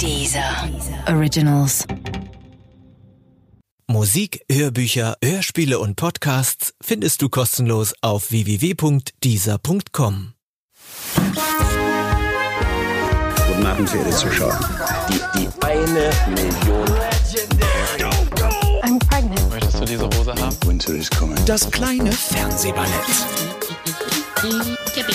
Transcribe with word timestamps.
Dieser 0.00 0.68
Originals. 1.08 1.86
Musik, 3.86 4.40
Hörbücher, 4.50 5.16
Hörspiele 5.22 5.78
und 5.78 5.96
Podcasts 5.96 6.72
findest 6.80 7.20
du 7.22 7.28
kostenlos 7.28 7.94
auf 8.00 8.30
www.dieser.com. 8.30 10.32
Guten 13.46 13.66
Abend, 13.66 13.88
verehrte 13.88 14.10
Zuschauer. 14.10 14.58
Die, 15.08 15.20
die 15.38 15.48
eine 15.64 16.10
Million. 16.34 16.88
I'm 18.82 18.98
pregnant. 19.08 19.50
Möchtest 19.50 19.80
du 19.80 19.84
diese 19.84 20.06
Hose 20.06 20.34
haben? 20.34 20.56
Winter 20.66 20.94
is 20.94 21.08
coming. 21.10 21.38
Das 21.46 21.70
kleine 21.70 22.12
Fernsehballett 22.12 22.90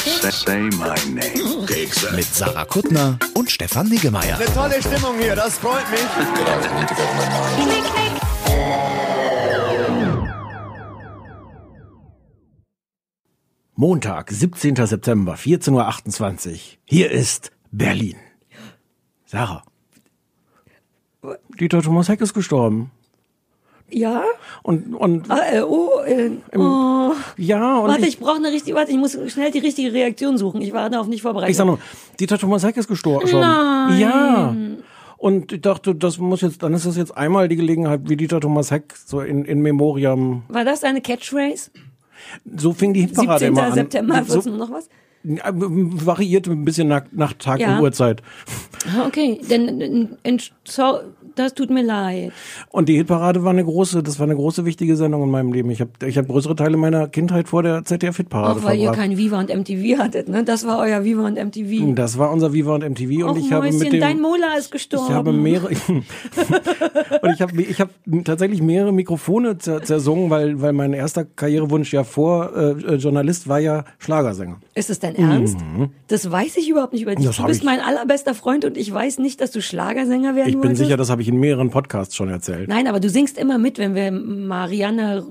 Say 0.05 0.69
my 0.77 0.95
name. 1.13 1.65
mit 2.15 2.23
Sarah 2.25 2.63
Kuttner 2.65 3.19
und 3.33 3.51
Stefan 3.51 3.89
Niggemeier. 3.89 4.39
Tolle 4.53 4.81
Stimmung 4.81 5.19
hier, 5.19 5.35
das 5.35 5.57
freut 5.57 5.89
mich. 5.91 5.99
Montag, 13.75 14.31
17. 14.31 14.75
September, 14.75 15.35
14.28 15.35 16.51
Uhr. 16.51 16.57
Hier 16.85 17.11
ist 17.11 17.51
Berlin. 17.71 18.15
Sarah. 19.25 19.63
Dieter 21.59 21.81
Thomas 21.81 22.07
Heck 22.07 22.21
ist 22.21 22.33
gestorben. 22.33 22.91
Ja? 23.91 24.23
Und, 24.63 24.93
und 24.95 25.29
Ah, 25.31 25.39
äh, 25.51 25.61
oh, 25.61 25.89
äh, 26.05 26.31
oh. 26.57 27.11
ja, 27.37 27.77
und 27.79 27.89
Warte, 27.89 28.01
ich, 28.01 28.07
ich 28.09 28.19
brauche 28.19 28.35
eine 28.37 28.51
richtige, 28.51 28.75
warte, 28.75 28.91
ich 28.91 28.97
muss 28.97 29.17
schnell 29.27 29.51
die 29.51 29.59
richtige 29.59 29.91
Reaktion 29.93 30.37
suchen. 30.37 30.61
Ich 30.61 30.73
war 30.73 30.89
darauf 30.89 31.07
nicht 31.07 31.21
vorbereitet. 31.21 31.51
ich 31.51 31.57
sag 31.57 31.65
nur, 31.65 31.79
Dieter 32.19 32.37
Thomas 32.37 32.63
Heck 32.63 32.77
ist 32.77 32.87
gestorben. 32.87 33.27
Nein. 33.31 33.99
Ja. 33.99 34.55
Und 35.17 35.51
ich 35.51 35.61
dachte, 35.61 35.95
das 35.95 36.17
muss 36.17 36.41
jetzt, 36.41 36.63
dann 36.63 36.73
ist 36.73 36.85
es 36.85 36.95
jetzt 36.95 37.15
einmal 37.17 37.47
die 37.49 37.55
Gelegenheit, 37.57 38.01
wie 38.05 38.15
Dieter 38.15 38.39
Thomas 38.39 38.71
Heck 38.71 38.93
so 39.05 39.19
in, 39.21 39.43
in 39.45 39.59
Memoriam. 39.61 40.43
war 40.47 40.63
das 40.63 40.81
deine 40.81 41.01
Catchphrase? 41.01 41.71
So 42.57 42.73
fing 42.73 42.93
die 42.93 43.01
Hitparade 43.01 43.39
17. 43.39 43.47
immer 43.53 43.63
an. 43.67 43.73
September, 43.73 44.23
so, 44.25 44.49
noch 44.51 44.71
was? 44.71 44.87
Variierte 45.23 46.51
ein 46.51 46.63
bisschen 46.65 46.87
nach, 46.87 47.03
nach 47.11 47.33
Tag 47.33 47.59
Ja. 47.59 47.75
und 47.77 47.83
Uhrzeit. 47.83 48.21
Ah, 48.87 49.05
Okay, 49.07 49.39
denn, 49.49 50.17
ent- 50.23 50.53
so, 50.63 50.99
das 51.39 51.53
tut 51.53 51.69
mir 51.69 51.81
leid. 51.83 52.31
Und 52.69 52.89
die 52.89 52.95
Hitparade 52.97 53.43
war 53.43 53.51
eine 53.51 53.63
große, 53.63 54.03
das 54.03 54.19
war 54.19 54.25
eine 54.27 54.35
große 54.35 54.65
wichtige 54.65 54.95
Sendung 54.95 55.23
in 55.23 55.31
meinem 55.31 55.51
Leben. 55.53 55.69
Ich 55.71 55.81
habe 55.81 55.91
ich 56.05 56.17
hab 56.17 56.27
größere 56.27 56.55
Teile 56.55 56.77
meiner 56.77 57.07
Kindheit 57.07 57.47
vor 57.49 57.63
der 57.63 57.83
ZDF 57.85 58.17
Hitparade 58.17 58.59
Auch 58.59 58.63
weil 58.63 58.77
ihr 58.77 58.83
verbracht. 58.85 58.99
kein 58.99 59.17
Viva 59.17 59.39
und 59.39 59.49
MTV 59.55 59.97
hattet, 59.99 60.29
ne? 60.29 60.43
Das 60.43 60.67
war 60.67 60.79
euer 60.79 61.03
Viva 61.03 61.25
und 61.25 61.37
MTV. 61.43 61.95
Das 61.95 62.17
war 62.17 62.31
unser 62.31 62.53
Viva 62.53 62.75
und 62.75 62.83
MTV 62.87 63.23
und 63.25 63.29
Och, 63.31 63.37
ich 63.37 63.51
habe 63.51 63.65
Mäuschen, 63.65 63.79
mit 63.79 63.93
dem 63.93 63.99
dein 64.01 64.21
Mola 64.21 64.55
ist 64.57 64.71
gestorben. 64.71 65.07
ich 65.09 65.13
habe 65.15 65.31
mehrere 65.33 65.69
und 67.21 67.31
ich 67.33 67.41
habe 67.41 67.61
ich 67.61 67.79
habe 67.79 67.91
tatsächlich 68.23 68.61
mehrere 68.61 68.91
Mikrofone 68.91 69.57
zer, 69.57 69.81
zersungen, 69.83 70.29
weil 70.29 70.61
weil 70.61 70.73
mein 70.73 70.93
erster 70.93 71.25
Karrierewunsch 71.25 71.93
ja 71.93 72.03
vor 72.03 72.55
äh, 72.55 72.95
Journalist 72.95 73.47
war 73.47 73.59
ja 73.59 73.85
Schlagersänger. 73.99 74.57
Ist 74.75 74.89
es 74.89 74.99
dein 74.99 75.15
Ernst? 75.15 75.57
Das 76.07 76.29
weiß 76.29 76.57
ich 76.57 76.69
überhaupt 76.69 76.93
nicht 76.93 77.03
über 77.03 77.15
dich. 77.15 77.25
Mhm. 77.25 77.29
Das 77.29 77.37
Du 77.37 77.45
bist 77.45 77.59
ich- 77.61 77.65
mein 77.65 77.79
allerbester 77.79 78.33
Freund 78.33 78.65
und 78.65 78.77
ich 78.77 78.93
weiß 78.93 79.19
nicht, 79.19 79.41
dass 79.41 79.51
du 79.51 79.61
Schlagersänger 79.61 80.35
werden 80.35 80.47
Ich 80.49 80.53
bin 80.55 80.63
wolltest. 80.63 80.81
sicher, 80.83 80.97
das 80.97 81.09
habe 81.09 81.21
ich 81.21 81.27
in 81.29 81.39
mehreren 81.39 81.69
Podcasts 81.69 82.15
schon 82.15 82.29
erzählt. 82.29 82.67
Nein, 82.69 82.87
aber 82.87 82.99
du 82.99 83.09
singst 83.09 83.37
immer 83.37 83.57
mit, 83.57 83.77
wenn 83.77 83.95
wir 83.95 84.11
Marianne, 84.11 85.25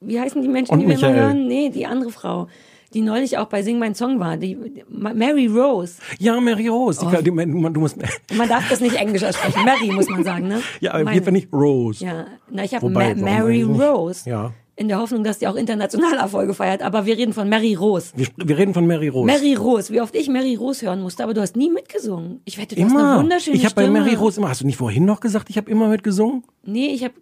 wie 0.00 0.20
heißen 0.20 0.42
die 0.42 0.48
Menschen, 0.48 0.72
Und 0.72 0.80
die 0.80 0.86
wir 0.88 0.94
immer 0.98 1.08
Michael. 1.08 1.22
hören? 1.28 1.46
Nee, 1.46 1.70
die 1.70 1.86
andere 1.86 2.10
Frau, 2.10 2.48
die 2.94 3.00
neulich 3.02 3.36
auch 3.38 3.46
bei 3.46 3.62
Sing 3.62 3.78
mein 3.78 3.94
Song 3.94 4.20
war, 4.20 4.36
die 4.36 4.56
Mary 4.88 5.46
Rose. 5.46 5.96
Ja, 6.18 6.40
Mary 6.40 6.68
Rose, 6.68 7.00
Oh. 7.04 7.10
die, 7.10 7.16
die, 7.24 7.30
du 7.30 7.80
musst 7.80 7.96
Man 8.36 8.48
darf 8.48 8.68
das 8.68 8.80
nicht 8.80 8.96
Englisch 8.96 9.22
aussprechen. 9.24 9.64
Mary 9.64 9.90
muss 9.92 10.08
man 10.08 10.24
sagen, 10.24 10.48
ne? 10.48 10.60
ja, 10.80 10.92
aber 10.94 11.04
Meine- 11.04 11.20
bin 11.20 11.34
ich 11.36 11.48
Rose. 11.52 12.04
Ja, 12.04 12.26
na, 12.50 12.64
ich 12.64 12.74
habe 12.74 12.88
Ma 12.88 13.14
Mary 13.14 13.64
nicht? 13.64 13.80
Rose. 13.80 14.28
Ja. 14.28 14.52
In 14.78 14.88
der 14.88 14.98
Hoffnung, 14.98 15.24
dass 15.24 15.38
die 15.38 15.48
auch 15.48 15.54
international 15.54 16.18
Erfolge 16.18 16.52
feiert. 16.52 16.82
Aber 16.82 17.06
wir 17.06 17.16
reden 17.16 17.32
von 17.32 17.48
Mary 17.48 17.74
Rose. 17.74 18.12
Wir, 18.14 18.26
wir 18.36 18.58
reden 18.58 18.74
von 18.74 18.86
Mary 18.86 19.08
Rose. 19.08 19.26
Mary 19.26 19.54
Rose, 19.54 19.90
wie 19.92 20.02
oft 20.02 20.14
ich 20.14 20.28
Mary 20.28 20.54
Rose 20.54 20.84
hören 20.84 21.00
musste, 21.00 21.22
aber 21.24 21.32
du 21.32 21.40
hast 21.40 21.56
nie 21.56 21.70
mitgesungen. 21.70 22.42
Ich 22.44 22.58
wette, 22.58 22.74
du 22.76 22.82
hast 22.82 22.90
eine 22.90 23.00
immer. 23.00 23.18
wunderschöne 23.18 23.56
Ich 23.56 23.64
habe 23.64 23.74
bei. 23.74 23.88
Mary 23.88 24.14
Rose 24.14 24.38
immer. 24.38 24.50
Hast 24.50 24.60
du 24.60 24.66
nicht 24.66 24.76
vorhin 24.76 25.06
noch 25.06 25.20
gesagt, 25.20 25.48
ich 25.48 25.56
habe 25.56 25.70
immer 25.70 25.88
mitgesungen? 25.88 26.44
Nee, 26.62 26.88
ich 26.88 27.04
habe 27.04 27.14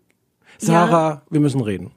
Sarah, 0.58 1.22
wir 1.30 1.40
müssen 1.40 1.60
reden. 1.60 1.92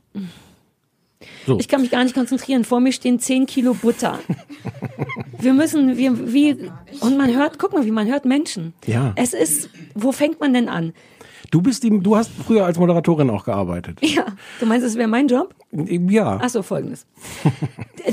So. 1.47 1.57
Ich 1.59 1.67
kann 1.67 1.81
mich 1.81 1.89
gar 1.89 2.03
nicht 2.03 2.13
konzentrieren. 2.13 2.63
Vor 2.63 2.79
mir 2.79 2.91
stehen 2.91 3.19
10 3.19 3.45
Kilo 3.47 3.73
Butter. 3.73 4.19
Wir 5.39 5.53
müssen, 5.53 5.97
wir, 5.97 6.33
wie, 6.33 6.69
und 6.99 7.17
man 7.17 7.35
hört, 7.35 7.57
guck 7.59 7.73
mal, 7.73 7.85
wie 7.85 7.91
man 7.91 8.07
hört 8.07 8.25
Menschen. 8.25 8.73
Ja. 8.85 9.13
Es 9.15 9.33
ist, 9.33 9.69
wo 9.95 10.11
fängt 10.11 10.39
man 10.39 10.53
denn 10.53 10.69
an? 10.69 10.93
Du 11.51 11.61
bist 11.61 11.83
die, 11.83 11.99
du 11.99 12.15
hast 12.15 12.31
früher 12.31 12.65
als 12.65 12.77
Moderatorin 12.77 13.29
auch 13.29 13.45
gearbeitet. 13.45 13.99
Ja, 14.01 14.25
du 14.59 14.65
meinst, 14.65 14.85
es 14.85 14.95
wäre 14.95 15.07
mein 15.07 15.27
Job? 15.27 15.53
Ja. 15.71 16.39
Ach 16.41 16.49
so, 16.49 16.61
folgendes. 16.61 17.05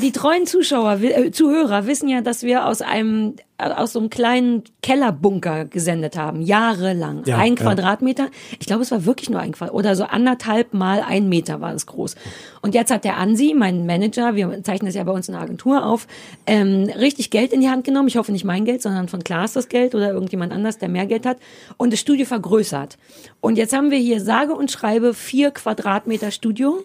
Die 0.02 0.10
treuen 0.10 0.44
Zuschauer, 0.44 1.00
äh, 1.00 1.30
Zuhörer 1.30 1.86
wissen 1.86 2.08
ja, 2.08 2.20
dass 2.20 2.42
wir 2.42 2.66
aus 2.66 2.82
einem, 2.82 3.36
äh, 3.58 3.70
aus 3.70 3.92
so 3.92 4.00
einem 4.00 4.10
kleinen 4.10 4.64
Kellerbunker 4.82 5.64
gesendet 5.64 6.16
haben, 6.16 6.42
jahrelang. 6.42 7.22
Ja, 7.26 7.38
ein 7.38 7.54
ja. 7.54 7.62
Quadratmeter. 7.62 8.28
Ich 8.58 8.66
glaube, 8.66 8.82
es 8.82 8.90
war 8.90 9.04
wirklich 9.04 9.30
nur 9.30 9.38
ein 9.38 9.52
Quadratmeter, 9.52 9.78
oder 9.78 9.94
so 9.94 10.02
anderthalb 10.02 10.74
mal 10.74 11.00
ein 11.00 11.28
Meter 11.28 11.60
war 11.60 11.72
es 11.74 11.86
groß. 11.86 12.16
Und 12.60 12.74
jetzt 12.74 12.90
hat 12.90 13.04
der 13.04 13.18
Ansi, 13.18 13.54
mein 13.56 13.86
Manager, 13.86 14.34
wir 14.34 14.64
zeichnen 14.64 14.86
das 14.86 14.96
ja 14.96 15.04
bei 15.04 15.12
uns 15.12 15.28
in 15.28 15.34
der 15.34 15.42
Agentur 15.42 15.86
auf, 15.86 16.08
ähm, 16.46 16.90
richtig 16.98 17.30
Geld 17.30 17.52
in 17.52 17.60
die 17.60 17.68
Hand 17.68 17.84
genommen. 17.84 18.08
Ich 18.08 18.16
hoffe 18.16 18.32
nicht 18.32 18.44
mein 18.44 18.64
Geld, 18.64 18.82
sondern 18.82 19.06
von 19.06 19.22
Klaas 19.22 19.52
das 19.52 19.68
Geld 19.68 19.94
oder 19.94 20.10
irgendjemand 20.10 20.52
anders, 20.52 20.78
der 20.78 20.88
mehr 20.88 21.06
Geld 21.06 21.24
hat. 21.24 21.38
Und 21.76 21.92
das 21.92 22.00
Studio 22.00 22.26
vergrößert. 22.26 22.98
Und 23.40 23.58
jetzt 23.58 23.72
haben 23.72 23.92
wir 23.92 23.98
hier 23.98 24.20
sage 24.20 24.54
und 24.54 24.72
schreibe 24.72 25.14
vier 25.14 25.52
Quadratmeter 25.52 26.32
Studio. 26.32 26.82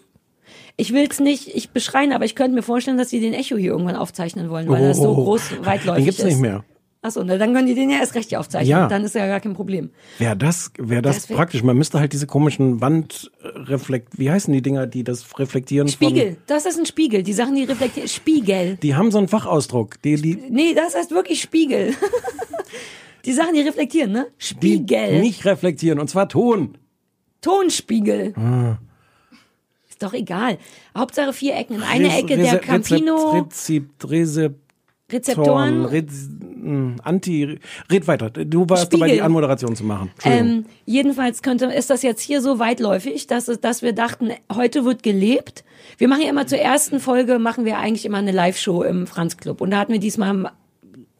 Ich 0.76 0.92
will 0.92 1.06
es 1.10 1.20
nicht, 1.20 1.48
ich 1.54 1.70
beschreien, 1.70 2.12
aber 2.12 2.24
ich 2.24 2.34
könnte 2.34 2.54
mir 2.54 2.62
vorstellen, 2.62 2.96
dass 2.98 3.10
sie 3.10 3.20
den 3.20 3.34
Echo 3.34 3.56
hier 3.56 3.72
irgendwann 3.72 3.96
aufzeichnen 3.96 4.48
wollen, 4.50 4.68
weil 4.68 4.82
das 4.88 4.96
so 4.98 5.10
Oh. 5.10 5.14
groß, 5.24 5.64
weitläufig 5.64 6.02
Den 6.02 6.04
gibt's 6.06 6.20
ist. 6.20 6.26
nicht 6.26 6.40
mehr. 6.40 6.64
Achso, 7.02 7.24
na, 7.24 7.38
dann 7.38 7.54
können 7.54 7.66
die 7.66 7.74
den 7.74 7.88
ja 7.88 7.98
erst 7.98 8.14
recht 8.14 8.28
hier 8.28 8.40
aufzeichnen. 8.40 8.68
Ja. 8.70 8.86
Dann 8.86 9.04
ist 9.04 9.14
ja 9.14 9.26
gar 9.26 9.40
kein 9.40 9.54
Problem. 9.54 9.88
Wäre 10.18 10.36
das, 10.36 10.70
wäre 10.78 11.00
das, 11.00 11.16
Das 11.16 11.30
wär- 11.30 11.36
praktisch. 11.36 11.62
Man 11.62 11.78
müsste 11.78 11.98
halt 11.98 12.12
diese 12.12 12.26
komischen 12.26 12.82
Wandreflekt, 12.82 14.18
wie 14.18 14.30
heißen 14.30 14.52
die 14.52 14.60
Dinger, 14.60 14.86
die 14.86 15.02
das 15.02 15.38
reflektieren? 15.38 15.88
Spiegel, 15.88 16.36
das 16.46 16.66
ist 16.66 16.78
ein 16.78 16.84
Spiegel. 16.84 17.22
Die 17.22 17.32
Sachen, 17.32 17.54
die 17.54 17.64
reflektieren. 17.64 18.06
Spiegel. 18.08 18.76
die 18.82 18.94
haben 18.96 19.10
so 19.10 19.16
einen 19.16 19.28
Fachausdruck. 19.28 20.00
Die, 20.02 20.16
die, 20.16 20.34
Nee, 20.50 20.74
das 20.74 20.94
heißt 20.94 21.10
wirklich 21.10 21.40
Spiegel. 21.40 21.94
die 23.24 23.32
Sachen, 23.32 23.54
die 23.54 23.62
reflektieren, 23.62 24.12
ne? 24.12 24.26
die 24.38 24.44
Spiegel. 24.44 25.20
nicht 25.20 25.46
reflektieren. 25.46 25.98
Und 26.00 26.08
zwar 26.10 26.28
Ton. 26.28 26.76
Tonspiegel. 27.40 28.34
Ah. 28.36 28.76
Ist 30.00 30.06
doch 30.06 30.14
egal. 30.14 30.56
Hauptsache 30.96 31.34
vier 31.34 31.56
Ecken. 31.56 31.74
In 31.76 31.82
eine 31.82 32.06
Rese- 32.08 32.16
Ecke 32.20 32.36
der 32.38 32.58
Campino 32.58 33.32
Rezept, 33.32 34.08
Rezep, 34.10 34.54
Rezeptoren. 35.12 35.84
Rez, 35.84 36.30
mh, 36.40 36.96
Anti, 37.04 37.58
red 37.92 38.08
weiter. 38.08 38.30
Du 38.30 38.66
warst 38.66 38.84
Spiegel. 38.84 39.00
dabei, 39.00 39.12
die 39.12 39.20
Anmoderation 39.20 39.76
zu 39.76 39.84
machen. 39.84 40.10
Ähm, 40.24 40.64
jedenfalls 40.86 41.42
könnte, 41.42 41.66
ist 41.66 41.90
das 41.90 42.00
jetzt 42.00 42.22
hier 42.22 42.40
so 42.40 42.58
weitläufig, 42.58 43.26
dass, 43.26 43.48
es, 43.48 43.60
dass 43.60 43.82
wir 43.82 43.92
dachten, 43.92 44.30
heute 44.50 44.86
wird 44.86 45.02
gelebt. 45.02 45.64
Wir 45.98 46.08
machen 46.08 46.22
ja 46.22 46.30
immer 46.30 46.46
zur 46.46 46.58
ersten 46.58 46.98
Folge, 46.98 47.38
machen 47.38 47.66
wir 47.66 47.76
eigentlich 47.76 48.06
immer 48.06 48.18
eine 48.18 48.32
Live-Show 48.32 48.82
im 48.84 49.06
Franz 49.06 49.36
Club. 49.36 49.60
Und 49.60 49.70
da 49.70 49.80
hatten 49.80 49.92
wir 49.92 50.00
diesmal 50.00 50.50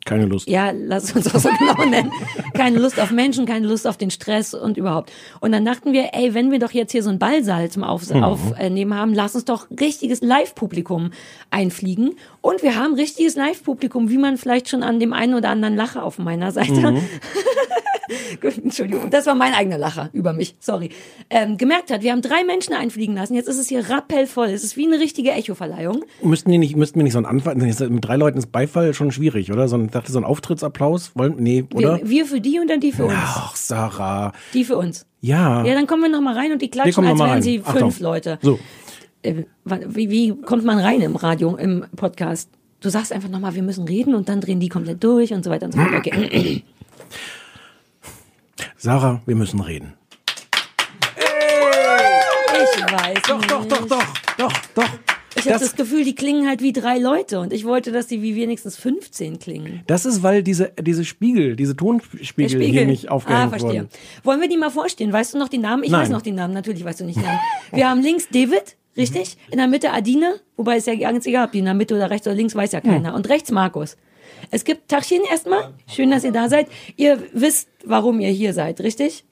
Keine 0.07 0.25
Lust. 0.25 0.49
ja, 0.49 0.71
lass 0.75 1.13
uns 1.15 1.33
auch 1.35 1.39
so 1.41 1.51
genau 1.59 1.85
nennen. 1.85 2.11
Keine 2.55 2.79
Lust 2.79 2.99
auf 2.99 3.11
Menschen, 3.11 3.45
keine 3.47 3.67
Lust 3.67 3.87
auf 3.87 3.97
den 3.99 4.11
Stress 4.11 4.55
und 4.55 4.77
überhaupt. 4.79 5.13
Und 5.41 5.53
dann 5.53 5.65
dachten 5.65 5.93
wir, 5.93 6.11
ey, 6.15 6.33
wenn 6.35 6.51
wir 6.51 6.59
doch 6.59 6.71
jetzt 6.73 6.93
hier 6.93 7.03
so 7.03 7.11
ein 7.11 7.19
Ballsaal 7.19 7.71
zum 7.71 7.85
Auf 7.85 8.09
Mhm. 8.13 8.25
Aufnehmen 8.25 8.95
haben, 8.95 9.13
lass 9.15 9.35
uns 9.35 9.45
doch 9.45 9.67
richtiges 9.79 10.23
Live-Publikum 10.23 11.11
einfliegen. 11.51 12.15
Und 12.41 12.63
wir 12.63 12.77
haben 12.77 12.95
richtiges 12.95 13.35
Live-Publikum, 13.37 14.09
wie 14.09 14.17
man 14.19 14.39
vielleicht 14.39 14.69
schon 14.71 14.83
an 14.83 15.01
dem 15.01 15.13
einen 15.13 15.35
oder 15.35 15.51
anderen 15.51 15.77
Lacher 15.77 16.03
auf 16.03 16.19
meiner 16.19 16.51
Seite 16.51 16.93
Mhm. 16.93 17.03
Entschuldigung, 18.43 19.11
das 19.11 19.27
war 19.27 19.35
mein 19.35 19.55
eigener 19.55 19.79
Lacher 19.79 20.11
über 20.13 20.33
mich, 20.33 20.57
sorry. 20.59 20.91
Ähm, 21.29 21.57
gemerkt 21.57 21.91
hat, 21.91 22.03
wir 22.03 22.13
haben 22.13 22.23
drei 22.23 22.45
Menschen 22.45 22.75
einfliegen 22.75 23.15
lassen, 23.15 23.35
jetzt 23.35 23.49
ist 23.49 23.59
es 23.59 23.69
hier 23.69 23.89
rappellvoll, 23.89 24.49
es 24.49 24.65
ist 24.65 24.77
wie 24.77 24.87
eine 24.87 25.01
richtige 25.01 25.33
Echo-Verleihung. 25.33 26.05
Müssten 26.23 26.51
die 26.51 26.59
nicht, 26.59 26.77
müssten 26.77 26.99
wir 26.99 27.05
nicht 27.05 27.13
so 27.13 27.19
einen 27.19 27.27
Anfall, 27.27 27.57
mit 27.57 28.05
drei 28.05 28.17
Leuten 28.17 28.39
ist 28.39 28.53
Beifall 28.53 28.95
schon 28.95 29.13
schwierig, 29.13 29.53
oder? 29.53 29.69
So 29.69 29.77
ein, 29.77 29.91
dachte 29.91 30.13
so 30.13 30.19
ein 30.19 30.25
Auftrittsapplaus, 30.25 31.13
wollen, 31.15 31.37
nee, 31.39 31.65
oder? 31.75 31.99
Wir, 31.99 32.11
wir 32.11 32.27
für 32.27 32.41
die 32.41 32.59
und 32.59 32.69
dann 32.69 32.81
die 32.81 32.93
für 32.93 33.05
uns. 33.05 33.15
Ach, 33.17 33.57
Sarah. 33.57 34.33
Die 34.55 34.65
für 34.65 34.77
uns. 34.77 35.07
Ja. 35.21 35.65
Ja, 35.65 35.75
dann 35.75 35.87
kommen 35.87 36.03
wir 36.03 36.09
noch 36.09 36.21
mal 36.21 36.35
rein 36.35 36.53
und 36.53 36.63
die 36.63 36.71
klatschen, 36.71 37.05
als 37.05 37.19
wären 37.19 37.31
rein. 37.31 37.43
sie 37.43 37.61
Achtung. 37.61 37.91
fünf 37.91 38.01
Leute. 38.01 38.39
So. 38.43 38.59
Äh, 39.23 39.45
Wie, 39.65 40.11
wie 40.11 40.35
kommt 40.35 40.65
man 40.65 40.79
rein 40.79 41.03
im 41.03 41.17
Radio, 41.17 41.55
im 41.57 41.85
Podcast? 41.95 42.51
Du 42.81 42.89
sagst 42.89 43.13
einfach 43.13 43.29
nochmal, 43.29 43.55
wir 43.55 43.63
müssen 43.63 43.87
reden 43.87 44.15
und 44.15 44.31
dann 44.31 44.41
drehen 44.41 44.61
die 44.61 44.71
komplett 44.71 45.05
durch 45.05 45.33
und 45.35 45.45
so 45.45 45.51
weiter 45.51 45.67
und 45.67 45.73
so 45.73 45.81
fort. 45.81 45.95
Okay. 45.95 46.65
Sarah, 48.77 49.21
wir 49.27 49.37
müssen 49.37 49.61
reden. 49.61 49.95
Ich 52.53 52.83
weiß 52.93 53.23
Doch, 53.29 53.39
nicht. 53.39 53.51
doch, 53.51 53.65
doch, 53.67 53.87
doch, 53.87 54.05
doch, 54.37 54.53
doch. 54.75 54.89
Ich 55.37 55.43
habe 55.47 55.51
Das- 55.53 55.63
das 55.63 55.77
Gefühl, 55.77 56.05
die 56.05 56.15
klingen 56.15 56.49
halt 56.49 56.61
wie 56.61 56.73
drei 56.73 56.99
Leute 56.99 57.39
und 57.41 57.53
ich 57.53 57.65
wollte, 57.65 57.93
dass 57.93 58.09
die 58.09 58.21
wie 58.21 58.35
wenigstens 58.35 58.77
15 58.77 59.39
klingen. 59.39 59.83
Das 59.87 60.05
ist, 60.05 60.23
weil 60.25 60.43
diese, 60.43 60.73
diese 60.81 61.05
Spiegel, 61.05 61.55
diese 61.57 61.77
Tonspiegel 61.77 62.61
hier 62.61 62.85
nicht 62.85 63.09
ah, 63.09 63.13
aufgehängt 63.13 63.51
verstehe. 63.51 63.71
wurden. 63.83 63.89
Wollen 64.25 64.41
wir 64.41 64.49
die 64.49 64.57
mal 64.57 64.71
vorstellen? 64.71 65.13
Weißt 65.13 65.33
du 65.35 65.39
noch 65.39 65.49
die 65.49 65.59
Namen? 65.59 65.85
Ich 65.85 65.91
Nein. 65.91 66.03
weiß 66.03 66.09
noch 66.11 66.23
die 66.23 66.33
Namen, 66.33 66.53
natürlich 66.53 66.85
weißt 66.85 67.01
du 67.01 67.05
nicht 67.05 67.19
die 67.19 67.23
Namen. 67.25 67.39
Wir 67.73 67.89
haben 67.89 68.03
links 68.03 68.29
David, 68.29 68.77
richtig? 68.97 69.37
In 69.53 69.59
der 69.59 69.69
Mitte 69.69 69.93
Adine, 69.93 70.35
wobei 70.57 70.77
es 70.77 70.87
ja 70.87 70.95
ganz 70.97 71.25
egal, 71.27 71.47
ob 71.47 71.53
die 71.53 71.61
in 71.61 71.65
der 71.65 71.75
Mitte 71.75 71.95
oder 71.95 72.11
rechts 72.11 72.27
oder 72.27 72.35
links, 72.37 72.55
weiß 72.57 72.73
ja 72.73 72.83
Hm. 72.83 72.91
keiner. 72.91 73.15
Und 73.15 73.29
rechts 73.29 73.53
Markus. 73.53 73.97
Es 74.51 74.65
gibt 74.65 74.89
Tachchen 74.89 75.23
erstmal. 75.31 75.73
Schön, 75.87 76.11
dass 76.11 76.25
ihr 76.25 76.33
da 76.33 76.49
seid. 76.49 76.69
Ihr 76.97 77.23
wisst, 77.33 77.69
warum 77.85 78.21
ihr 78.21 78.31
hier 78.31 78.53
seid, 78.55 78.81
richtig? 78.81 79.25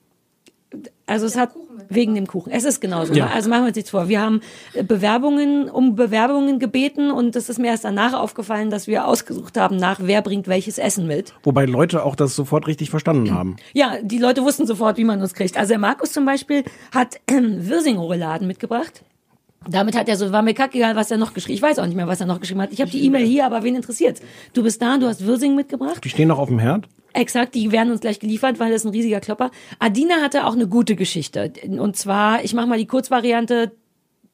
Also 1.07 1.27
es 1.27 1.37
hat 1.37 1.51
wegen 1.89 2.15
dem 2.15 2.27
Kuchen. 2.27 2.53
Es 2.53 2.65
ist 2.65 2.81
genauso. 2.81 3.15
Ja. 3.15 3.29
Also 3.29 3.49
machen 3.49 3.63
wir 3.63 3.69
uns 3.69 3.77
nichts 3.77 3.91
vor. 3.91 4.09
Wir 4.09 4.21
haben 4.21 4.41
äh, 4.75 4.83
Bewerbungen 4.83 5.71
um 5.71 5.97
Bewerbungen 5.97 6.59
gebeten 6.59 7.11
und 7.11 7.35
es 7.37 7.49
ist 7.49 7.59
mir 7.59 7.69
erst 7.69 7.85
danach 7.85 8.13
aufgefallen, 8.13 8.71
dass 8.71 8.87
wir 8.87 9.07
ausgesucht 9.07 9.57
haben 9.57 9.77
nach 9.77 10.01
wer 10.03 10.23
bringt 10.23 10.49
welches 10.49 10.79
Essen 10.79 11.07
mit. 11.07 11.33
Wobei 11.43 11.65
Leute 11.65 12.05
auch 12.05 12.17
das 12.17 12.37
sofort 12.37 12.67
richtig 12.67 12.91
verstanden 12.91 13.33
haben. 13.33 13.57
Ja, 13.73 13.97
die 14.03 14.19
Leute 14.19 14.43
wussten 14.43 14.67
sofort, 14.67 14.99
wie 14.99 15.05
man 15.05 15.21
uns 15.21 15.35
kriegt. 15.35 15.57
Also 15.57 15.71
der 15.71 15.79
Markus 15.79 16.13
zum 16.13 16.25
Beispiel 16.25 16.65
hat 16.93 17.21
ähm, 17.29 17.69
Wirsing-Rouladen 17.69 18.47
mitgebracht. 18.47 19.03
Damit 19.69 19.97
hat 19.97 20.09
er 20.09 20.17
so, 20.17 20.33
war 20.33 20.43
mir 20.43 20.55
kackegal, 20.55 20.97
was 20.97 21.11
er 21.11 21.19
noch 21.19 21.35
geschrieben 21.35 21.57
Ich 21.57 21.63
weiß 21.63 21.79
auch 21.79 21.87
nicht 21.87 21.97
mehr, 21.97 22.09
was 22.09 22.21
er 22.21 22.27
noch 22.27 22.41
geschrieben 22.41 22.63
hat. 22.63 22.73
Ich 22.73 22.81
habe 22.81 22.91
die 22.91 23.05
E-Mail 23.05 23.27
hier, 23.27 23.45
aber 23.45 23.63
wen 23.63 23.77
interessiert's? 23.77 24.21
Du 24.55 24.63
bist 24.63 24.81
da, 24.81 24.97
du 24.99 25.07
hast 25.07 25.27
Wirsing 25.27 25.55
mitgebracht. 25.55 26.03
Die 26.05 26.09
stehen 26.09 26.29
noch 26.29 26.39
auf 26.39 26.49
dem 26.49 26.59
Herd. 26.59 26.87
Exakt, 27.13 27.55
die 27.55 27.73
werden 27.73 27.91
uns 27.91 28.01
gleich 28.01 28.21
geliefert, 28.21 28.61
weil 28.61 28.71
das 28.71 28.83
ist 28.83 28.87
ein 28.87 28.93
riesiger 28.93 29.21
Klopper. 29.21 29.51
Adina 29.79 30.17
hatte 30.23 30.47
auch 30.47 30.53
eine 30.53 30.69
gute 30.69 30.95
Geschichte. 30.95 31.53
Und 31.67 31.97
zwar, 31.97 32.45
ich 32.45 32.55
mache 32.55 32.67
mal 32.67 32.79
die 32.79 32.87
Kurzvariante. 32.87 33.73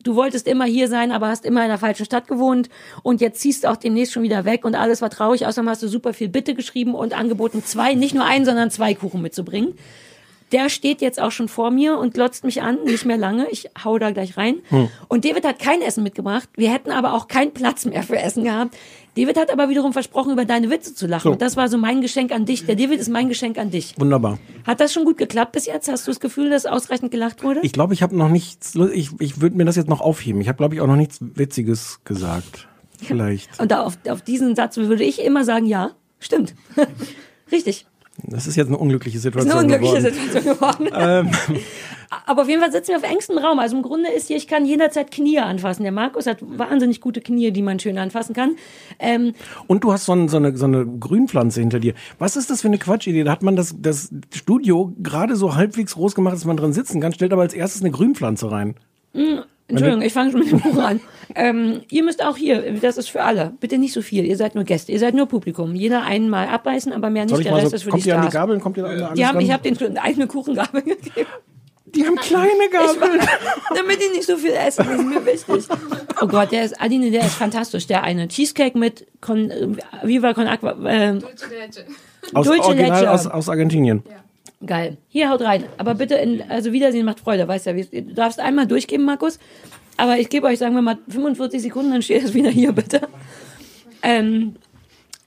Du 0.02 0.16
wolltest 0.16 0.46
immer 0.46 0.66
hier 0.66 0.86
sein, 0.88 1.10
aber 1.10 1.28
hast 1.28 1.46
immer 1.46 1.62
in 1.62 1.68
der 1.68 1.78
falschen 1.78 2.04
Stadt 2.04 2.28
gewohnt 2.28 2.68
und 3.02 3.22
jetzt 3.22 3.40
ziehst 3.40 3.64
du 3.64 3.70
auch 3.70 3.76
demnächst 3.76 4.12
schon 4.12 4.22
wieder 4.22 4.44
weg 4.44 4.66
und 4.66 4.74
alles 4.74 5.00
war 5.00 5.08
traurig. 5.08 5.46
Außerdem 5.46 5.70
hast 5.70 5.82
du 5.82 5.88
super 5.88 6.12
viel 6.12 6.28
Bitte 6.28 6.54
geschrieben 6.54 6.94
und 6.94 7.18
angeboten, 7.18 7.62
zwei, 7.64 7.94
nicht 7.94 8.14
nur 8.14 8.26
einen, 8.26 8.44
sondern 8.44 8.70
zwei 8.70 8.92
Kuchen 8.92 9.22
mitzubringen. 9.22 9.78
Der 10.54 10.68
steht 10.68 11.00
jetzt 11.00 11.20
auch 11.20 11.32
schon 11.32 11.48
vor 11.48 11.72
mir 11.72 11.98
und 11.98 12.14
glotzt 12.14 12.44
mich 12.44 12.62
an, 12.62 12.84
nicht 12.84 13.04
mehr 13.04 13.16
lange. 13.16 13.48
Ich 13.50 13.70
hau 13.84 13.98
da 13.98 14.12
gleich 14.12 14.36
rein. 14.36 14.58
Und 15.08 15.24
David 15.24 15.44
hat 15.44 15.58
kein 15.58 15.82
Essen 15.82 16.04
mitgebracht. 16.04 16.48
Wir 16.54 16.72
hätten 16.72 16.92
aber 16.92 17.14
auch 17.14 17.26
keinen 17.26 17.52
Platz 17.52 17.84
mehr 17.84 18.04
für 18.04 18.16
Essen 18.16 18.44
gehabt. 18.44 18.76
David 19.16 19.36
hat 19.36 19.52
aber 19.52 19.68
wiederum 19.68 19.92
versprochen, 19.92 20.32
über 20.32 20.44
deine 20.44 20.70
Witze 20.70 20.94
zu 20.94 21.08
lachen. 21.08 21.24
So. 21.24 21.32
Und 21.32 21.42
das 21.42 21.56
war 21.56 21.68
so 21.68 21.76
mein 21.76 22.02
Geschenk 22.02 22.30
an 22.30 22.44
dich. 22.44 22.66
Der 22.66 22.76
David 22.76 23.00
ist 23.00 23.08
mein 23.08 23.28
Geschenk 23.28 23.58
an 23.58 23.72
dich. 23.72 23.94
Wunderbar. 23.98 24.38
Hat 24.64 24.78
das 24.78 24.92
schon 24.92 25.04
gut 25.04 25.18
geklappt 25.18 25.50
bis 25.50 25.66
jetzt? 25.66 25.88
Hast 25.88 26.06
du 26.06 26.12
das 26.12 26.20
Gefühl, 26.20 26.50
dass 26.50 26.66
ausreichend 26.66 27.10
gelacht 27.10 27.42
wurde? 27.42 27.58
Ich 27.64 27.72
glaube, 27.72 27.92
ich 27.92 28.04
habe 28.04 28.16
noch 28.16 28.28
nichts, 28.28 28.76
ich, 28.92 29.10
ich 29.18 29.40
würde 29.40 29.56
mir 29.56 29.64
das 29.64 29.74
jetzt 29.74 29.88
noch 29.88 30.00
aufheben. 30.00 30.40
Ich 30.40 30.46
habe, 30.46 30.56
glaube 30.56 30.76
ich, 30.76 30.80
auch 30.80 30.86
noch 30.86 30.94
nichts 30.94 31.18
Witziges 31.20 31.98
gesagt. 32.04 32.68
Vielleicht. 33.02 33.60
und 33.60 33.72
auf, 33.72 33.98
auf 34.08 34.22
diesen 34.22 34.54
Satz 34.54 34.76
würde 34.76 35.02
ich 35.02 35.20
immer 35.20 35.44
sagen, 35.44 35.66
ja, 35.66 35.90
stimmt. 36.20 36.54
Richtig. 37.52 37.86
Das 38.22 38.46
ist 38.46 38.56
jetzt 38.56 38.68
eine 38.68 38.78
unglückliche 38.78 39.16
Das 39.18 39.24
ist 39.24 39.32
Situation. 39.32 39.58
eine 39.58 39.74
unglückliche 39.74 40.12
geworden. 40.12 40.84
Situation 40.84 40.88
geworden. 40.88 41.34
Aber 42.26 42.42
auf 42.42 42.48
jeden 42.48 42.60
Fall 42.60 42.70
sitzen 42.70 42.90
wir 42.90 42.96
auf 42.98 43.02
engstem 43.02 43.38
Raum. 43.38 43.58
Also 43.58 43.76
im 43.76 43.82
Grunde 43.82 44.10
ist 44.10 44.28
hier, 44.28 44.36
ich 44.36 44.46
kann 44.46 44.64
jederzeit 44.64 45.10
Knie 45.10 45.38
anfassen. 45.40 45.82
Der 45.82 45.92
Markus 45.92 46.26
hat 46.26 46.38
wahnsinnig 46.40 47.00
gute 47.00 47.20
Knie, 47.20 47.50
die 47.50 47.62
man 47.62 47.80
schön 47.80 47.98
anfassen 47.98 48.34
kann. 48.34 48.56
Ähm, 48.98 49.32
Und 49.66 49.82
du 49.84 49.92
hast 49.92 50.04
so, 50.04 50.12
ein, 50.12 50.28
so, 50.28 50.36
eine, 50.36 50.56
so 50.56 50.66
eine 50.66 50.86
Grünpflanze 50.86 51.60
hinter 51.60 51.80
dir. 51.80 51.94
Was 52.18 52.36
ist 52.36 52.50
das 52.50 52.60
für 52.60 52.68
eine 52.68 52.78
Quatschidee? 52.78 53.24
Da 53.24 53.32
hat 53.32 53.42
man 53.42 53.56
das, 53.56 53.74
das 53.78 54.10
Studio 54.32 54.92
gerade 55.02 55.34
so 55.36 55.56
halbwegs 55.56 55.94
groß 55.94 56.14
gemacht, 56.14 56.34
dass 56.34 56.44
man 56.44 56.56
drin 56.56 56.72
sitzen 56.72 57.00
kann, 57.00 57.12
stellt 57.12 57.32
aber 57.32 57.42
als 57.42 57.54
erstes 57.54 57.82
eine 57.82 57.90
Grünpflanze 57.90 58.50
rein. 58.50 58.76
Entschuldigung, 59.66 60.02
ich 60.02 60.12
fange 60.12 60.30
schon 60.30 60.40
mit 60.40 60.50
dem 60.50 60.60
Buch 60.60 60.78
an. 60.82 61.00
Ähm, 61.36 61.80
ihr 61.90 62.04
müsst 62.04 62.22
auch 62.22 62.36
hier, 62.36 62.74
das 62.80 62.98
ist 62.98 63.08
für 63.08 63.22
alle. 63.22 63.54
Bitte 63.58 63.78
nicht 63.78 63.94
so 63.94 64.02
viel. 64.02 64.24
Ihr 64.26 64.36
seid 64.36 64.54
nur 64.54 64.62
Gäste, 64.64 64.92
ihr 64.92 64.98
seid 65.00 65.14
nur 65.14 65.26
Publikum. 65.26 65.74
Jeder 65.74 66.02
einmal 66.02 66.46
abbeißen, 66.48 66.92
aber 66.92 67.08
mehr 67.08 67.24
nicht. 67.24 67.36
Ich 67.38 67.42
Der 67.44 67.52
mal 67.52 67.60
Rest 67.60 67.70
so, 67.70 67.76
ist 67.76 67.82
für 67.84 67.90
kommt 67.90 68.04
die 68.04 68.08
ihr 68.10 68.14
an 68.16 68.20
die 68.20 68.24
Stars. 68.26 68.34
Gabeln? 68.42 68.60
Kommt 68.60 68.76
ihr 68.76 68.84
alles 68.84 69.14
Die 69.14 69.26
haben, 69.26 69.40
ich 69.40 69.50
habe 69.50 69.62
denen 69.62 69.96
eine 69.96 70.26
Kuchengabel 70.26 70.82
gegeben. 70.82 71.26
die 71.86 72.04
haben 72.06 72.16
kleine 72.16 72.68
Gabeln. 72.70 73.20
Damit 73.74 73.98
die 74.02 74.16
nicht 74.16 74.26
so 74.26 74.36
viel 74.36 74.52
essen, 74.52 74.84
das 74.86 74.98
ist 75.00 75.06
mir 75.06 75.24
wichtig. 75.26 75.66
Oh 76.20 76.26
Gott, 76.26 76.52
der 76.52 76.64
ist, 76.66 76.80
Adine, 76.80 77.10
der 77.10 77.22
ist 77.24 77.34
fantastisch. 77.34 77.86
Der 77.86 78.02
eine 78.04 78.28
Cheesecake 78.28 78.78
mit 78.78 79.06
Con, 79.22 79.50
äh, 79.50 79.68
Viva 80.04 80.34
Con 80.34 80.46
Aqua. 80.46 80.72
Äh, 80.86 81.18
Aus, 82.34 82.46
Dulce 82.46 82.60
original 82.64 83.00
Leche. 83.00 83.10
aus, 83.10 83.26
aus 83.26 83.48
Argentinien. 83.48 84.02
Geil. 84.64 84.96
Hier, 85.08 85.30
haut 85.30 85.40
rein. 85.42 85.64
Aber 85.78 85.94
bitte, 85.94 86.14
in, 86.16 86.42
also 86.50 86.72
Wiedersehen 86.72 87.04
macht 87.06 87.20
Freude, 87.20 87.46
weißt 87.48 87.66
ja. 87.66 87.76
wie- 87.76 87.84
Du 88.02 88.14
darfst 88.14 88.40
einmal 88.40 88.66
durchgeben, 88.66 89.04
Markus. 89.04 89.38
Aber 89.96 90.18
ich 90.18 90.28
gebe 90.28 90.46
euch, 90.46 90.58
sagen 90.58 90.74
wir 90.74 90.82
mal, 90.82 90.98
45 91.08 91.62
Sekunden, 91.62 91.92
dann 91.92 92.02
steht 92.02 92.24
es 92.24 92.34
wieder 92.34 92.50
hier, 92.50 92.72
bitte. 92.72 93.08
Ähm, 94.02 94.56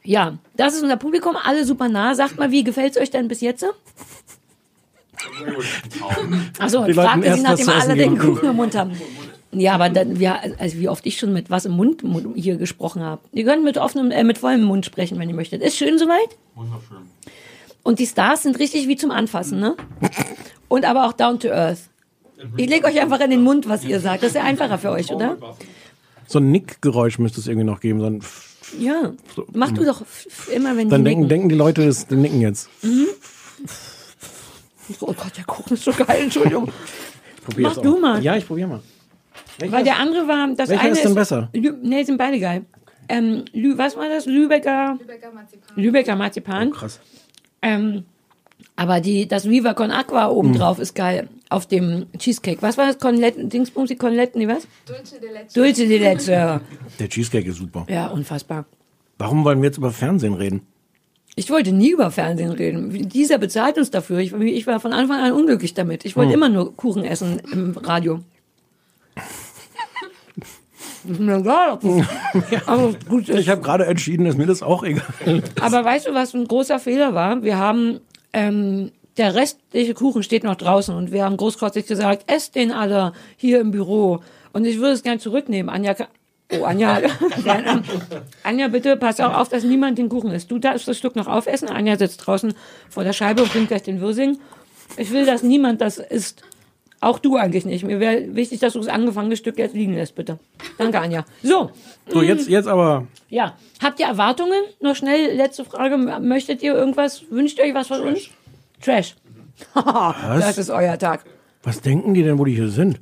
ja, 0.03 0.37
das 0.55 0.75
ist 0.75 0.83
unser 0.83 0.97
Publikum, 0.97 1.35
alle 1.41 1.65
super 1.65 1.87
nah. 1.89 2.13
Sagt 2.15 2.37
mal, 2.37 2.51
wie 2.51 2.63
gefällt's 2.63 2.97
euch 2.97 3.09
denn 3.09 3.27
bis 3.27 3.41
jetzt? 3.41 3.65
Achso, 6.59 6.85
Die 6.85 6.93
fragt 6.93 7.15
wollten 7.15 7.23
ihr 7.23 7.35
sie, 7.35 7.41
nachdem 7.41 7.69
alle 7.69 7.95
den. 7.95 8.17
Kuchen 8.17 8.49
im 8.49 8.55
Mund 8.55 8.75
haben. 8.75 8.91
Ja, 9.51 9.73
aber 9.73 9.89
dann, 9.89 10.19
wir, 10.19 10.39
also 10.59 10.77
wie 10.77 10.89
oft 10.89 11.05
ich 11.05 11.17
schon 11.17 11.33
mit 11.33 11.49
was 11.49 11.65
im 11.65 11.71
Mund 11.71 12.03
mu- 12.03 12.33
hier 12.35 12.57
gesprochen 12.57 13.01
habe. 13.01 13.21
Ihr 13.31 13.45
könnt 13.45 13.63
mit 13.63 13.77
offenem, 13.77 14.11
äh, 14.11 14.23
mit 14.23 14.37
vollem 14.37 14.63
Mund 14.63 14.85
sprechen, 14.85 15.17
wenn 15.19 15.29
ihr 15.29 15.35
möchtet. 15.35 15.61
Ist 15.61 15.77
schön 15.77 15.97
soweit? 15.97 16.37
Wunderschön. 16.55 16.97
Und 17.87 17.99
die 17.99 18.05
Stars 18.05 18.43
sind 18.43 18.59
richtig 18.59 18.89
wie 18.89 18.97
zum 18.97 19.11
Anfassen, 19.11 19.61
ne? 19.61 19.77
Und 20.67 20.83
aber 20.83 21.07
auch 21.07 21.13
down 21.13 21.39
to 21.39 21.47
earth. 21.47 21.79
Ich 22.57 22.67
lege 22.69 22.85
euch 22.85 22.99
einfach 22.99 23.21
in 23.21 23.29
den 23.29 23.41
Mund, 23.41 23.69
was 23.69 23.85
ihr 23.85 24.01
sagt. 24.01 24.23
Das 24.23 24.31
ist 24.31 24.35
ja 24.35 24.43
einfacher 24.43 24.77
für 24.77 24.91
euch, 24.91 25.09
oder? 25.09 25.37
So 26.27 26.39
ein 26.39 26.51
Nickgeräusch 26.51 27.17
müsste 27.17 27.39
es 27.39 27.47
irgendwie 27.47 27.65
noch 27.65 27.79
geben. 27.79 28.01
So 28.01 28.07
ein 28.07 28.21
Ja. 28.77 29.13
Mach 29.53 29.71
du 29.71 29.85
doch 29.85 30.01
immer, 30.53 30.75
wenn 30.75 30.89
dann 30.89 31.05
die 31.05 31.11
denken, 31.11 31.21
nicken. 31.21 31.29
denken 31.29 31.47
die 31.47 31.55
Leute, 31.55 31.85
das 31.85 32.09
nicken 32.09 32.41
jetzt. 32.41 32.69
Oh 34.99 35.13
Gott, 35.13 35.37
der 35.37 35.45
Kuchen 35.45 35.75
ist 35.75 35.85
so 35.85 35.93
geil, 35.93 36.23
Entschuldigung. 36.23 36.69
Mach 37.55 37.77
du 37.77 37.95
auch. 37.95 38.01
mal. 38.01 38.21
Ja, 38.21 38.35
ich 38.35 38.45
probiere 38.45 38.67
mal. 38.67 38.81
Weil 39.59 39.85
der 39.85 39.97
andere 39.97 40.27
war, 40.27 40.45
das 40.57 40.67
Welcher 40.67 40.81
eine 40.83 40.91
ist 40.91 41.05
denn 41.05 41.15
besser? 41.15 41.49
Lü 41.53 41.71
nee, 41.81 42.03
sind 42.03 42.17
beide 42.17 42.37
geil. 42.37 42.65
Ähm, 43.07 43.45
Lü 43.53 43.77
was 43.77 43.95
war 43.95 44.09
das? 44.09 44.25
Lübecker, 44.25 44.97
Lübecker 44.99 45.31
Marzipan. 45.31 45.77
Lübecker 45.77 46.15
Marzipan. 46.17 46.71
Krass. 46.71 46.99
Ähm, 47.67 48.03
aber 48.75 48.99
die, 49.01 49.27
das 49.27 49.47
Viva 49.49 49.73
con 49.73 49.91
Aqua 49.91 50.27
oben 50.29 50.49
Hm. 50.53 50.57
drauf 50.59 50.79
ist 50.79 50.93
geil. 50.95 51.27
Auf 51.49 51.65
dem 51.65 52.05
Cheesecake. 52.17 52.61
Was 52.61 52.77
war 52.77 52.85
das? 52.87 52.97
Conletten, 52.99 53.49
Dingsbumsi, 53.49 53.95
Conletten, 53.95 54.39
nee, 54.39 54.47
was? 54.47 54.67
Dulce 54.85 55.19
de 55.21 55.31
leche. 55.31 55.53
Dulce 55.53 55.87
de 55.87 55.97
leche. 55.97 56.61
Der 56.99 57.09
Cheesecake 57.09 57.49
ist 57.49 57.57
super. 57.57 57.85
Ja, 57.89 58.07
unfassbar. 58.07 58.65
Warum 59.17 59.43
wollen 59.45 59.61
wir 59.61 59.67
jetzt 59.69 59.77
über 59.77 59.91
Fernsehen 59.91 60.33
reden? 60.33 60.61
Ich 61.35 61.49
wollte 61.49 61.71
nie 61.71 61.91
über 61.91 62.09
Fernsehen 62.11 62.51
reden. 62.51 63.09
Dieser 63.09 63.37
bezahlt 63.37 63.77
uns 63.77 63.91
dafür. 63.91 64.19
Ich, 64.19 64.33
ich 64.33 64.65
war 64.67 64.79
von 64.79 64.91
Anfang 64.93 65.19
an 65.21 65.31
unglücklich 65.33 65.73
damit. 65.73 66.03
Ich 66.05 66.15
Hm. 66.15 66.21
wollte 66.21 66.33
immer 66.33 66.49
nur 66.49 66.75
Kuchen 66.75 67.03
essen 67.03 67.39
im 67.51 67.77
Radio. 67.77 68.19
Ist 71.07 71.19
mir 71.19 71.37
egal, 71.37 71.79
aber 72.65 72.93
gut 73.07 73.29
ist. 73.29 73.39
Ich 73.39 73.49
habe 73.49 73.61
gerade 73.61 73.85
entschieden, 73.85 74.25
ist 74.25 74.37
mir 74.37 74.45
das 74.45 74.61
auch 74.61 74.83
egal. 74.83 75.43
Aber 75.61 75.85
weißt 75.85 76.07
du, 76.07 76.13
was 76.13 76.33
ein 76.33 76.47
großer 76.47 76.79
Fehler 76.79 77.13
war? 77.13 77.43
Wir 77.43 77.57
haben, 77.57 78.01
ähm, 78.33 78.91
der 79.17 79.35
restliche 79.35 79.93
Kuchen 79.93 80.23
steht 80.23 80.43
noch 80.43 80.55
draußen 80.55 80.95
und 80.95 81.11
wir 81.11 81.23
haben 81.23 81.37
großkotzig 81.37 81.87
gesagt, 81.87 82.29
esst 82.31 82.55
den 82.55 82.71
alle 82.71 83.13
hier 83.37 83.61
im 83.61 83.71
Büro. 83.71 84.21
Und 84.53 84.65
ich 84.65 84.77
würde 84.77 84.93
es 84.93 85.03
gern 85.03 85.19
zurücknehmen. 85.19 85.69
Anja, 85.69 85.95
oh, 86.51 86.63
Anja, 86.63 87.01
Anja, 88.43 88.67
bitte 88.67 88.97
pass 88.97 89.19
auch 89.19 89.33
auf, 89.33 89.49
dass 89.49 89.63
niemand 89.63 89.97
den 89.97 90.09
Kuchen 90.09 90.31
isst. 90.31 90.51
Du 90.51 90.59
darfst 90.59 90.87
das 90.87 90.97
Stück 90.97 91.15
noch 91.15 91.27
aufessen. 91.27 91.69
Anja 91.69 91.97
sitzt 91.97 92.25
draußen 92.25 92.53
vor 92.89 93.03
der 93.03 93.13
Scheibe 93.13 93.43
und 93.43 93.51
bringt 93.51 93.69
gleich 93.69 93.83
den 93.83 94.01
Würsing. 94.01 94.39
Ich 94.97 95.11
will, 95.11 95.25
dass 95.25 95.43
niemand 95.43 95.81
das 95.81 95.97
isst. 95.97 96.43
Auch 96.99 97.19
du 97.19 97.35
eigentlich 97.37 97.65
nicht. 97.65 97.83
Mir 97.85 97.99
wäre 97.99 98.35
wichtig, 98.35 98.59
dass 98.59 98.73
du 98.73 98.79
das 98.79 98.87
angefangene 98.87 99.35
Stück 99.37 99.57
jetzt 99.59 99.75
liegen 99.75 99.93
lässt, 99.93 100.15
bitte. 100.15 100.39
Danke, 100.79 100.99
Anja. 100.99 101.25
So, 101.43 101.69
So, 102.09 102.21
jetzt, 102.23 102.49
jetzt 102.49 102.67
aber. 102.67 103.05
ja. 103.29 103.53
Habt 103.83 103.99
ihr 103.99 104.07
Erwartungen? 104.07 104.59
Noch 104.81 104.95
schnell, 104.95 105.35
letzte 105.35 105.63
Frage. 105.63 105.97
Möchtet 105.97 106.63
ihr 106.63 106.73
irgendwas? 106.73 107.23
Wünscht 107.29 107.59
ihr 107.59 107.65
euch 107.65 107.73
was 107.75 107.87
von 107.87 108.01
uns? 108.01 108.29
Trash. 108.81 109.15
das 109.75 110.57
ist 110.57 110.69
euer 110.71 110.97
Tag. 110.97 111.23
Was 111.63 111.81
denken 111.81 112.13
die 112.15 112.23
denn, 112.23 112.39
wo 112.39 112.45
die 112.45 112.55
hier 112.55 112.69
sind? 112.69 112.99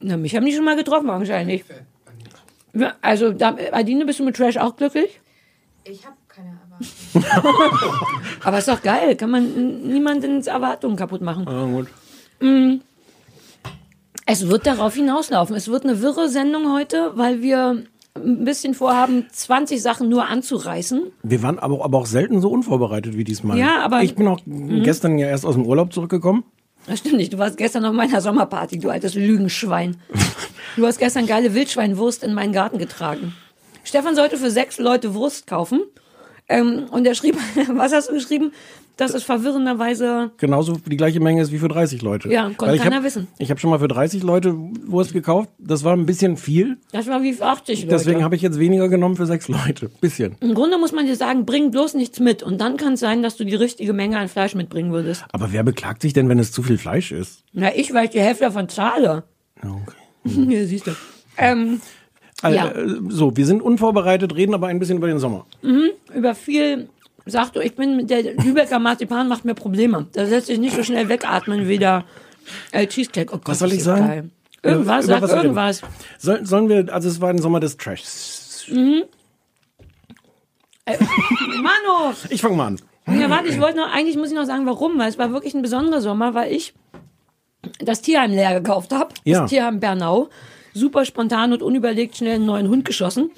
Na, 0.00 0.16
mich 0.16 0.34
haben 0.36 0.46
die 0.46 0.52
schon 0.54 0.64
mal 0.64 0.76
getroffen, 0.76 1.08
wahrscheinlich. 1.08 1.64
Ja, 2.72 2.94
Also, 3.02 3.32
da, 3.32 3.56
Adine, 3.72 4.04
bist 4.06 4.18
du 4.20 4.24
mit 4.24 4.36
Trash 4.36 4.56
auch 4.56 4.76
glücklich? 4.76 5.20
Ich 5.84 6.04
habe 6.06 6.16
keine 6.28 6.48
Erwartung. 7.14 8.40
Aber 8.42 8.58
ist 8.58 8.68
doch 8.68 8.82
geil. 8.82 9.16
Kann 9.16 9.30
man 9.30 9.86
niemandens 9.86 10.46
Erwartungen 10.46 10.96
kaputt 10.96 11.20
machen. 11.20 11.46
Ah, 11.46 11.66
gut. 11.66 11.88
Es 14.26 14.48
wird 14.48 14.66
darauf 14.66 14.94
hinauslaufen. 14.94 15.54
Es 15.56 15.68
wird 15.68 15.84
eine 15.84 16.00
wirre 16.00 16.28
Sendung 16.28 16.72
heute, 16.72 17.12
weil 17.14 17.42
wir 17.42 17.82
ein 18.16 18.44
bisschen 18.44 18.74
vorhaben, 18.74 19.26
20 19.30 19.82
Sachen 19.82 20.08
nur 20.08 20.26
anzureißen. 20.28 21.02
Wir 21.22 21.42
waren 21.42 21.58
aber, 21.58 21.84
aber 21.84 21.98
auch 21.98 22.06
selten 22.06 22.40
so 22.40 22.48
unvorbereitet 22.48 23.16
wie 23.16 23.24
diesmal. 23.24 23.58
Ja, 23.58 23.84
aber- 23.84 23.98
Mhm. 23.98 24.04
Ich 24.04 24.14
bin 24.14 24.28
auch 24.28 24.40
gestern 24.46 25.18
ja 25.18 25.26
erst 25.26 25.44
aus 25.44 25.54
dem 25.54 25.66
Urlaub 25.66 25.92
zurückgekommen. 25.92 26.44
Das 26.86 27.00
stimmt 27.00 27.16
nicht. 27.16 27.32
Du 27.32 27.38
warst 27.38 27.56
gestern 27.56 27.84
auf 27.86 27.94
meiner 27.94 28.20
Sommerparty, 28.20 28.78
du 28.78 28.90
altes 28.90 29.14
Lügenschwein. 29.14 29.96
Du 30.76 30.84
hast 30.84 30.98
gestern 30.98 31.26
geile 31.28 31.54
Wildschweinwurst 31.54 32.24
in 32.24 32.34
meinen 32.34 32.52
Garten 32.52 32.78
getragen. 32.78 33.32
Stefan 33.84 34.16
sollte 34.16 34.36
für 34.36 34.50
sechs 34.50 34.78
Leute 34.78 35.14
Wurst 35.14 35.46
kaufen. 35.46 35.82
Ähm, 36.48 36.86
und 36.90 37.06
er 37.06 37.14
schrieb, 37.14 37.36
was 37.74 37.92
hast 37.92 38.10
du 38.10 38.14
geschrieben? 38.14 38.52
Das 38.96 39.12
ist 39.12 39.24
verwirrenderweise. 39.24 40.30
Genauso 40.36 40.76
die 40.86 40.96
gleiche 40.96 41.18
Menge 41.18 41.42
ist 41.42 41.50
wie 41.50 41.58
für 41.58 41.66
30 41.66 42.00
Leute. 42.02 42.28
Ja, 42.28 42.50
konnte 42.56 42.78
keiner 42.78 42.96
hab, 42.96 43.02
wissen. 43.02 43.26
Ich 43.38 43.50
habe 43.50 43.58
schon 43.58 43.70
mal 43.70 43.80
für 43.80 43.88
30 43.88 44.22
Leute 44.22 44.54
Wurst 44.86 45.12
gekauft. 45.12 45.50
Das 45.58 45.82
war 45.82 45.96
ein 45.96 46.06
bisschen 46.06 46.36
viel. 46.36 46.76
Das 46.92 47.08
war 47.08 47.22
wie 47.22 47.32
für 47.32 47.44
80 47.44 47.82
Leute. 47.82 47.88
Deswegen 47.96 48.22
habe 48.22 48.36
ich 48.36 48.42
jetzt 48.42 48.60
weniger 48.60 48.88
genommen 48.88 49.16
für 49.16 49.26
sechs 49.26 49.48
Leute. 49.48 49.90
Bisschen. 50.00 50.36
Im 50.40 50.54
Grunde 50.54 50.78
muss 50.78 50.92
man 50.92 51.06
dir 51.06 51.16
sagen, 51.16 51.44
bring 51.44 51.72
bloß 51.72 51.94
nichts 51.94 52.20
mit. 52.20 52.44
Und 52.44 52.60
dann 52.60 52.76
kann 52.76 52.92
es 52.92 53.00
sein, 53.00 53.22
dass 53.22 53.36
du 53.36 53.44
die 53.44 53.56
richtige 53.56 53.92
Menge 53.92 54.16
an 54.18 54.28
Fleisch 54.28 54.54
mitbringen 54.54 54.92
würdest. 54.92 55.24
Aber 55.32 55.50
wer 55.50 55.64
beklagt 55.64 56.02
sich 56.02 56.12
denn, 56.12 56.28
wenn 56.28 56.38
es 56.38 56.52
zu 56.52 56.62
viel 56.62 56.78
Fleisch 56.78 57.10
ist? 57.10 57.42
Na, 57.52 57.74
ich, 57.74 57.92
weil 57.94 58.04
ich 58.04 58.10
die 58.10 58.20
Hälfte 58.20 58.44
davon 58.44 58.68
zahle. 58.68 59.24
Ja, 59.62 59.70
okay. 59.70 59.96
Hier, 60.48 60.66
siehst 60.68 60.86
du. 60.86 60.92
Ähm, 61.36 61.80
Also, 62.42 62.56
Ja. 62.58 62.68
äh, 62.68 62.86
So, 63.08 63.36
wir 63.36 63.46
sind 63.46 63.62
unvorbereitet, 63.62 64.34
reden 64.34 64.54
aber 64.54 64.66
ein 64.68 64.78
bisschen 64.78 64.98
über 64.98 65.06
den 65.06 65.18
Sommer. 65.18 65.46
über 66.14 66.34
viel 66.34 66.88
sagst 67.26 67.56
du, 67.56 67.60
ich 67.60 67.74
bin 67.74 67.96
mit 67.96 68.10
der 68.10 68.22
Lübecker 68.34 68.78
Marzipan 68.78 69.28
macht 69.28 69.44
mir 69.46 69.54
Probleme. 69.54 70.06
Da 70.12 70.24
lässt 70.24 70.46
sich 70.48 70.58
nicht 70.58 70.76
so 70.76 70.82
schnell 70.82 71.08
wegatmen 71.08 71.68
wie 71.68 71.78
der 71.78 72.04
äh, 72.72 72.86
Cheesecake. 72.86 73.32
Oh 73.32 73.38
Gott, 73.38 73.48
Was 73.48 73.58
soll 73.60 73.72
ich 73.72 73.82
sagen? 73.82 74.06
geil. 74.06 74.30
Irgendwas, 74.62 75.06
sag 75.06 75.22
irgendwas. 75.22 75.82
Soll, 76.18 76.44
sollen 76.46 76.68
wir, 76.68 76.92
also 76.92 77.08
es 77.08 77.20
war 77.20 77.30
ein 77.30 77.38
Sommer 77.38 77.60
des 77.60 77.76
Trashs. 77.76 78.66
Mano! 80.86 82.14
Ich 82.30 82.40
fange 82.40 82.56
mal 82.56 82.66
an. 82.68 82.78
Ja, 83.06 83.28
warte, 83.30 83.48
ich 83.48 83.60
wollte 83.60 83.76
noch, 83.78 83.92
eigentlich 83.92 84.16
muss 84.16 84.28
ich 84.28 84.34
noch 84.34 84.46
sagen, 84.46 84.64
warum, 84.66 84.98
weil 84.98 85.08
es 85.08 85.18
war 85.18 85.30
wirklich 85.32 85.54
ein 85.54 85.62
besonderer 85.62 86.00
Sommer, 86.00 86.34
weil 86.34 86.52
ich 86.52 86.72
das 87.78 88.00
Tierheim 88.02 88.30
leer 88.30 88.60
gekauft 88.60 88.92
habe. 88.92 89.12
Ja. 89.24 89.42
Das 89.42 89.50
Tierheim 89.50 89.80
Bernau. 89.80 90.28
Super 90.74 91.04
spontan 91.04 91.52
und 91.52 91.62
unüberlegt 91.62 92.16
schnell 92.16 92.34
einen 92.34 92.46
neuen 92.46 92.68
Hund 92.68 92.84
geschossen. 92.84 93.30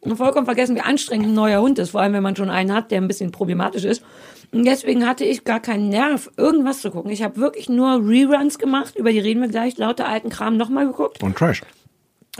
Und 0.00 0.16
vollkommen 0.16 0.44
vergessen, 0.44 0.76
wie 0.76 0.82
anstrengend 0.82 1.28
ein 1.28 1.34
neuer 1.34 1.62
Hund 1.62 1.78
ist, 1.78 1.90
vor 1.90 2.02
allem 2.02 2.12
wenn 2.12 2.22
man 2.22 2.36
schon 2.36 2.50
einen 2.50 2.74
hat, 2.74 2.90
der 2.90 3.00
ein 3.00 3.08
bisschen 3.08 3.32
problematisch 3.32 3.84
ist. 3.84 4.04
Und 4.52 4.64
deswegen 4.64 5.08
hatte 5.08 5.24
ich 5.24 5.44
gar 5.44 5.60
keinen 5.60 5.88
Nerv, 5.88 6.30
irgendwas 6.36 6.80
zu 6.80 6.90
gucken. 6.90 7.10
Ich 7.10 7.22
habe 7.22 7.38
wirklich 7.38 7.70
nur 7.70 8.06
Reruns 8.06 8.58
gemacht, 8.58 8.96
über 8.96 9.10
die 9.12 9.18
reden 9.18 9.40
wir 9.40 9.48
gleich, 9.48 9.78
lauter 9.78 10.06
alten 10.06 10.28
Kram 10.28 10.58
nochmal 10.58 10.86
geguckt. 10.86 11.22
Und 11.22 11.36
Trash. 11.36 11.62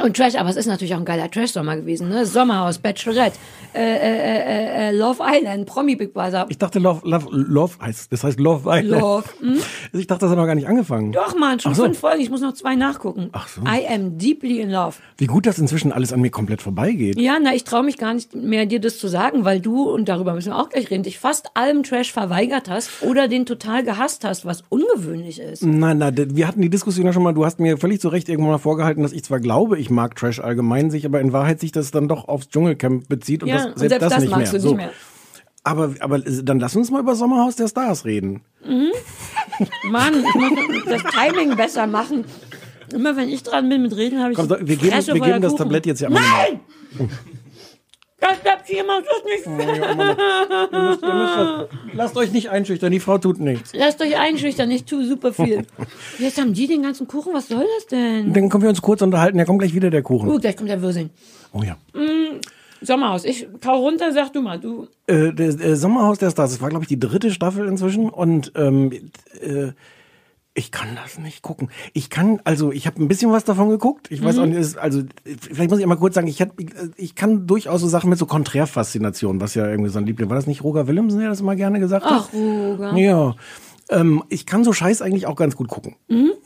Und 0.02 0.16
Trash, 0.16 0.34
aber 0.34 0.48
es 0.48 0.56
ist 0.56 0.66
natürlich 0.66 0.92
auch 0.94 0.98
ein 0.98 1.04
geiler 1.04 1.30
Trash-Sommer 1.30 1.76
gewesen, 1.76 2.08
ne? 2.08 2.26
Sommerhaus, 2.26 2.78
Bachelorette, 2.78 3.38
äh, 3.74 3.78
äh, 3.78 4.88
äh, 4.88 4.88
äh, 4.88 4.90
Love 4.90 5.22
Island, 5.24 5.66
Promi 5.66 5.94
Big 5.94 6.12
Brother. 6.12 6.46
Ich 6.48 6.58
dachte, 6.58 6.80
Love, 6.80 7.02
Love, 7.04 7.28
Love 7.30 7.74
heißt, 7.80 8.12
das 8.12 8.24
heißt 8.24 8.40
Love 8.40 8.68
Island. 8.68 9.00
Love, 9.00 9.24
hm? 9.38 9.58
Ich 9.92 10.08
dachte, 10.08 10.22
das 10.22 10.30
hat 10.30 10.36
noch 10.38 10.46
gar 10.46 10.56
nicht 10.56 10.66
angefangen. 10.66 11.12
Doch, 11.12 11.36
Mann, 11.38 11.60
schon 11.60 11.74
so. 11.74 11.84
fünf 11.84 11.98
Folgen. 12.00 12.20
Ich 12.20 12.28
muss 12.28 12.40
noch 12.40 12.54
zwei 12.54 12.74
nachgucken. 12.74 13.28
Ach 13.30 13.46
so. 13.46 13.60
I 13.62 13.86
am 13.86 14.18
deeply 14.18 14.60
in 14.60 14.70
love. 14.70 14.96
Wie 15.16 15.26
gut, 15.26 15.46
dass 15.46 15.60
inzwischen 15.60 15.92
alles 15.92 16.12
an 16.12 16.20
mir 16.20 16.30
komplett 16.30 16.60
vorbeigeht. 16.60 17.20
Ja, 17.20 17.38
na, 17.40 17.54
ich 17.54 17.62
traue 17.62 17.84
mich 17.84 17.96
gar 17.96 18.14
nicht 18.14 18.34
mehr, 18.34 18.66
dir 18.66 18.80
das 18.80 18.98
zu 18.98 19.06
sagen, 19.06 19.44
weil 19.44 19.60
du, 19.60 19.88
und 19.88 20.08
darüber 20.08 20.34
müssen 20.34 20.50
wir 20.50 20.58
auch 20.58 20.70
gleich 20.70 20.90
reden, 20.90 21.04
dich 21.04 21.20
fast 21.20 21.56
allem 21.56 21.84
Trash 21.84 22.12
verweigert 22.12 22.68
hast 22.68 22.90
oder 23.02 23.28
den 23.28 23.46
total 23.46 23.84
gehasst 23.84 24.24
hast, 24.24 24.44
was 24.44 24.64
ungewöhnlich 24.70 25.38
ist. 25.38 25.62
Nein, 25.62 25.98
nein, 25.98 26.14
wir 26.16 26.48
hatten 26.48 26.62
die 26.62 26.70
Diskussion 26.70 27.06
ja 27.06 27.12
schon 27.12 27.22
mal. 27.22 27.32
Du 27.32 27.44
hast 27.44 27.60
mir 27.60 27.78
völlig 27.78 28.00
zu 28.00 28.08
Recht 28.08 28.28
irgendwann 28.28 28.52
mal 28.52 28.58
vorgehalten, 28.58 29.04
dass 29.04 29.12
ich 29.12 29.22
zwar 29.22 29.38
glaube, 29.38 29.78
ich 29.78 29.83
mag 29.90 30.16
Trash 30.16 30.40
allgemein, 30.40 30.90
sich 30.90 31.06
aber 31.06 31.20
in 31.20 31.32
Wahrheit 31.32 31.60
sich 31.60 31.72
das 31.72 31.90
dann 31.90 32.08
doch 32.08 32.28
aufs 32.28 32.48
Dschungelcamp 32.48 33.08
bezieht 33.08 33.42
und 33.42 33.48
Ja, 33.48 33.56
das, 33.56 33.66
und 33.66 33.78
selbst, 33.78 34.02
das, 34.02 34.18
nicht, 34.20 34.30
magst 34.30 34.52
mehr. 34.52 34.62
du 34.62 34.68
nicht 34.68 34.76
mehr. 34.76 34.90
Aber, 35.62 35.94
aber 36.00 36.18
dann 36.18 36.60
lass 36.60 36.76
uns 36.76 36.90
mal 36.90 37.00
über 37.00 37.14
Sommerhaus 37.14 37.56
der 37.56 37.68
Stars 37.68 38.04
reden. 38.04 38.42
Mann, 39.90 40.14
ich 40.14 40.34
muss 40.34 40.84
das 40.84 41.02
Timing 41.12 41.56
besser 41.56 41.86
machen. 41.86 42.24
Immer 42.92 43.16
wenn 43.16 43.28
ich 43.30 43.42
dran 43.42 43.68
bin 43.68 43.82
mit 43.82 43.96
Reden, 43.96 44.20
habe 44.20 44.32
ich 44.32 44.36
Komm, 44.36 44.48
so, 44.48 44.56
wir 44.60 44.76
geben, 44.76 45.06
wir 45.06 45.20
geben 45.20 45.40
das 45.40 45.52
Kuchen. 45.52 45.64
Tablett 45.64 45.86
jetzt 45.86 46.00
ja 46.00 46.10
mal. 46.10 46.20
Nein! 46.20 47.10
Das 48.26 48.38
bleibt 48.38 48.66
hier, 48.66 48.84
macht 48.84 49.04
das 49.04 49.24
nicht 49.24 49.46
Ihr 49.46 49.52
müsst, 49.52 51.02
ihr 51.02 51.14
müsst 51.14 51.36
das, 51.36 51.68
lasst 51.92 52.16
euch 52.16 52.32
nicht 52.32 52.48
einschüchtern, 52.48 52.90
die 52.90 53.00
Frau 53.00 53.18
tut 53.18 53.38
nichts. 53.38 53.72
Lasst 53.74 54.00
euch 54.00 54.18
einschüchtern, 54.18 54.70
ich 54.70 54.84
tue 54.84 55.04
super 55.04 55.32
viel. 55.32 55.66
Jetzt 56.18 56.40
haben 56.40 56.54
die 56.54 56.66
den 56.66 56.82
ganzen 56.82 57.06
Kuchen, 57.06 57.34
was 57.34 57.48
soll 57.48 57.66
das 57.76 57.86
denn? 57.88 58.32
Dann 58.32 58.48
können 58.48 58.62
wir 58.62 58.70
uns 58.70 58.80
kurz 58.80 59.02
unterhalten, 59.02 59.36
der 59.36 59.46
kommt 59.46 59.58
gleich 59.58 59.74
wieder, 59.74 59.90
der 59.90 60.02
Kuchen. 60.02 60.30
Oh, 60.30 60.38
gleich 60.38 60.56
kommt 60.56 60.70
der 60.70 60.80
Wirsing. 60.80 61.10
Oh 61.52 61.62
ja. 61.62 61.76
Sommerhaus, 62.80 63.24
ich 63.24 63.46
kau 63.60 63.78
runter, 63.78 64.12
sag 64.12 64.32
du 64.32 64.42
mal, 64.42 64.58
du. 64.58 64.88
Äh, 65.06 65.32
der, 65.32 65.52
der 65.52 65.76
Sommerhaus 65.76 66.18
der 66.18 66.30
Stars, 66.30 66.52
das 66.52 66.60
war, 66.60 66.68
glaube 66.70 66.84
ich, 66.84 66.88
die 66.88 66.98
dritte 66.98 67.30
Staffel 67.30 67.66
inzwischen 67.66 68.08
und 68.08 68.52
ähm, 68.56 69.10
äh, 69.40 69.72
ich 70.54 70.70
kann 70.70 70.94
das 70.94 71.18
nicht 71.18 71.42
gucken. 71.42 71.68
Ich 71.94 72.10
kann, 72.10 72.40
also 72.44 72.70
ich 72.70 72.86
habe 72.86 73.02
ein 73.02 73.08
bisschen 73.08 73.32
was 73.32 73.42
davon 73.44 73.70
geguckt. 73.70 74.06
Ich 74.10 74.20
Mhm. 74.20 74.24
weiß 74.24 74.38
auch 74.38 74.46
nicht, 74.46 74.78
also 74.78 75.02
vielleicht 75.40 75.68
muss 75.70 75.78
ich 75.80 75.84
einmal 75.84 75.98
kurz 75.98 76.14
sagen, 76.14 76.28
ich, 76.28 76.40
hab, 76.40 76.50
ich 76.96 77.14
kann 77.16 77.46
durchaus 77.46 77.80
so 77.80 77.88
Sachen 77.88 78.08
mit 78.08 78.18
so 78.18 78.26
Konträrfaszination, 78.26 79.40
was 79.40 79.54
ja 79.56 79.66
irgendwie 79.68 79.90
so 79.90 79.98
ein 79.98 80.06
Liebling 80.06 80.28
war. 80.30 80.36
Das 80.36 80.46
nicht 80.46 80.62
Roger 80.62 80.86
Willemsen, 80.86 81.18
der 81.20 81.28
das 81.28 81.40
immer 81.40 81.56
gerne 81.56 81.80
gesagt 81.80 82.06
hat? 82.06 82.28
Ach, 82.28 82.32
Roger. 82.32 82.96
Ja. 82.96 83.34
Ähm, 83.90 84.22
ich 84.28 84.46
kann 84.46 84.64
so 84.64 84.72
Scheiß 84.72 85.02
eigentlich 85.02 85.26
auch 85.26 85.36
ganz 85.36 85.56
gut 85.56 85.68
gucken. 85.68 85.96
Mhm. 86.08 86.32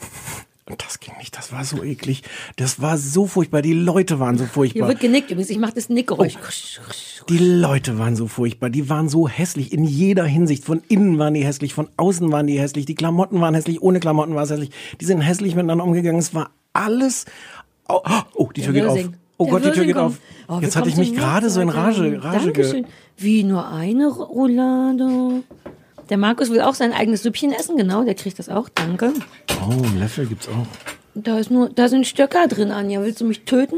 Und 0.69 0.85
das 0.85 1.01
ging 1.01 1.17
nicht, 1.17 1.37
das 1.37 1.51
war 1.51 1.65
so 1.65 1.83
eklig. 1.83 2.23
Das 2.57 2.81
war 2.81 2.99
so 2.99 3.27
furchtbar. 3.27 3.63
Die 3.63 3.73
Leute 3.73 4.21
waren 4.21 4.37
so 4.37 4.45
Hier 4.45 4.51
furchtbar. 4.53 4.89
wird 4.89 5.01
genickt 5.01 5.31
übrigens, 5.31 5.51
ich 5.51 5.59
mach 5.59 5.71
das 5.73 5.89
Nickgeräusch. 5.89 6.37
Oh. 6.37 7.25
Die 7.29 7.39
Leute 7.39 7.99
waren 7.99 8.17
so 8.17 8.27
furchtbar, 8.27 8.69
die 8.69 8.89
waren 8.91 9.09
so 9.09 9.29
hässlich 9.29 9.73
in 9.73 9.85
jeder 9.85 10.25
Hinsicht. 10.25 10.65
Von 10.65 10.83
innen 10.89 11.19
waren 11.19 11.35
die 11.35 11.45
hässlich, 11.45 11.73
von 11.73 11.89
außen 11.97 12.31
waren 12.31 12.47
die 12.47 12.59
hässlich, 12.61 12.85
die 12.85 12.95
Klamotten 12.95 13.41
waren 13.41 13.55
hässlich, 13.55 13.81
ohne 13.83 13.99
Klamotten 14.01 14.35
war 14.35 14.43
es 14.43 14.51
hässlich. 14.51 14.71
Die 15.01 15.05
sind 15.07 15.21
hässlich 15.23 15.55
miteinander 15.55 15.85
umgegangen. 15.85 16.19
Es 16.19 16.35
war 16.35 16.51
alles. 16.75 17.25
Oh, 17.89 18.01
oh 18.35 18.51
die 18.55 18.61
Tür 18.63 18.73
Der 18.73 18.83
geht 18.83 18.91
auf. 18.91 19.11
Oh 19.39 19.45
Der 19.45 19.53
Gott, 19.53 19.65
die 19.65 19.71
Tür 19.71 19.85
geht 19.87 19.95
kommt. 19.95 20.07
auf. 20.07 20.19
Oh, 20.49 20.59
Jetzt 20.61 20.77
hatte 20.77 20.89
ich 20.89 20.97
mich 20.97 21.15
gerade 21.15 21.49
so 21.49 21.61
in 21.61 21.69
Rage. 21.71 22.23
Rage 22.23 22.53
ge 22.53 22.65
Dankeschön. 22.65 22.87
Wie 23.17 23.43
nur 23.45 23.69
eine 23.69 24.09
Roulade. 24.09 25.43
Der 26.09 26.17
Markus 26.17 26.51
will 26.51 26.61
auch 26.61 26.75
sein 26.75 26.93
eigenes 26.93 27.23
Süppchen 27.23 27.53
essen, 27.53 27.77
genau, 27.77 28.05
der 28.05 28.15
kriegt 28.15 28.39
das 28.39 28.49
auch, 28.49 28.69
danke. 28.71 29.13
Oh, 29.61 29.73
einen 29.73 30.01
Löffel 30.01 30.27
gibt's 30.27 30.49
auch. 30.49 30.67
Da 31.15 31.39
ist 31.39 31.51
nur, 31.51 31.69
da 31.69 31.89
sind 31.89 32.07
Stöcker 32.07 32.47
drin, 32.47 32.71
Anja. 32.71 33.03
Willst 33.03 33.21
du 33.21 33.25
mich 33.25 33.45
töten? 33.45 33.77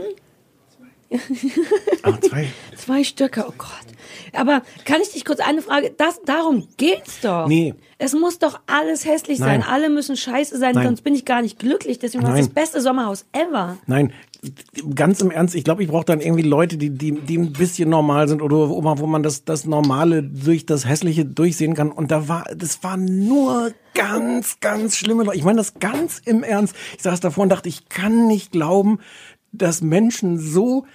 Ah, 2.03 2.19
zwei. 2.21 2.49
Zwei 2.77 3.05
Stöcker, 3.05 3.47
oh 3.49 3.55
Gott. 3.59 3.69
Aber 4.33 4.63
kann 4.85 5.01
ich 5.03 5.11
dich 5.13 5.25
kurz 5.25 5.41
eine 5.41 5.61
Frage, 5.61 5.93
das, 5.97 6.21
darum 6.25 6.67
geht's 6.77 7.21
doch. 7.21 7.47
Nee. 7.47 7.75
Es 7.99 8.15
muss 8.15 8.39
doch 8.39 8.61
alles 8.67 9.05
hässlich 9.05 9.39
sein. 9.39 9.61
Nein. 9.61 9.69
Alle 9.69 9.91
müssen 9.91 10.17
scheiße 10.17 10.59
sein, 10.59 10.75
Nein. 10.75 10.87
sonst 10.87 11.03
bin 11.03 11.15
ich 11.15 11.25
gar 11.25 11.43
nicht 11.43 11.59
glücklich. 11.59 11.99
Deswegen 11.99 12.23
war 12.23 12.35
das 12.37 12.49
beste 12.49 12.81
Sommerhaus 12.81 13.27
ever. 13.33 13.77
Nein, 13.87 14.13
ganz 14.95 15.21
im 15.21 15.31
Ernst, 15.31 15.55
ich 15.55 15.65
glaube, 15.65 15.83
ich 15.83 15.89
brauche 15.91 16.07
dann 16.07 16.21
irgendwie 16.21 16.43
Leute, 16.43 16.79
die, 16.79 16.91
die, 16.91 17.13
die 17.13 17.39
ein 17.39 17.53
bisschen 17.53 17.91
normal 17.91 18.29
sind 18.29 18.41
oder 18.41 18.71
wo 18.71 18.81
man, 18.81 18.99
wo 18.99 19.07
man 19.07 19.23
das, 19.23 19.45
das 19.45 19.67
Normale 19.67 20.23
durch 20.23 20.65
das 20.65 20.89
Hässliche 20.89 21.27
durchsehen 21.27 21.75
kann. 21.75 21.93
Und 21.93 22.11
da 22.11 22.29
war, 22.29 22.45
das 22.55 22.83
waren 22.83 23.27
nur 23.27 23.73
ganz, 23.95 24.61
ganz 24.61 24.97
schlimme 24.97 25.25
Leute. 25.25 25.37
Ich 25.37 25.45
meine 25.45 25.59
das 25.59 25.75
ganz 25.75 26.23
im 26.25 26.43
Ernst. 26.43 26.75
Ich 26.97 27.03
saß 27.03 27.21
davor 27.21 27.43
und 27.43 27.51
dachte, 27.51 27.69
ich 27.69 27.89
kann 27.89 28.27
nicht 28.29 28.53
glauben, 28.53 29.01
dass 29.53 29.81
Menschen 29.83 30.39
so 30.39 30.87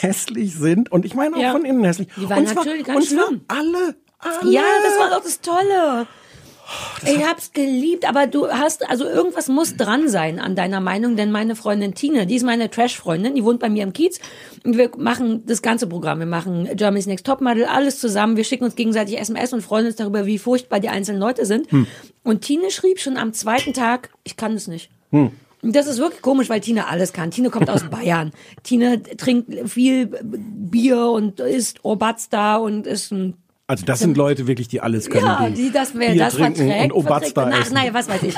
hässlich 0.00 0.54
sind. 0.54 0.90
Und 0.92 1.04
ich 1.04 1.14
meine 1.14 1.36
auch 1.36 1.40
Ja. 1.40 1.52
von 1.52 1.64
innen 1.64 1.84
hässlich. 1.84 2.08
Die 2.16 2.28
waren 2.28 2.40
und 2.40 2.48
zwar, 2.48 2.64
natürlich 2.64 2.84
ganz 2.84 3.10
und 3.10 3.16
zwar 3.18 3.26
schlimm. 3.26 3.40
alle, 3.48 3.94
alle. 4.18 4.50
Ja, 4.52 4.62
das 4.82 4.98
war 4.98 5.10
doch 5.10 5.22
das 5.24 5.40
Tolle. 5.40 6.06
ich 7.04 7.22
hab's 7.26 7.52
geliebt, 7.52 8.08
aber 8.08 8.26
du 8.26 8.48
hast, 8.48 8.88
also 8.88 9.04
irgendwas 9.04 9.48
muss 9.48 9.76
dran 9.76 10.08
sein 10.08 10.38
an 10.40 10.56
deiner 10.56 10.80
Meinung, 10.80 11.14
denn 11.14 11.30
meine 11.30 11.56
Freundin 11.56 11.94
Tine, 11.94 12.26
die 12.26 12.36
ist 12.36 12.42
meine 12.42 12.70
Trash-Freundin, 12.70 13.34
die 13.34 13.44
wohnt 13.44 13.60
bei 13.60 13.68
mir 13.68 13.82
im 13.82 13.92
Kiez 13.92 14.18
und 14.64 14.78
wir 14.78 14.90
machen 14.96 15.44
das 15.44 15.60
ganze 15.60 15.86
Programm. 15.86 16.20
Wir 16.20 16.26
machen 16.26 16.66
Germany's 16.74 17.04
Next 17.06 17.26
Topmodel, 17.26 17.64
alles 17.66 17.98
zusammen. 18.00 18.38
Wir 18.38 18.44
schicken 18.44 18.64
uns 18.64 18.76
gegenseitig 18.76 19.18
SMS 19.20 19.52
und 19.52 19.60
freuen 19.60 19.84
uns 19.86 19.96
darüber, 19.96 20.24
wie 20.24 20.38
furchtbar 20.38 20.80
die 20.80 20.88
einzelnen 20.88 21.20
Leute 21.20 21.44
sind. 21.44 21.66
Und 22.22 22.40
Tine 22.40 22.70
schrieb 22.70 22.98
schon 22.98 23.18
am 23.18 23.34
zweiten 23.34 23.74
Tag, 23.74 24.08
ich 24.22 24.36
kann 24.38 24.54
es 24.54 24.66
nicht. 24.66 24.90
Und 25.10 25.32
Das 25.72 25.86
ist 25.86 25.98
wirklich 25.98 26.22
komisch, 26.22 26.48
weil 26.48 26.60
Tine 26.60 26.86
alles 26.88 27.12
kann. 27.12 27.30
Tine 27.30 27.50
kommt 27.50 27.70
aus 27.70 27.84
Bayern. 27.90 28.32
Tine 28.62 29.02
trinkt 29.02 29.68
viel 29.70 30.06
Bier 30.06 31.06
und 31.08 31.40
isst 31.40 31.84
Obatz 31.84 32.28
und 32.60 32.86
ist 32.86 33.10
ein 33.12 33.34
Also 33.66 33.84
das 33.86 34.00
sind 34.00 34.16
Leute 34.16 34.46
wirklich, 34.46 34.68
die 34.68 34.80
alles 34.80 35.08
können. 35.08 35.24
ja, 35.26 35.48
die 35.48 35.70
das, 35.72 35.92
wer 35.96 36.14
das 36.14 36.34
trinken 36.34 36.56
verträgt, 36.68 36.92
und 36.92 37.06
verträgt. 37.06 37.36
da 37.36 37.50
Ach, 37.52 37.60
essen. 37.62 37.74
naja, 37.74 37.94
was 37.94 38.08
weiß 38.08 38.22
ich. 38.24 38.34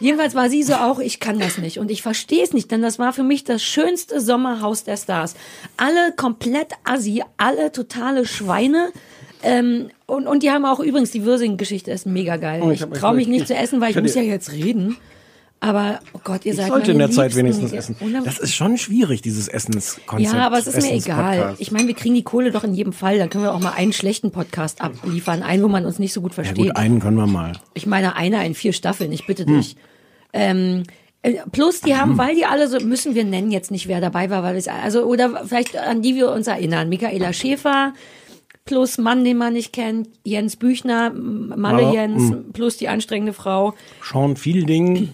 Jedenfalls 0.00 0.34
war 0.34 0.48
sie 0.48 0.62
so 0.62 0.74
auch, 0.74 1.00
ich 1.00 1.18
kann 1.18 1.38
das 1.40 1.58
nicht. 1.58 1.78
Und 1.78 1.90
ich 1.90 2.02
verstehe 2.02 2.42
es 2.44 2.52
nicht, 2.52 2.70
denn 2.70 2.82
das 2.82 2.98
war 2.98 3.12
für 3.12 3.24
mich 3.24 3.42
das 3.44 3.62
schönste 3.62 4.20
Sommerhaus 4.20 4.84
der 4.84 4.96
Stars. 4.96 5.34
Alle 5.76 6.12
komplett 6.16 6.68
assi, 6.84 7.22
alle 7.36 7.72
totale 7.72 8.26
Schweine. 8.26 8.90
Ähm, 9.42 9.88
und, 10.06 10.26
und 10.26 10.42
die 10.42 10.50
haben 10.50 10.66
auch 10.66 10.80
übrigens, 10.80 11.10
die 11.12 11.24
Würsing-Geschichte 11.24 11.90
ist 11.90 12.06
mega 12.06 12.36
geil. 12.36 12.60
Oh, 12.62 12.70
ich 12.70 12.82
ich 12.82 12.88
traue 12.90 13.14
mich 13.14 13.22
ich- 13.22 13.28
nicht 13.28 13.40
ich- 13.42 13.46
zu 13.48 13.54
essen, 13.56 13.80
weil 13.80 13.90
ich 13.90 14.00
muss 14.00 14.14
ja 14.14 14.22
jetzt 14.22 14.52
reden. 14.52 14.96
Aber, 15.62 16.00
oh 16.14 16.20
Gott, 16.24 16.46
ihr 16.46 16.52
Ich 16.52 16.56
seid 16.56 16.68
sollte 16.68 16.92
in 16.92 16.98
der 16.98 17.10
Zeit 17.10 17.36
wenigstens 17.36 17.72
Ja, 17.72 17.78
essen. 17.78 17.96
Das 18.24 18.38
ist 18.38 18.54
schon 18.54 18.78
schwierig, 18.78 19.20
dieses 19.20 19.46
Essenskonzept. 19.46 20.32
Ja, 20.34 20.46
aber 20.46 20.56
es 20.58 20.66
ist 20.66 20.80
mir 20.80 20.94
egal. 20.94 21.54
Ich 21.58 21.70
meine, 21.70 21.86
wir 21.86 21.94
kriegen 21.94 22.14
die 22.14 22.22
Kohle 22.22 22.50
doch 22.50 22.64
in 22.64 22.72
jedem 22.72 22.94
Fall. 22.94 23.18
Dann 23.18 23.28
können 23.28 23.44
wir 23.44 23.52
auch 23.52 23.60
mal 23.60 23.72
einen 23.76 23.92
schlechten 23.92 24.30
Podcast 24.30 24.80
abliefern. 24.80 25.42
Einen, 25.42 25.62
wo 25.62 25.68
man 25.68 25.84
uns 25.84 25.98
nicht 25.98 26.14
so 26.14 26.22
gut 26.22 26.30
Ja 26.30 26.36
versteht. 26.36 26.56
gut, 26.68 26.76
einen 26.76 26.98
können 27.00 27.18
wir 27.18 27.26
mal. 27.26 27.52
Ich 27.74 27.84
meine, 27.86 28.16
einer 28.16 28.42
in 28.44 28.54
vier 28.54 28.72
Staffeln, 28.72 29.12
ich 29.12 29.20
Hm. 29.20 29.26
bitte 29.26 29.44
dich. 29.44 29.76
Ähm, 30.32 30.84
äh, 31.22 31.34
plus, 31.52 31.82
die 31.82 31.94
haben, 31.94 32.16
weil 32.16 32.34
die 32.34 32.46
alle 32.46 32.66
so, 32.66 32.80
müssen 32.80 33.14
wir 33.14 33.24
nennen 33.24 33.50
jetzt 33.50 33.70
nicht, 33.70 33.86
wer 33.86 34.00
dabei 34.00 34.30
war, 34.30 34.42
weil 34.42 34.56
es, 34.56 34.66
also, 34.66 35.02
oder 35.04 35.44
vielleicht 35.44 35.76
an 35.76 36.00
die 36.00 36.14
wir 36.14 36.30
uns 36.32 36.46
erinnern. 36.46 36.88
Michaela 36.88 37.34
Schäfer, 37.34 37.92
plus 38.64 38.96
Mann, 38.96 39.24
den 39.24 39.36
man 39.36 39.52
nicht 39.52 39.74
kennt, 39.74 40.08
Jens 40.24 40.56
Büchner, 40.56 41.10
Malle 41.10 41.92
Jens, 41.92 42.32
plus 42.54 42.78
die 42.78 42.88
anstrengende 42.88 43.34
Frau. 43.34 43.74
Sean 44.02 44.36
Fielding, 44.36 45.10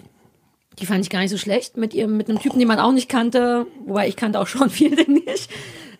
Die 0.78 0.86
fand 0.86 1.02
ich 1.02 1.10
gar 1.10 1.20
nicht 1.20 1.30
so 1.30 1.38
schlecht 1.38 1.76
mit 1.76 1.94
ihrem, 1.94 2.16
mit 2.16 2.28
einem 2.28 2.38
Typen, 2.38 2.58
den 2.58 2.68
man 2.68 2.78
auch 2.78 2.92
nicht 2.92 3.08
kannte, 3.08 3.66
wobei 3.86 4.08
ich 4.08 4.16
kannte 4.16 4.38
auch 4.40 4.46
schon 4.46 4.68
viele 4.70 5.10
nicht. 5.10 5.50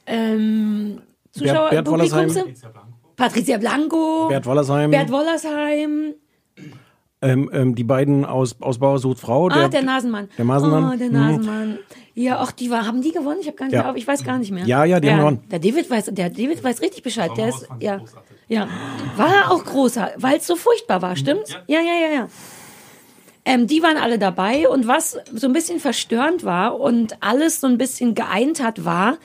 Ähm, 0.07 1.01
Zuschauer, 1.33 1.71
Bert 1.71 1.87
Wollersheim. 1.89 2.29
Publikumse? 2.29 2.69
Patricia 3.17 3.57
Blanco, 3.59 4.29
Bert 4.29 4.45
Wollersheim, 4.47 4.91
Bert 4.91 5.11
Wollersheim, 5.11 6.15
ähm, 7.23 7.51
ähm, 7.53 7.75
die 7.75 7.85
beiden 7.85 8.27
aus, 8.27 8.57
aus 8.61 8.79
Bauer 8.79 8.99
sucht 8.99 9.19
Frau. 9.21 9.49
ah, 9.49 9.69
der 9.69 9.83
Nasenmann. 9.83 10.29
Der 10.37 10.45
Nasenmann. 10.45 10.93
Oh, 10.95 10.97
der 10.99 11.09
Mhm. 11.09 11.13
Nasenmann. 11.15 11.79
Ja, 12.15 12.39
ach, 12.41 12.53
die 12.53 12.71
war, 12.71 12.87
haben 12.87 13.01
die 13.03 13.13
gewonnen? 13.13 13.39
Ich 13.41 13.47
habe 13.47 13.57
gar 13.57 13.65
nicht 13.67 13.75
Ja. 13.75 13.83
mehr, 13.83 13.91
auf- 13.93 13.97
ich 13.97 14.07
weiß 14.07 14.23
gar 14.25 14.39
nicht 14.39 14.51
mehr. 14.53 14.65
Ja, 14.67 14.85
ja, 14.85 15.01
die 15.01 15.11
haben 15.11 15.19
gewonnen. 15.19 15.41
Der 15.51 15.59
David 15.59 15.91
weiß, 15.91 16.07
der 16.13 16.29
David 16.31 16.63
weiß 16.63 16.83
richtig 16.83 17.03
Bescheid. 17.03 17.31
Der 17.37 17.49
ist, 17.49 17.67
ja, 17.81 18.01
ja, 18.49 18.69
war 19.17 19.51
auch 19.51 19.65
großer, 19.65 20.13
weil 20.19 20.37
es 20.37 20.47
so 20.47 20.57
furchtbar 20.57 21.01
war, 21.03 21.17
stimmt's? 21.17 21.53
Ja, 21.67 21.81
ja, 21.81 21.93
ja, 22.09 22.15
ja. 22.15 22.29
Ähm, 23.47 23.69
die 23.69 23.81
waren 23.81 23.97
alle 23.97 24.19
dabei 24.19 24.69
und 24.69 24.89
was 24.89 25.19
so 25.33 25.47
ein 25.47 25.53
bisschen 25.53 25.79
verstörend 25.79 26.45
war 26.45 26.81
und 26.81 27.23
alles 27.23 27.61
so 27.61 27.69
ein 27.69 27.79
bisschen 27.79 28.17
geeint 28.17 28.61
hat, 28.61 28.85
war, 28.85 29.19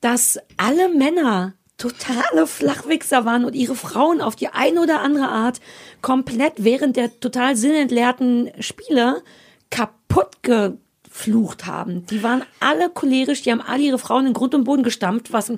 dass 0.00 0.40
alle 0.56 0.88
Männer 0.88 1.52
totale 1.76 2.46
Flachwichser 2.46 3.26
waren 3.26 3.44
und 3.44 3.54
ihre 3.54 3.74
Frauen 3.74 4.22
auf 4.22 4.36
die 4.36 4.48
eine 4.48 4.80
oder 4.80 5.00
andere 5.00 5.28
Art 5.28 5.60
komplett 6.00 6.64
während 6.64 6.96
der 6.96 7.20
total 7.20 7.54
sinnentleerten 7.54 8.50
Spiele 8.60 9.22
kaputt 9.68 10.42
geflucht 10.42 11.66
haben. 11.66 12.06
Die 12.06 12.22
waren 12.22 12.44
alle 12.58 12.88
cholerisch, 12.88 13.42
die 13.42 13.52
haben 13.52 13.60
alle 13.60 13.82
ihre 13.82 13.98
Frauen 13.98 14.28
in 14.28 14.32
Grund 14.32 14.54
und 14.54 14.64
Boden 14.64 14.82
gestampft, 14.82 15.32
was 15.32 15.52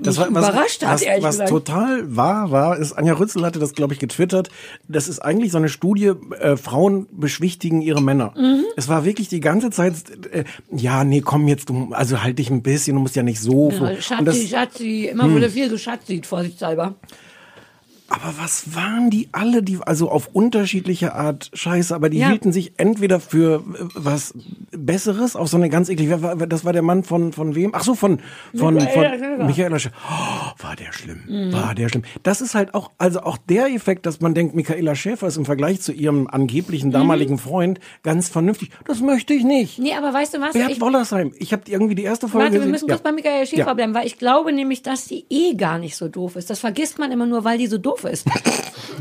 Das 0.00 0.18
mich 0.18 0.28
überrascht 0.28 0.82
hat, 0.82 0.94
was, 0.94 1.02
ehrlich 1.02 1.24
was 1.24 1.34
gesagt. 1.34 1.50
total 1.50 2.16
wahr 2.16 2.50
war, 2.50 2.78
ist, 2.78 2.92
Anja 2.92 3.14
Rützel 3.14 3.44
hatte 3.44 3.58
das, 3.58 3.74
glaube 3.74 3.94
ich, 3.94 4.00
getwittert. 4.00 4.50
Das 4.88 5.08
ist 5.08 5.20
eigentlich 5.20 5.52
so 5.52 5.58
eine 5.58 5.68
Studie, 5.68 6.12
äh, 6.40 6.56
Frauen 6.56 7.06
beschwichtigen 7.12 7.80
ihre 7.82 8.02
Männer. 8.02 8.34
Mhm. 8.36 8.64
Es 8.76 8.88
war 8.88 9.04
wirklich 9.04 9.28
die 9.28 9.40
ganze 9.40 9.70
Zeit, 9.70 9.94
äh, 10.32 10.44
ja, 10.70 11.04
nee, 11.04 11.20
komm 11.20 11.48
jetzt, 11.48 11.68
du, 11.68 11.88
also 11.92 12.22
halt 12.22 12.38
dich 12.38 12.50
ein 12.50 12.62
bisschen, 12.62 12.96
du 12.96 13.02
musst 13.02 13.16
ja 13.16 13.22
nicht 13.22 13.40
so. 13.40 13.70
Ja, 13.70 13.78
und 14.18 14.24
das, 14.24 14.36
Schatzi, 14.36 14.48
Schatzi, 14.48 15.08
immer 15.10 15.30
wurde 15.30 15.50
viel 15.50 15.68
geschatzigt, 15.68 16.26
vorsichtshalber. 16.26 16.94
Aber 18.12 18.34
was 18.38 18.74
waren 18.74 19.10
die 19.10 19.28
alle, 19.32 19.62
die, 19.62 19.78
also 19.80 20.10
auf 20.10 20.28
unterschiedliche 20.32 21.14
Art 21.14 21.50
scheiße, 21.54 21.94
aber 21.94 22.10
die 22.10 22.18
Ja. 22.18 22.28
hielten 22.28 22.52
sich 22.52 22.74
entweder 22.78 23.20
für 23.20 23.56
äh, 23.56 23.84
was 23.94 24.34
Besseres, 24.70 25.36
auf 25.36 25.48
so 25.48 25.56
eine 25.56 25.68
ganz 25.68 25.88
eklig, 25.88 26.08
wer 26.08 26.22
war, 26.22 26.36
das 26.36 26.64
war 26.64 26.72
der 26.72 26.82
Mann 26.82 27.04
von, 27.04 27.32
von 27.32 27.54
wem? 27.54 27.70
Ach 27.74 27.82
so, 27.82 27.94
von, 27.94 28.20
von, 28.54 28.74
Michaela 28.74 29.10
von 29.10 29.18
Schäfer. 29.18 29.44
Michaela 29.44 29.78
Schäfer. 29.78 29.94
Oh, 30.08 30.62
war 30.64 30.76
der 30.76 30.92
schlimm, 30.92 31.22
Mhm. 31.28 31.52
war 31.52 31.74
der 31.74 31.88
schlimm. 31.88 32.02
Das 32.22 32.40
ist 32.40 32.54
halt 32.54 32.74
auch, 32.74 32.90
also 32.98 33.20
auch 33.22 33.36
der 33.38 33.66
Effekt, 33.74 34.06
dass 34.06 34.20
man 34.20 34.34
denkt, 34.34 34.54
Michaela 34.54 34.94
Schäfer 34.94 35.26
ist 35.26 35.36
im 35.36 35.44
Vergleich 35.44 35.80
zu 35.80 35.92
ihrem 35.92 36.26
angeblichen 36.26 36.88
Mhm. 36.88 36.92
damaligen 36.92 37.38
Freund 37.38 37.80
ganz 38.02 38.28
vernünftig. 38.28 38.70
Das 38.86 39.00
möchte 39.00 39.34
ich 39.34 39.44
nicht. 39.44 39.78
Nee, 39.78 39.94
aber 39.94 40.12
weißt 40.12 40.34
du 40.34 40.40
was? 40.40 40.52
Bert 40.52 40.70
Ich- 40.70 40.80
Wollersheim. 40.80 41.32
Ich 41.38 41.52
habe 41.52 41.62
irgendwie 41.66 41.94
die 41.94 42.02
erste 42.04 42.28
Folge 42.28 42.44
Warte, 42.44 42.52
wir 42.54 42.58
gesehen. 42.60 42.70
müssen 42.72 42.88
Ja. 42.88 42.94
kurz 42.94 43.02
bei 43.04 43.12
Michael 43.12 43.46
Schäfer 43.46 43.66
Ja. 43.68 43.74
bleiben, 43.74 43.94
weil 43.94 44.06
ich 44.06 44.18
glaube 44.18 44.52
nämlich, 44.52 44.82
dass 44.82 45.06
die 45.06 45.24
eh 45.30 45.54
gar 45.54 45.78
nicht 45.78 45.96
so 45.96 46.08
doof 46.08 46.36
ist. 46.36 46.50
Das 46.50 46.58
vergisst 46.58 46.98
man 46.98 47.12
immer 47.12 47.26
nur, 47.26 47.44
weil 47.44 47.58
die 47.58 47.66
so 47.66 47.78
doof 47.78 48.01
ist. 48.10 48.26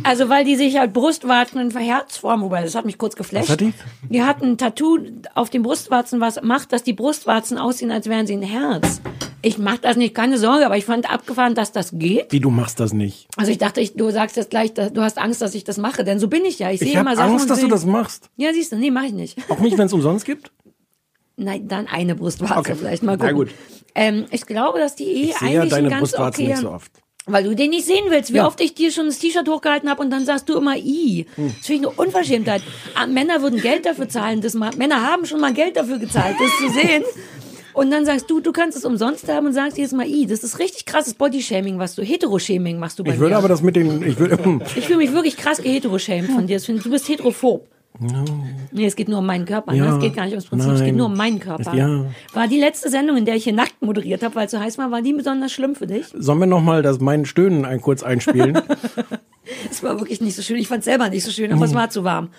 also 0.04 0.30
weil 0.30 0.46
die 0.46 0.56
sich 0.56 0.78
halt 0.78 0.94
Brustwarzen 0.94 1.60
in 1.60 1.76
Herzform, 1.78 2.42
wobei 2.42 2.62
das 2.64 2.76
hat 2.76 2.86
mich 2.86 2.98
kurz 2.98 3.16
geflasht. 3.16 3.46
Was 3.50 3.54
hat 3.54 3.62
die? 3.62 3.74
Die 4.10 4.24
hat 4.24 4.42
ein 4.42 4.58
Tattoo 4.58 5.00
auf 5.36 5.50
den 5.50 5.64
Brustwarzen, 5.64 6.20
was 6.20 6.42
macht, 6.42 6.74
dass 6.74 6.84
die 6.84 6.94
Brustwarzen 6.94 7.58
aussehen, 7.58 7.92
als 7.92 8.08
wären 8.08 8.28
sie 8.28 8.34
ein 8.36 8.42
Herz. 8.44 9.02
Ich 9.44 9.58
mach 9.58 9.80
das 9.80 9.98
nicht, 9.98 10.14
keine 10.14 10.38
Sorge, 10.38 10.66
aber 10.68 10.78
ich 10.78 10.86
fand 10.86 11.10
abgefahren, 11.12 11.56
dass 11.56 11.72
das 11.72 11.92
geht. 11.94 12.32
Wie, 12.32 12.40
du 12.40 12.52
machst 12.52 12.80
das 12.80 12.94
nicht. 12.94 13.28
Also 13.38 13.52
ich 13.52 13.58
dachte, 13.58 13.82
ich, 13.82 13.96
du 13.96 14.12
sagst 14.12 14.36
jetzt 14.38 14.52
gleich, 14.52 14.74
dass- 14.74 14.94
du 14.94 15.02
hast 15.02 15.18
Angst, 15.18 15.42
dass 15.42 15.56
ich 15.56 15.64
das 15.64 15.78
mache, 15.78 16.04
denn 16.04 16.20
so 16.20 16.28
bin 16.28 16.46
ich 16.46 16.60
ja. 16.60 16.70
Ich, 16.70 16.82
Ich 16.82 16.88
sehe 16.90 16.98
habe 17.00 17.08
immer 17.10 17.16
Sachen 17.16 17.32
Angst, 17.34 17.50
dass 17.50 17.60
du 17.60 17.68
das 17.68 17.86
machst. 17.86 18.30
Ja, 18.38 18.54
siehst 18.54 18.72
du, 18.72 18.76
nee, 18.76 18.92
mach 18.92 19.04
ich 19.04 19.14
nicht. 19.14 19.38
Auch 19.50 19.60
nicht, 19.60 19.78
wenn 19.80 19.88
es 19.88 19.94
umsonst 19.94 20.26
gibt? 20.26 20.52
Nein, 21.38 21.68
dann 21.68 21.88
eine 21.88 22.14
Brustwarze 22.14 22.54
Okay. 22.60 22.76
vielleicht 22.76 23.02
mal 23.02 23.18
Na 23.18 23.30
gucken. 23.32 23.48
gut. 23.48 23.50
Ähm, 23.96 24.26
ich 24.30 24.46
glaube, 24.46 24.78
dass 24.78 24.96
die 24.96 25.06
eh 25.06 25.24
Ich 25.32 25.38
sehe 25.38 25.54
ja 25.54 25.62
eigentlich 25.62 25.72
deine 25.72 25.88
ein 25.88 25.90
ganz 25.90 26.02
Brustwarzen 26.12 26.44
okay, 26.44 26.52
nicht 26.54 26.62
so 26.62 26.72
oft. 26.72 26.92
Weil 27.28 27.44
du 27.44 27.56
den 27.56 27.70
nicht 27.70 27.86
sehen 27.86 28.06
willst, 28.10 28.34
wie 28.34 28.38
Ja. 28.38 28.48
oft 28.48 28.60
ich 28.62 28.74
dir 28.74 28.92
schon 28.92 29.06
das 29.06 29.20
T-Shirt 29.20 29.48
hochgehalten 29.48 29.90
habe 29.90 30.02
und 30.02 30.10
dann 30.10 30.26
sagst 30.26 30.50
du 30.50 30.58
immer 30.58 30.76
I. 30.76 31.28
Hm. 31.36 31.54
Das 31.58 31.68
finde 31.68 31.88
ich 31.88 31.88
eine 31.98 32.08
Unverschämtheit. 32.08 32.64
Ah, 32.96 33.06
Männer 33.06 33.42
würden 33.44 33.62
Geld 33.62 33.86
dafür 33.86 34.10
zahlen, 34.10 34.42
das 34.42 34.56
mal, 34.56 34.72
Männer 34.76 35.02
haben 35.08 35.26
schon 35.26 35.40
mal 35.40 35.54
Geld 35.54 35.78
dafür 35.78 36.00
gezahlt, 36.00 36.36
das 36.40 36.58
zu 36.58 36.74
sehen. 36.80 37.04
Und 37.74 37.90
dann 37.92 38.06
sagst 38.06 38.30
du, 38.30 38.42
du 38.42 38.52
kannst 38.52 38.78
es 38.78 38.84
umsonst 38.84 39.30
haben 39.30 39.46
und 39.48 39.54
sagst 39.54 39.78
jedes 39.78 39.94
Mal 39.94 40.06
I. 40.08 40.26
Das 40.26 40.44
ist 40.44 40.60
richtig 40.60 40.86
krasses 40.86 41.14
Bodyshaming, 41.14 41.80
was 41.80 41.96
du, 41.96 42.02
Heteroshaming 42.02 42.80
machst 42.80 43.00
du 43.00 43.04
bei 43.04 43.12
Ich 43.14 43.20
würde 43.20 43.32
mir. 43.34 43.38
aber 43.38 43.48
das 43.48 43.62
mit 43.62 43.76
den, 43.78 44.02
ich 44.06 44.20
würde, 44.20 44.38
ich 44.76 44.86
fühle 44.88 44.98
mich 44.98 45.14
wirklich 45.14 45.38
krass 45.38 45.62
geheteroshamed 45.62 46.32
von 46.32 46.48
dir. 46.48 46.60
Du 46.60 46.90
bist 46.90 47.08
heterophob. 47.08 47.68
Nee, 48.72 48.86
es 48.86 48.96
geht 48.96 49.10
nur 49.10 49.20
um 49.20 49.26
meinen 49.26 49.46
Körper. 49.46 49.74
Ja. 49.74 49.86
Ne? 49.86 49.94
Es 49.94 50.00
geht 50.00 50.16
gar 50.16 50.26
nicht 50.26 50.34
ums 50.34 50.48
Prinzip, 50.48 50.72
es 50.72 50.80
geht 50.80 50.88
Nein. 50.88 50.96
nur 50.98 51.06
um 51.06 51.16
meinen 51.16 51.40
Körper. 51.40 51.74
Ja. 51.76 52.06
War 52.34 52.48
die 52.48 52.60
letzte 52.60 52.90
Sendung, 52.90 53.18
in 53.18 53.26
der 53.26 53.36
ich 53.36 53.44
hier 53.44 53.54
nackt 53.54 53.82
moderiert 53.82 54.24
habe, 54.24 54.36
weil 54.36 54.46
es 54.46 54.52
so 54.52 54.60
heiß 54.60 54.78
war, 54.78 54.92
war 54.92 55.02
die 55.02 55.14
besonders 55.14 55.52
schlimm 55.52 55.76
für 55.76 55.88
dich? 55.88 56.08
sollen 56.14 56.40
wir 56.40 56.48
noch 56.48 56.62
mal 56.62 56.82
das 56.82 57.00
mein 57.00 57.26
Stöhnen 57.26 57.66
ein 57.66 57.82
kurz 57.82 58.04
einspielen? 58.04 58.62
Es 59.70 59.82
war 59.84 60.00
wirklich 60.00 60.22
nicht 60.22 60.36
so 60.36 60.44
schön. 60.44 60.58
Ich 60.58 60.68
fand 60.68 60.80
es 60.80 60.86
selber 60.86 61.10
nicht 61.10 61.24
so 61.24 61.32
schön, 61.32 61.52
aber 61.52 61.66
es 61.66 61.74
war 61.74 61.90
zu 61.90 62.04
warm. 62.04 62.30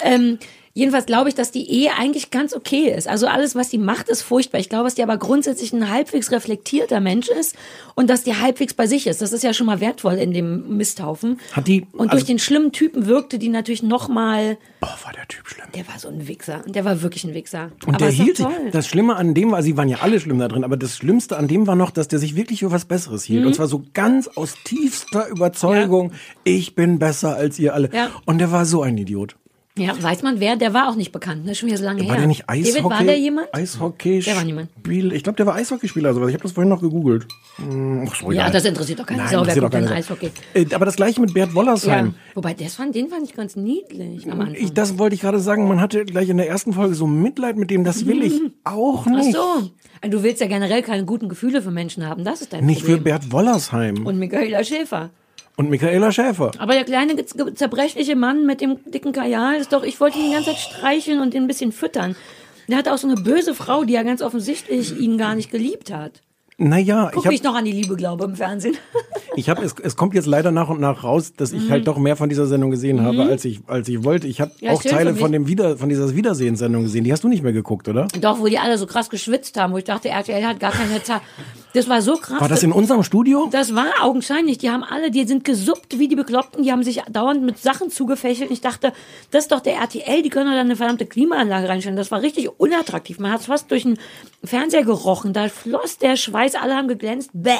Ähm, 0.00 0.38
jedenfalls 0.76 1.06
glaube 1.06 1.30
ich, 1.30 1.34
dass 1.34 1.50
die 1.50 1.68
Ehe 1.70 1.90
eigentlich 1.98 2.30
ganz 2.30 2.54
okay 2.54 2.92
ist. 2.94 3.08
Also 3.08 3.26
alles, 3.26 3.54
was 3.54 3.70
die 3.70 3.78
macht, 3.78 4.08
ist 4.10 4.20
furchtbar. 4.22 4.60
Ich 4.60 4.68
glaube, 4.68 4.84
dass 4.84 4.94
die 4.94 5.02
aber 5.02 5.16
grundsätzlich 5.16 5.72
ein 5.72 5.90
halbwegs 5.90 6.30
reflektierter 6.30 7.00
Mensch 7.00 7.28
ist 7.28 7.56
und 7.94 8.10
dass 8.10 8.22
die 8.22 8.34
halbwegs 8.36 8.74
bei 8.74 8.86
sich 8.86 9.06
ist. 9.06 9.22
Das 9.22 9.32
ist 9.32 9.42
ja 9.42 9.54
schon 9.54 9.66
mal 9.66 9.80
wertvoll 9.80 10.14
in 10.14 10.32
dem 10.32 10.76
Misthaufen. 10.76 11.40
Hat 11.52 11.66
die- 11.66 11.86
und 11.92 12.00
also- 12.00 12.10
durch 12.10 12.24
den 12.24 12.38
schlimmen 12.38 12.72
Typen 12.72 13.06
wirkte 13.06 13.38
die 13.38 13.48
natürlich 13.48 13.82
noch 13.82 14.08
mal. 14.08 14.58
Boah, 14.80 14.94
war 15.02 15.12
der 15.14 15.26
Typ 15.26 15.48
schlimm. 15.48 15.66
Der 15.74 15.88
war 15.88 15.98
so 15.98 16.08
ein 16.08 16.28
Wichser. 16.28 16.62
Und 16.66 16.76
der 16.76 16.84
war 16.84 17.00
wirklich 17.00 17.24
ein 17.24 17.32
Wichser. 17.32 17.72
Und 17.86 17.94
aber 17.94 17.98
der 17.98 18.10
hielt 18.10 18.36
sich, 18.36 18.46
das 18.70 18.86
Schlimme 18.86 19.16
an 19.16 19.32
dem 19.32 19.52
war, 19.52 19.62
sie 19.62 19.78
waren 19.78 19.88
ja 19.88 19.98
alle 20.02 20.20
schlimm 20.20 20.38
da 20.38 20.46
drin, 20.46 20.62
aber 20.62 20.76
das 20.76 20.94
Schlimmste 20.96 21.38
an 21.38 21.48
dem 21.48 21.66
war 21.66 21.74
noch, 21.74 21.90
dass 21.90 22.06
der 22.08 22.18
sich 22.18 22.36
wirklich 22.36 22.60
für 22.60 22.70
was 22.70 22.84
Besseres 22.84 23.24
hielt. 23.24 23.40
Mhm. 23.40 23.46
Und 23.48 23.54
zwar 23.54 23.66
so 23.66 23.82
ganz 23.94 24.28
aus 24.28 24.54
tiefster 24.64 25.26
Überzeugung, 25.28 26.12
ich 26.44 26.74
bin 26.74 26.98
besser 26.98 27.34
als 27.34 27.58
ihr 27.58 27.72
alle. 27.72 27.90
Ja. 27.94 28.10
Und 28.26 28.38
der 28.38 28.52
war 28.52 28.66
so 28.66 28.82
ein 28.82 28.98
Idiot. 28.98 29.36
Ja, 29.78 29.92
weiß 30.00 30.22
man 30.22 30.40
wer? 30.40 30.56
Der 30.56 30.72
war 30.72 30.88
auch 30.88 30.94
nicht 30.96 31.12
bekannt. 31.12 31.46
Ist 31.48 31.58
schon 31.58 31.66
wieder 31.68 31.76
so 31.76 31.84
lange 31.84 32.00
her. 32.02 32.10
War 32.10 32.16
der 32.16 32.26
nicht 32.26 32.48
Eishockey? 32.48 32.72
David, 32.82 32.90
war 32.90 33.04
der 33.04 33.18
jemand? 33.18 33.54
Eishockey. 33.54 34.20
Der 34.20 34.36
war 34.36 34.44
niemand. 34.44 34.70
Spiel, 34.78 35.12
ich 35.12 35.22
glaube, 35.22 35.36
der 35.36 35.44
war 35.46 35.54
Eishockeyspieler. 35.54 36.08
Also, 36.08 36.26
ich 36.26 36.32
habe 36.34 36.42
das 36.42 36.52
vorhin 36.52 36.70
noch 36.70 36.80
gegoogelt. 36.80 37.26
Hm, 37.56 38.08
Ach, 38.10 38.14
so, 38.14 38.32
Ja, 38.32 38.48
das 38.48 38.64
interessiert 38.64 39.00
doch 39.00 39.06
keine 39.06 39.22
Nein, 39.24 39.32
Sau. 39.32 39.46
Wer 39.46 39.56
guckt 39.60 39.74
denn 39.74 39.88
Eishockey? 39.88 40.30
Äh, 40.54 40.66
Aber 40.74 40.86
das 40.86 40.96
gleiche 40.96 41.20
mit 41.20 41.34
Bert 41.34 41.50
Ja. 41.50 41.54
Wollersheim. 41.54 42.14
Wobei, 42.34 42.54
das 42.54 42.74
fand, 42.76 42.94
den 42.94 43.08
fand 43.08 43.24
ich 43.24 43.34
ganz 43.34 43.54
niedlich 43.56 44.24
am 44.30 44.40
Anfang. 44.40 44.54
Ich, 44.58 44.72
das 44.72 44.98
wollte 44.98 45.14
ich 45.14 45.20
gerade 45.20 45.40
sagen. 45.40 45.68
Man 45.68 45.80
hatte 45.80 46.04
gleich 46.06 46.28
in 46.30 46.38
der 46.38 46.48
ersten 46.48 46.72
Folge 46.72 46.94
so 46.94 47.06
Mitleid 47.06 47.56
mit 47.56 47.70
dem. 47.70 47.84
Das 47.84 48.06
will 48.06 48.22
ich 48.22 48.40
auch 48.64 49.06
Ach 49.06 49.10
nicht. 49.10 49.32
so. 49.34 49.70
Du 50.08 50.22
willst 50.22 50.40
ja 50.40 50.46
generell 50.46 50.82
keine 50.82 51.04
guten 51.04 51.28
Gefühle 51.28 51.60
für 51.60 51.70
Menschen 51.70 52.06
haben. 52.06 52.24
Das 52.24 52.40
ist 52.40 52.52
dein 52.52 52.64
Nicht 52.64 52.80
für 52.82 52.94
Problem. 52.96 53.04
Bert 53.04 53.32
Wollersheim 53.32 54.06
Und 54.06 54.18
Michaela 54.18 54.64
Schäfer. 54.64 55.10
Und 55.56 55.70
Michaela 55.70 56.12
Schäfer. 56.12 56.52
Aber 56.58 56.74
der 56.74 56.84
kleine 56.84 57.16
zerbrechliche 57.24 58.14
Mann 58.14 58.46
mit 58.46 58.60
dem 58.60 58.78
dicken 58.84 59.12
Kajal 59.12 59.56
ist 59.56 59.72
doch, 59.72 59.82
ich 59.82 59.98
wollte 60.00 60.18
ihn 60.18 60.26
die 60.26 60.34
ganze 60.34 60.50
Zeit 60.50 60.60
streicheln 60.60 61.20
und 61.20 61.34
ihn 61.34 61.44
ein 61.44 61.48
bisschen 61.48 61.72
füttern. 61.72 62.14
Der 62.68 62.78
hatte 62.78 62.92
auch 62.92 62.98
so 62.98 63.08
eine 63.08 63.16
böse 63.20 63.54
Frau, 63.54 63.84
die 63.84 63.94
ja 63.94 64.02
ganz 64.02 64.22
offensichtlich 64.22 64.98
ihn 64.98 65.18
gar 65.18 65.34
nicht 65.34 65.50
geliebt 65.50 65.92
hat. 65.92 66.22
Naja, 66.58 67.10
Guck 67.12 67.20
ich 67.20 67.26
habe 67.26 67.34
mich 67.34 67.42
noch 67.42 67.54
an 67.54 67.66
die 67.66 67.72
Liebe, 67.72 67.96
glaube 67.96 68.24
im 68.24 68.34
Fernsehen. 68.36 68.76
Ich 69.38 69.50
habe 69.50 69.62
es, 69.62 69.74
es 69.82 69.96
kommt 69.96 70.14
jetzt 70.14 70.24
leider 70.24 70.50
nach 70.50 70.70
und 70.70 70.80
nach 70.80 71.04
raus, 71.04 71.34
dass 71.36 71.52
ich 71.52 71.68
halt 71.70 71.86
doch 71.86 71.98
mehr 71.98 72.16
von 72.16 72.30
dieser 72.30 72.46
Sendung 72.46 72.70
gesehen 72.70 73.02
habe, 73.02 73.24
als 73.24 73.44
ich 73.44 73.60
als 73.66 73.86
ich 73.86 74.02
wollte. 74.02 74.26
Ich 74.26 74.40
habe 74.40 74.50
Mhm. 74.52 74.66
Ja, 74.66 74.72
auch 74.72 74.82
Teile 74.82 75.14
von 75.14 75.30
dem 75.30 75.46
Wieder 75.46 75.76
von 75.76 75.90
dieser 75.90 76.14
Wiedersehenssendung 76.16 76.84
gesehen. 76.84 77.04
Die 77.04 77.12
hast 77.12 77.22
du 77.22 77.28
nicht 77.28 77.42
mehr 77.42 77.52
geguckt, 77.52 77.86
oder? 77.86 78.08
Doch, 78.18 78.38
wo 78.40 78.46
die 78.46 78.58
alle 78.58 78.78
so 78.78 78.86
krass 78.86 79.10
geschwitzt 79.10 79.58
haben, 79.58 79.74
wo 79.74 79.76
ich 79.76 79.84
dachte, 79.84 80.08
RTL 80.08 80.42
hat 80.42 80.58
gar 80.58 80.72
keine 80.72 81.02
Zeit. 81.02 81.20
Das 81.74 81.86
war 81.86 82.00
so 82.00 82.14
krass. 82.14 82.40
War 82.40 82.48
das 82.48 82.62
in 82.62 82.72
unserem 82.72 83.02
Studio? 83.02 83.50
Das 83.52 83.74
war 83.74 83.88
augenscheinlich. 84.00 84.56
Die 84.56 84.70
haben 84.70 84.82
alle, 84.82 85.10
die 85.10 85.26
sind 85.26 85.44
gesuppt 85.44 85.98
wie 85.98 86.08
die 86.08 86.16
Bekloppten, 86.16 86.62
die 86.62 86.72
haben 86.72 86.82
sich 86.82 87.02
dauernd 87.10 87.42
mit 87.42 87.58
Sachen 87.58 87.90
zugefächelt. 87.90 88.50
Ich 88.50 88.62
dachte, 88.62 88.94
das 89.30 89.44
ist 89.44 89.52
doch 89.52 89.60
der 89.60 89.74
RTL, 89.74 90.22
die 90.22 90.30
können 90.30 90.46
doch 90.46 90.54
da 90.54 90.60
eine 90.60 90.76
verdammte 90.76 91.04
Klimaanlage 91.04 91.68
reinstellen. 91.68 91.98
Das 91.98 92.10
war 92.10 92.22
richtig 92.22 92.48
unattraktiv. 92.58 93.18
Man 93.18 93.32
hat 93.32 93.42
fast 93.42 93.70
durch 93.70 93.82
den 93.82 93.98
Fernseher 94.42 94.84
gerochen. 94.84 95.34
Da 95.34 95.48
floss 95.48 95.98
der 95.98 96.16
Schweiß, 96.16 96.45
alle 96.54 96.74
haben 96.74 96.88
geglänzt. 96.88 97.30
Bäh. 97.32 97.52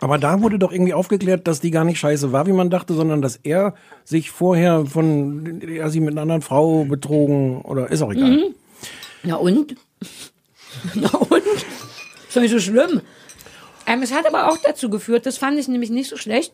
Aber 0.00 0.18
da 0.18 0.42
wurde 0.42 0.58
doch 0.58 0.72
irgendwie 0.72 0.94
aufgeklärt, 0.94 1.46
dass 1.46 1.60
die 1.60 1.70
gar 1.70 1.84
nicht 1.84 2.00
scheiße 2.00 2.32
war, 2.32 2.46
wie 2.46 2.52
man 2.52 2.70
dachte, 2.70 2.94
sondern 2.94 3.22
dass 3.22 3.36
er 3.36 3.74
sich 4.04 4.32
vorher 4.32 4.84
von, 4.84 5.60
er 5.62 5.90
sie 5.90 6.00
mit 6.00 6.14
einer 6.14 6.22
anderen 6.22 6.42
Frau 6.42 6.84
betrogen 6.84 7.60
oder 7.62 7.88
ist 7.90 8.02
auch 8.02 8.10
egal. 8.10 8.30
Mhm. 8.30 8.54
Na 9.22 9.36
und? 9.36 9.76
Na 10.94 11.08
und? 11.08 11.42
Ist 12.26 12.36
doch 12.36 12.40
nicht 12.40 12.50
so 12.50 12.58
schlimm. 12.58 13.00
Ähm, 13.86 14.02
es 14.02 14.12
hat 14.12 14.26
aber 14.26 14.48
auch 14.48 14.58
dazu 14.64 14.90
geführt, 14.90 15.26
das 15.26 15.38
fand 15.38 15.58
ich 15.58 15.68
nämlich 15.68 15.90
nicht 15.90 16.08
so 16.08 16.16
schlecht. 16.16 16.52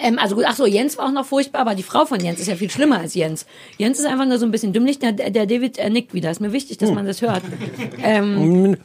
Ähm, 0.00 0.18
also 0.18 0.36
gut, 0.36 0.44
ach 0.46 0.56
so, 0.56 0.66
Jens 0.66 0.98
war 0.98 1.06
auch 1.06 1.12
noch 1.12 1.26
furchtbar, 1.26 1.60
aber 1.60 1.74
die 1.74 1.82
Frau 1.82 2.04
von 2.04 2.20
Jens 2.20 2.40
ist 2.40 2.48
ja 2.48 2.56
viel 2.56 2.70
schlimmer 2.70 2.98
als 2.98 3.14
Jens. 3.14 3.46
Jens 3.78 3.98
ist 3.98 4.06
einfach 4.06 4.26
nur 4.26 4.38
so 4.38 4.46
ein 4.46 4.50
bisschen 4.50 4.72
dümmlich, 4.72 4.98
der, 4.98 5.12
der 5.12 5.46
David 5.46 5.78
äh, 5.78 5.90
nickt 5.90 6.14
wieder. 6.14 6.30
Ist 6.30 6.40
mir 6.40 6.52
wichtig, 6.52 6.78
dass 6.78 6.90
man 6.90 7.06
das 7.06 7.22
hört. 7.22 7.42
Ähm, 8.02 8.76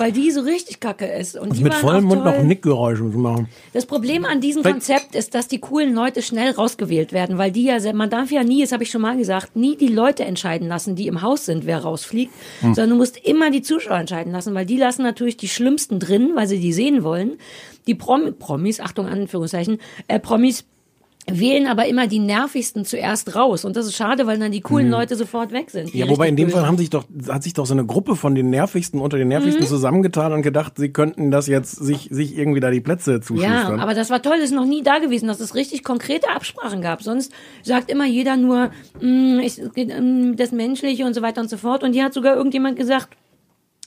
weil 0.00 0.12
die 0.12 0.30
so 0.30 0.40
richtig 0.40 0.80
kacke 0.80 1.06
ist. 1.06 1.36
Und 1.36 1.56
die 1.56 1.62
Mit 1.62 1.74
vollem 1.74 2.04
Mund 2.04 2.24
noch 2.24 2.42
Nickgeräusche 2.42 3.10
zu 3.10 3.18
machen. 3.18 3.48
Das 3.74 3.84
Problem 3.86 4.24
an 4.24 4.40
diesem 4.40 4.64
Weil- 4.64 4.72
Konzept 4.72 5.14
ist, 5.14 5.34
dass 5.34 5.46
die 5.46 5.58
coolen 5.58 5.94
Leute 5.94 6.22
schnell 6.22 6.52
rausgewählt 6.52 7.12
werden, 7.12 7.36
weil 7.38 7.52
die 7.52 7.64
ja, 7.64 7.78
man 7.92 8.08
darf 8.10 8.30
ja 8.30 8.42
nie, 8.42 8.62
das 8.62 8.72
habe 8.72 8.82
ich 8.82 8.90
schon 8.90 9.02
mal 9.02 9.16
gesagt, 9.16 9.56
nie 9.56 9.76
die 9.76 9.88
Leute 9.88 10.24
entscheiden 10.24 10.68
lassen, 10.68 10.96
die 10.96 11.06
im 11.06 11.20
Haus 11.22 11.44
sind, 11.44 11.66
wer 11.66 11.78
rausfliegt, 11.80 12.32
Hm. 12.60 12.74
sondern 12.74 12.90
du 12.90 12.96
musst 12.96 13.18
immer 13.18 13.50
die 13.50 13.62
Zuschauer 13.62 13.98
entscheiden 13.98 14.32
lassen, 14.32 14.54
weil 14.54 14.66
die 14.66 14.78
lassen 14.78 15.02
natürlich 15.02 15.36
die 15.36 15.48
Schlimmsten 15.48 15.98
drin, 15.98 16.32
weil 16.34 16.46
sie 16.48 16.58
die 16.60 16.72
sehen 16.72 17.04
wollen. 17.04 17.38
Die 17.86 17.94
Prom 17.94 18.34
Promis, 18.38 18.80
Achtung, 18.80 19.06
Anführungszeichen, 19.06 19.78
äh, 20.08 20.18
Promis 20.18 20.64
wählen 21.26 21.66
aber 21.68 21.86
immer 21.86 22.06
die 22.06 22.18
nervigsten 22.18 22.84
zuerst 22.84 23.36
raus. 23.36 23.64
Und 23.64 23.76
das 23.76 23.86
ist 23.86 23.94
schade, 23.94 24.26
weil 24.26 24.38
dann 24.38 24.50
die 24.50 24.62
coolen 24.62 24.90
Leute 24.90 25.14
sofort 25.16 25.52
weg 25.52 25.70
sind. 25.70 25.94
Ja, 25.94 26.08
wobei 26.08 26.28
in 26.28 26.34
dem 26.36 26.50
Fall 26.50 26.66
haben 26.66 26.78
sich 26.78 26.90
doch, 26.90 27.04
hat 27.28 27.42
sich 27.42 27.52
doch 27.52 27.66
so 27.66 27.74
eine 27.74 27.84
Gruppe 27.84 28.16
von 28.16 28.34
den 28.34 28.50
nervigsten 28.50 29.00
unter 29.00 29.16
den 29.16 29.28
Mhm. 29.28 29.34
nervigsten 29.34 29.66
zusammengetan 29.66 30.32
und 30.32 30.42
gedacht, 30.42 30.72
sie 30.76 30.88
könnten 30.92 31.30
das 31.30 31.46
jetzt 31.46 31.72
sich, 31.72 32.08
sich 32.10 32.36
irgendwie 32.36 32.60
da 32.60 32.70
die 32.70 32.80
Plätze 32.80 33.12
Ja, 33.12 33.20
zuschustern. 33.20 33.80
aber 33.80 33.94
das 33.94 34.10
war 34.10 34.22
toll, 34.22 34.36
das 34.38 34.46
ist 34.46 34.54
noch 34.56 34.64
nie 34.66 34.82
da 34.82 34.98
gewesen, 34.98 35.28
dass 35.28 35.40
es 35.40 35.54
richtig 35.54 35.84
konkrete 35.84 36.28
Absprachen 36.30 36.80
gab. 36.82 37.02
Sonst 37.02 37.30
sagt 37.62 37.90
immer 37.90 38.06
jeder 38.06 38.36
nur, 38.36 38.70
mm, 39.00 39.38
ich, 39.40 39.58
es 39.58 39.72
geht 39.74 39.96
um 39.96 40.36
das 40.36 40.52
Menschliche 40.52 41.04
und 41.04 41.14
so 41.14 41.22
weiter 41.22 41.40
und 41.42 41.50
so 41.50 41.58
fort. 41.58 41.84
Und 41.84 41.92
hier 41.92 42.04
hat 42.04 42.14
sogar 42.14 42.34
irgendjemand 42.36 42.76
gesagt, 42.76 43.10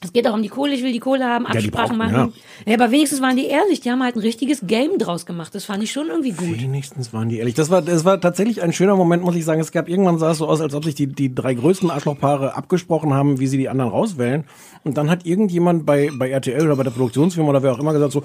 es 0.04 0.14
geht 0.14 0.28
auch 0.28 0.34
um 0.34 0.42
die 0.42 0.50
Kohle, 0.50 0.74
ich 0.74 0.84
will 0.84 0.92
die 0.92 1.00
Kohle 1.00 1.26
haben, 1.26 1.46
Absprachen 1.46 1.98
brauchen- 1.98 2.14
machen. 2.14 2.34
Ja. 2.66 2.74
aber 2.76 2.92
wenigstens 2.92 3.22
waren 3.22 3.36
die 3.38 3.46
ehrlich, 3.48 3.80
die 3.82 3.90
haben 3.92 4.04
halt 4.04 4.16
ein 4.16 4.20
richtiges 4.22 4.62
Game 4.68 4.98
draus 4.98 5.26
gemacht. 5.26 5.56
Das 5.56 5.66
fand 5.66 5.82
ich 5.84 5.92
schon 5.92 6.08
irgendwie 6.08 6.32
gut. 6.32 6.60
Wenigstens 6.62 7.14
waren 7.14 7.30
die 7.30 7.38
ehrlich. 7.38 7.54
Das 7.56 7.70
war, 7.70 7.82
das 7.82 8.06
war 8.06 8.20
tatsächlich 8.20 8.62
ein 8.62 8.74
schöner 8.74 8.96
Moment, 8.96 9.24
muss 9.24 9.36
ich 9.36 9.46
sagen. 9.46 9.62
Es 9.62 9.72
gab 9.72 9.88
irgendwann 9.90 10.18
sah 10.20 10.32
es 10.32 10.38
so 10.40 10.48
aus, 10.48 10.62
als 10.62 10.74
ob 10.74 10.84
sich 10.84 10.96
die, 10.96 11.08
die 11.08 11.34
drei 11.34 11.54
größten 11.54 11.90
Arschlochpaare 11.90 12.56
abgesprochen 12.56 13.14
haben, 13.14 13.40
wie 13.40 13.48
sie 13.48 13.58
die 13.58 13.70
anderen 13.70 13.92
rauswählen. 13.92 14.44
Und 14.84 14.98
dann 14.98 15.10
hat 15.10 15.26
irgendjemand 15.26 15.86
bei, 15.86 16.10
bei 16.18 16.30
RTL 16.30 16.66
oder 16.66 16.76
bei 16.76 16.84
der 16.84 16.92
Produktionsfirma 16.92 17.50
oder 17.50 17.64
wer 17.64 17.72
auch 17.74 17.80
immer 17.80 17.94
gesagt 17.94 18.12
so, 18.12 18.24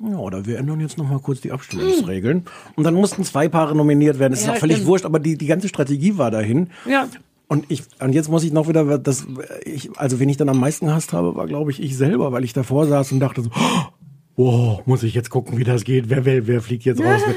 ja, 0.00 0.16
oder 0.18 0.44
wir 0.44 0.58
ändern 0.58 0.80
jetzt 0.80 0.98
noch 0.98 1.08
mal 1.08 1.20
kurz 1.20 1.40
die 1.40 1.52
Abstimmungsregeln. 1.52 2.44
Und 2.74 2.84
dann 2.84 2.94
mussten 2.94 3.22
zwei 3.24 3.48
Paare 3.48 3.74
nominiert 3.76 4.18
werden. 4.18 4.32
Das 4.32 4.40
ist 4.40 4.46
Ja, 4.46 4.52
auch 4.54 4.56
völlig 4.56 4.76
stimmt. 4.76 4.88
wurscht, 4.88 5.04
aber 5.06 5.20
die, 5.20 5.38
die 5.38 5.46
ganze 5.46 5.68
Strategie 5.68 6.18
war 6.18 6.30
dahin. 6.30 6.68
Ja. 6.88 7.06
Und 7.46 7.66
ich, 7.68 7.82
und 8.00 8.14
jetzt 8.14 8.30
muss 8.30 8.42
ich 8.42 8.52
noch 8.52 8.68
wieder, 8.68 8.98
das, 8.98 9.26
ich, 9.64 9.90
also 9.98 10.18
wen 10.18 10.28
ich 10.28 10.36
dann 10.36 10.48
am 10.48 10.58
meisten 10.58 10.86
gehasst 10.86 11.12
habe, 11.12 11.36
war 11.36 11.46
glaube 11.46 11.70
ich 11.70 11.82
ich 11.82 11.96
selber, 11.96 12.32
weil 12.32 12.44
ich 12.44 12.52
davor 12.52 12.86
saß 12.86 13.12
und 13.12 13.20
dachte 13.20 13.42
so, 13.42 13.50
wow, 14.36 14.82
muss 14.86 15.02
ich 15.02 15.14
jetzt 15.14 15.30
gucken, 15.30 15.58
wie 15.58 15.64
das 15.64 15.84
geht, 15.84 16.08
wer, 16.08 16.24
wer, 16.24 16.46
wer 16.46 16.60
fliegt 16.60 16.84
jetzt 16.84 17.02
raus? 17.02 17.22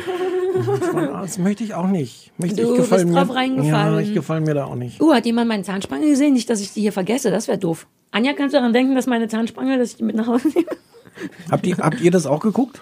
Das, 1.22 1.38
möchte 1.38 1.64
ich 1.64 1.76
auch 1.76 1.88
nicht. 1.88 2.32
Möchte 2.38 2.64
Du 2.64 2.72
ich 2.72 2.78
gefallen 2.78 3.04
bist 3.04 3.14
mir, 3.14 3.26
drauf 3.26 3.36
reingefallen. 3.36 3.94
Ja, 3.94 4.00
ich 4.00 4.14
gefallen 4.16 4.44
mir 4.44 4.56
da 4.56 4.66
auch 4.66 4.76
nicht. 4.76 5.00
Uh, 5.00 5.14
hat 5.14 5.26
jemand 5.26 5.50
meine 5.50 5.62
Zahnspange 5.62 6.08
gesehen? 6.08 6.34
Nicht, 6.34 6.50
dass 6.50 6.62
ich 6.62 6.74
die 6.74 6.82
hier 6.82 6.94
vergesse, 6.94 7.30
das 7.30 7.48
wäre 7.48 7.60
doof. 7.60 7.86
Anja, 8.10 8.34
kannst 8.34 8.56
du 8.56 8.58
daran 8.58 8.74
denken, 8.74 8.96
dass 8.96 9.06
meine 9.06 9.28
Zahnspange, 9.28 9.78
dass 9.78 9.92
ich 9.92 9.98
die 9.98 10.04
mit 10.04 10.16
nach 10.16 10.26
Hause 10.26 10.48
nehme? 10.48 10.68
Habt 11.52 11.68
ihr, 11.68 11.78
habt 11.78 12.02
ihr 12.02 12.12
das 12.12 12.26
auch 12.26 12.40
geguckt? 12.40 12.82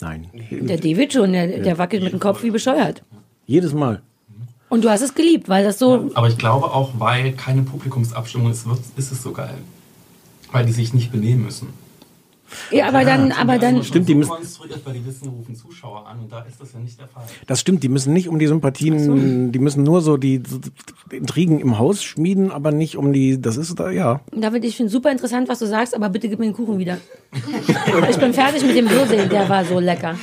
Nein. 0.00 0.28
Der 0.50 0.76
David 0.76 1.12
schon, 1.12 1.32
der, 1.32 1.46
der 1.60 1.78
wackelt 1.78 2.02
mit 2.02 2.12
dem 2.12 2.20
Kopf 2.20 2.42
wie 2.42 2.50
bescheuert. 2.50 3.02
Jedes 3.46 3.72
Mal. 3.72 4.02
Und 4.74 4.82
du 4.84 4.90
hast 4.90 5.02
es 5.02 5.14
geliebt, 5.14 5.48
weil 5.48 5.62
das 5.62 5.78
so 5.78 6.10
Aber 6.14 6.26
ich 6.26 6.36
glaube 6.36 6.66
auch, 6.66 6.90
weil 6.98 7.30
keine 7.34 7.62
Publikumsabstimmung 7.62 8.50
ist, 8.50 8.68
wird, 8.68 8.80
ist 8.96 9.12
es 9.12 9.22
so 9.22 9.30
geil. 9.30 9.54
Weil 10.50 10.66
die 10.66 10.72
sich 10.72 10.92
nicht 10.92 11.12
benehmen 11.12 11.44
müssen. 11.44 11.68
Ja, 12.72 12.88
aber 12.88 13.04
dann, 13.04 13.30
aber 13.30 13.58
dann, 13.58 13.84
Stimmt, 13.84 14.08
die 14.08 14.14
so 14.14 14.18
müssen- 14.18 14.30
konstruiert, 14.30 14.80
weil 14.84 14.94
die 14.94 15.06
wissen, 15.06 15.28
rufen 15.28 15.54
Zuschauer 15.54 16.08
an 16.08 16.18
und 16.22 16.32
da 16.32 16.40
ist 16.40 16.60
das 16.60 16.72
ja 16.72 16.80
nicht 16.80 16.98
der 16.98 17.06
Fall. 17.06 17.22
Das 17.46 17.60
stimmt, 17.60 17.84
die 17.84 17.88
müssen 17.88 18.12
nicht 18.12 18.28
um 18.28 18.40
die 18.40 18.48
Sympathien, 18.48 19.52
die 19.52 19.58
müssen 19.60 19.84
nur 19.84 20.00
so 20.00 20.16
die, 20.16 20.42
so 20.44 20.58
die 20.58 21.16
Intrigen 21.18 21.60
im 21.60 21.78
Haus 21.78 22.02
schmieden, 22.02 22.50
aber 22.50 22.72
nicht 22.72 22.96
um 22.96 23.12
die, 23.12 23.40
das 23.40 23.56
ist 23.56 23.78
da, 23.78 23.90
ja. 23.92 24.22
David, 24.32 24.64
ich 24.64 24.76
finde 24.76 24.90
super 24.90 25.12
interessant, 25.12 25.48
was 25.48 25.60
du 25.60 25.66
sagst, 25.66 25.94
aber 25.94 26.08
bitte 26.08 26.28
gib 26.28 26.40
mir 26.40 26.46
den 26.46 26.52
Kuchen 26.54 26.78
wieder. 26.80 26.98
ich 28.10 28.16
bin 28.18 28.34
fertig 28.34 28.64
mit 28.66 28.76
dem 28.76 28.90
Würsel, 28.90 29.28
der 29.28 29.48
war 29.48 29.64
so 29.64 29.78
lecker. 29.78 30.16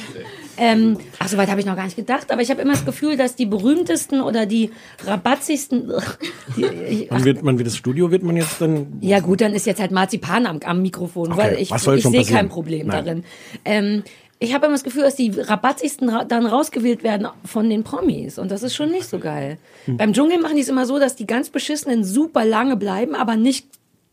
Ähm, 0.61 0.97
ach, 1.17 1.27
so 1.27 1.37
weit 1.37 1.49
habe 1.49 1.59
ich 1.59 1.65
noch 1.65 1.75
gar 1.75 1.85
nicht 1.85 1.95
gedacht, 1.95 2.31
aber 2.31 2.43
ich 2.43 2.51
habe 2.51 2.61
immer 2.61 2.73
das 2.73 2.85
Gefühl, 2.85 3.17
dass 3.17 3.35
die 3.35 3.47
berühmtesten 3.47 4.21
oder 4.21 4.45
die 4.45 4.69
rabatzigsten, 5.03 5.91
die, 6.55 6.65
ich, 6.65 7.09
Man 7.09 7.25
wird, 7.25 7.41
man 7.41 7.57
wird 7.57 7.67
das 7.67 7.75
Studio 7.75 8.11
wird 8.11 8.21
man 8.21 8.37
jetzt 8.37 8.61
dann 8.61 8.99
ja 9.01 9.21
gut, 9.21 9.41
dann 9.41 9.53
ist 9.53 9.65
jetzt 9.65 9.81
halt 9.81 9.89
Marzipan 9.89 10.45
am, 10.45 10.59
am 10.63 10.83
Mikrofon, 10.83 11.35
weil 11.35 11.55
ich, 11.55 11.71
ich 11.71 12.03
sehe 12.03 12.25
kein 12.25 12.47
Problem 12.47 12.87
Nein. 12.87 13.05
darin. 13.05 13.23
Ähm, 13.65 14.03
ich 14.37 14.53
habe 14.53 14.67
immer 14.67 14.75
das 14.75 14.83
Gefühl, 14.83 15.01
dass 15.01 15.15
die 15.15 15.31
rabatzigsten 15.35 16.09
ra 16.09 16.25
dann 16.25 16.45
rausgewählt 16.45 17.03
werden 17.03 17.27
von 17.43 17.67
den 17.67 17.83
Promis. 17.83 18.37
Und 18.37 18.51
das 18.51 18.61
ist 18.61 18.75
schon 18.75 18.91
nicht 18.91 19.05
so 19.05 19.17
geil. 19.17 19.57
Hm. 19.85 19.97
Beim 19.97 20.13
Dschungel 20.13 20.39
machen 20.39 20.55
die 20.55 20.61
es 20.61 20.69
immer 20.69 20.85
so, 20.85 20.99
dass 20.99 21.15
die 21.15 21.27
ganz 21.27 21.49
beschissenen 21.49 22.03
super 22.03 22.45
lange 22.45 22.77
bleiben, 22.77 23.15
aber 23.15 23.35
nicht 23.35 23.67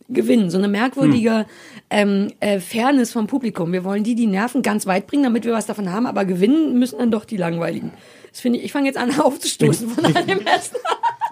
gewinnen. 0.08 0.50
So 0.50 0.58
eine 0.58 0.68
merkwürdige 0.68 1.46
ähm, 1.90 2.32
äh, 2.40 2.60
Fairness 2.60 3.12
vom 3.12 3.26
Publikum. 3.26 3.72
Wir 3.72 3.84
wollen 3.84 4.04
die, 4.04 4.14
die 4.14 4.26
Nerven, 4.26 4.62
ganz 4.62 4.86
weit 4.86 5.06
bringen, 5.06 5.24
damit 5.24 5.44
wir 5.44 5.52
was 5.52 5.66
davon 5.66 5.92
haben, 5.92 6.06
aber 6.06 6.24
gewinnen 6.24 6.78
müssen 6.78 6.98
dann 6.98 7.10
doch 7.10 7.24
die 7.24 7.36
langweiligen. 7.36 7.92
Das 8.30 8.40
finde 8.40 8.58
ich, 8.58 8.66
ich 8.66 8.72
fange 8.72 8.86
jetzt 8.86 8.98
an 8.98 9.18
aufzustoßen 9.20 9.88
von 9.88 10.04
all 10.14 10.24
dem 10.24 10.40
Essen. 10.40 10.76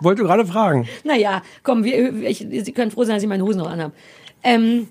wollte 0.00 0.22
gerade 0.22 0.46
fragen. 0.46 0.86
Naja, 1.04 1.42
komm, 1.62 1.84
wir, 1.84 2.22
ich, 2.22 2.46
Sie 2.50 2.72
können 2.72 2.90
froh 2.90 3.04
sein, 3.04 3.16
dass 3.16 3.22
ich 3.22 3.28
meine 3.28 3.44
Hosen 3.44 3.58
noch 3.58 3.70
anhabe. 3.70 3.92
Ähm, 4.42 4.88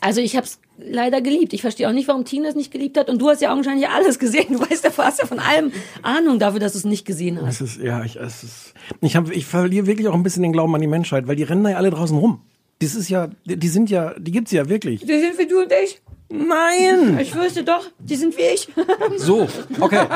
also 0.00 0.20
ich 0.20 0.36
habe 0.36 0.46
es 0.46 0.58
leider 0.78 1.20
geliebt. 1.20 1.52
Ich 1.52 1.60
verstehe 1.60 1.88
auch 1.88 1.92
nicht, 1.92 2.08
warum 2.08 2.24
Tina 2.24 2.48
es 2.48 2.54
nicht 2.54 2.72
geliebt 2.72 2.98
hat. 2.98 3.08
Und 3.08 3.20
du 3.20 3.28
hast 3.28 3.40
ja 3.40 3.52
augenscheinlich 3.52 3.88
alles 3.88 4.18
gesehen. 4.18 4.54
Du 4.54 4.60
weißt 4.60 4.84
ja, 4.84 4.90
du 4.90 4.98
hast 4.98 5.20
ja 5.20 5.26
von 5.26 5.38
allem 5.38 5.72
Ahnung 6.02 6.38
dafür, 6.38 6.60
dass 6.60 6.72
du 6.72 6.78
es 6.78 6.84
nicht 6.84 7.04
gesehen 7.04 7.38
hast. 7.40 7.60
Es 7.60 7.76
ist, 7.76 7.82
ja, 7.82 8.02
ich, 8.04 8.16
es 8.16 8.42
ist, 8.42 8.74
ich 9.00 9.14
habe, 9.14 9.32
ich 9.32 9.46
verliere 9.46 9.86
wirklich 9.86 10.08
auch 10.08 10.14
ein 10.14 10.22
bisschen 10.22 10.42
den 10.42 10.52
Glauben 10.52 10.74
an 10.74 10.80
die 10.80 10.88
Menschheit, 10.88 11.28
weil 11.28 11.36
die 11.36 11.44
rennen 11.44 11.62
da 11.62 11.70
ja 11.70 11.76
alle 11.76 11.90
draußen 11.90 12.16
rum. 12.16 12.40
Das 12.82 12.94
ist 12.94 13.08
ja, 13.08 13.28
die 13.44 13.56
die 13.56 13.68
sind 13.68 13.88
ja, 13.90 14.14
die 14.18 14.32
gibt's 14.32 14.50
ja 14.52 14.68
wirklich. 14.68 15.00
Die 15.00 15.18
sind 15.20 15.38
wie 15.38 15.46
du 15.46 15.60
und 15.62 15.72
ich. 15.84 16.00
Nein! 16.30 17.18
Ich 17.20 17.34
wüsste 17.34 17.62
doch, 17.62 17.86
die 17.98 18.16
sind 18.16 18.36
wie 18.36 18.42
ich. 18.54 18.68
So, 19.18 19.46
okay. 19.80 20.06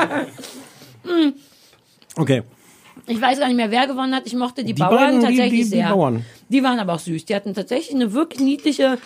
Okay. 2.15 2.43
Ich 3.05 3.21
weiß 3.21 3.39
gar 3.39 3.47
nicht 3.47 3.55
mehr, 3.55 3.71
wer 3.71 3.87
gewonnen 3.87 4.13
hat. 4.15 4.23
Ich 4.25 4.33
mochte 4.35 4.63
die, 4.63 4.73
Die 4.73 4.81
Bauern 4.81 4.95
beiden, 4.97 5.19
die- 5.19 5.25
tatsächlich 5.27 5.49
die- 5.51 5.57
die 5.57 5.63
sehr. 5.63 5.89
Bauern. 5.89 6.25
Die 6.49 6.63
waren 6.63 6.79
aber 6.79 6.93
auch 6.95 6.99
süß. 6.99 7.25
Die 7.25 7.35
hatten 7.35 7.53
tatsächlich 7.53 7.95
eine 7.95 8.11
wirklich 8.13 8.41
niedliche, 8.41 8.97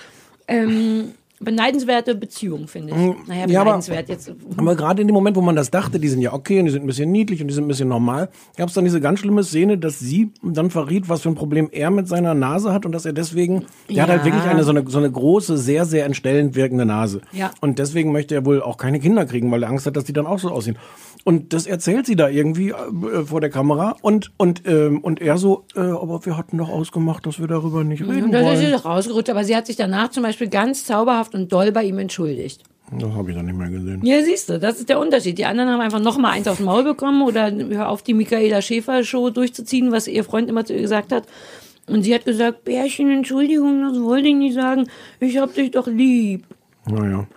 ähm, 0.48 1.12
beneidenswerte 1.42 2.16
Beziehung, 2.16 2.68
finde 2.68 2.92
ich. 2.94 3.28
Naja, 3.28 3.48
Mm, 3.48 3.50
ja, 3.50 3.60
aber- 3.62 3.72
beneidenswert 3.72 4.10
jetzt. 4.10 4.32
Aber 4.58 4.76
gerade 4.76 5.02
in 5.02 5.08
dem 5.08 5.14
Moment, 5.14 5.36
wo 5.36 5.42
man 5.42 5.56
das 5.56 5.72
dachte, 5.72 6.00
die 6.00 6.08
sind 6.08 6.22
ja 6.22 6.34
okay 6.34 6.60
und 6.60 6.66
die 6.66 6.72
sind 6.72 6.84
ein 6.84 6.88
bisschen 6.88 7.12
niedlich 7.12 7.42
und 7.42 7.48
die 7.48 7.54
sind 7.54 7.66
ein 7.66 7.68
bisschen 7.68 7.90
normal, 7.90 8.30
gab 8.58 8.70
es 8.70 8.76
dann 8.76 8.84
diese 8.86 9.02
ganz 9.02 9.20
schlimme 9.20 9.44
Szene, 9.44 9.78
dass 9.78 10.00
sie 10.00 10.32
dann 10.44 10.70
verriet, 10.70 11.10
was 11.10 11.22
für 11.22 11.30
ein 11.30 11.36
Problem 11.36 11.70
er 11.72 11.90
mit 11.92 12.08
seiner 12.08 12.34
Nase 12.34 12.72
hat 12.74 12.86
und 12.86 12.92
dass 12.92 13.06
er 13.06 13.14
deswegen, 13.14 13.66
der 13.90 14.04
hat 14.04 14.10
halt 14.10 14.20
Ja. 14.22 14.26
wirklich 14.26 14.44
eine 14.44 14.64
so, 14.64 14.70
eine 14.72 14.84
so 14.88 14.98
eine 15.00 15.12
große, 15.12 15.58
sehr, 15.58 15.86
sehr 15.86 16.06
entstellend 16.06 16.56
wirkende 16.56 16.86
Nase. 16.86 17.22
Ja. 17.32 17.52
Und 17.62 17.80
deswegen 17.80 18.12
möchte 18.12 18.36
er 18.36 18.46
wohl 18.46 18.62
auch 18.62 18.78
keine 18.78 19.00
Kinder 19.00 19.26
kriegen, 19.26 19.52
weil 19.52 19.64
er 19.64 19.70
Angst 19.70 19.86
hat, 19.86 19.96
dass 19.96 20.04
die 20.04 20.14
dann 20.14 20.26
auch 20.26 20.40
so 20.40 20.50
aussehen. 20.50 20.78
Und 21.24 21.54
das 21.54 21.68
erzählt 21.68 22.06
sie 22.08 22.16
da 22.16 22.30
irgendwie 22.30 22.70
äh, 22.72 23.24
vor 23.26 23.42
der 23.42 23.50
Kamera 23.52 23.96
und 24.02 24.32
und 24.38 24.64
ähm, 24.68 25.00
und 25.02 25.22
er 25.22 25.38
so, 25.38 25.66
äh, 25.76 25.80
aber 25.80 26.26
wir 26.26 26.36
hatten 26.36 26.58
doch 26.58 26.70
ausgemacht, 26.70 27.26
dass 27.28 27.40
wir 27.40 27.48
darüber 27.48 27.84
nicht 27.84 28.02
reden 28.02 28.24
Und 28.24 28.32
das 28.32 28.42
ist 28.42 28.48
wollen. 28.48 28.58
sie 28.58 28.72
doch 28.72 28.86
rausgerutscht, 28.86 29.30
aber 29.30 29.44
sie 29.44 29.56
hat 29.56 29.68
sich 29.68 29.76
danach 29.76 30.10
zum 30.10 30.24
Beispiel 30.24 30.48
ganz 30.50 30.84
zauberhaft 30.86 31.36
und 31.36 31.52
doll 31.52 31.72
bei 31.72 31.84
ihm 31.84 32.00
entschuldigt. 32.00 32.64
Das 33.00 33.10
habe 33.14 33.30
ich 33.32 33.38
dann 33.38 33.46
nicht 33.46 33.56
mehr 33.58 33.70
gesehen. 33.70 34.04
Ja, 34.04 34.22
siehst 34.24 34.50
du, 34.50 34.60
das 34.60 34.80
ist 34.80 34.90
der 34.90 35.00
Unterschied. 35.00 35.38
Die 35.38 35.46
anderen 35.46 35.70
haben 35.70 35.80
einfach 35.80 36.02
noch 36.02 36.18
mal 36.18 36.32
eins 36.32 36.48
aufs 36.48 36.60
Maul 36.60 36.84
bekommen 36.84 37.22
oder 37.22 37.50
hör 37.52 37.88
auf, 37.88 38.02
die 38.02 38.14
Michaela 38.14 38.62
Schäfer-Show 38.62 39.30
durchzuziehen, 39.30 39.92
was 39.94 40.08
ihr 40.08 40.24
Freund 40.26 40.50
immer 40.50 40.66
zu 40.66 40.74
ihr 40.74 40.82
gesagt 40.82 41.14
hat. 41.14 41.24
Und 41.88 42.04
sie 42.04 42.14
hat 42.14 42.26
gesagt, 42.26 42.66
Bärchen, 42.66 43.10
Entschuldigung, 43.10 43.82
das 43.84 44.02
wollte 44.02 44.28
ich 44.28 44.36
nicht 44.36 44.56
sagen. 44.56 44.88
Ich 45.20 45.38
hab 45.38 45.54
dich 45.54 45.72
doch 45.72 45.88
lieb. 45.88 46.46
Naja. 46.90 47.28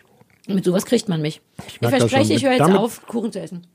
Mit 0.49 0.65
sowas 0.65 0.85
kriegt 0.87 1.09
man 1.09 1.23
mich. 1.23 1.41
Ich, 1.69 1.79
das 1.81 1.91
verspreche, 1.91 2.35
ich 2.35 2.45
höre 2.45 2.53
jetzt 2.53 2.61
Damit- 2.61 2.77
auf, 2.79 3.07
Kuchen 3.07 3.31
zu 3.31 3.41
essen. 3.41 3.67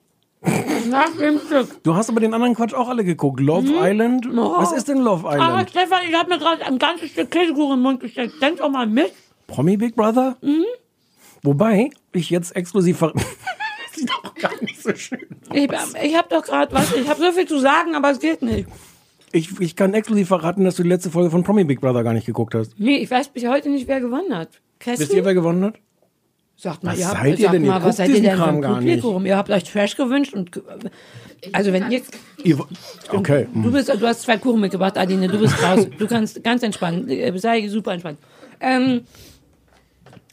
Nach 0.41 1.15
dem 1.17 1.39
Stück. 1.39 1.84
Du 1.84 1.95
hast 1.95 2.10
aber 2.10 2.21
den 2.21 2.34
anderen 2.34 2.56
Quatsch 2.56 2.73
auch 2.73 2.88
alle 2.88 3.04
geguckt. 3.04 3.39
Love 3.39 3.67
Island? 3.82 4.28
Was 4.32 4.71
ist 4.71 4.88
denn 4.88 4.99
Love 4.99 5.28
Aber 5.28 5.36
Island? 5.38 5.69
Stefan, 5.69 5.99
ich 6.08 6.15
habe 6.15 6.30
mir 6.30 6.39
gerade 6.39 6.65
ein 6.65 6.80
ganzes 6.80 7.12
Stück 7.12 7.30
Käsekuchen 7.30 7.78
im 7.78 7.82
Mund 7.82 7.99
gesteckt. 7.99 8.41
Denk 8.41 8.58
doch 8.58 8.69
mal 8.69 8.88
mit. 8.88 9.12
Promi 9.47 9.78
Big 9.78 9.95
Brother? 9.95 10.38
Mhm. 10.41 10.65
Wobei 11.43 11.89
ich 12.13 12.30
jetzt 12.30 12.56
exklusiv 12.56 12.97
ver 12.97 13.13
Sieht 13.95 14.10
doch 14.10 14.36
gar 14.36 14.62
nicht 14.62 14.82
so 14.82 14.95
schön. 14.95 15.25
Ich, 15.54 15.67
ich 16.04 16.15
habe 16.15 16.28
doch 16.30 16.43
gerade 16.43 16.73
was. 16.73 16.95
Ich 16.95 17.10
habe 17.10 17.19
so 17.19 17.32
viel 17.32 17.47
zu 17.47 17.60
sagen, 17.60 17.95
aber 17.95 18.12
es 18.12 18.19
geht 18.19 18.41
nicht. 18.41 18.69
Ich, 19.32 19.60
ich 19.60 19.75
kann 19.75 19.93
exklusiv 19.93 20.28
verraten, 20.28 20.63
dass 20.63 20.75
du 20.75 20.84
die 20.84 20.89
letzte 20.89 21.12
Folge 21.12 21.30
von 21.30 21.43
Promi 21.43 21.63
Big 21.63 21.82
Brother 21.82 22.04
gar 22.04 22.13
nicht 22.13 22.25
geguckt 22.25 22.56
hast. 22.56 22.80
Nee, 22.80 22.97
ich 22.97 23.12
weiß 23.12 23.30
bis 23.30 23.45
heute 23.47 23.69
nicht, 23.69 23.88
wer 23.88 23.99
gewonnen 23.99 24.36
hat. 24.36 24.49
Wisst 24.86 25.13
ihr, 25.13 25.25
wer 25.25 25.34
gewonnen 25.34 25.65
hat? 25.65 25.75
Sagt 26.62 26.84
mal, 26.84 26.91
Was 26.91 27.00
ihr 27.00 27.08
habt, 27.08 27.17
seid 27.24 27.39
ihr 27.39 27.50
denn? 27.52 27.63
Ihr 27.63 27.69
mal, 27.69 27.76
was 27.78 27.84
guckt 27.84 27.95
seid 27.95 28.08
ihr 28.10 28.15
diesen 28.15 28.24
denn 28.26 28.38
für 28.38 28.43
Kram 28.43 28.56
ein 28.56 28.62
gar 28.62 28.82
nicht. 28.82 29.02
Publikum? 29.02 29.26
Ihr 29.26 29.38
habt 29.38 29.50
euch 29.50 29.63
Trash 29.63 29.95
gewünscht 29.95 30.34
und 30.34 30.62
also 31.54 31.72
wenn 31.72 31.89
ihr 31.89 32.02
Ihr, 32.43 32.58
okay. 33.13 33.48
Du 33.54 33.72
bist, 33.72 33.88
du 33.88 34.06
hast 34.08 34.24
zwei 34.24 34.38
Kuchen 34.38 34.60
mitgebracht, 34.60 34.98
Adine. 34.98 35.30
Du 35.30 35.39
bist 35.39 35.62
raus. 35.63 35.88
Du 35.98 36.06
kannst 36.06 36.43
ganz 36.43 36.62
entspannt. 36.63 37.10
äh, 37.10 37.32
Sei 37.38 37.65
super 37.69 37.93
entspannt. 37.93 38.17
Ähm, 38.60 39.02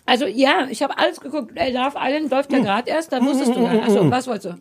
also 0.05 0.27
ja, 0.27 0.67
ich 0.69 0.83
habe 0.83 0.99
alles 0.99 1.21
geguckt. 1.21 1.53
Ey, 1.55 1.73
Love 1.73 1.97
Island 1.97 2.31
läuft 2.33 2.51
ja 2.53 2.59
gerade 2.59 2.91
erst. 2.91 3.13
Da 3.13 3.21
wusstest 3.25 3.55
du. 3.55 3.63
gar- 3.63 3.83
Achso, 3.85 4.11
was 4.11 4.27
wolltest 4.27 4.47
du? 4.47 4.55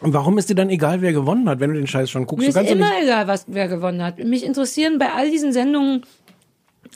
Und 0.00 0.12
warum 0.14 0.36
ist 0.38 0.50
dir 0.50 0.56
dann 0.56 0.70
egal, 0.70 1.02
wer 1.02 1.12
gewonnen 1.12 1.48
hat, 1.48 1.60
wenn 1.60 1.70
du 1.72 1.76
den 1.76 1.86
Scheiß 1.86 2.10
schon 2.10 2.26
guckst? 2.26 2.42
Mir 2.42 2.48
ist 2.48 2.70
immer 2.70 2.88
nicht, 2.90 3.04
egal, 3.04 3.28
was 3.28 3.44
wer 3.46 3.68
gewonnen 3.68 4.02
hat. 4.02 4.18
Mich 4.18 4.44
interessieren 4.44 4.98
bei 4.98 5.12
all 5.12 5.30
diesen 5.30 5.52
Sendungen. 5.52 6.02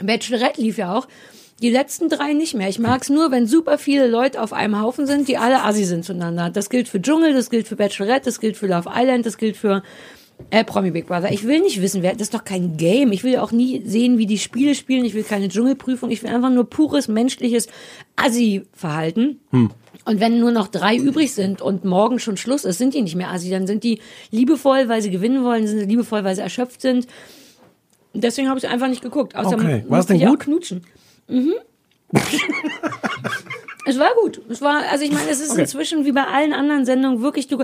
Bachelorette 0.02 0.60
lief 0.60 0.78
ja 0.78 0.92
auch. 0.96 1.06
Die 1.62 1.70
letzten 1.70 2.08
drei 2.10 2.34
nicht 2.34 2.54
mehr. 2.54 2.68
Ich 2.68 2.78
mag's 2.78 3.08
nur, 3.08 3.30
wenn 3.30 3.46
super 3.46 3.78
viele 3.78 4.08
Leute 4.08 4.42
auf 4.42 4.52
einem 4.52 4.80
Haufen 4.80 5.06
sind, 5.06 5.26
die 5.26 5.38
alle 5.38 5.64
assi 5.64 5.84
sind 5.84 6.04
zueinander. 6.04 6.50
Das 6.50 6.68
gilt 6.68 6.86
für 6.88 7.00
Dschungel, 7.00 7.32
das 7.32 7.48
gilt 7.48 7.66
für 7.66 7.76
Bachelorette, 7.76 8.26
das 8.26 8.40
gilt 8.40 8.58
für 8.58 8.66
Love 8.66 8.90
Island, 8.94 9.24
das 9.24 9.38
gilt 9.38 9.56
für 9.56 9.82
äh, 10.50 10.64
Promi 10.64 10.90
Big 10.90 11.06
Brother. 11.06 11.32
Ich 11.32 11.46
will 11.46 11.60
nicht 11.60 11.80
wissen, 11.80 12.02
wer, 12.02 12.12
das 12.12 12.22
ist 12.22 12.34
doch 12.34 12.44
kein 12.44 12.76
Game. 12.76 13.10
Ich 13.10 13.24
will 13.24 13.32
ja 13.32 13.42
auch 13.42 13.52
nie 13.52 13.82
sehen, 13.86 14.18
wie 14.18 14.26
die 14.26 14.36
Spiele 14.36 14.74
spielen. 14.74 15.06
Ich 15.06 15.14
will 15.14 15.22
keine 15.22 15.48
Dschungelprüfung. 15.48 16.10
Ich 16.10 16.22
will 16.22 16.28
einfach 16.28 16.50
nur 16.50 16.68
pures 16.68 17.08
menschliches 17.08 17.68
Assi-Verhalten. 18.16 19.40
Und 20.04 20.20
wenn 20.20 20.38
nur 20.38 20.50
noch 20.52 20.68
drei 20.68 20.94
übrig 20.96 21.32
sind 21.32 21.62
und 21.62 21.86
morgen 21.86 22.18
schon 22.18 22.36
Schluss 22.36 22.66
ist, 22.66 22.76
sind 22.76 22.92
die 22.92 23.00
nicht 23.00 23.16
mehr 23.16 23.30
assi. 23.32 23.48
Dann 23.48 23.66
sind 23.66 23.82
die 23.82 24.00
liebevoll, 24.30 24.88
weil 24.90 25.00
sie 25.00 25.10
gewinnen 25.10 25.42
wollen, 25.42 25.66
sind 25.66 25.78
sie 25.78 25.86
liebevoll, 25.86 26.22
weil 26.22 26.34
sie 26.34 26.42
erschöpft 26.42 26.82
sind. 26.82 27.06
Deswegen 28.12 28.48
habe 28.50 28.58
ich 28.58 28.68
einfach 28.68 28.88
nicht 28.88 29.02
geguckt. 29.02 29.34
Außer 29.34 29.56
Okay. 29.56 29.84
War 29.88 30.00
es 30.00 30.06
denn 30.06 30.20
gut? 30.20 30.40
knutschen. 30.40 30.82
Mhm. 31.28 31.54
es 33.86 33.98
war 33.98 34.10
gut. 34.22 34.40
Es 34.48 34.60
war, 34.60 34.82
also 34.90 35.04
ich 35.04 35.12
meine, 35.12 35.28
es 35.30 35.40
ist 35.40 35.50
Okay. 35.52 35.62
inzwischen 35.62 36.04
wie 36.04 36.12
bei 36.12 36.24
allen 36.24 36.52
anderen 36.52 36.84
Sendungen 36.84 37.22
wirklich, 37.22 37.48
du, 37.48 37.62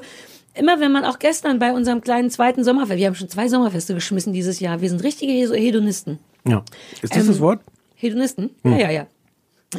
immer 0.54 0.80
wenn 0.80 0.92
man 0.92 1.04
auch 1.04 1.18
gestern 1.18 1.58
bei 1.58 1.72
unserem 1.72 2.00
kleinen 2.00 2.30
zweiten 2.30 2.64
Sommerfest, 2.64 2.98
wir 2.98 3.06
haben 3.06 3.14
schon 3.14 3.28
zwei 3.28 3.48
Sommerfeste 3.48 3.94
geschmissen 3.94 4.32
dieses 4.32 4.60
Jahr, 4.60 4.80
wir 4.80 4.88
sind 4.88 5.02
richtige 5.02 5.32
Hedonisten. 5.32 6.18
ja. 6.46 6.64
Ist 7.00 7.14
das 7.14 7.22
Ähm, 7.22 7.26
das 7.28 7.40
Wort? 7.40 7.60
Hedonisten? 7.94 8.50
Hm. 8.62 8.72
Ja, 8.72 8.78
ja, 8.78 8.90
ja. 8.90 9.06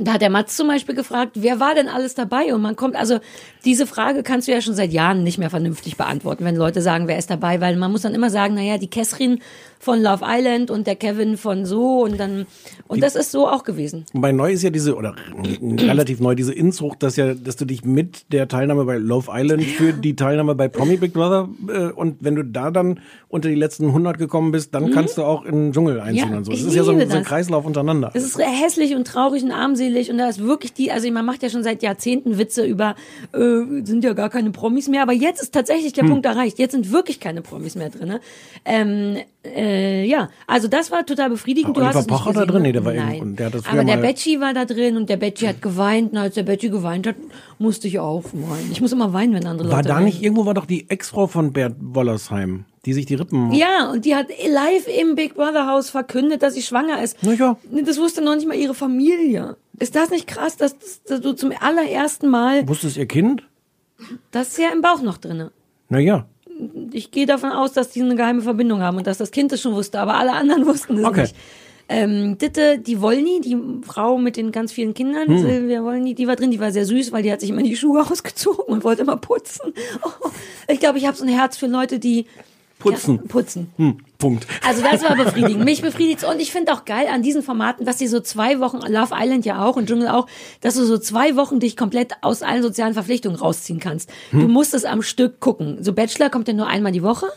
Da 0.02 0.14
hat 0.14 0.22
der 0.22 0.32
Mats 0.32 0.58
zum 0.58 0.68
Beispiel 0.68 0.96
gefragt, 0.96 1.34
wer 1.36 1.60
war 1.60 1.76
denn 1.76 1.88
alles 1.88 2.16
dabei? 2.16 2.54
Und 2.56 2.62
man 2.62 2.76
kommt, 2.76 2.96
also 2.96 3.20
diese 3.64 3.86
Frage 3.86 4.24
kannst 4.24 4.48
du 4.48 4.52
ja 4.52 4.60
schon 4.60 4.74
seit 4.74 4.92
Jahren 4.92 5.24
nicht 5.24 5.38
mehr 5.38 5.52
vernünftig 5.52 5.98
beantworten, 5.98 6.46
wenn 6.46 6.56
Leute 6.56 6.82
sagen, 6.82 7.08
wer 7.08 7.20
ist 7.20 7.30
dabei, 7.30 7.62
weil 7.62 7.76
man 7.76 7.92
muss 7.92 8.02
dann 8.02 8.16
immer 8.16 8.32
sagen, 8.32 8.56
naja, 8.56 8.80
die 8.80 8.90
Kessrin 8.90 9.40
von 9.80 10.02
Love 10.02 10.24
Island 10.26 10.72
und 10.72 10.88
der 10.88 10.96
Kevin 10.96 11.38
von 11.38 11.66
so 11.66 12.04
und 12.04 12.20
dann, 12.20 12.48
und 12.88 13.04
das 13.04 13.16
ist 13.16 13.32
so 13.32 13.48
auch 13.48 13.64
gewesen. 13.66 14.06
Bei 14.14 14.32
neu 14.32 14.54
ist 14.54 14.64
ja 14.64 14.70
diese, 14.70 14.96
oder 14.96 15.14
relativ 15.62 16.20
neu, 16.22 16.34
diese 16.34 16.54
Inzucht, 16.54 17.04
dass 17.04 17.16
ja, 17.18 17.34
dass 17.36 17.58
du 17.58 17.66
dich 17.66 17.84
mit 17.84 18.32
der 18.32 18.48
Teilnahme 18.48 18.86
bei 18.86 18.98
Love 18.98 19.30
Island 19.32 19.64
für 19.64 19.94
die 19.94 20.16
Teilnahme 20.16 20.56
bei 20.56 20.70
Promi 20.70 20.98
Big 20.98 21.14
Brother 21.14 21.50
äh, 21.68 21.92
und 21.92 22.18
wenn 22.22 22.36
du 22.36 22.44
da 22.44 22.72
dann 22.72 23.00
unter 23.28 23.50
die 23.50 23.56
letzten 23.56 23.88
100 23.88 24.18
gekommen 24.18 24.52
bist, 24.52 24.74
dann 24.74 24.92
kannst 24.92 25.18
du 25.18 25.24
auch 25.24 25.44
in 25.46 25.66
den 25.66 25.74
Dschungel 25.74 26.00
einziehen 26.00 26.24
Mhm. 26.24 26.32
Ja, 26.32 26.38
und 26.38 26.46
so. 26.46 26.52
Das 26.52 26.62
ist 26.62 26.76
ja 26.76 26.84
so 26.84 26.92
ein, 26.92 27.10
so 27.10 27.18
ein. 27.18 27.24
Kreislauf 27.24 27.66
untereinander. 27.66 28.12
Es 28.14 28.24
ist 28.24 28.38
hässlich 28.38 28.96
und 28.96 29.06
traurig 29.06 29.44
und 29.44 29.52
armselig 29.52 29.83
und 30.12 30.18
da 30.18 30.30
ist 30.30 30.40
wirklich 30.44 30.74
die, 30.74 30.92
also 30.92 31.10
man 31.12 31.26
macht 31.26 31.44
ja 31.44 31.50
schon 31.50 31.64
seit 31.64 31.84
Jahrzehnten 31.84 32.38
Witze 32.38 32.66
über, 32.66 32.96
äh, 33.34 33.84
sind 33.84 34.04
ja 34.04 34.14
gar 34.14 34.30
keine 34.30 34.52
Promis 34.52 34.88
mehr, 34.88 35.02
aber 35.04 35.14
jetzt 35.14 35.42
ist 35.42 35.54
tatsächlich 35.54 35.94
der 35.94 36.04
Punkt 36.04 36.26
erreicht. 36.26 36.60
Jetzt 36.60 36.72
sind 36.74 36.92
wirklich 36.92 37.20
keine 37.20 37.42
Promis 37.42 37.76
mehr 37.76 37.90
drin. 37.90 38.20
Ähm, 38.66 39.18
äh, 39.46 40.06
ja, 40.06 40.30
also 40.48 40.68
das 40.68 40.92
war 40.92 41.06
total 41.06 41.30
befriedigend. 41.30 41.76
War 41.76 41.92
du 41.92 41.98
Oliver 42.00 42.08
Pocher 42.08 42.34
da 42.34 42.46
drin? 42.46 42.62
ne? 42.62 42.68
Nee, 42.70 42.72
der 42.74 42.86
war 42.86 42.94
Nein. 42.94 43.16
irgendwo- 43.16 43.36
der 43.36 43.46
hat 43.48 43.54
das 43.56 43.66
aber 43.68 43.84
der 43.84 43.98
Betschi 43.98 44.40
war 44.40 44.54
da 44.54 44.66
drin 44.66 44.96
und 44.98 45.10
der 45.10 45.18
Betschi 45.18 45.46
hat 45.48 45.62
geweint 45.62 46.12
und 46.14 46.18
als 46.18 46.36
der 46.36 46.44
Betschi 46.44 46.70
geweint 46.70 47.08
hat, 47.08 47.16
musste 47.60 47.88
ich 47.88 48.00
auch 48.00 48.24
weinen. 48.34 48.70
Ich 48.72 48.80
muss 48.82 48.92
immer 48.94 49.12
weinen, 49.14 49.34
wenn 49.34 49.46
andere 49.46 49.70
War 49.70 49.78
Leute 49.78 49.90
da 49.90 49.96
weinen. 49.96 50.06
nicht, 50.06 50.22
irgendwo 50.24 50.46
war 50.46 50.54
doch 50.54 50.66
die 50.66 50.90
Ex-Frau 50.90 51.28
von 51.28 51.52
Bert 51.54 51.76
Wollersheim, 51.80 52.66
die 52.86 52.94
sich 52.94 53.06
die 53.06 53.16
Rippen... 53.16 53.52
Ja, 53.54 53.90
und 53.92 54.04
die 54.06 54.16
hat 54.16 54.28
live 54.30 54.88
im 54.88 55.16
Big 55.16 55.36
Brother 55.36 55.68
Haus 55.68 55.90
verkündet, 55.90 56.44
dass 56.44 56.54
sie 56.54 56.62
schwanger 56.62 57.02
ist. 57.02 57.18
Na 57.22 57.34
ja. 57.34 57.58
Das 57.86 57.98
wusste 57.98 58.22
noch 58.22 58.36
nicht 58.36 58.48
mal 58.48 58.56
ihre 58.58 58.74
Familie. 58.74 59.56
Ist 59.80 59.96
das 59.96 60.10
nicht 60.10 60.28
krass, 60.28 60.58
dass, 60.58 60.76
dass 61.04 61.22
du 61.22 61.34
zum 61.34 61.52
allerersten 61.60 62.28
Mal, 62.30 62.68
Wusste 62.68 62.88
es 62.88 62.98
ihr 62.98 63.06
Kind? 63.08 63.44
das 64.32 64.50
ist 64.50 64.58
ja 64.58 64.70
im 64.74 64.82
Bauch 64.82 65.02
noch 65.02 65.18
drinne. 65.18 65.52
Naja. 65.90 66.26
Ich 66.92 67.12
gehe 67.12 67.26
davon 67.26 67.52
aus, 67.52 67.72
dass 67.74 67.90
die 67.90 68.02
eine 68.02 68.16
geheime 68.16 68.42
Verbindung 68.42 68.82
haben 68.82 68.98
und 68.98 69.08
dass 69.08 69.18
das 69.18 69.32
Kind 69.32 69.52
es 69.54 69.62
schon 69.62 69.74
wusste, 69.74 70.00
aber 70.00 70.16
alle 70.16 70.34
anderen 70.34 70.66
wussten 70.68 70.98
es 70.98 71.06
Okay. 71.06 71.22
nicht. 71.22 71.36
Ähm, 71.90 72.38
Ditte, 72.38 72.80
die 72.80 73.02
Wollny, 73.02 73.42
die 73.42 73.58
Frau 73.86 74.18
mit 74.18 74.38
den 74.38 74.52
ganz 74.52 74.72
vielen 74.72 74.94
Kindern, 74.94 75.28
Hm. 75.28 75.38
Silvia 75.40 75.84
Wollny, 75.84 76.16
die 76.16 76.28
war 76.28 76.36
drin, 76.36 76.50
die 76.52 76.60
war 76.60 76.72
sehr 76.72 76.86
süß, 76.86 77.12
weil 77.12 77.24
die 77.24 77.32
hat 77.32 77.42
sich 77.42 77.50
immer 77.50 77.64
die 77.64 77.76
Schuhe 77.76 78.02
ausgezogen 78.10 78.66
und 78.66 78.84
wollte 78.84 79.02
immer 79.04 79.18
putzen. 79.18 79.74
Oh, 80.04 80.30
ich 80.68 80.80
glaube, 80.80 80.98
ich 80.98 81.06
habe 81.08 81.16
so 81.18 81.24
ein 81.24 81.30
Herz 81.30 81.58
für 81.58 81.68
Leute, 81.68 82.00
die 82.00 82.26
Putzen. 82.84 83.20
Ja, 83.22 83.28
putzen. 83.28 83.74
Hm, 83.78 83.98
Punkt. 84.18 84.48
Also 84.66 84.82
das 84.84 85.04
war 85.04 85.16
befriedigend. 85.24 85.64
Mich 85.64 85.82
befriedigt 85.82 86.24
und 86.24 86.40
ich 86.40 86.52
finde 86.52 86.74
auch 86.74 86.86
geil 86.86 87.08
an 87.12 87.22
diesen 87.22 87.44
Formaten, 87.44 87.86
dass 87.86 88.00
sie 88.00 88.08
so 88.08 88.20
zwei 88.20 88.60
Wochen, 88.60 88.78
Love 88.78 89.14
Island 89.14 89.46
ja 89.46 89.66
auch 89.66 89.76
und 89.76 89.88
Dschungel 89.88 90.10
auch, 90.10 90.28
dass 90.62 90.76
du 90.76 90.86
so 90.86 90.98
zwei 90.98 91.36
Wochen 91.36 91.60
dich 91.60 91.76
komplett 91.76 92.14
aus 92.22 92.42
allen 92.44 92.62
sozialen 92.62 92.94
Verpflichtungen 92.94 93.38
rausziehen 93.38 93.80
kannst. 93.80 94.12
Hm. 94.32 94.42
Du 94.42 94.48
musst 94.48 94.74
es 94.74 94.86
am 94.86 95.02
Stück 95.02 95.40
gucken. 95.40 95.84
So 95.84 95.94
Bachelor 95.94 96.30
kommt 96.30 96.48
ja 96.48 96.54
nur 96.54 96.68
einmal 96.68 96.92
die 96.92 97.04
Woche. 97.04 97.28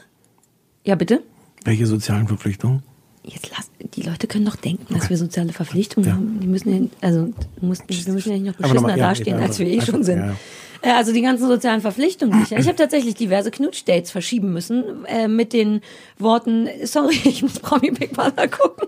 Ja, 0.85 0.95
bitte? 0.95 1.23
Welche 1.65 1.87
sozialen 1.87 2.29
Verpflichtungen? 2.29 2.83
Jetzt 3.29 3.51
lass, 3.51 3.71
die 3.95 4.03
Leute 4.03 4.29
können 4.29 4.45
doch 4.45 4.57
denken, 4.57 4.95
dass 4.95 5.11
wir 5.11 5.17
soziale 5.17 5.53
Verpflichtungen 5.53 6.13
haben. 6.13 6.39
Die 6.41 6.47
müssen 6.47 6.73
ja, 6.73 6.89
also, 7.09 7.27
du 7.61 7.67
musst, 7.67 7.83
wir 7.89 8.13
müssen 8.13 8.31
ja 8.31 8.39
nicht 8.39 8.47
noch 8.47 8.55
beschissener 8.55 8.97
ja, 8.97 9.09
dastehen, 9.09 9.39
ja, 9.39 9.45
als 9.45 9.59
wir 9.59 9.67
eh 9.67 9.81
schon 9.81 10.05
sind. 10.05 10.19
ja, 10.21 10.27
ja. 10.27 10.37
Äh, 10.83 10.91
Also 10.93 11.13
die 11.13 11.23
ganzen 11.23 11.49
sozialen 11.49 11.81
Verpflichtungen 11.81 12.39
nicht. 12.39 12.53
Ich 12.57 12.67
habe 12.67 12.77
tatsächlich 12.77 13.15
diverse 13.15 13.51
Knutschdates 13.51 14.11
verschieben 14.13 14.53
müssen 14.53 15.05
äh, 15.07 15.27
mit 15.27 15.53
den 15.53 15.81
Worten, 16.19 16.69
sorry, 16.85 17.17
ich 17.25 17.43
muss 17.43 17.59
Promi 17.59 17.91
Big 17.91 18.13
Brother 18.13 18.47
gucken. 18.49 18.87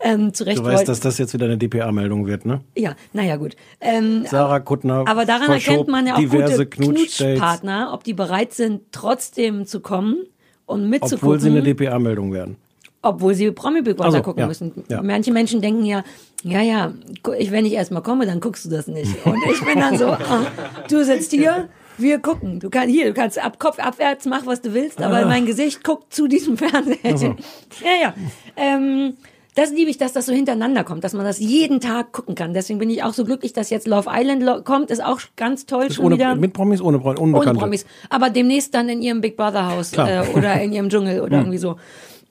Ähm, 0.00 0.34
zu 0.34 0.44
Recht 0.44 0.58
Du 0.58 0.64
weißt, 0.64 0.86
dass 0.86 1.00
das 1.00 1.16
jetzt 1.18 1.32
wieder 1.32 1.46
eine 1.46 1.56
DPA-Meldung 1.56 2.26
wird, 2.26 2.44
ne? 2.44 2.60
ja, 2.76 2.94
naja 3.12 3.36
gut. 3.36 3.56
Ähm, 3.80 4.26
Sarah 4.26 4.60
Kuttner 4.60 5.04
aber 5.06 5.24
daran 5.24 5.50
erkennt 5.50 5.88
man 5.88 6.06
ja 6.06 6.14
auch 6.14 6.18
diverse 6.18 6.66
gute 6.66 6.66
Knutschpartner, 6.66 7.92
ob 7.94 8.04
die 8.04 8.12
bereit 8.14 8.52
sind, 8.52 8.82
trotzdem 8.92 9.66
zu 9.66 9.80
kommen 9.80 10.26
und 10.66 10.88
mitzugucken. 10.88 11.18
obwohl 11.18 11.40
sie 11.40 11.48
eine 11.48 11.62
DPA-Meldung 11.62 12.32
werden. 12.32 12.56
Obwohl 13.02 13.34
sie 13.34 13.50
Promi 13.50 13.80
Big 13.82 13.96
Brother 13.96 14.08
Also, 14.08 14.22
gucken 14.22 14.40
ja, 14.40 14.46
müssen. 14.46 14.72
ja. 14.88 15.00
Manche 15.02 15.32
Menschen 15.32 15.62
denken 15.62 15.84
ja, 15.86 16.04
ja, 16.42 16.60
ja, 16.60 16.92
ich, 17.38 17.50
wenn 17.50 17.64
ich 17.64 17.72
erstmal 17.72 18.02
komme, 18.02 18.26
dann 18.26 18.40
guckst 18.40 18.64
du 18.66 18.68
das 18.70 18.86
nicht. 18.88 19.24
Und 19.24 19.38
ich 19.50 19.64
bin 19.64 19.78
dann 19.80 19.96
so, 19.96 20.06
ah, 20.08 20.46
du 20.88 21.02
sitzt 21.04 21.32
hier, 21.32 21.68
wir 21.96 22.18
gucken. 22.18 22.60
Du 22.60 22.68
kannst 22.70 22.90
hier, 22.94 23.06
du 23.06 23.14
kannst 23.14 23.42
ab 23.42 23.58
Kopf 23.58 23.78
abwärts 23.78 24.26
mach, 24.26 24.44
was 24.46 24.60
du 24.60 24.74
willst, 24.74 25.00
Ah. 25.02 25.06
aber 25.06 25.24
mein 25.26 25.46
Gesicht 25.46 25.82
guckt 25.82 26.12
zu 26.12 26.28
diesem 26.28 26.56
Fernseher. 26.58 26.96
Ja, 27.82 28.02
ja. 28.02 28.14
Ähm, 28.56 29.14
das 29.54 29.70
liebe 29.72 29.90
ich, 29.90 29.98
dass 29.98 30.12
das 30.12 30.26
so 30.26 30.32
hintereinander 30.32 30.84
kommt, 30.84 31.02
dass 31.02 31.12
man 31.12 31.24
das 31.24 31.38
jeden 31.40 31.80
Tag 31.80 32.12
gucken 32.12 32.34
kann. 32.34 32.54
Deswegen 32.54 32.78
bin 32.78 32.88
ich 32.88 33.02
auch 33.02 33.12
so 33.14 33.24
glücklich, 33.24 33.52
dass 33.52 33.68
jetzt 33.70 33.86
Love 33.88 34.08
Island 34.12 34.64
kommt. 34.64 34.90
Ist 34.90 35.02
auch 35.04 35.20
ganz 35.36 35.66
toll 35.66 35.86
Ist 35.86 35.96
schon 35.96 36.04
ohne, 36.06 36.14
wieder. 36.16 36.34
mit 36.36 36.52
Promis, 36.52 36.80
ohne 36.80 36.98
Promis, 37.00 37.18
Ohne. 37.20 37.54
Promis. 37.58 37.84
Aber 38.10 38.30
demnächst 38.30 38.74
dann 38.74 38.88
in 38.88 39.02
ihrem 39.02 39.20
Big 39.20 39.36
Brother 39.36 39.66
Haus 39.74 39.92
äh, 39.94 40.22
oder 40.34 40.60
in 40.60 40.72
ihrem 40.72 40.88
Dschungel 40.88 41.20
oder 41.20 41.38
irgendwie 41.38 41.58
so. 41.58 41.76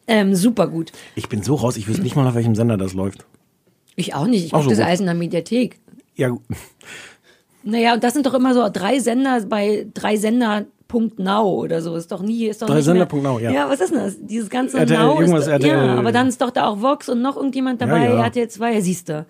Ähm, 0.09 0.33
super 0.35 0.67
gut. 0.67 0.91
Ich 1.15 1.29
bin 1.29 1.43
so 1.43 1.53
raus, 1.55 1.77
ich 1.77 1.87
wüsste 1.87 2.01
nicht 2.01 2.15
mal, 2.15 2.27
auf 2.27 2.33
welchem 2.35 2.55
Sender 2.55 2.77
das 2.77 2.93
läuft. 2.93 3.25
Ich 3.95 4.15
auch 4.15 4.25
nicht. 4.27 4.45
Ich 4.45 4.51
gucke 4.51 4.63
so 4.63 4.69
das 4.81 4.97
gut. 4.99 5.07
der 5.07 5.13
Mediathek. 5.13 5.79
Ja, 6.15 6.29
gut. 6.29 6.41
Naja, 7.63 7.93
und 7.93 8.03
das 8.03 8.13
sind 8.13 8.25
doch 8.25 8.33
immer 8.33 8.53
so 8.53 8.67
drei 8.71 8.99
Sender 8.99 9.41
bei 9.41 9.85
drei 9.93 10.15
Sender.now 10.15 11.43
oder 11.61 11.81
so. 11.81 11.95
Ist 11.95 12.11
doch 12.11 12.21
nie, 12.21 12.47
ist 12.47 12.61
doch 12.61 12.67
Drei 12.67 12.75
nicht 12.77 12.87
mehr- 12.87 12.95
Sender.now, 13.07 13.39
ja. 13.39 13.51
Ja, 13.51 13.69
was 13.69 13.81
ist 13.81 13.91
denn 13.93 13.99
das? 13.99 14.15
Dieses 14.19 14.49
ganze 14.49 14.79
RTL, 14.79 14.97
Now 14.97 15.19
ist, 15.37 15.47
RTL. 15.47 15.67
ja, 15.69 15.95
aber 15.95 16.11
dann 16.11 16.27
ist 16.27 16.41
doch 16.41 16.49
da 16.51 16.67
auch 16.67 16.81
Vox 16.81 17.09
und 17.09 17.21
noch 17.21 17.35
irgendjemand 17.35 17.81
dabei, 17.81 18.05
Ja, 18.05 18.15
ja. 18.15 18.23
RTL 18.23 18.47
2, 18.49 18.73
ja, 18.73 18.81
siehst 18.81 19.09
du. 19.09 19.25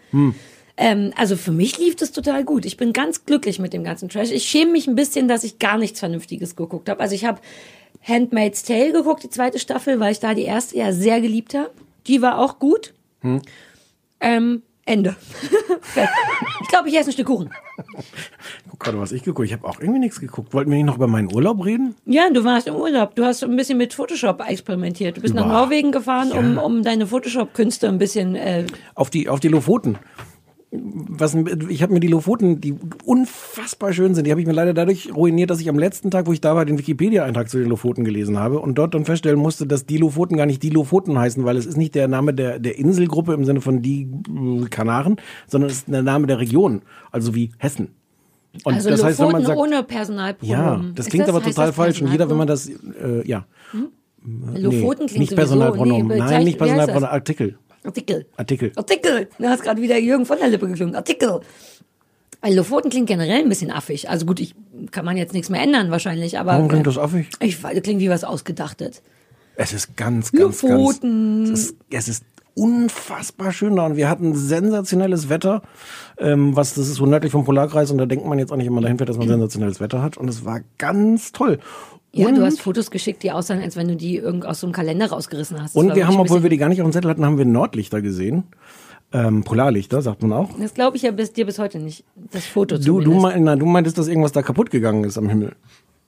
Ähm, 0.78 1.12
also 1.18 1.36
für 1.36 1.52
mich 1.52 1.78
lief 1.78 1.96
das 1.98 2.12
total 2.14 2.46
gut. 2.46 2.66
Ich 2.66 2.78
bin 2.78 2.94
ganz 2.94 3.26
glücklich 3.26 3.60
mit 3.60 3.74
dem 3.74 3.84
ganzen 3.84 4.08
Trash. 4.08 4.32
Ich 4.32 4.44
schäme 4.46 4.72
mich 4.72 4.88
ein 4.88 4.96
bisschen, 4.96 5.28
dass 5.28 5.44
ich 5.44 5.60
gar 5.60 5.78
nichts 5.78 6.00
Vernünftiges 6.00 6.56
geguckt 6.56 6.88
habe. 6.88 7.02
Also 7.02 7.16
ich 7.16 7.26
habe 7.26 7.40
Handmaid's 8.02 8.64
Tale 8.64 8.92
geguckt, 8.92 9.24
die 9.24 9.30
zweite 9.30 9.60
Staffel, 9.60 10.00
weil 10.00 10.12
ich 10.12 10.20
da 10.20 10.34
die 10.34 10.44
erste 10.44 10.78
ja 10.78 10.92
sehr 10.94 11.22
geliebt 11.22 11.54
habe. 11.54 11.72
Die 12.08 12.22
war 12.22 12.40
auch 12.40 12.60
gut. 12.60 12.94
Ähm, 14.20 14.62
Ende. 14.86 15.16
Ich 16.62 16.68
glaube, 16.72 16.90
ich 16.90 16.96
esse 16.98 17.10
ein 17.10 17.14
Stück 17.14 17.26
Kuchen. 17.26 17.50
Guck 18.70 18.80
gerade, 18.80 19.00
was 19.00 19.12
ich 19.12 19.24
geguckt 19.24 19.48
Ich 19.48 19.54
habe 19.54 19.68
auch 19.68 19.80
irgendwie 19.80 20.00
nichts 20.00 20.20
geguckt. 20.20 20.54
Wollten 20.54 20.70
wir 20.70 20.78
nicht 20.78 20.86
noch 20.86 20.98
über 20.98 21.08
meinen 21.08 21.34
Urlaub 21.34 21.66
reden? 21.66 21.96
Ja, 22.06 22.30
du 22.30 22.44
warst 22.44 22.68
im 22.68 22.76
Urlaub. 22.76 23.16
Du 23.16 23.24
hast 23.26 23.44
ein 23.44 23.56
bisschen 23.56 23.78
mit 23.80 23.94
Photoshop 23.96 24.48
experimentiert. 24.48 25.18
Du 25.18 25.22
bist 25.22 25.34
nach 25.34 25.46
Boah. 25.46 25.54
Norwegen 25.54 25.92
gefahren, 25.92 26.32
um, 26.32 26.58
um 26.60 26.84
deine 26.84 27.08
Photoshop-Künste 27.08 27.88
ein 27.88 27.98
bisschen. 27.98 28.36
Äh, 28.36 28.66
Auf 28.94 29.10
die, 29.10 29.30
auf 29.30 29.40
die 29.40 29.48
Lofoten. 29.48 29.98
Was, 30.72 31.36
ich 31.70 31.82
habe 31.82 31.94
mir 31.94 32.00
die 32.00 32.08
Lofoten, 32.08 32.62
die 32.62 32.76
unfassbar 33.04 33.92
schön 33.92 34.14
sind, 34.14 34.26
die 34.26 34.32
habe 34.32 34.40
ich 34.40 34.46
mir 34.46 34.54
leider 34.54 34.76
dadurch 34.76 35.12
ruiniert, 35.16 35.50
dass 35.50 35.60
ich 35.60 35.68
am 35.68 35.80
letzten 35.80 36.12
Tag, 36.12 36.28
wo 36.28 36.34
ich 36.34 36.42
da 36.42 36.56
war, 36.56 36.64
den 36.64 36.78
Wikipedia-Eintrag 36.78 37.50
zu 37.50 37.58
den 37.58 37.68
Lofoten 37.68 38.04
gelesen 38.04 38.38
habe 38.38 38.60
und 38.60 38.76
dort 38.76 38.94
dann 38.94 39.04
feststellen 39.04 39.40
musste, 39.40 39.66
dass 39.66 39.88
die 39.88 39.98
Lofoten 39.98 40.38
gar 40.38 40.46
nicht 40.46 40.62
die 40.62 40.70
Lofoten 40.70 41.18
heißen, 41.18 41.44
weil 41.44 41.58
es 41.58 41.66
ist 41.66 41.78
nicht 41.78 41.96
der 41.96 42.08
Name 42.08 42.36
der, 42.36 42.60
der 42.60 42.78
Inselgruppe 42.78 43.34
im 43.34 43.46
Sinne 43.46 43.62
von 43.62 43.82
die 43.82 44.02
äh, 44.04 44.66
Kanaren, 44.70 45.16
sondern 45.48 45.72
es 45.72 45.78
ist 45.78 45.88
der 45.88 46.04
Name 46.04 46.28
der 46.28 46.38
Region, 46.38 46.84
also 47.12 47.34
wie 47.34 47.52
Hessen. 47.58 47.96
Und 48.64 48.76
also 48.76 48.92
das 48.92 49.04
heißt, 49.04 49.20
wenn 49.20 49.32
man 49.32 49.42
Lofoten 49.42 49.58
sagt, 49.58 49.60
ohne 49.60 49.84
Personalpronomen. 49.84 50.86
ja, 50.86 50.92
das 50.94 51.08
klingt 51.08 51.30
aber 51.30 51.40
heißt 51.40 51.48
total 51.48 51.68
das 51.68 51.76
falsch. 51.76 52.02
Und 52.02 52.12
jeder, 52.12 52.30
wenn 52.30 52.38
man 52.38 52.48
das, 52.48 52.70
äh, 52.70 53.28
ja. 53.28 53.46
Lofoten 54.56 55.08
klingt 55.08 55.20
nicht. 55.20 55.36
Personalpronomen. 55.36 56.08
Nee, 56.08 56.18
Nein, 56.18 56.44
nicht 56.44 56.60
das? 56.60 56.68
Personalpronomen, 56.68 57.10
Artikel. 57.10 57.58
Artikel. 57.84 58.26
Artikel. 58.38 58.72
Artikel. 58.76 59.30
Du 59.38 59.48
hast 59.48 59.64
gerade 59.64 59.82
wieder 59.82 59.98
Jürgen 59.98 60.26
von 60.26 60.38
der 60.38 60.50
Lippe 60.50 60.68
geklungen. 60.68 60.96
Artikel. 60.96 61.42
Weil 62.42 62.56
Lofoten 62.56 62.90
klingt 62.90 63.08
generell 63.08 63.42
ein 63.42 63.50
bisschen 63.50 63.72
affig. 63.72 64.10
Also 64.10 64.26
gut, 64.26 64.40
ich 64.40 64.56
kann 64.92 65.06
man 65.06 65.18
jetzt 65.18 65.34
nichts 65.34 65.50
mehr 65.50 65.62
ändern 65.62 65.92
wahrscheinlich, 65.92 66.40
aber 66.40 66.54
Warum 66.54 66.70
klingt 66.70 66.88
das 66.88 66.98
affig? 66.98 67.30
ich 67.42 67.62
weiß, 67.62 67.82
klingt 67.82 68.00
wie 68.00 68.10
was 68.10 68.24
ausgedachtet. 68.24 69.02
Es 69.56 69.74
ist 69.74 69.98
ganz, 69.98 70.32
ganz, 70.32 70.62
Lofoten. 70.62 71.46
ganz. 71.46 71.60
Es 71.60 71.66
ist, 71.66 71.76
es 71.92 72.08
ist 72.08 72.24
unfassbar 72.60 73.52
schön 73.54 73.76
da 73.78 73.86
und 73.86 73.96
wir 73.96 74.10
hatten 74.10 74.36
sensationelles 74.36 75.30
Wetter. 75.30 75.62
Ähm, 76.18 76.56
was 76.56 76.74
das 76.74 76.90
ist 76.90 76.96
so 76.96 77.06
nördlich 77.06 77.32
vom 77.32 77.46
Polarkreis 77.46 77.90
und 77.92 77.98
da 77.98 78.06
denkt 78.06 78.26
man 78.26 78.38
jetzt 78.38 78.52
auch 78.52 78.58
nicht 78.58 78.68
immer 78.68 78.82
dahin 78.82 78.98
fährt, 78.98 79.10
dass 79.10 79.18
man 79.18 79.28
sensationelles 79.28 79.80
Wetter 79.80 80.02
hat 80.02 80.18
und 80.18 80.28
es 80.28 80.44
war 80.44 80.60
ganz 80.78 81.32
toll. 81.32 81.60
Ja, 82.12 82.28
und, 82.28 82.36
du 82.36 82.44
hast 82.44 82.62
Fotos 82.62 82.92
geschickt, 82.92 83.24
die 83.24 83.32
aussahen, 83.32 83.62
als 83.62 83.76
wenn 83.76 83.88
du 83.88 83.96
die 83.96 84.18
irgend 84.18 84.46
aus 84.46 84.60
so 84.60 84.68
einem 84.68 84.74
Kalender 84.74 85.10
rausgerissen 85.10 85.62
hast. 85.62 85.76
Das 85.76 85.82
und 85.82 85.96
wir 85.96 86.08
haben, 86.08 86.18
obwohl 86.20 86.44
wir 86.44 86.50
die 86.50 86.58
gar 86.58 86.68
nicht 86.70 86.82
auf 86.82 86.88
dem 86.88 86.92
Zettel 86.92 87.10
hatten, 87.12 87.24
haben 87.24 87.38
wir 87.38 87.46
Nordlichter 87.46 88.02
gesehen. 88.02 88.46
Ähm, 89.12 89.44
Polarlichter, 89.44 90.02
sagt 90.02 90.22
man 90.22 90.34
auch. 90.34 90.50
Das 90.60 90.74
glaube 90.74 90.98
ich 90.98 91.04
ja 91.04 91.12
bis 91.12 91.34
dir 91.34 91.46
bis 91.46 91.60
heute 91.60 91.80
nicht. 91.80 92.04
Das 92.32 92.46
Foto 92.46 92.78
Du, 92.78 93.00
du, 93.00 93.04
zumindest. 93.04 93.22
mein, 93.22 93.44
na, 93.44 93.56
du 93.56 93.66
meintest, 93.66 93.98
dass 93.98 94.08
irgendwas 94.08 94.32
da 94.32 94.42
kaputt 94.42 94.70
gegangen 94.70 95.04
ist 95.04 95.18
am 95.18 95.30
Himmel. 95.30 95.56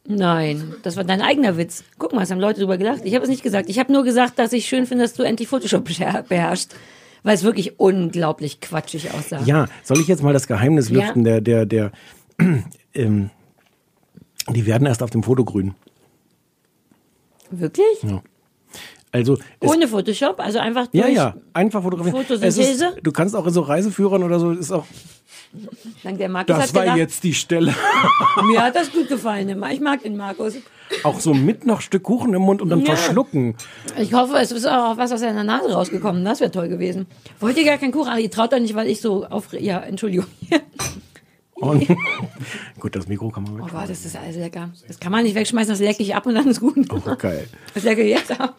Nein, 0.07 0.73
das 0.83 0.97
war 0.97 1.03
dein 1.03 1.21
eigener 1.21 1.57
Witz. 1.57 1.83
Guck 1.99 2.13
mal, 2.13 2.23
es 2.23 2.31
haben 2.31 2.39
Leute 2.39 2.59
drüber 2.61 2.77
gelacht. 2.77 3.01
Ich 3.03 3.13
habe 3.13 3.23
es 3.23 3.29
nicht 3.29 3.43
gesagt. 3.43 3.69
Ich 3.69 3.77
habe 3.79 3.93
nur 3.93 4.03
gesagt, 4.03 4.39
dass 4.39 4.51
ich 4.51 4.65
schön 4.67 4.85
finde, 4.87 5.03
dass 5.03 5.13
du 5.13 5.23
endlich 5.23 5.47
Photoshop 5.47 5.87
beher- 5.87 6.23
beherrschst. 6.27 6.75
Weil 7.23 7.35
es 7.35 7.43
wirklich 7.43 7.79
unglaublich 7.79 8.61
quatschig 8.61 9.11
aussah. 9.13 9.41
Ja, 9.45 9.67
soll 9.83 9.99
ich 9.99 10.07
jetzt 10.07 10.23
mal 10.23 10.33
das 10.33 10.47
Geheimnis 10.47 10.89
Ja. 10.89 11.01
lüften? 11.01 11.23
Der, 11.23 11.39
der, 11.39 11.67
der, 11.67 11.91
ähm, 12.95 13.29
die 14.49 14.65
werden 14.65 14.87
erst 14.87 15.03
auf 15.03 15.11
dem 15.11 15.21
Foto 15.21 15.45
grün. 15.45 15.75
Wirklich? 17.51 18.01
Ja. 18.01 18.23
Also, 19.11 19.37
Ohne 19.59 19.87
Photoshop? 19.87 20.39
Also 20.39 20.59
einfach 20.59 20.87
durch. 20.87 21.03
ja, 21.05 21.09
ja, 21.09 21.35
einfach 21.53 21.81
fotografieren. 21.83 22.15
Photosynthese? 22.17 22.61
Es 22.61 22.81
ist, 22.81 22.85
du 23.03 23.11
kannst 23.11 23.35
auch 23.35 23.45
in 23.45 23.53
so 23.53 23.61
Reiseführern 23.61 24.23
oder 24.23 24.39
so, 24.39 24.51
ist 24.51 24.71
auch, 24.71 24.85
Dank 26.03 26.17
der 26.17 26.29
Markus 26.29 26.55
das 26.55 26.73
war 26.73 26.83
gedacht, 26.83 26.97
jetzt 26.97 27.23
die 27.25 27.33
Stelle. 27.33 27.75
mir 28.45 28.63
hat 28.63 28.75
das 28.75 28.89
gut 28.91 29.09
gefallen. 29.09 29.49
immer. 29.49 29.69
Ich 29.71 29.81
mag 29.81 30.01
den 30.01 30.15
Markus. 30.15 30.55
auch 31.03 31.19
so 31.19 31.33
mit 31.33 31.65
noch 31.65 31.81
Stück 31.81 32.03
Kuchen 32.03 32.33
im 32.33 32.41
Mund 32.43 32.61
und 32.61 32.69
dann 32.69 32.79
Ja. 32.79 32.95
verschlucken. 32.95 33.55
Ich 33.97 34.13
hoffe, 34.13 34.37
es 34.37 34.53
ist 34.53 34.65
auch 34.65 34.95
was 34.95 35.11
aus 35.11 35.19
seiner 35.19 35.43
Nase 35.43 35.73
rausgekommen. 35.73 36.23
Das 36.23 36.39
wäre 36.39 36.51
toll 36.51 36.69
gewesen. 36.69 37.05
Wollt 37.41 37.57
ihr 37.57 37.65
gar 37.65 37.77
keinen 37.77 37.91
Kuchen? 37.91 38.09
Ach, 38.13 38.17
ihr 38.17 38.31
traut 38.31 38.53
doch 38.53 38.59
nicht, 38.59 38.75
weil 38.75 38.87
ich 38.87 39.01
so 39.01 39.25
auf... 39.25 39.51
Ja, 39.51 39.79
Entschuldigung. 39.79 40.25
Und 41.61 41.87
gut, 42.79 42.95
das 42.95 43.07
Mikro 43.07 43.29
kann 43.29 43.43
man 43.43 43.61
Oh 43.61 43.65
weg. 43.65 43.71
Gott, 43.71 43.89
das 43.89 44.03
ist 44.05 44.15
alles 44.15 44.35
lecker. 44.35 44.69
Das 44.87 44.99
kann 44.99 45.11
man 45.11 45.23
nicht 45.23 45.35
wegschmeißen, 45.35 45.71
das 45.71 45.79
lecke 45.79 46.01
ich 46.03 46.15
ab 46.15 46.25
und 46.25 46.35
dann 46.35 46.47
ist 46.47 46.59
gut. 46.59 46.75
Oh, 46.91 47.15
geil. 47.15 47.47
Das 47.73 47.83
lecke 47.83 48.01
ich 48.01 48.09
jetzt 48.09 48.39
ab. 48.39 48.57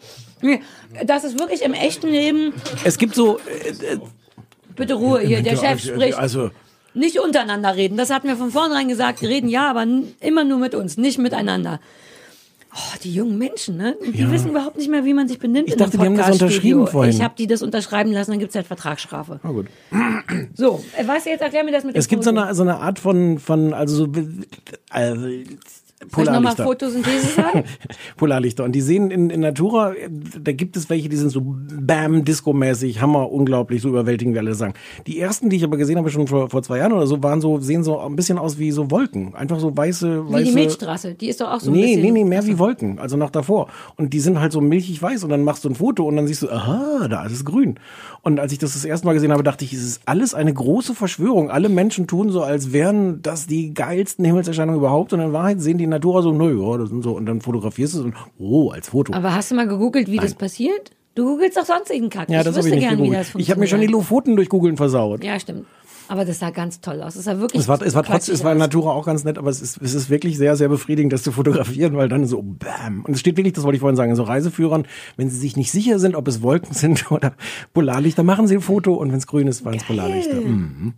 Das 1.05 1.23
ist 1.23 1.37
wirklich 1.37 1.61
im 1.61 1.73
echten 1.73 2.07
Leben... 2.07 2.53
Es 2.83 2.97
gibt 2.97 3.15
so, 3.15 3.37
äh, 3.39 3.97
Bitte 4.75 4.95
Ruhe 4.95 5.21
hier, 5.21 5.41
der 5.41 5.55
Chef 5.55 5.81
spricht. 5.83 6.17
Also, 6.17 6.49
Nicht 6.93 7.19
untereinander 7.19 7.75
reden. 7.75 7.97
Das 7.97 8.09
hatten 8.09 8.27
wir 8.27 8.35
von 8.35 8.51
vornherein 8.51 8.87
gesagt. 8.87 9.21
Reden 9.21 9.49
ja, 9.49 9.69
aber 9.69 9.85
immer 10.19 10.43
nur 10.43 10.57
mit 10.59 10.73
uns, 10.75 10.97
nicht 10.97 11.19
miteinander. 11.19 11.79
Oh, 12.75 12.97
die 13.03 13.13
jungen 13.13 13.37
Menschen, 13.37 13.77
ne? 13.77 13.95
Die 14.03 14.21
Ja. 14.21 14.31
wissen 14.31 14.49
überhaupt 14.49 14.77
nicht 14.77 14.89
mehr, 14.89 15.05
wie 15.05 15.13
man 15.13 15.27
sich 15.27 15.37
benimmt. 15.37 15.67
Ich 15.67 15.73
in 15.73 15.79
dachte, 15.79 15.97
die 15.97 16.03
haben 16.05 16.17
das 16.17 16.31
unterschrieben 16.31 16.87
vorhin. 16.87 17.13
Ich 17.13 17.21
habe 17.21 17.35
die 17.37 17.45
das 17.45 17.61
unterschreiben 17.61 18.11
lassen, 18.11 18.31
dann 18.31 18.39
gibt's 18.39 18.55
halt 18.55 18.65
Vertragsstrafe. 18.65 19.39
na 19.43 19.51
gut. 19.51 19.67
So, 20.55 20.83
äh, 20.97 21.07
was 21.07 21.25
jetzt 21.25 21.41
erklär 21.41 21.63
mir 21.63 21.71
das 21.71 21.83
mit 21.83 21.95
dem 21.95 21.99
Es 21.99 22.07
gibt 22.07 22.23
so 22.23 22.31
eine, 22.31 22.53
so 22.55 22.63
eine 22.63 22.77
Art 22.77 22.97
von, 22.97 23.37
von 23.37 23.73
also 23.73 23.95
so, 24.05 24.11
also, 24.89 25.27
Polarlichter. 26.11 26.63
Photosynthese 26.63 27.27
sagen? 27.35 27.63
Polarlichter. 28.17 28.63
Und 28.63 28.73
die 28.73 28.81
sehen 28.81 29.11
in, 29.11 29.29
in 29.29 29.39
Natura, 29.41 29.93
da 30.41 30.51
gibt 30.51 30.75
es 30.77 30.89
welche, 30.89 31.09
die 31.09 31.15
sind 31.15 31.29
so 31.29 31.41
bam, 31.43 32.23
Disco-mäßig, 32.25 33.01
Hammer, 33.01 33.31
unglaublich, 33.31 33.81
so 33.81 33.89
überwältigend, 33.89 34.35
wie 34.35 34.39
alle 34.39 34.53
sagen. 34.55 34.73
Die 35.07 35.19
ersten, 35.19 35.49
die 35.49 35.57
ich 35.57 35.63
aber 35.63 35.77
gesehen 35.77 35.97
habe, 35.97 36.09
schon 36.09 36.27
vor, 36.27 36.49
vor 36.49 36.63
zwei 36.63 36.77
Jahren 36.79 36.93
oder 36.93 37.07
so, 37.07 37.21
waren 37.23 37.41
so, 37.41 37.59
sehen 37.59 37.83
so 37.83 37.99
ein 37.99 38.15
bisschen 38.15 38.37
aus 38.37 38.57
wie 38.59 38.71
so 38.71 38.89
Wolken. 38.91 39.35
Einfach 39.35 39.59
so 39.59 39.75
weiße, 39.75 40.27
Wie 40.27 40.33
weiße. 40.33 40.43
die 40.45 40.51
Milchstraße. 40.51 41.13
Die 41.15 41.29
ist 41.29 41.41
doch 41.41 41.51
auch 41.51 41.59
so 41.59 41.71
ein 41.71 41.73
Nee, 41.73 41.81
bisschen... 41.95 42.01
nee, 42.01 42.11
nee, 42.11 42.23
mehr 42.23 42.45
wie 42.45 42.59
Wolken, 42.59 42.99
also 42.99 43.17
noch 43.17 43.29
davor. 43.29 43.67
Und 43.95 44.13
die 44.13 44.19
sind 44.19 44.39
halt 44.39 44.51
so 44.51 44.61
milchig 44.61 45.01
weiß 45.01 45.23
und 45.23 45.29
dann 45.29 45.43
machst 45.43 45.65
du 45.65 45.69
ein 45.69 45.75
Foto 45.75 46.05
und 46.05 46.15
dann 46.15 46.27
siehst 46.27 46.43
du, 46.43 46.49
aha, 46.49 47.07
da 47.07 47.25
ist 47.25 47.33
es 47.33 47.45
grün. 47.45 47.79
Und 48.25 48.39
als 48.39 48.53
ich 48.53 48.57
das 48.57 48.71
das 48.71 48.85
erste 48.85 49.05
Mal 49.05 49.13
gesehen 49.13 49.33
habe, 49.33 49.43
dachte 49.43 49.65
ich, 49.65 49.73
es 49.73 49.83
ist 49.83 50.01
alles 50.05 50.33
eine 50.33 50.53
große 50.53 50.95
Verschwörung. 50.95 51.51
Alle 51.51 51.67
Menschen 51.67 52.07
tun 52.07 52.29
so, 52.29 52.41
als 52.41 52.71
wären 52.71 53.21
das 53.21 53.47
die 53.47 53.73
geilsten 53.73 54.23
Himmelserscheinungen 54.23 54.79
überhaupt 54.79 55.11
und 55.11 55.19
in 55.19 55.33
Wahrheit 55.33 55.59
sehen 55.59 55.77
die 55.77 55.87
Natura 55.87 56.21
so, 56.21 56.31
nö, 56.31 56.57
ja, 56.57 56.77
das 56.77 56.89
sind 56.89 57.03
so. 57.03 57.11
Und 57.17 57.25
dann 57.25 57.41
fotografierst 57.41 57.95
du 57.95 57.99
es 57.99 58.05
und, 58.05 58.15
oh, 58.39 58.71
als 58.71 58.89
Foto. 58.89 59.11
Aber 59.13 59.35
hast 59.35 59.51
du 59.51 59.55
mal 59.55 59.67
gegoogelt, 59.67 60.09
wie 60.09 60.17
das 60.17 60.35
passiert? 60.35 60.91
Du 61.15 61.25
googelst 61.25 61.57
doch 61.57 61.65
sonstigen 61.65 62.09
Kack. 62.09 62.29
ja, 62.29 62.39
ich 62.39 62.45
das 62.45 62.55
wüsste 62.55 62.69
ich 62.69 62.75
nicht 62.75 62.89
gern, 62.89 63.03
wie 63.03 63.11
das 63.11 63.35
Ich 63.35 63.51
habe 63.51 63.59
mir 63.59 63.67
schon 63.67 63.81
die 63.81 63.87
funktioniert. 63.87 63.91
Lofoten 63.91 64.35
durch 64.37 64.49
Googeln 64.49 64.77
versaut. 64.77 65.21
Ja, 65.23 65.37
stimmt. 65.37 65.65
Aber 66.07 66.25
das 66.25 66.39
sah 66.39 66.49
ganz 66.49 66.81
toll 66.81 67.01
aus. 67.01 67.15
Es 67.15 67.25
sah 67.25 67.39
wirklich 67.39 67.61
Es 67.61 67.67
war, 67.67 67.81
es 67.81 67.95
war 67.95 68.03
trotzdem, 68.03 68.35
es 68.35 68.43
war 68.43 68.51
in. 68.51 68.57
Natura 68.57 68.91
auch 68.91 69.05
ganz 69.05 69.23
nett, 69.23 69.37
aber 69.37 69.49
es 69.49 69.61
ist, 69.61 69.81
es 69.81 69.93
ist 69.93 70.09
wirklich 70.09 70.37
sehr, 70.37 70.55
sehr 70.55 70.69
befriedigend, 70.69 71.13
das 71.13 71.23
zu 71.23 71.31
fotografieren, 71.31 71.95
weil 71.95 72.09
dann 72.09 72.25
so 72.25 72.41
bam. 72.41 73.03
Und 73.05 73.13
es 73.13 73.19
steht 73.19 73.37
wirklich, 73.37 73.53
das 73.53 73.63
wollte 73.63 73.75
ich 73.75 73.81
vorhin 73.81 73.95
sagen, 73.95 74.15
so 74.15 74.23
Reiseführern, 74.23 74.85
wenn 75.17 75.29
sie 75.29 75.37
sich 75.37 75.55
nicht 75.57 75.71
sicher 75.71 75.99
sind, 75.99 76.15
ob 76.15 76.27
es 76.27 76.41
Wolken 76.41 76.73
sind 76.73 77.11
oder 77.11 77.33
Polarlichter, 77.73 78.23
machen 78.23 78.47
sie 78.47 78.55
ein 78.55 78.61
Foto 78.61 78.93
und 78.93 79.11
wenn 79.11 79.17
es 79.17 79.27
grün 79.27 79.47
ist, 79.47 79.65
waren 79.65 79.75
es 79.75 79.83
Polarlichter. 79.83 80.35
Mhm. 80.35 80.93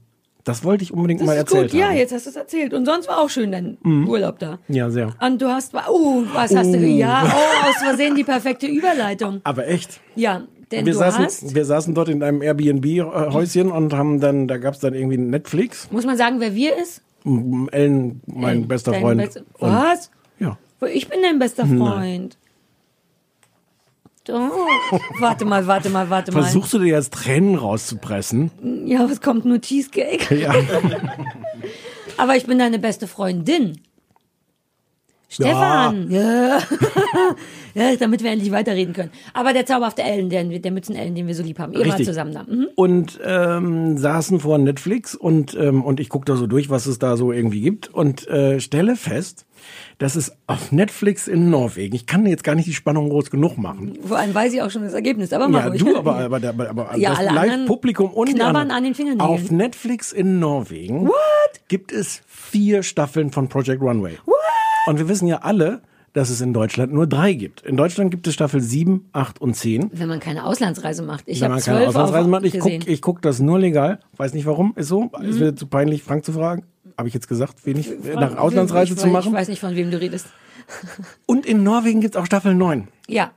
Das 0.45 0.63
wollte 0.63 0.83
ich 0.83 0.93
unbedingt 0.93 1.21
Das 1.21 1.25
mal 1.25 1.33
ist 1.33 1.39
erzählt 1.39 1.71
gut, 1.71 1.79
ja, 1.79 1.87
haben. 1.87 1.93
Mhm. 1.93 1.99
jetzt 1.99 2.13
hast 2.13 2.27
du 2.27 2.29
es 2.29 2.35
erzählt. 2.35 2.73
Und 2.75 2.85
sonst 2.85 3.07
war 3.07 3.17
auch 3.17 3.31
schön 3.31 3.51
dein 3.51 3.79
Urlaub 3.83 4.37
da. 4.37 4.59
Ja, 4.67 4.91
sehr. 4.91 5.15
Und 5.19 5.41
du 5.41 5.47
hast, 5.47 5.73
oh, 5.73 6.23
was 6.33 6.55
hast 6.55 6.71
du, 6.71 6.77
ja, 6.85 7.23
oh, 7.25 7.67
aus 7.67 7.77
Versehen 7.77 8.13
die 8.13 8.23
perfekte 8.23 8.67
Überleitung. 8.67 9.41
Aber 9.43 9.67
echt. 9.67 9.99
Ja, 10.15 10.43
denn 10.71 10.85
Wir 10.85 10.93
du 10.93 10.99
saßen, 10.99 11.25
hast, 11.25 11.55
wir 11.55 11.65
saßen 11.65 11.93
dort 11.93 12.09
in 12.09 12.21
einem 12.23 12.41
Airbnb-Häuschen 12.41 13.71
und 13.71 13.93
haben 13.93 14.19
dann, 14.19 14.47
da 14.47 14.57
gab's 14.57 14.79
dann 14.79 14.93
irgendwie 14.93 15.17
Netflix. 15.17 15.89
muss 15.91 16.05
man 16.05 16.17
sagen, 16.17 16.39
wer 16.39 16.53
wir 16.55 16.77
ist? 16.77 17.01
Ellen, 17.25 18.21
mein 18.27 18.67
bester 18.67 18.91
Dein 18.91 19.01
Freund. 19.01 19.21
bester- 19.21 19.41
Und- 19.59 19.71
was? 19.71 20.11
Ja. 20.39 20.57
Ich 20.93 21.07
bin 21.09 21.21
dein 21.23 21.39
bester 21.39 21.65
Freund. 21.65 22.37
Doch. 24.25 24.51
Warte 25.19 25.45
mal, 25.45 25.67
warte 25.67 25.89
mal, 25.89 26.09
warte 26.09 26.31
mal. 26.31 26.41
Versuchst 26.43 26.73
du 26.73 26.79
dir 26.79 26.87
jetzt 26.95 27.13
Tränen 27.13 27.55
rauszupressen? 27.55 28.49
Ja, 28.85 29.07
was 29.09 29.21
kommt 29.21 29.45
nur 29.45 29.61
Cheesecake? 29.61 30.35
Ja. 30.39 30.53
Aber 32.17 32.35
ich 32.35 32.45
bin 32.45 32.57
deine 32.57 32.79
beste 32.79 33.07
Freundin. 33.07 33.79
Stefan. 35.27 36.09
Ja. 36.09 36.57
ja, 36.57 36.59
damit 37.99 38.23
wir 38.23 38.31
endlich 38.31 38.51
weiterreden 38.51 38.93
können. 38.93 39.11
Aber 39.33 39.53
der 39.53 39.65
zauberhafte 39.65 40.01
Ellen, 40.03 40.29
der, 40.29 40.43
der 40.43 40.71
Mützen-Ellen, 40.71 41.15
den 41.15 41.27
wir 41.27 41.35
so 41.35 41.43
lieb 41.43 41.59
haben. 41.59 41.73
Ihr 41.73 41.85
Richtig. 41.85 42.05
zusammen 42.05 42.33
da. 42.33 42.43
Mhm. 42.43 42.67
und 42.75 43.19
ähm, 43.23 43.97
saßen 43.97 44.39
vor 44.39 44.57
Netflix 44.57 45.15
und 45.15 45.55
ähm, 45.55 45.83
und 45.83 45.99
ich 45.99 46.09
gucke 46.09 46.25
da 46.25 46.35
so 46.35 46.47
durch, 46.47 46.69
was 46.69 46.85
es 46.85 46.99
da 46.99 47.17
so 47.17 47.31
irgendwie 47.31 47.61
gibt 47.61 47.93
und 47.93 48.27
äh, 48.27 48.59
stelle 48.59 48.95
fest, 48.95 49.45
dass 49.97 50.15
es 50.15 50.35
auf 50.47 50.71
Netflix 50.71 51.27
in 51.27 51.49
Norwegen. 51.49 51.95
Ich 51.95 52.05
kann 52.05 52.25
jetzt 52.25 52.43
gar 52.43 52.55
nicht 52.55 52.67
die 52.67 52.73
Spannung 52.73 53.09
groß 53.09 53.29
genug 53.31 53.57
machen. 53.57 53.97
Vor 54.05 54.17
allem 54.17 54.33
weiß 54.33 54.53
ich 54.53 54.61
auch 54.61 54.69
schon 54.69 54.83
das 54.83 54.93
Ergebnis. 54.93 55.33
Aber 55.33 55.47
mach 55.47 55.61
Ja, 55.61 55.67
ruhig. 55.67 55.81
du, 55.83 55.97
aber, 55.97 56.17
aber, 56.17 56.47
aber, 56.47 56.69
aber 56.69 56.97
Ja, 56.97 57.15
das 57.15 57.33
Live-Publikum 57.33 58.11
und 58.11 58.33
knabbern 58.33 58.71
an 58.71 58.83
den 58.83 58.93
Fingernägeln. 58.95 59.29
Auf 59.29 59.51
Netflix 59.51 60.11
in 60.11 60.39
Norwegen 60.39 61.09
gibt 61.67 61.91
es 61.91 62.21
vier 62.27 62.83
Staffeln 62.83 63.31
von 63.31 63.47
Project 63.49 63.81
Runway. 63.81 64.17
Und 64.87 64.99
wir 64.99 65.07
wissen 65.07 65.27
ja 65.27 65.37
alle, 65.39 65.81
dass 66.15 66.29
es 66.29 66.39
in 66.39 66.53
Deutschland 66.53 66.93
nur 66.93 67.07
drei 67.07 67.33
gibt. 67.33 67.61
In 67.61 67.75
Deutschland 67.75 68.09
gibt 68.09 68.25
es 68.25 68.33
Staffel 68.33 68.61
7, 68.61 69.09
8 69.11 69.41
und 69.41 69.53
10. 69.53 69.89
Wenn 69.91 70.07
man 70.07 70.21
keine 70.21 70.45
Auslandsreise 70.45 71.03
macht. 71.03 71.25
Ich 71.27 71.41
Wenn 71.41 71.51
man 71.51 71.59
keine 71.59 71.89
Auslandsreise 71.89 72.29
macht, 72.29 72.45
ich 72.45 72.53
gesehen. 72.53 72.79
guck, 72.79 72.89
ich 72.89 73.01
guck 73.01 73.21
das 73.21 73.41
nur 73.41 73.59
legal. 73.59 73.99
Weiß 74.15 74.33
nicht 74.33 74.45
warum, 74.45 74.71
ist 74.77 74.87
so. 74.87 75.11
Mhm. 75.19 75.25
Ist 75.25 75.39
mir 75.41 75.55
zu 75.55 75.67
peinlich, 75.67 76.03
Frank 76.03 76.23
zu 76.23 76.31
fragen. 76.31 76.63
Habe 76.97 77.09
ich 77.09 77.13
jetzt 77.13 77.27
gesagt, 77.27 77.65
wenig 77.65 77.91
nach 78.15 78.37
Auslandsreise 78.37 78.93
ich, 78.93 78.99
zu 78.99 79.07
Ich 79.07 79.11
machen. 79.13 79.33
weiß 79.33 79.49
nicht, 79.49 79.59
von 79.59 79.75
wem 79.75 79.91
du 79.91 79.99
redest. 79.99 80.27
Und 81.25 81.45
in 81.45 81.63
Norwegen 81.63 81.99
gibt's 81.99 82.15
auch 82.15 82.25
Staffel 82.25 82.55
9. 82.55 82.87
Ja. 83.09 83.31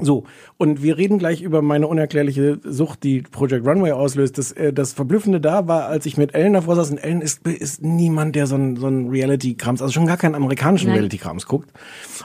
So, 0.00 0.22
und 0.58 0.80
wir 0.80 0.96
reden 0.96 1.18
gleich 1.18 1.42
über 1.42 1.60
meine 1.60 1.88
unerklärliche 1.88 2.60
Sucht, 2.62 3.02
die 3.02 3.22
Project 3.22 3.66
Runway 3.66 3.90
auslöst. 3.90 4.38
Das, 4.38 4.52
äh, 4.52 4.72
das 4.72 4.92
Verblüffende 4.92 5.40
da 5.40 5.66
war, 5.66 5.86
als 5.86 6.06
ich 6.06 6.16
mit 6.16 6.36
Ellen 6.36 6.52
davor 6.52 6.76
saß, 6.76 6.92
und 6.92 6.98
Ellen 6.98 7.20
ist, 7.20 7.44
ist 7.48 7.82
niemand, 7.82 8.36
der 8.36 8.46
so 8.46 8.54
ein, 8.54 8.76
so 8.76 8.86
ein 8.86 9.08
Reality-Krams, 9.08 9.82
also 9.82 9.92
schon 9.92 10.06
gar 10.06 10.16
keinen 10.16 10.36
amerikanischen. 10.36 10.92
Reality-Krams 10.92 11.46
guckt. 11.46 11.72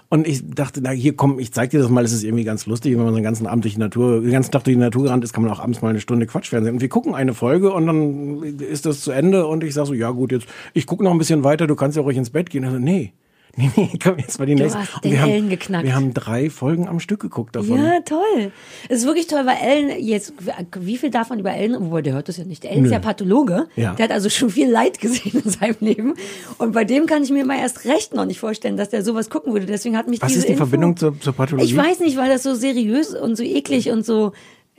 Und 0.07 0.27
ich 0.27 0.47
dachte, 0.47 0.81
na 0.83 0.91
hier 0.91 1.15
komm, 1.15 1.39
ich 1.39 1.51
zeig 1.51 1.71
dir 1.71 1.79
das 1.79 1.89
mal, 1.89 2.03
es 2.03 2.13
ist 2.13 2.23
irgendwie 2.23 2.43
ganz 2.43 2.67
lustig, 2.67 2.91
wenn 2.93 3.05
man 3.05 3.09
so 3.09 3.15
den 3.15 3.23
ganzen 3.23 3.47
Abend 3.47 3.63
durch 3.63 3.73
die 3.73 3.79
Natur, 3.79 4.21
den 4.21 4.31
ganzen 4.31 4.51
Tag 4.51 4.65
durch 4.65 4.75
die 4.75 4.79
Natur 4.79 5.05
gerannt 5.05 5.23
ist, 5.23 5.33
kann 5.33 5.43
man 5.43 5.51
auch 5.51 5.59
abends 5.59 5.81
mal 5.81 5.89
eine 5.89 5.99
Stunde 5.99 6.27
Quatschfernsehen. 6.27 6.75
Und 6.75 6.81
wir 6.81 6.89
gucken 6.89 7.15
eine 7.15 7.33
Folge 7.33 7.73
und 7.73 7.87
dann 7.87 8.43
ist 8.59 8.85
das 8.85 9.01
zu 9.01 9.09
Ende 9.09 9.47
und 9.47 9.63
ich 9.63 9.73
sag 9.73 9.87
so, 9.87 9.95
ja 9.95 10.11
gut, 10.11 10.31
jetzt, 10.31 10.45
ich 10.75 10.85
gucke 10.85 11.03
noch 11.03 11.11
ein 11.11 11.17
bisschen 11.17 11.43
weiter, 11.43 11.65
du 11.65 11.75
kannst 11.75 11.97
ja 11.97 12.03
ruhig 12.03 12.17
ins 12.17 12.29
Bett 12.29 12.51
gehen. 12.51 12.65
Also, 12.65 12.77
nee. 12.77 13.13
Nee, 13.57 13.69
nee, 13.75 13.91
komm, 14.03 14.17
jetzt 14.17 14.39
mal 14.39 14.47
die 14.47 14.55
Du 14.55 14.63
nächste. 14.63 14.79
hast 14.79 14.95
Und 14.95 15.03
den 15.05 15.11
wir 15.11 15.21
haben, 15.21 15.29
Ellen 15.29 15.49
geknackt. 15.49 15.85
Wir 15.85 15.93
haben 15.93 16.11
drei 16.11 16.49
Folgen 16.49 16.87
am 16.87 16.99
Stück 16.99 17.19
geguckt 17.19 17.55
davon. 17.55 17.77
Ja, 17.77 17.99
toll. 17.99 18.51
Es 18.89 18.99
ist 19.01 19.05
wirklich 19.05 19.27
toll, 19.27 19.45
weil 19.45 19.57
Ellen, 19.61 20.03
jetzt, 20.03 20.33
wie 20.79 20.97
viel 20.97 21.11
man 21.29 21.37
über 21.39 21.53
Ellen, 21.53 21.75
wobei 21.79 22.01
der 22.01 22.13
hört 22.13 22.29
das 22.29 22.37
ja 22.37 22.45
nicht. 22.45 22.63
Der 22.63 22.71
Ellen 22.71 22.85
ist 22.85 22.91
ja 22.91 22.97
Pathologe. 22.97 23.67
Ja. 23.75 23.93
Der 23.93 24.05
hat 24.05 24.11
also 24.11 24.29
schon 24.29 24.49
viel 24.49 24.71
Leid 24.71 24.99
gesehen 24.99 25.39
in 25.45 25.51
seinem 25.51 25.75
Leben. 25.81 26.15
Und 26.57 26.71
bei 26.71 26.83
dem 26.83 27.05
kann 27.05 27.21
ich 27.21 27.29
mir 27.29 27.45
mal 27.45 27.59
erst 27.59 27.85
recht 27.85 28.15
noch 28.15 28.25
nicht 28.25 28.39
vorstellen, 28.39 28.75
dass 28.75 28.89
der 28.89 29.03
sowas 29.03 29.29
gucken 29.29 29.53
würde. 29.53 29.67
Deswegen 29.67 29.95
hat 29.97 30.07
mich 30.07 30.19
Was 30.21 30.29
diese 30.29 30.39
ist 30.39 30.47
die 30.47 30.53
Info, 30.53 30.65
Verbindung 30.65 30.97
zur, 30.97 31.19
zur 31.19 31.33
Pathologie? 31.33 31.65
Ich 31.67 31.77
weiß 31.77 31.99
nicht, 31.99 32.17
weil 32.17 32.29
das 32.29 32.41
so 32.41 32.55
seriös 32.55 33.13
und 33.13 33.35
so 33.35 33.43
eklig 33.43 33.91
und 33.91 34.03
so. 34.03 34.31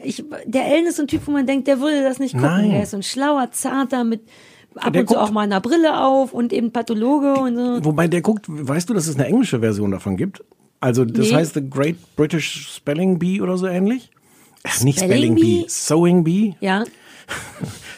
Ich, 0.02 0.24
der 0.46 0.66
Ellen 0.66 0.86
ist 0.86 0.96
so 0.96 1.02
ein 1.04 1.08
Typ, 1.08 1.22
wo 1.26 1.30
man 1.30 1.46
denkt, 1.46 1.68
der 1.68 1.78
würde 1.78 2.02
das 2.02 2.18
nicht 2.18 2.34
gucken. 2.34 2.48
Nein. 2.48 2.70
Der 2.70 2.82
ist 2.82 2.90
so 2.90 2.96
ein 2.96 3.04
schlauer, 3.04 3.52
zarter 3.52 4.02
mit 4.02 4.22
ab 4.76 4.92
Der 4.92 5.02
und 5.02 5.08
zu 5.08 5.14
guckt- 5.14 5.26
auch 5.26 5.30
mal 5.30 5.42
einer 5.42 5.60
Brille 5.60 6.00
auf 6.00 6.32
und 6.32 6.52
eben 6.52 6.72
Pathologe 6.72 7.34
und 7.34 7.56
so. 7.56 7.84
Wobei 7.84 8.08
der 8.08 8.20
guckt, 8.22 8.46
weißt 8.48 8.88
du, 8.90 8.94
dass 8.94 9.06
es 9.06 9.16
eine 9.16 9.26
englische 9.26 9.60
Version 9.60 9.90
davon 9.90 10.16
gibt? 10.16 10.42
Also 10.80 11.04
das 11.04 11.28
Nee. 11.30 11.34
heißt 11.36 11.54
The 11.54 11.68
Great 11.70 11.96
British 12.16 12.74
Spelling 12.74 13.18
Bee 13.18 13.40
oder 13.40 13.56
so 13.56 13.66
ähnlich? 13.66 14.10
Ach, 14.64 14.80
nicht 14.82 14.98
Spelling 14.98 15.12
Spelling 15.16 15.34
Bee, 15.36 15.60
Bee? 15.62 15.64
Sewing 15.68 16.24
Bee. 16.24 16.54
Ja. 16.60 16.84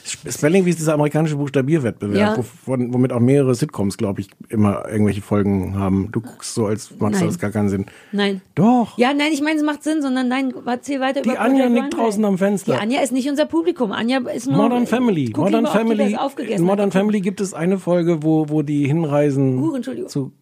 Sp- 0.07 0.31
Spelling 0.31 0.65
Bee 0.65 0.71
ist 0.71 0.79
dieser 0.79 0.95
amerikanische 0.95 1.37
Buchstabierwettbewerb, 1.37 2.17
Ja. 2.19 2.37
wovon, 2.37 2.93
womit 2.95 3.13
auch 3.13 3.21
mehrere 3.21 3.55
Sitcoms, 3.55 3.97
glaube 3.97 4.21
ich, 4.21 4.29
immer 4.49 4.89
irgendwelche 4.89 5.21
Folgen 5.23 5.79
haben. 5.79 6.11
Du 6.13 6.21
guckst 6.21 6.55
so, 6.55 6.67
als 6.67 6.91
macht 6.99 7.21
das 7.21 7.39
gar 7.39 7.51
keinen 7.51 7.69
Sinn. 7.69 7.87
Nein. 8.13 8.41
Doch. 8.55 8.97
Ja, 8.99 9.13
nein, 9.15 9.33
ich 9.33 9.41
meine, 9.43 9.57
es 9.59 9.65
macht 9.65 9.83
Sinn, 9.83 10.03
sondern 10.03 10.29
nein, 10.29 10.55
erzähl 10.67 11.01
weiter 11.01 11.23
Die 11.23 11.31
über 11.31 11.41
Anja 11.41 11.69
nickt 11.69 11.95
draußen 11.95 12.25
am 12.25 12.39
Fenster. 12.39 12.75
Die 12.75 12.79
Anja 12.79 13.01
ist 13.01 13.13
nicht 13.13 13.29
unser 13.29 13.47
Publikum. 13.47 13.93
Anja 13.93 14.19
ist 14.29 14.47
nur 14.47 14.57
Modern 14.57 14.87
Family. 14.87 15.27
Guck 15.33 15.45
Modern 15.45 15.65
lieber, 15.65 15.73
Family. 15.73 16.17
In 16.53 16.63
Modern 16.63 16.87
hat. 16.87 16.93
Family 16.93 17.21
gibt 17.21 17.41
es 17.41 17.55
eine 17.55 17.79
Folge, 17.79 18.23
wo, 18.23 18.49
wo 18.49 18.63
die 18.63 18.87
hinreisen 18.87 19.59
Uh, 19.59 19.75
Entschuldigung. 19.75 20.09
zu. 20.09 20.33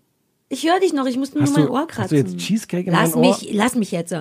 Ich 0.51 0.69
höre 0.71 0.79
dich 0.79 0.93
noch, 0.93 1.07
ich 1.07 1.17
muss 1.17 1.33
nur 1.35 1.43
Hast 1.43 1.57
mein 1.57 1.69
Ohr 1.69 1.81
hast 1.81 1.89
kratzen. 1.89 2.11
du 2.19 2.23
jetzt 2.23 2.37
Cheesecake 2.37 2.87
in 2.87 2.93
lass 2.93 3.13
dein 3.13 3.23
Ohr? 3.25 3.29
mich, 3.31 3.49
lass 3.53 3.75
mich 3.75 3.91
jetzt. 3.93 4.15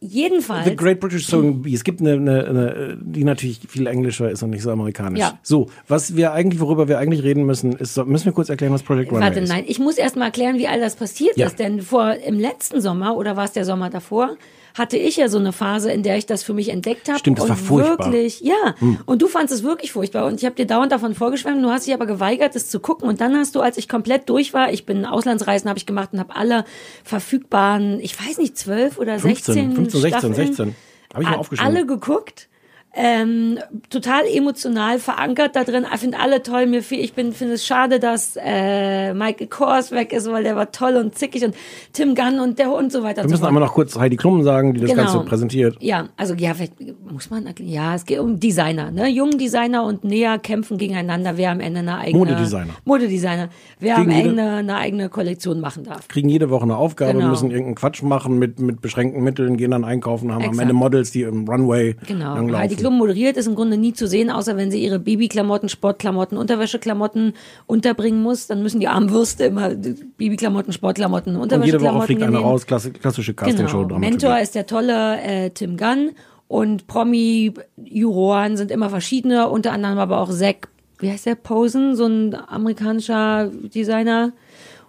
Jedenfalls. 0.00 0.64
The 0.64 0.76
Great 0.76 1.00
British 1.00 1.28
Bee. 1.28 1.74
Es 1.74 1.82
gibt 1.82 2.00
eine, 2.00 2.12
eine, 2.12 2.46
eine, 2.46 2.98
die 3.00 3.24
natürlich 3.24 3.60
viel 3.68 3.86
englischer 3.88 4.30
ist 4.30 4.42
und 4.44 4.50
nicht 4.50 4.62
so 4.62 4.70
amerikanisch. 4.70 5.18
Ja. 5.18 5.38
So, 5.42 5.66
was 5.88 6.14
wir 6.14 6.32
eigentlich, 6.32 6.60
worüber 6.60 6.86
wir 6.86 6.98
eigentlich 6.98 7.24
reden 7.24 7.44
müssen, 7.44 7.72
ist, 7.72 7.94
so- 7.94 8.04
müssen 8.04 8.26
wir 8.26 8.32
kurz 8.32 8.48
erklären, 8.48 8.72
was 8.72 8.84
Project 8.84 9.10
Runway 9.10 9.24
Warte, 9.24 9.40
ist. 9.40 9.48
nein, 9.48 9.64
ich 9.66 9.80
muss 9.80 9.98
erst 9.98 10.14
mal 10.16 10.26
erklären, 10.26 10.56
wie 10.58 10.68
all 10.68 10.78
das 10.80 10.94
passiert 10.94 11.36
Ja. 11.36 11.46
ist. 11.48 11.58
Denn 11.58 11.82
vor 11.82 12.14
im 12.14 12.38
letzten 12.38 12.80
Sommer 12.80 13.16
oder 13.16 13.36
war 13.36 13.44
es 13.44 13.52
der 13.52 13.64
Sommer 13.64 13.90
davor, 13.90 14.36
hatte 14.78 14.96
ich 14.96 15.16
ja 15.16 15.28
so 15.28 15.38
eine 15.38 15.52
Phase, 15.52 15.90
in 15.90 16.02
der 16.02 16.16
ich 16.16 16.26
das 16.26 16.42
für 16.42 16.54
mich 16.54 16.68
entdeckt 16.70 17.08
habe. 17.08 17.18
Stimmt, 17.18 17.38
das 17.38 17.44
und 17.44 17.50
war 17.50 17.56
furchtbar. 17.56 18.06
Hm. 18.06 18.12
Wirklich, 18.12 18.40
ja. 18.40 18.74
Und 19.06 19.22
du 19.22 19.26
fandst 19.26 19.54
es 19.54 19.62
wirklich 19.62 19.92
furchtbar. 19.92 20.26
Und 20.26 20.40
ich 20.40 20.44
habe 20.44 20.54
dir 20.54 20.66
dauernd 20.66 20.92
davon 20.92 21.14
vorgeschwemmt. 21.14 21.62
Du 21.62 21.70
hast 21.70 21.86
dich 21.86 21.94
aber 21.94 22.06
geweigert, 22.06 22.56
es 22.56 22.70
zu 22.70 22.80
gucken. 22.80 23.08
Und 23.08 23.20
dann 23.20 23.36
hast 23.36 23.54
du, 23.54 23.60
als 23.60 23.76
ich 23.78 23.88
komplett 23.88 24.28
durch 24.28 24.54
war, 24.54 24.72
ich 24.72 24.86
bin 24.86 25.04
Auslandsreisen 25.04 25.68
habe 25.68 25.78
ich 25.78 25.86
gemacht 25.86 26.10
und 26.12 26.20
habe 26.20 26.36
alle 26.36 26.64
verfügbaren, 27.04 28.00
ich 28.00 28.18
weiß 28.18 28.38
nicht, 28.38 28.56
zwölf 28.56 28.98
oder 28.98 29.18
15, 29.18 29.54
16 29.54 29.74
15, 29.74 30.00
16, 30.00 30.10
Staffeln 30.10 30.34
16. 30.34 30.76
Habe 31.12 31.22
ich 31.22 31.28
mal 31.30 31.36
aufgeschrieben. 31.36 31.76
alle 31.76 31.86
geguckt. 31.86 32.48
Ähm, 32.94 33.58
total 33.90 34.22
emotional 34.34 34.98
verankert 34.98 35.54
da 35.54 35.62
drin. 35.62 35.86
Ich 35.92 36.00
finde 36.00 36.18
alle 36.18 36.42
toll. 36.42 36.66
Mir 36.66 36.82
viel, 36.82 36.98
ich 37.00 37.12
bin 37.12 37.32
finde 37.32 37.54
es 37.54 37.64
schade, 37.66 38.00
dass 38.00 38.36
äh, 38.42 39.12
Michael 39.14 39.46
Kors 39.46 39.92
weg 39.92 40.12
ist, 40.12 40.28
weil 40.30 40.42
der 40.42 40.56
war 40.56 40.72
toll 40.72 40.96
und 40.96 41.16
zickig 41.16 41.44
und 41.44 41.54
Tim 41.92 42.14
Gunn 42.14 42.40
und 42.40 42.58
der 42.58 42.72
und 42.72 42.90
so 42.90 43.02
weiter. 43.02 43.22
wir 43.22 43.30
müssen 43.30 43.42
so 43.44 43.48
fort. 43.50 43.60
noch 43.60 43.72
kurz 43.74 43.96
Heidi 43.96 44.16
Klum 44.16 44.42
sagen, 44.42 44.72
die 44.74 44.80
das 44.80 44.90
Genau. 44.90 45.02
Ganze 45.04 45.20
präsentiert. 45.20 45.76
Ja, 45.80 46.08
also 46.16 46.34
ja, 46.34 46.54
vielleicht 46.54 46.74
muss 47.08 47.30
man. 47.30 47.48
Ja, 47.60 47.94
es 47.94 48.04
geht 48.06 48.18
um 48.20 48.40
Designer, 48.40 48.90
ne? 48.90 49.06
Jungen 49.08 49.38
Designer 49.38 49.84
und 49.84 50.02
Näher 50.04 50.38
kämpfen 50.38 50.78
gegeneinander, 50.78 51.36
wer 51.36 51.50
am 51.52 51.60
Ende 51.60 51.80
eine 51.80 51.98
eigene 51.98 52.18
Modedesigner. 52.18 52.72
Modedesigner, 52.84 53.48
wer 53.78 53.96
Gegen 53.96 54.10
am 54.10 54.16
Ende 54.30 54.42
eine 54.42 54.76
eigene 54.76 55.08
Kollektion 55.10 55.60
machen 55.60 55.84
darf. 55.84 56.08
Kriegen 56.08 56.30
jede 56.30 56.50
Woche 56.50 56.64
eine 56.64 56.76
Aufgabe, 56.76 57.12
Genau. 57.12 57.28
müssen 57.28 57.50
irgendeinen 57.50 57.74
Quatsch 57.76 58.02
machen 58.02 58.38
mit, 58.38 58.58
mit 58.60 58.80
beschränkten 58.80 59.22
Mitteln, 59.22 59.56
gehen 59.56 59.70
dann 59.72 59.84
einkaufen, 59.84 60.30
haben 60.32 60.38
am 60.42 60.48
Exakt. 60.50 60.62
Ende 60.62 60.74
Models, 60.74 61.10
die 61.12 61.22
im 61.22 61.46
Runway 61.46 61.94
Genau. 62.06 62.34
langlaufen. 62.34 62.58
Heidi 62.62 62.77
Klum 62.78 62.98
moderiert 62.98 63.36
ist 63.36 63.46
im 63.46 63.54
Grunde 63.54 63.76
nie 63.76 63.92
zu 63.92 64.06
sehen, 64.06 64.30
außer 64.30 64.56
wenn 64.56 64.70
sie 64.70 64.82
ihre 64.82 64.98
Babyklamotten, 64.98 65.68
Sportklamotten, 65.68 66.38
Unterwäscheklamotten 66.38 67.34
unterbringen 67.66 68.22
muss. 68.22 68.46
Dann 68.46 68.62
müssen 68.62 68.80
die 68.80 68.88
armen 68.88 69.10
Würste 69.10 69.44
immer 69.44 69.70
Babyklamotten, 69.70 70.72
Sportklamotten, 70.72 71.36
Und 71.36 71.50
jede 71.52 71.60
Woche 71.60 71.64
Unterwäscheklamotten 71.64 72.06
fliegt 72.06 72.22
einer 72.22 72.32
genähen. 72.32 72.46
raus, 72.46 72.66
klassische 72.66 73.34
Castingshow. 73.34 73.86
Genau. 73.86 73.98
Mentor 73.98 74.38
ist 74.38 74.54
der 74.54 74.66
tolle 74.66 75.20
äh, 75.20 75.50
Tim 75.50 75.76
Gunn 75.76 76.12
und 76.48 76.86
Promi-Juroren 76.86 78.56
sind 78.56 78.70
immer 78.70 78.90
verschiedene, 78.90 79.48
unter 79.48 79.72
anderem 79.72 79.98
aber 79.98 80.20
auch 80.20 80.30
Zack, 80.30 80.68
wie 80.98 81.10
heißt 81.10 81.26
der, 81.26 81.34
Posen, 81.34 81.94
so 81.94 82.06
ein 82.06 82.34
amerikanischer 82.34 83.50
Designer. 83.74 84.32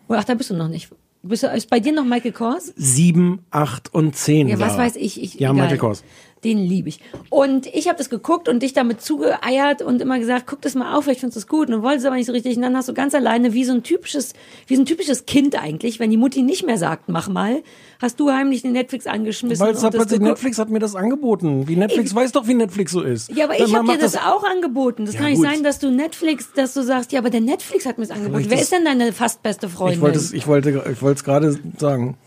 Oh, 0.07 0.13
ach, 0.17 0.23
da 0.23 0.33
bist 0.33 0.49
du 0.49 0.55
noch 0.55 0.69
nicht. 0.69 0.89
Bist 1.21 1.43
du, 1.43 1.47
ist 1.47 1.69
bei 1.69 1.81
dir 1.81 1.91
noch 1.91 2.05
Michael 2.05 2.31
Kors? 2.31 2.73
Sieben, 2.77 3.39
acht 3.51 3.93
und 3.93 4.15
zehn. 4.15 4.47
Ja, 4.47 4.57
was 4.57 4.77
weiß 4.77 4.95
ich. 4.95 5.21
ich 5.21 5.33
Ja, 5.33 5.51
egal. 5.51 5.63
Michael 5.63 5.77
Kors. 5.77 6.03
Den 6.43 6.57
liebe 6.57 6.87
ich. 6.87 7.01
Und 7.29 7.65
ich 7.67 7.87
habe 7.89 7.97
das 7.97 8.09
geguckt 8.09 8.47
und 8.47 8.63
dich 8.63 8.71
damit 8.71 9.01
zugeeiert 9.01 9.81
und 9.81 10.01
immer 10.01 10.19
gesagt, 10.19 10.45
guck 10.47 10.61
das 10.61 10.73
mal 10.73 10.95
auf, 10.95 11.03
vielleicht 11.03 11.19
findest 11.19 11.35
du 11.35 11.39
es 11.41 11.47
gut. 11.47 11.67
Und 11.67 11.73
du 11.77 11.81
wolltest 11.83 12.05
aber 12.05 12.15
nicht 12.15 12.27
so 12.27 12.31
richtig. 12.31 12.55
Und 12.55 12.61
dann 12.63 12.77
hast 12.77 12.87
du 12.87 12.93
ganz 12.93 13.13
alleine, 13.13 13.53
wie 13.53 13.65
so 13.65 13.73
ein 13.73 13.83
typisches, 13.83 14.33
wie 14.67 14.75
so 14.77 14.81
ein 14.81 14.85
typisches 14.85 15.25
Kind 15.25 15.61
eigentlich, 15.61 15.99
wenn 15.99 16.09
die 16.11 16.17
Mutti 16.17 16.41
nicht 16.41 16.65
mehr 16.65 16.77
sagt, 16.77 17.09
mach 17.09 17.27
mal, 17.27 17.61
hast 18.01 18.19
du 18.21 18.31
heimlich 18.31 18.61
den 18.61 18.71
Netflix 18.71 19.05
angeschmissen. 19.05 19.65
Weil 19.65 19.73
es 19.73 19.83
hat 19.83 19.93
das 19.93 19.99
plötzlich. 20.07 20.21
Netflix 20.21 20.57
hat 20.59 20.69
mir 20.69 20.79
das 20.79 20.95
angeboten. 20.95 21.67
Wie 21.67 21.75
Netflix 21.75 22.15
weiß 22.15 22.31
doch, 22.31 22.47
wie 22.47 22.53
Netflix 22.53 22.93
so 22.93 23.01
ist. 23.01 23.29
Ja, 23.35 23.43
aber 23.45 23.55
Dann 23.57 23.67
ich 23.67 23.75
habe 23.75 23.87
dir 23.91 23.97
das, 23.97 24.15
auch 24.15 24.43
angeboten. 24.45 25.05
Das 25.05 25.15
Ja, 25.15 25.19
kann 25.21 25.29
nicht 25.31 25.39
gut. 25.41 25.47
sein, 25.51 25.63
dass 25.63 25.79
du 25.79 25.91
Netflix, 25.91 26.53
dass 26.55 26.73
du 26.73 26.83
sagst, 26.83 27.11
ja, 27.11 27.19
aber 27.19 27.29
der 27.31 27.41
Netflix 27.41 27.85
hat 27.85 27.97
mir 27.97 28.05
es 28.05 28.11
angeboten. 28.11 28.45
Wer 28.47 28.55
ist- 28.57 28.63
ist 28.63 28.71
denn 28.71 28.85
deine 28.85 29.11
fast 29.11 29.43
beste 29.43 29.67
Freundin? 29.67 29.97
Ich 29.97 30.01
wollte 30.01 30.19
ich 30.35 30.47
wollte, 30.47 30.69
ich 30.91 31.01
wollte 31.01 31.17
es 31.17 31.23
gerade 31.25 31.59
sagen. 31.77 32.17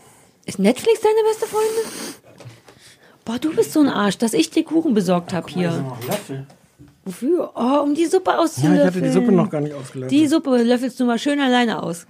Ist 0.45 0.59
Netflix 0.59 0.99
deine 1.01 1.15
beste 1.29 1.45
Freundin? 1.47 2.22
Boah, 3.25 3.39
du 3.39 3.55
bist 3.55 3.73
so 3.73 3.79
ein 3.79 3.87
Arsch, 3.89 4.17
dass 4.17 4.33
ich 4.33 4.49
dir 4.49 4.63
Kuchen 4.63 4.93
besorgt 4.93 5.33
habe 5.33 5.47
hier. 5.49 5.85
Wofür? 7.05 7.51
Oh, 7.55 7.81
um 7.83 7.95
die 7.95 8.05
Suppe 8.05 8.31
Ja, 8.31 8.37
auszulöffeln. 8.39 8.79
ich 8.79 8.85
hatte 8.85 9.01
die 9.01 9.09
Suppe 9.11 9.31
noch 9.33 9.49
gar 9.49 9.59
nicht 9.59 9.73
ausgelöffelt. 9.73 10.09
Die 10.11 10.25
Suppe 10.25 10.63
löffelst 10.63 10.97
du 11.01 11.05
mal 11.05 11.19
schön 11.19 11.41
alleine 11.41 11.83
aus. 11.83 12.05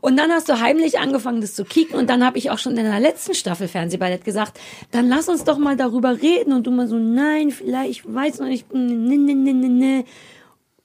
Und 0.00 0.16
dann 0.16 0.30
hast 0.30 0.48
du 0.48 0.60
heimlich 0.60 0.98
angefangen, 0.98 1.42
das 1.42 1.54
zu 1.54 1.64
kicken. 1.64 1.98
Und 1.98 2.08
dann 2.08 2.24
habe 2.24 2.38
ich 2.38 2.50
auch 2.50 2.58
schon 2.58 2.76
in 2.78 2.84
der 2.84 3.00
letzten 3.00 3.34
Staffel 3.34 3.68
Fernsehballett 3.68 4.24
gesagt, 4.24 4.58
dann 4.92 5.08
lass 5.10 5.28
uns 5.28 5.44
doch 5.44 5.58
mal 5.58 5.76
darüber 5.76 6.22
reden. 6.22 6.54
Und 6.54 6.66
du 6.66 6.70
mal 6.70 6.88
so, 6.88 6.96
nein, 6.96 7.50
vielleicht, 7.50 7.90
ich 7.90 8.14
weiß 8.14 8.38
noch 8.38 8.46
nicht. 8.48 8.72
Ne, 8.72 8.80
ne, 9.18 9.34
ne, 9.34 9.52
ne, 9.52 9.68
ne. 9.68 10.04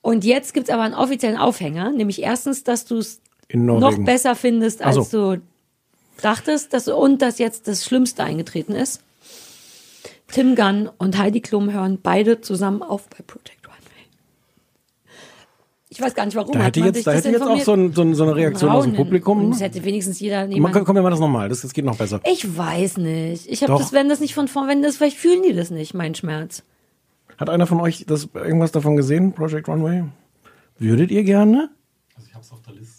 Und 0.02 0.26
jetzt 0.26 0.54
gibt's 0.54 0.70
aber 0.70 0.84
einen 0.84 0.96
offiziellen 0.96 1.38
Aufhänger. 1.38 1.91
Nämlich 1.91 2.22
erstens, 2.24 2.66
dass 2.66 2.84
du 2.86 2.98
es 2.98 3.22
noch 3.54 3.98
besser 4.04 4.36
findest, 4.36 4.82
Ach 4.84 4.91
so. 4.91 5.00
als 5.00 5.10
du 5.12 5.41
dachtest. 6.22 6.74
Dass, 6.74 6.88
und 6.88 7.22
dass 7.22 7.39
jetzt 7.39 7.68
das 7.68 7.84
Schlimmste 7.86 8.24
eingetreten 8.24 8.74
ist. 8.74 9.01
Tim 10.28 10.55
Gunn 10.55 10.89
und 10.97 11.18
Heidi 11.18 11.41
Klum 11.41 11.72
hören 11.72 11.99
beide 12.01 12.41
zusammen 12.41 12.82
auf 12.82 13.07
bei 13.09 13.24
Project 13.26 13.68
Runway. 13.68 13.76
Ich 15.89 16.01
weiß 16.01 16.16
gar 16.16 16.26
nicht, 16.26 16.36
warum. 16.36 16.53
Da 16.53 16.59
Hat 16.59 16.66
hätte 16.76 16.80
jetzt, 16.82 17.05
da 17.05 17.13
das 17.13 17.24
hätte 17.24 17.38
jetzt 17.38 17.47
auch 17.47 17.59
so, 17.61 17.74
ein, 17.74 17.93
so, 17.93 18.01
ein, 18.01 18.16
so 18.16 18.24
eine 18.24 18.36
Reaktion 18.36 18.72
aus 18.72 18.84
dem 18.84 18.91
Raunen. 18.91 19.05
Publikum. 19.05 19.51
Es 19.51 19.61
hätte 19.61 19.84
wenigstens 19.84 20.20
jeder 20.20 20.41
Man, 20.41 20.49
nehmen. 20.49 20.72
komm, 20.72 20.95
wir 20.95 21.01
machen 21.03 21.11
das 21.11 21.20
nochmal. 21.20 21.47
Das, 21.47 21.61
das 21.61 21.74
geht 21.74 21.86
noch 21.86 21.97
besser. 21.97 22.22
Ich 22.26 22.57
weiß 22.57 22.97
nicht. 22.97 23.47
Ich 23.47 23.63
habe 23.63 23.78
das, 23.78 23.93
wenn 23.93 24.09
das 24.09 24.20
nicht 24.20 24.34
von 24.34 24.47
vorn, 24.47 24.68
wenn 24.68 24.82
das, 24.82 24.97
vielleicht 24.97 25.18
fühlen 25.18 25.43
die 25.43 25.53
das 25.53 25.70
nicht, 25.70 25.93
mein 25.93 26.16
Schmerz. 26.16 26.63
Hat 27.38 27.49
einer 27.49 27.68
von 27.68 27.80
euch 27.82 28.05
das, 28.07 28.30
irgendwas 28.34 28.72
davon 28.72 28.95
gesehen, 28.95 29.34
Project 29.34 29.68
Runway? 29.68 30.05
Würdet 30.80 31.11
ihr 31.11 31.24
gerne? 31.24 31.70
Also 32.16 32.28
ich 32.30 32.36
hab's 32.36 32.51
auf 32.51 32.61
der 32.63 32.74
Liste. 32.74 32.95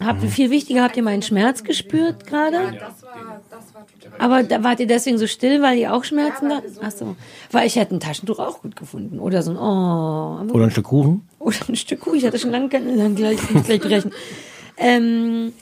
Habt 0.00 0.22
ihr 0.22 0.28
viel 0.28 0.50
wichtiger, 0.50 0.84
habt 0.84 0.96
ihr 0.96 1.02
meinen 1.02 1.22
Schmerz 1.22 1.64
gespürt 1.64 2.26
gerade? 2.26 2.72
Das 2.78 3.02
war, 3.02 3.40
das 3.50 3.74
war 3.74 3.86
total. 3.86 4.20
Aber 4.20 4.42
da 4.44 4.62
wart 4.62 4.78
ihr 4.80 4.86
deswegen 4.86 5.18
so 5.18 5.26
still, 5.26 5.60
weil 5.60 5.78
ihr 5.78 5.92
auch 5.92 6.04
Schmerzen 6.04 6.52
habt? 6.52 6.66
Ach 6.80 6.90
so. 6.90 7.16
Weil 7.50 7.66
ich 7.66 7.76
hätte 7.76 7.96
ein 7.96 8.00
Taschentuch 8.00 8.38
auch 8.38 8.62
gut 8.62 8.76
gefunden. 8.76 9.18
Oder 9.18 9.42
so 9.42 9.50
ein, 9.50 9.56
oh. 9.56 10.52
Oder 10.52 10.64
ein 10.64 10.70
Stück 10.70 10.84
Kuchen? 10.84 11.28
Oder 11.40 11.56
ein 11.68 11.76
Stück 11.76 12.00
Kuh. 12.00 12.14
Ich 12.14 12.24
hatte 12.24 12.38
schon 12.38 12.50
lange 12.50 12.68
keine, 12.68 12.96
dann 12.96 13.16
gleich, 13.16 13.38
gleich 13.64 13.80
brechen. 13.80 14.12
Ähm, 14.80 15.54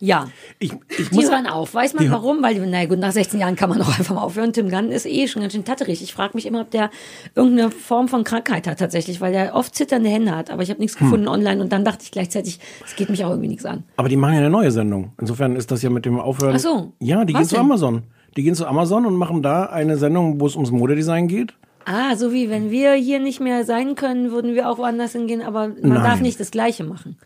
ja. 0.00 0.28
Ich, 0.58 0.72
ich 0.98 1.08
Die 1.10 1.14
muss, 1.16 1.30
hören 1.30 1.46
auf. 1.46 1.74
Weiß 1.74 1.94
man 1.94 2.10
warum? 2.10 2.42
Weil, 2.42 2.64
na 2.66 2.84
gut, 2.86 2.98
nach 2.98 3.12
16 3.12 3.40
Jahren 3.40 3.56
kann 3.56 3.68
man 3.70 3.80
auch 3.82 3.88
einfach 3.98 4.14
mal 4.14 4.22
aufhören. 4.22 4.52
Tim 4.52 4.68
Gunn 4.70 4.90
ist 4.90 5.06
eh 5.06 5.26
schon 5.28 5.42
ganz 5.42 5.52
schön 5.54 5.64
tatterig. 5.64 6.02
Ich 6.02 6.12
frage 6.12 6.32
mich 6.34 6.46
immer, 6.46 6.60
ob 6.62 6.70
der 6.70 6.90
irgendeine 7.34 7.70
Form 7.70 8.08
von 8.08 8.24
Krankheit 8.24 8.66
hat 8.66 8.78
tatsächlich, 8.78 9.20
weil 9.20 9.32
der 9.32 9.54
oft 9.54 9.74
zitternde 9.74 10.08
Hände 10.10 10.34
hat. 10.36 10.50
Aber 10.50 10.62
ich 10.62 10.70
habe 10.70 10.80
nichts 10.80 10.98
Hm. 11.00 11.06
gefunden 11.06 11.28
online 11.28 11.60
und 11.62 11.72
dann 11.72 11.84
dachte 11.84 12.04
ich 12.04 12.10
gleichzeitig, 12.10 12.60
es 12.84 12.96
geht 12.96 13.08
mich 13.10 13.24
auch 13.24 13.30
irgendwie 13.30 13.48
nichts 13.48 13.64
an. 13.64 13.84
aber 13.96 14.08
die 14.08 14.16
machen 14.16 14.34
ja 14.34 14.40
eine 14.40 14.50
neue 14.50 14.70
Sendung. 14.70 15.12
Insofern 15.20 15.56
ist 15.56 15.70
das 15.70 15.82
ja 15.82 15.90
mit 15.90 16.04
dem 16.04 16.18
Aufhören. 16.20 16.54
Ach 16.56 16.60
so. 16.60 16.92
Ja, 17.00 17.24
die 17.24 17.32
gehen 17.32 17.44
zu? 17.44 17.56
Amazon. 17.58 18.02
Die 18.36 18.42
gehen 18.42 18.54
zu 18.54 18.66
Amazon 18.66 19.06
und 19.06 19.14
machen 19.16 19.42
da 19.42 19.64
eine 19.66 19.96
Sendung, 19.96 20.40
wo 20.40 20.46
es 20.46 20.54
ums 20.56 20.70
Modedesign 20.72 21.28
geht. 21.28 21.54
Ah, 21.86 22.16
so 22.16 22.32
wie 22.32 22.48
wenn 22.50 22.70
wir 22.70 22.94
hier 22.94 23.20
nicht 23.20 23.40
mehr 23.40 23.64
sein 23.64 23.94
können, 23.94 24.30
würden 24.32 24.54
wir 24.54 24.70
auch 24.70 24.78
woanders 24.78 25.12
hingehen, 25.12 25.42
aber 25.42 25.68
man 25.68 25.76
Nein. 25.82 26.02
darf 26.02 26.20
nicht 26.20 26.40
das 26.40 26.50
Gleiche 26.50 26.82
machen. 26.82 27.16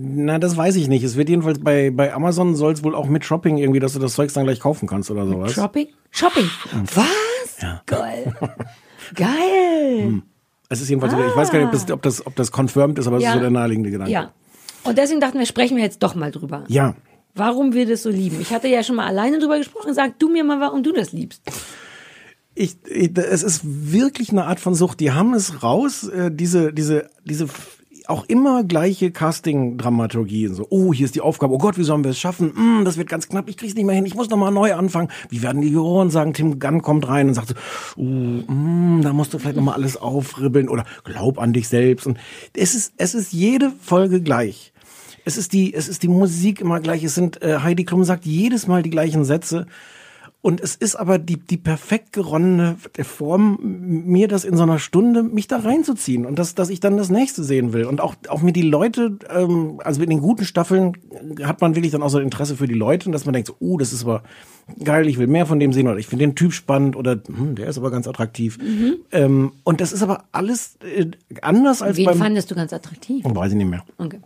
Na, 0.00 0.38
das 0.38 0.56
weiß 0.56 0.76
ich 0.76 0.86
nicht. 0.86 1.02
Es 1.02 1.16
wird 1.16 1.28
jedenfalls 1.28 1.58
bei, 1.58 1.90
bei 1.90 2.14
Amazon 2.14 2.54
soll 2.54 2.72
es 2.72 2.84
wohl 2.84 2.94
auch 2.94 3.06
mit 3.06 3.24
Shopping 3.24 3.58
irgendwie, 3.58 3.80
dass 3.80 3.94
du 3.94 3.98
das 3.98 4.14
Zeugs 4.14 4.32
dann 4.32 4.44
gleich 4.44 4.60
kaufen 4.60 4.86
kannst 4.86 5.10
oder 5.10 5.26
sowas. 5.26 5.52
Shopping? 5.52 5.88
Shopping. 6.12 6.48
Was? 6.94 7.84
Geil. 7.86 8.32
Geil. 9.16 10.22
Es 10.68 10.80
ist 10.80 10.88
jedenfalls, 10.88 11.12
so, 11.14 11.18
ich 11.18 11.34
weiß 11.34 11.50
gar 11.50 11.58
nicht, 11.58 11.66
ob 11.66 11.72
das, 11.72 11.90
ob 11.90 12.02
das, 12.02 12.26
ob 12.26 12.36
das 12.36 12.52
confirmed 12.52 12.98
ist, 12.98 13.08
aber 13.08 13.16
es 13.16 13.24
Ja. 13.24 13.30
ist 13.30 13.34
so 13.34 13.40
der 13.40 13.50
naheliegende 13.50 13.90
Gedanke. 13.90 14.12
Ja. 14.12 14.32
Und 14.84 14.98
deswegen 14.98 15.20
dachten 15.20 15.38
wir, 15.38 15.46
sprechen 15.46 15.76
wir 15.76 15.82
jetzt 15.82 16.02
doch 16.02 16.14
mal 16.14 16.30
drüber. 16.30 16.64
Ja, 16.68 16.94
Warum 17.34 17.72
wir 17.72 17.86
das 17.86 18.02
so 18.02 18.10
lieben. 18.10 18.40
Ich 18.40 18.52
hatte 18.52 18.66
ja 18.68 18.82
schon 18.82 18.96
mal 18.96 19.06
alleine 19.06 19.38
drüber 19.38 19.58
gesprochen. 19.58 19.94
Sag 19.94 20.18
du 20.18 20.28
mir 20.28 20.42
mal, 20.42 20.60
warum 20.60 20.82
du 20.82 20.92
das 20.92 21.12
liebst. 21.12 21.42
ich, 22.54 22.76
ich, 22.88 23.16
es 23.16 23.42
ist 23.44 23.60
wirklich 23.64 24.30
eine 24.30 24.44
Art 24.46 24.58
von 24.58 24.74
Sucht. 24.74 24.98
Die 24.98 25.12
haben 25.12 25.34
es 25.34 25.62
raus, 25.62 26.08
äh, 26.08 26.30
diese, 26.32 26.72
diese, 26.72 27.08
diese 27.24 27.46
auch 28.08 28.24
immer 28.24 28.64
gleiche 28.64 29.10
Casting-Dramaturgie. 29.10 30.48
So, 30.48 30.66
oh, 30.70 30.92
hier 30.94 31.04
ist 31.04 31.14
die 31.14 31.20
Aufgabe. 31.20 31.54
Oh 31.54 31.58
Gott, 31.58 31.76
wie 31.76 31.84
sollen 31.84 32.04
wir 32.04 32.12
es 32.12 32.18
schaffen? 32.18 32.52
Hm, 32.56 32.84
das 32.84 32.96
wird 32.96 33.08
ganz 33.08 33.28
knapp. 33.28 33.48
Ich 33.48 33.56
krieg's 33.58 33.74
nicht 33.74 33.84
mehr 33.84 33.94
hin. 33.94 34.06
Ich 34.06 34.14
muss 34.14 34.30
noch 34.30 34.38
mal 34.38 34.50
neu 34.50 34.74
anfangen. 34.74 35.08
Wie 35.28 35.42
werden 35.42 35.60
die 35.60 35.68
Juroren 35.68 36.10
sagen? 36.10 36.32
Tim 36.32 36.58
Gunn 36.58 36.80
kommt 36.80 37.06
rein 37.06 37.28
und 37.28 37.34
sagt 37.34 37.48
so, 37.48 37.54
oh, 37.96 38.02
hm, 38.02 39.00
da 39.02 39.12
musst 39.12 39.34
du 39.34 39.38
vielleicht 39.38 39.56
noch 39.56 39.62
mal 39.62 39.74
alles 39.74 39.98
aufribbeln 39.98 40.70
oder 40.70 40.84
glaub 41.04 41.38
an 41.38 41.52
dich 41.52 41.68
selbst. 41.68 42.06
Und 42.06 42.18
es 42.54 42.74
ist, 42.74 42.94
es 42.96 43.14
ist 43.14 43.32
jede 43.32 43.72
Folge 43.82 44.22
gleich. 44.22 44.72
Es 45.26 45.36
ist 45.36 45.52
die, 45.52 45.74
es 45.74 45.88
ist 45.88 46.02
die 46.02 46.08
Musik 46.08 46.62
immer 46.62 46.80
gleich. 46.80 47.04
Es 47.04 47.14
sind, 47.14 47.42
äh, 47.42 47.58
Heidi 47.58 47.84
Klum 47.84 48.04
sagt 48.04 48.24
jedes 48.24 48.66
Mal 48.66 48.82
die 48.82 48.90
gleichen 48.90 49.26
Sätze. 49.26 49.66
Und 50.40 50.60
es 50.60 50.76
ist 50.76 50.94
aber 50.94 51.18
die, 51.18 51.36
die 51.36 51.56
perfekt 51.56 52.12
geronnene 52.12 52.76
Form, 53.02 53.58
mir 53.60 54.28
das 54.28 54.44
in 54.44 54.56
so 54.56 54.62
einer 54.62 54.78
Stunde, 54.78 55.24
mich 55.24 55.48
da 55.48 55.58
reinzuziehen 55.58 56.24
und 56.24 56.38
dass, 56.38 56.54
dass 56.54 56.70
ich 56.70 56.78
dann 56.78 56.96
das 56.96 57.10
nächste 57.10 57.42
sehen 57.42 57.72
will. 57.72 57.86
Und 57.86 58.00
auch, 58.00 58.14
auch 58.28 58.40
mir 58.40 58.52
die 58.52 58.62
Leute, 58.62 59.18
ähm, 59.34 59.80
also 59.82 60.00
in 60.00 60.10
den 60.10 60.20
guten 60.20 60.44
Staffeln 60.44 60.92
hat 61.42 61.60
man 61.60 61.74
wirklich 61.74 61.90
dann 61.90 62.04
auch 62.04 62.08
so 62.08 62.18
ein 62.18 62.24
Interesse 62.24 62.54
für 62.54 62.68
die 62.68 62.74
Leute 62.74 63.06
und 63.06 63.12
dass 63.12 63.24
man 63.24 63.32
denkt, 63.32 63.48
so, 63.48 63.56
oh, 63.58 63.78
das 63.78 63.92
ist 63.92 64.04
aber 64.04 64.22
geil, 64.84 65.08
ich 65.08 65.18
will 65.18 65.26
mehr 65.26 65.44
von 65.44 65.58
dem 65.58 65.72
sehen 65.72 65.88
oder 65.88 65.98
ich 65.98 66.06
finde 66.06 66.26
den 66.26 66.36
Typ 66.36 66.52
spannend 66.52 66.94
oder 66.94 67.20
hm, 67.26 67.56
der 67.56 67.66
ist 67.66 67.76
aber 67.76 67.90
ganz 67.90 68.06
attraktiv. 68.06 68.58
Ähm, 69.10 69.52
und 69.64 69.80
das 69.80 69.92
ist 69.92 70.04
aber 70.04 70.24
alles 70.30 70.78
äh, 70.82 71.06
anders 71.42 71.82
als 71.82 71.96
Wen 71.96 72.06
beim... 72.06 72.18
fandest 72.18 72.48
du 72.48 72.54
ganz 72.54 72.72
attraktiv? 72.72 73.24
Weiß 73.26 73.50
ich 73.50 73.58
nicht 73.58 73.70
mehr. 73.70 73.84
Okay. 73.98 74.20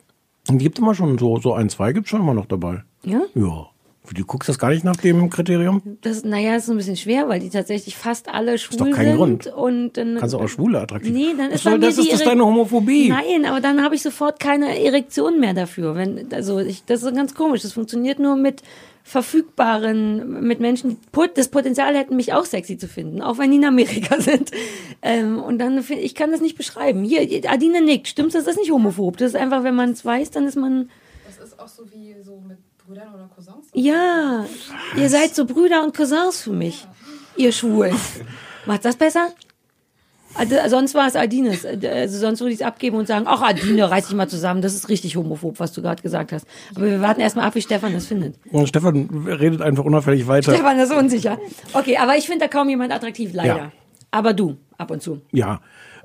Und 0.50 0.58
gibt 0.58 0.78
immer 0.78 0.94
schon 0.94 1.16
so, 1.16 1.38
so 1.38 1.54
ein, 1.54 1.70
zwei 1.70 1.94
gibt's 1.94 2.10
schon 2.10 2.20
immer 2.20 2.34
noch 2.34 2.46
dabei. 2.46 2.82
Ja? 3.02 3.22
Ja. 3.34 3.71
Du 4.12 4.24
guckst 4.26 4.48
das 4.48 4.58
gar 4.58 4.70
nicht 4.70 4.84
nach 4.84 4.96
dem 4.96 5.30
Kriterium? 5.30 5.80
Das, 6.02 6.24
naja, 6.24 6.56
ist 6.56 6.66
so 6.66 6.72
ein 6.72 6.76
bisschen 6.76 6.96
schwer, 6.96 7.28
weil 7.28 7.38
die 7.40 7.50
tatsächlich 7.50 7.96
fast 7.96 8.28
alle 8.28 8.58
schwul 8.58 8.78
doch 8.90 8.96
kein 8.96 9.06
sind. 9.06 9.16
Grund. 9.16 9.46
Und 9.46 9.92
dann, 9.96 10.16
Kannst 10.18 10.34
du 10.34 10.38
auch 10.38 10.48
Schwule 10.48 10.80
attraktiv. 10.80 11.12
Nee, 11.12 11.34
dann 11.38 11.50
ist 11.52 11.62
bei 11.64 11.70
mir 11.70 11.78
das? 11.78 11.98
Ist 11.98 12.12
das 12.12 12.20
Irre- 12.20 12.24
deine 12.24 12.44
Homophobie? 12.44 13.08
Nein, 13.10 13.46
aber 13.46 13.60
dann 13.60 13.82
habe 13.82 13.94
ich 13.94 14.02
sofort 14.02 14.40
keine 14.40 14.78
Erektion 14.84 15.38
mehr 15.40 15.54
dafür. 15.54 15.94
Wenn, 15.94 16.32
also 16.32 16.58
ich, 16.58 16.84
das 16.84 17.02
ist 17.04 17.14
ganz 17.14 17.34
komisch. 17.34 17.62
Das 17.62 17.72
funktioniert 17.74 18.18
nur 18.18 18.34
mit 18.36 18.62
verfügbaren, 19.04 20.42
mit 20.46 20.60
Menschen, 20.60 20.90
die 21.14 21.28
das 21.34 21.48
Potenzial 21.48 21.94
hätten, 21.96 22.16
mich 22.16 22.32
auch 22.32 22.44
sexy 22.44 22.76
zu 22.78 22.88
finden, 22.88 23.22
auch 23.22 23.38
wenn 23.38 23.50
die 23.50 23.56
in 23.56 23.64
Amerika 23.64 24.20
sind. 24.20 24.50
Ähm, 25.00 25.40
und 25.42 25.58
dann 25.58 25.82
finde 25.82 26.02
ich 26.02 26.14
kann 26.14 26.30
das 26.32 26.40
nicht 26.40 26.56
beschreiben. 26.56 27.04
Hier, 27.04 27.20
Adine 27.50 27.80
nickt. 27.80 28.08
Stimmt 28.08 28.34
das? 28.34 28.44
Das 28.44 28.54
ist 28.54 28.60
nicht 28.60 28.72
homophob. 28.72 29.16
Das 29.16 29.28
ist 29.28 29.36
einfach, 29.36 29.62
wenn 29.64 29.74
man 29.74 29.90
es 29.92 30.04
weiß, 30.04 30.30
dann 30.32 30.46
ist 30.46 30.56
man. 30.56 30.90
Das 31.26 31.38
ist 31.48 31.58
auch 31.58 31.68
so 31.68 31.84
wie 31.92 32.14
so 32.22 32.42
mit 32.46 32.58
Brüdern 32.92 33.14
oder 33.14 33.30
Cousins. 33.34 33.68
Ja, 33.72 34.44
ihr 34.96 35.08
seid 35.08 35.34
so 35.34 35.46
Brüder 35.46 35.82
und 35.82 35.96
Cousins 35.96 36.42
für 36.42 36.52
mich. 36.52 36.86
Ihr 37.36 37.50
Schwulen. 37.50 37.96
Macht 38.66 38.84
das 38.84 38.96
besser? 38.96 39.30
Also, 40.34 40.56
sonst 40.68 40.94
war 40.94 41.06
es 41.06 41.16
Adines. 41.16 41.64
Also 41.64 42.18
sonst 42.18 42.40
würde 42.40 42.52
ich 42.52 42.60
es 42.60 42.66
abgeben 42.66 42.96
und 42.96 43.06
sagen, 43.06 43.24
ach 43.26 43.40
Adine, 43.40 43.90
reiß 43.90 44.08
dich 44.08 44.16
mal 44.16 44.28
zusammen. 44.28 44.60
Das 44.60 44.74
ist 44.74 44.90
richtig 44.90 45.16
homophob, 45.16 45.58
was 45.58 45.72
du 45.72 45.80
gerade 45.80 46.02
gesagt 46.02 46.32
hast. 46.32 46.46
Aber 46.74 46.84
wir 46.84 47.00
warten 47.00 47.22
erstmal 47.22 47.46
ab, 47.46 47.54
wie 47.54 47.62
Stefan 47.62 47.94
das 47.94 48.06
findet. 48.06 48.36
Und 48.50 48.68
Stefan 48.68 49.08
redet 49.26 49.62
einfach 49.62 49.84
unauffällig 49.84 50.26
weiter. 50.26 50.52
Stefan 50.52 50.78
ist 50.78 50.92
unsicher. 50.92 51.38
Okay, 51.72 51.96
aber 51.96 52.16
ich 52.16 52.26
finde 52.26 52.46
da 52.46 52.48
kaum 52.48 52.68
jemand 52.68 52.92
attraktiv, 52.92 53.30
leider. 53.32 53.56
Ja. 53.56 53.72
Aber 54.10 54.34
du, 54.34 54.56
ab 54.76 54.90
und 54.90 55.02
zu. 55.02 55.22
Ja. 55.32 55.60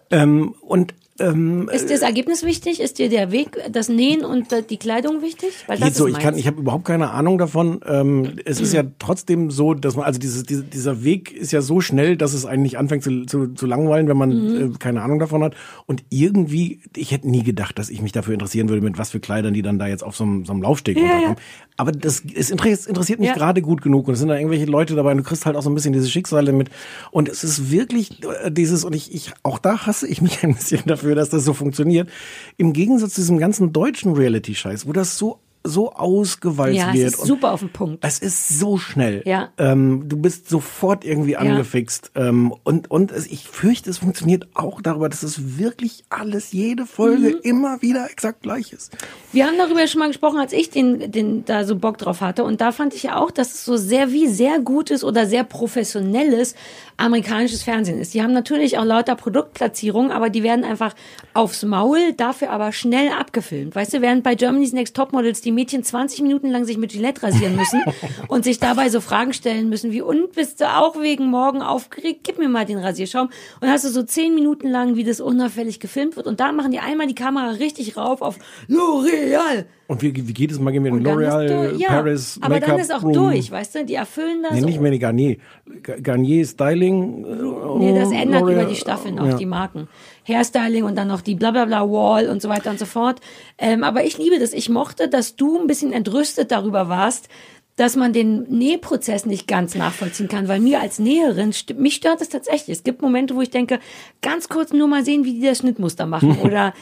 Ähm, 0.10 0.56
und 0.62 0.94
ähm, 1.20 1.70
Ist 1.70 1.90
dir 1.90 1.94
das 1.96 2.02
Ergebnis 2.02 2.44
wichtig? 2.44 2.80
Ist 2.82 3.00
dir 3.00 3.10
der 3.10 3.32
Weg, 3.32 3.58
das 3.72 3.90
Nähen 3.90 4.24
und 4.26 4.52
äh, 4.54 4.64
die 4.64 4.78
Kleidung 4.78 5.22
wichtig? 5.22 5.50
Weil 5.68 5.78
das 5.80 5.96
so, 5.96 6.08
ich 6.08 6.18
kann, 6.20 6.38
ich 6.38 6.48
habe 6.48 6.60
überhaupt 6.60 6.86
keine 6.86 7.12
Ahnung 7.12 7.38
davon. 7.38 7.82
Ähm, 7.86 8.34
es 8.46 8.60
ist 8.62 8.74
ja 8.74 8.84
trotzdem 9.00 9.52
so, 9.52 9.74
dass 9.74 9.96
man, 9.96 10.06
also 10.06 10.20
dieses, 10.20 10.44
diese, 10.44 10.64
dieser 10.64 11.04
Weg 11.04 11.32
ist 11.32 11.52
ja 11.52 11.62
so 11.62 11.82
schnell, 11.82 12.18
dass 12.18 12.34
es 12.34 12.46
eigentlich 12.46 12.78
anfängt 12.78 13.04
zu, 13.04 13.26
zu, 13.26 13.48
zu 13.48 13.66
langweilen, 13.66 14.08
wenn 14.08 14.18
man 14.18 14.28
Mhm. 14.30 14.74
äh, 14.76 14.78
keine 14.78 15.02
Ahnung 15.02 15.20
davon 15.20 15.44
hat. 15.44 15.56
Und 15.86 16.04
irgendwie, 16.10 16.82
ich 16.96 17.12
hätte 17.12 17.30
nie 17.30 17.44
gedacht, 17.44 17.80
dass 17.80 17.90
ich 17.90 18.02
mich 18.02 18.12
dafür 18.12 18.34
interessieren 18.34 18.70
würde, 18.70 18.82
mit 18.82 18.98
was 18.98 19.12
für 19.12 19.20
Kleidern 19.20 19.54
die 19.54 19.62
dann 19.62 19.80
da 19.80 19.88
jetzt 19.88 20.04
auf 20.04 20.16
so 20.16 20.24
einem, 20.24 20.46
so 20.46 20.52
einem 20.54 20.62
Laufsteg 20.62 20.98
unterkommen. 20.98 21.36
Aber 21.78 21.92
das 21.92 22.24
es 22.36 22.50
interessiert, 22.50 22.88
interessiert 22.88 23.20
mich 23.20 23.30
Ja. 23.30 23.36
gerade 23.36 23.62
gut 23.62 23.82
genug. 23.82 24.08
Und 24.08 24.14
es 24.16 24.20
sind 24.20 24.30
da 24.30 24.36
irgendwelche 24.36 24.66
Leute 24.66 24.96
dabei 24.96 25.12
und 25.12 25.18
du 25.20 25.24
kriegst 25.24 25.46
halt 25.46 25.56
auch 25.56 25.62
so 25.62 25.70
ein 25.70 25.76
bisschen 25.76 25.94
diese 25.94 26.10
Schicksale 26.10 26.52
mit. 26.52 26.70
Und 27.12 27.30
es 27.30 27.44
ist 27.44 27.72
wirklich 27.72 28.22
äh, 28.44 28.52
dieses, 28.52 28.84
und 28.84 28.94
ich, 28.94 29.14
ich, 29.14 29.32
auch 29.44 29.60
da 29.60 29.86
hasse 29.86 30.08
ich 30.08 30.22
mich 30.22 30.38
ein 30.44 30.56
bisschen 30.56 30.82
dafür, 30.86 31.07
dass 31.16 31.30
das 31.30 31.46
so 31.46 31.54
funktioniert. 31.54 32.10
Im 32.58 32.74
Gegensatz 32.74 33.14
zu 33.16 33.22
diesem 33.22 33.38
ganzen 33.38 33.74
deutschen 33.74 34.14
Reality-Scheiß, 34.14 34.88
wo 34.88 34.94
das 34.94 35.18
so, 35.18 35.40
so 35.68 35.92
ausgewalzt 35.94 36.76
Ja, 36.78 36.94
wird. 36.94 37.08
ist 37.08 37.20
und 37.20 37.28
super 37.28 37.52
auf 37.54 37.60
den 37.62 37.70
Punkt. 37.70 38.04
es 38.06 38.20
ist 38.20 38.60
so 38.60 38.78
schnell. 38.78 39.22
Ja. 39.26 39.50
Ähm, 39.58 40.06
du 40.08 40.18
bist 40.18 40.50
sofort 40.50 41.06
irgendwie 41.06 41.38
angefixt. 41.38 42.12
Ähm, 42.16 42.54
und 42.64 42.90
und 42.92 43.12
es, 43.12 43.28
ich 43.28 43.48
fürchte, 43.48 43.90
es 43.90 44.00
funktioniert 44.00 44.48
auch 44.54 44.82
darüber, 44.82 45.10
dass 45.10 45.24
es 45.24 45.58
wirklich 45.58 46.04
alles, 46.10 46.52
jede 46.52 46.86
Folge 46.86 47.30
Mhm. 47.30 47.40
immer 47.44 47.82
wieder 47.82 48.10
exakt 48.10 48.42
gleich 48.42 48.72
ist. 48.74 48.92
Wir 49.32 49.46
haben 49.46 49.58
darüber 49.58 49.86
schon 49.88 50.00
mal 50.00 50.08
gesprochen, 50.08 50.40
als 50.40 50.54
ich 50.54 50.70
den, 50.70 51.12
den 51.12 51.46
da 51.46 51.64
so 51.66 51.76
Bock 51.76 51.98
drauf 51.98 52.22
hatte. 52.22 52.44
Und 52.44 52.62
da 52.62 52.72
fand 52.72 52.94
ich 52.94 53.04
ja 53.04 53.18
auch, 53.18 53.32
dass 53.32 53.54
es 53.54 53.66
so 53.66 53.76
sehr 53.78 54.12
wie 54.12 54.28
sehr 54.28 54.60
gutes 54.60 55.04
oder 55.04 55.26
sehr 55.26 55.44
professionelles 55.44 56.56
amerikanisches 56.98 57.62
Fernsehen 57.64 58.00
ist. 58.00 58.14
Die 58.14 58.24
haben 58.24 58.34
natürlich 58.34 58.78
auch 58.80 58.84
lauter 58.86 59.16
Produktplatzierungen, 59.16 60.12
aber 60.12 60.30
die 60.30 60.42
werden 60.44 60.66
einfach 60.66 60.96
aufs 61.34 61.64
Maul, 61.64 62.14
dafür 62.14 62.50
aber 62.50 62.72
schnell 62.72 63.10
abgefilmt. 63.10 63.76
Weißt 63.76 63.94
du, 63.94 64.02
während 64.02 64.24
bei 64.24 64.34
Germany's 64.36 64.74
Next 64.74 64.96
Topmodels 64.96 65.42
die 65.42 65.52
Mädchen 65.58 65.84
20 65.84 66.22
Minuten 66.22 66.50
lang 66.52 66.66
sich 66.66 66.78
mit 66.78 66.92
Gillette 66.92 67.24
rasieren 67.24 67.56
müssen 67.56 67.82
und 68.28 68.44
sich 68.44 68.60
dabei 68.60 68.90
so 68.90 69.02
Fragen 69.02 69.34
stellen 69.34 69.70
müssen 69.70 69.92
wie, 69.92 70.02
und 70.02 70.34
bist 70.34 70.62
du 70.62 70.66
auch 70.66 71.02
wegen 71.02 71.26
morgen 71.32 71.64
aufgeregt? 71.64 72.20
Gib 72.24 72.38
mir 72.38 72.48
mal 72.48 72.64
den 72.66 72.78
Rasierschaum. 72.78 73.30
Und 73.60 73.68
hast 73.68 73.84
du 73.86 73.90
so 73.90 74.04
10 74.04 74.36
Minuten 74.36 74.70
lang, 74.70 74.96
wie 74.96 75.04
das 75.04 75.20
unauffällig 75.20 75.80
gefilmt 75.80 76.16
wird. 76.16 76.28
Und 76.28 76.40
da 76.40 76.52
machen 76.52 76.72
die 76.72 76.80
einmal 76.80 77.08
die 77.08 77.16
Kamera 77.16 77.50
richtig 77.52 77.98
rauf 77.98 78.22
auf 78.22 78.38
L'Oreal. 78.70 79.66
Und 79.88 80.02
wie, 80.02 80.14
wie 80.28 80.34
geht 80.34 80.52
es 80.52 80.60
mal? 80.60 80.72
Gehen 80.72 80.84
wir 80.84 80.92
in 80.92 81.02
L'Oreal, 81.06 81.78
ja, 81.78 81.88
Paris, 81.88 82.38
aber 82.42 82.60
dann 82.60 82.78
ist 82.78 82.94
auch 82.94 83.04
Room. 83.04 83.14
durch, 83.14 83.50
weißt 83.52 83.76
du? 83.76 83.86
Die 83.86 83.96
erfüllen 83.96 84.44
das. 84.44 84.52
Nee, 84.52 84.62
nicht 84.62 84.82
mehr 84.82 84.92
die 84.92 85.00
Garnier. 85.00 85.38
Ga- 85.82 85.96
Garnier 86.02 86.46
Styling. 86.46 87.24
äh, 87.26 87.78
Nee, 87.80 87.98
das 87.98 88.12
ändert 88.12 88.42
über 88.42 88.66
die 88.66 88.76
Staffeln 88.76 89.18
auch 89.18 89.28
ja. 89.28 89.36
die 89.38 89.46
Marken. 89.46 89.88
Hairstyling 90.28 90.84
und 90.84 90.96
dann 90.96 91.08
noch 91.08 91.22
die 91.22 91.36
blablabla 91.36 91.90
Wall 91.90 92.30
und 92.30 92.42
so 92.42 92.50
weiter 92.50 92.70
und 92.70 92.80
so 92.80 92.86
fort. 92.86 93.22
Ähm, 93.58 93.84
aber 93.84 94.04
ich 94.04 94.18
liebe 94.18 94.40
das. 94.40 94.54
Ich 94.54 94.70
mochte, 94.70 95.08
dass 95.08 95.36
du 95.36 95.60
ein 95.60 95.68
bisschen 95.68 95.94
entrüstet 95.94 96.52
darüber 96.52 96.90
warst, 96.90 97.30
dass 97.78 97.96
man 97.96 98.12
den 98.12 98.44
Nähprozess 98.50 99.26
nicht 99.26 99.48
ganz 99.48 99.76
nachvollziehen 99.76 100.28
kann, 100.28 100.48
weil 100.48 100.60
mir 100.60 100.82
als 100.82 100.98
Näherin, 100.98 101.54
mich 101.78 101.94
stört 101.96 102.22
es 102.22 102.30
tatsächlich. 102.30 102.78
Es 102.78 102.84
gibt 102.84 103.04
Momente, 103.04 103.36
wo 103.36 103.42
ich 103.42 103.52
denke, 103.52 103.80
ganz 104.24 104.50
kurz 104.50 104.74
nur 104.74 104.88
mal 104.88 105.06
sehen, 105.06 105.26
wie 105.26 105.36
die 105.40 105.46
das 105.46 105.60
Schnittmuster 105.60 106.08
machen 106.08 106.40
oder 106.44 106.74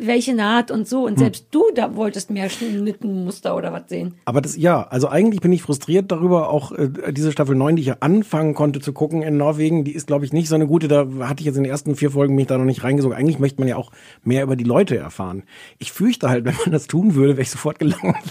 welche 0.00 0.34
Naht 0.34 0.72
und 0.72 0.88
so. 0.88 1.06
Und 1.06 1.20
selbst 1.20 1.46
du 1.52 1.62
da 1.76 1.94
wolltest 1.94 2.30
mehr 2.30 2.50
Schnittmuster 2.50 3.54
oder 3.56 3.72
was 3.72 3.84
sehen. 3.88 4.14
Aber 4.24 4.40
das, 4.40 4.56
ja, 4.56 4.82
also 4.88 5.08
eigentlich 5.08 5.40
bin 5.40 5.52
ich 5.52 5.62
frustriert 5.62 6.10
darüber, 6.10 6.50
auch 6.50 6.72
äh, 6.72 7.12
diese 7.12 7.30
Staffel 7.30 7.54
9, 7.54 7.76
die 7.76 7.82
ich 7.82 7.88
ja 7.88 7.98
anfangen 8.00 8.54
konnte 8.54 8.80
zu 8.80 8.92
gucken 8.92 9.22
in 9.22 9.36
Norwegen, 9.36 9.84
die 9.84 9.92
ist, 9.94 10.08
glaube 10.08 10.24
ich, 10.24 10.32
nicht 10.32 10.48
so 10.48 10.56
eine 10.56 10.66
gute, 10.66 10.88
da 10.88 11.06
hatte 11.20 11.42
ich 11.42 11.46
jetzt 11.46 11.56
in 11.58 11.62
den 11.62 11.70
ersten 11.70 11.94
vier 11.94 12.10
Folgen 12.10 12.34
mich 12.34 12.48
da 12.48 12.58
noch 12.58 12.64
nicht 12.64 12.82
reingesogen. 12.82 13.16
Eigentlich 13.16 13.38
möchte 13.38 13.60
man 13.60 13.68
ja 13.68 13.76
auch 13.76 13.92
mehr 14.24 14.42
über 14.42 14.56
die 14.56 14.64
Leute 14.64 14.96
erfahren. 14.96 15.44
Ich 15.78 15.92
fürchte 15.92 16.28
halt, 16.28 16.44
wenn 16.44 16.56
man 16.64 16.72
das 16.72 16.88
tun 16.88 17.14
würde, 17.14 17.34
wäre 17.34 17.42
ich 17.42 17.50
sofort 17.50 17.78
gelangweilt. 17.78 18.24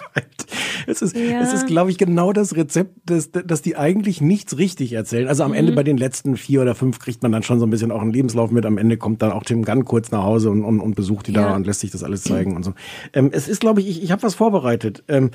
Es 0.86 1.01
ist, 1.01 1.15
Ja. 1.15 1.39
es 1.41 1.53
ist, 1.53 1.67
glaube 1.67 1.91
ich, 1.91 1.97
genau 1.97 2.09
das 2.16 2.55
Rezept, 2.55 2.91
dass, 3.05 3.32
dass 3.32 3.62
die 3.62 3.76
eigentlich 3.76 4.22
nichts 4.22 4.57
richtig 4.57 4.93
erzählen. 4.93 5.28
Also 5.28 5.43
am 5.43 5.51
Mhm. 5.51 5.57
Ende 5.57 5.72
bei 5.74 5.84
den 5.84 5.97
letzten 5.97 6.38
vier 6.38 6.62
oder 6.62 6.76
fünf 6.76 6.99
kriegt 6.99 7.22
man 7.24 7.32
dann 7.32 7.43
schon 7.43 7.60
so 7.60 7.66
ein 7.66 7.70
bisschen 7.70 7.91
auch 7.91 8.01
einen 8.01 8.12
Lebenslauf 8.14 8.51
mit. 8.51 8.66
Am 8.66 8.78
Ende 8.78 8.97
kommt 8.97 9.22
dann 9.22 9.32
auch 9.32 9.43
Tim 9.43 9.64
Gunn 9.64 9.86
kurz 9.86 10.12
nach 10.12 10.24
Hause 10.24 10.49
und, 10.51 10.64
und, 10.64 10.80
und 10.80 10.95
besucht 10.95 11.28
die 11.28 11.34
da 11.34 11.49
Ja. 11.49 11.55
und 11.55 11.66
lässt 11.66 11.80
sich 11.82 11.91
das 11.91 12.03
alles 12.03 12.24
zeigen 12.24 12.55
und 12.55 12.64
so. 12.64 12.74
Ähm, 13.14 13.30
es 13.32 13.47
ist, 13.47 13.60
glaube 13.62 13.82
ich, 13.82 13.89
ich, 13.89 14.03
ich 14.03 14.12
habe 14.12 14.24
was 14.24 14.36
vorbereitet. 14.36 15.03
Ähm, 15.07 15.32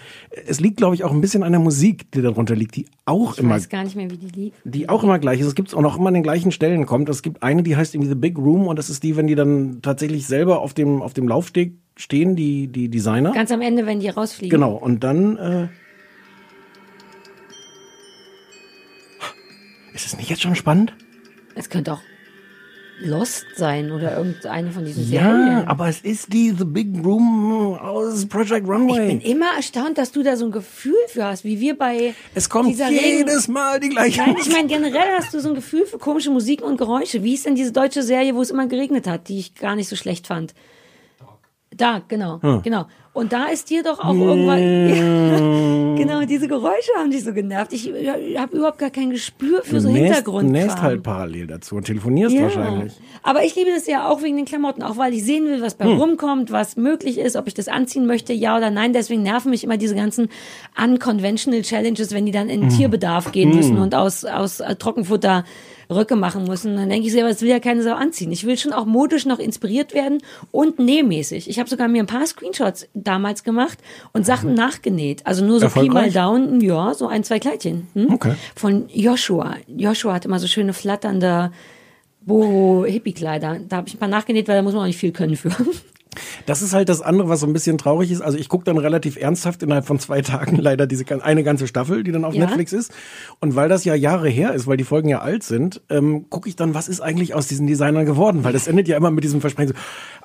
es 0.46 0.60
liegt, 0.60 0.76
glaube 0.76 0.94
ich, 0.94 1.04
auch 1.04 1.12
ein 1.12 1.20
bisschen 1.20 1.42
an 1.42 1.52
der 1.52 1.60
Musik, 1.60 2.10
die 2.12 2.22
darunter 2.22 2.54
liegt, 2.54 2.76
die 2.76 2.86
auch 3.06 3.34
Ich 3.34 3.40
immer 3.40 3.50
weiß 3.54 3.68
gar 3.68 3.84
nicht 3.84 3.96
mehr, 3.96 4.10
wie 4.10 4.16
die 4.16 4.28
lief. 4.28 4.54
die 4.64 4.88
auch 4.88 5.02
immer 5.04 5.18
gleich 5.18 5.40
ist. 5.40 5.46
Es 5.46 5.54
gibt 5.54 5.74
auch 5.74 5.82
noch 5.82 5.98
immer 5.98 6.08
an 6.08 6.14
den 6.14 6.22
gleichen 6.22 6.52
Stellen 6.52 6.86
kommt. 6.86 7.08
Es 7.08 7.22
gibt 7.22 7.42
eine, 7.42 7.62
die 7.62 7.76
heißt 7.76 7.94
irgendwie 7.94 8.08
The 8.10 8.14
Big 8.16 8.38
Room 8.38 8.66
und 8.66 8.78
das 8.78 8.90
ist 8.90 9.02
die, 9.02 9.16
wenn 9.16 9.26
die 9.26 9.34
dann 9.34 9.80
tatsächlich 9.82 10.26
selber 10.26 10.60
auf 10.60 10.74
dem 10.74 11.02
auf 11.02 11.12
dem 11.14 11.28
Laufsteg 11.28 11.74
stehen, 11.96 12.34
die 12.34 12.66
die 12.68 12.88
Designer. 12.88 13.32
Ganz 13.32 13.52
am 13.52 13.60
Ende, 13.60 13.86
wenn 13.86 14.00
die 14.00 14.08
rausfliegen. 14.08 14.50
Genau. 14.58 14.72
Und 14.74 15.04
dann 15.04 15.36
äh, 15.36 15.68
ist 19.94 20.06
es 20.06 20.16
nicht 20.16 20.28
jetzt 20.30 20.42
schon 20.42 20.54
spannend? 20.54 20.92
Es 21.54 21.70
könnte 21.70 21.92
auch 21.92 22.00
Lost 23.00 23.44
sein 23.56 23.90
oder 23.90 24.16
irgendeine 24.16 24.70
von 24.70 24.84
diesen 24.84 25.10
Ja, 25.10 25.22
Serien. 25.22 25.66
aber 25.68 25.88
es 25.88 26.00
ist 26.00 26.32
die 26.32 26.54
The 26.56 26.64
Big 26.64 27.04
Room 27.04 27.76
aus 27.76 28.24
Project 28.26 28.52
Ich 28.60 28.62
bin 28.62 28.70
Runway. 28.72 29.16
immer 29.24 29.56
erstaunt, 29.56 29.98
dass 29.98 30.12
du 30.12 30.22
da 30.22 30.36
so 30.36 30.44
ein 30.44 30.52
Gefühl 30.52 30.94
für 31.08 31.24
hast, 31.24 31.42
wie 31.44 31.58
wir 31.58 31.76
bei 31.76 32.14
Es 32.36 32.48
kommt 32.48 32.68
dieser 32.68 32.86
Regen- 32.88 33.18
jedes 33.18 33.48
Mal 33.48 33.80
die 33.80 33.88
gleiche. 33.88 34.20
Nein, 34.20 34.36
ich 34.40 34.50
meine 34.52 34.68
generell 34.68 35.12
hast 35.18 35.34
du 35.34 35.40
so 35.40 35.48
ein 35.48 35.54
Gefühl 35.56 35.86
für 35.86 35.98
komische 35.98 36.30
Musik 36.30 36.62
und 36.62 36.76
Geräusche. 36.76 37.24
Wie 37.24 37.34
ist 37.34 37.46
denn 37.46 37.56
diese 37.56 37.72
deutsche 37.72 38.04
Serie, 38.04 38.36
wo 38.36 38.42
es 38.42 38.50
immer 38.50 38.68
geregnet 38.68 39.08
hat, 39.08 39.28
die 39.28 39.40
ich 39.40 39.54
gar 39.56 39.74
nicht 39.74 39.88
so 39.88 39.96
schlecht 39.96 40.28
fand? 40.28 40.54
Da, 41.76 42.02
genau, 42.06 42.38
genau. 42.62 42.86
Und 43.12 43.32
da 43.32 43.46
ist 43.46 43.70
dir 43.70 43.82
doch 43.82 43.98
auch 44.00 44.14
irgendwann. 44.14 44.58
Ja, 45.94 45.94
genau, 45.96 46.26
diese 46.26 46.48
Geräusche 46.48 46.90
haben 46.98 47.10
dich 47.10 47.22
so 47.24 47.32
genervt. 47.32 47.72
Ich, 47.72 47.86
habe 48.36 48.56
überhaupt 48.56 48.78
gar 48.78 48.90
kein 48.90 49.10
Gespür 49.10 49.62
für 49.62 49.80
so 49.80 49.88
Du 49.88 49.94
nähst, 49.94 50.06
Hintergrund. 50.06 50.50
nähst 50.50 50.82
halt 50.82 51.02
parallel 51.02 51.46
dazu 51.46 51.76
und 51.76 51.84
telefonierst 51.84 52.36
wahrscheinlich. 52.40 52.92
Aber 53.22 53.44
ich 53.44 53.54
liebe 53.54 53.70
das 53.74 53.86
ja 53.86 54.08
auch 54.08 54.22
wegen 54.22 54.36
den 54.36 54.44
Klamotten, 54.44 54.82
auch 54.82 54.96
weil 54.96 55.14
ich 55.14 55.24
sehen 55.24 55.44
will, 55.46 55.62
was 55.62 55.76
Hm. 55.78 55.78
bei 55.78 55.94
rumkommt, 55.96 56.50
was 56.52 56.76
möglich 56.76 57.18
ist, 57.18 57.36
ob 57.36 57.46
ich 57.46 57.54
das 57.54 57.68
anziehen 57.68 58.06
möchte, 58.06 58.32
ja 58.32 58.56
oder 58.56 58.70
nein. 58.70 58.92
Deswegen 58.92 59.22
nerven 59.22 59.50
mich 59.50 59.62
immer 59.64 59.76
diese 59.76 59.94
ganzen 59.94 60.28
unconventional 60.82 61.62
Challenges, 61.62 62.12
wenn 62.12 62.26
die 62.26 62.32
dann 62.32 62.48
Hm. 62.48 62.62
in 62.62 62.68
Tierbedarf 62.68 63.32
gehen 63.32 63.54
müssen 63.54 63.78
und 63.78 63.94
aus, 63.94 64.24
aus 64.24 64.60
äh, 64.60 64.74
Trockenfutter 64.76 65.44
Röcke 65.90 66.16
machen 66.16 66.44
müssen. 66.44 66.76
Dann 66.76 66.88
denke 66.88 67.06
ich 67.06 67.12
selber, 67.12 67.28
das 67.28 67.42
will 67.42 67.48
ja 67.48 67.60
keine 67.60 67.82
Sau 67.82 67.94
anziehen. 67.94 68.32
Ich 68.32 68.46
will 68.46 68.56
schon 68.56 68.72
auch 68.72 68.86
modisch 68.86 69.26
noch 69.26 69.38
inspiriert 69.38 69.94
werden 69.94 70.18
und 70.50 70.78
nähmäßig. 70.78 71.48
Ich 71.48 71.58
habe 71.58 71.68
sogar 71.68 71.88
mir 71.88 72.02
ein 72.02 72.06
paar 72.06 72.26
Screenshots 72.26 72.88
damals 72.94 73.44
gemacht 73.44 73.78
und 74.12 74.26
Sachen 74.26 74.54
nachgenäht. 74.54 75.26
Also 75.26 75.44
nur 75.44 75.60
so 75.60 75.68
Pi 75.68 75.88
mal? 75.88 76.10
Down, 76.10 76.60
ja, 76.60 76.94
so 76.94 77.06
ein, 77.06 77.24
zwei 77.24 77.38
Kleidchen. 77.38 77.88
Hm? 77.94 78.12
Okay. 78.12 78.34
Von 78.54 78.88
Joshua. 78.88 79.56
Joshua 79.66 80.14
hat 80.14 80.24
immer 80.24 80.38
so 80.38 80.46
schöne 80.46 80.72
flatternde 80.72 81.52
Boho-Hippie-Kleider. 82.26 83.60
Da 83.68 83.76
habe 83.76 83.88
ich 83.88 83.94
ein 83.94 83.98
paar 83.98 84.08
nachgenäht, 84.08 84.48
weil 84.48 84.56
da 84.56 84.62
muss 84.62 84.72
man 84.72 84.82
auch 84.82 84.86
nicht 84.86 84.98
viel 84.98 85.12
können 85.12 85.36
für. 85.36 85.50
Das 86.46 86.62
ist 86.62 86.72
halt 86.74 86.88
das 86.88 87.00
andere, 87.00 87.28
was 87.28 87.40
so 87.40 87.46
ein 87.46 87.52
bisschen 87.52 87.78
traurig 87.78 88.10
ist. 88.10 88.20
Also 88.20 88.38
ich 88.38 88.48
gucke 88.48 88.64
dann 88.64 88.78
relativ 88.78 89.16
ernsthaft 89.16 89.62
innerhalb 89.62 89.86
von 89.86 89.98
zwei 89.98 90.22
Tagen 90.22 90.56
leider 90.56 90.86
diese 90.86 91.04
eine 91.24 91.42
ganze 91.44 91.66
Staffel, 91.66 92.02
die 92.04 92.12
dann 92.12 92.24
auf 92.24 92.34
Ja. 92.34 92.46
Netflix 92.46 92.72
ist. 92.72 92.92
Und 93.40 93.56
weil 93.56 93.68
das 93.68 93.84
ja 93.84 93.94
Jahre 93.94 94.28
her 94.28 94.54
ist, 94.54 94.66
weil 94.66 94.76
die 94.76 94.84
Folgen 94.84 95.08
ja 95.08 95.20
alt 95.20 95.42
sind, 95.42 95.80
ähm, 95.90 96.26
gucke 96.30 96.48
ich 96.48 96.56
dann, 96.56 96.74
was 96.74 96.88
ist 96.88 97.00
eigentlich 97.00 97.34
aus 97.34 97.46
diesen 97.46 97.66
Designern 97.66 98.06
geworden? 98.06 98.44
Weil 98.44 98.52
das 98.52 98.66
endet 98.66 98.88
ja 98.88 98.96
immer 98.96 99.10
mit 99.10 99.24
diesem 99.24 99.40
Versprechen. 99.40 99.68
So, 99.68 99.74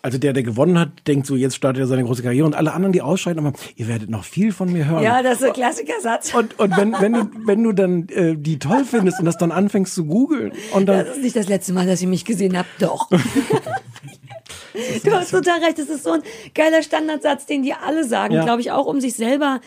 also 0.02 0.18
der, 0.18 0.34
der 0.34 0.44
gewonnen 0.44 0.80
hat, 0.80 0.90
denkt 1.08 1.26
so, 1.28 1.36
jetzt 1.36 1.56
startet 1.56 1.82
er 1.82 1.88
seine 1.88 2.04
große 2.04 2.24
Karriere. 2.24 2.46
Und 2.46 2.56
alle 2.56 2.74
anderen, 2.74 2.94
die 2.94 3.02
ausscheiden, 3.02 3.46
aber 3.46 3.58
ihr 3.76 3.88
werdet 3.88 4.10
noch 4.10 4.24
viel 4.24 4.52
von 4.54 4.72
mir 4.72 4.86
hören. 4.86 5.04
Ja, 5.04 5.22
das 5.24 5.42
ist 5.42 5.48
ein 5.48 5.54
Klassikersatz. 5.54 6.34
Und, 6.34 6.58
und 6.60 6.76
wenn, 6.78 6.94
wenn, 7.00 7.14
du, 7.14 7.30
wenn 7.46 7.64
du 7.64 7.74
dann 7.74 8.08
äh, 8.10 8.36
die 8.38 8.60
toll 8.60 8.86
findest 8.86 9.20
und 9.20 9.26
das 9.26 9.38
dann 9.38 9.52
anfängst 9.52 9.94
zu 9.94 10.06
googeln 10.06 10.52
und 10.74 10.86
dann 10.88 11.06
Das 11.06 11.18
ist 11.18 11.24
nicht 11.24 11.36
das 11.36 11.48
letzte 11.48 11.74
Mal, 11.74 11.86
dass 11.86 12.02
ihr 12.02 12.08
mich 12.08 12.26
gesehen 12.26 12.58
habt. 12.58 12.70
Doch. 12.80 13.10
du 15.04 15.12
hast 15.12 15.32
total 15.32 15.64
recht. 15.64 15.78
Das 15.80 15.88
ist 15.90 16.04
so 16.04 16.12
ein 16.12 16.24
geiler 16.56 16.82
Standardsatz, 16.84 17.46
den 17.46 17.64
die 17.64 17.74
alle 17.74 18.04
sagen, 18.04 18.34
Ja. 18.34 18.44
glaube 18.44 18.62
ich, 18.62 18.72
auch 18.72 18.86
um 18.86 19.00
sich 19.02 19.16
selber 19.16 19.62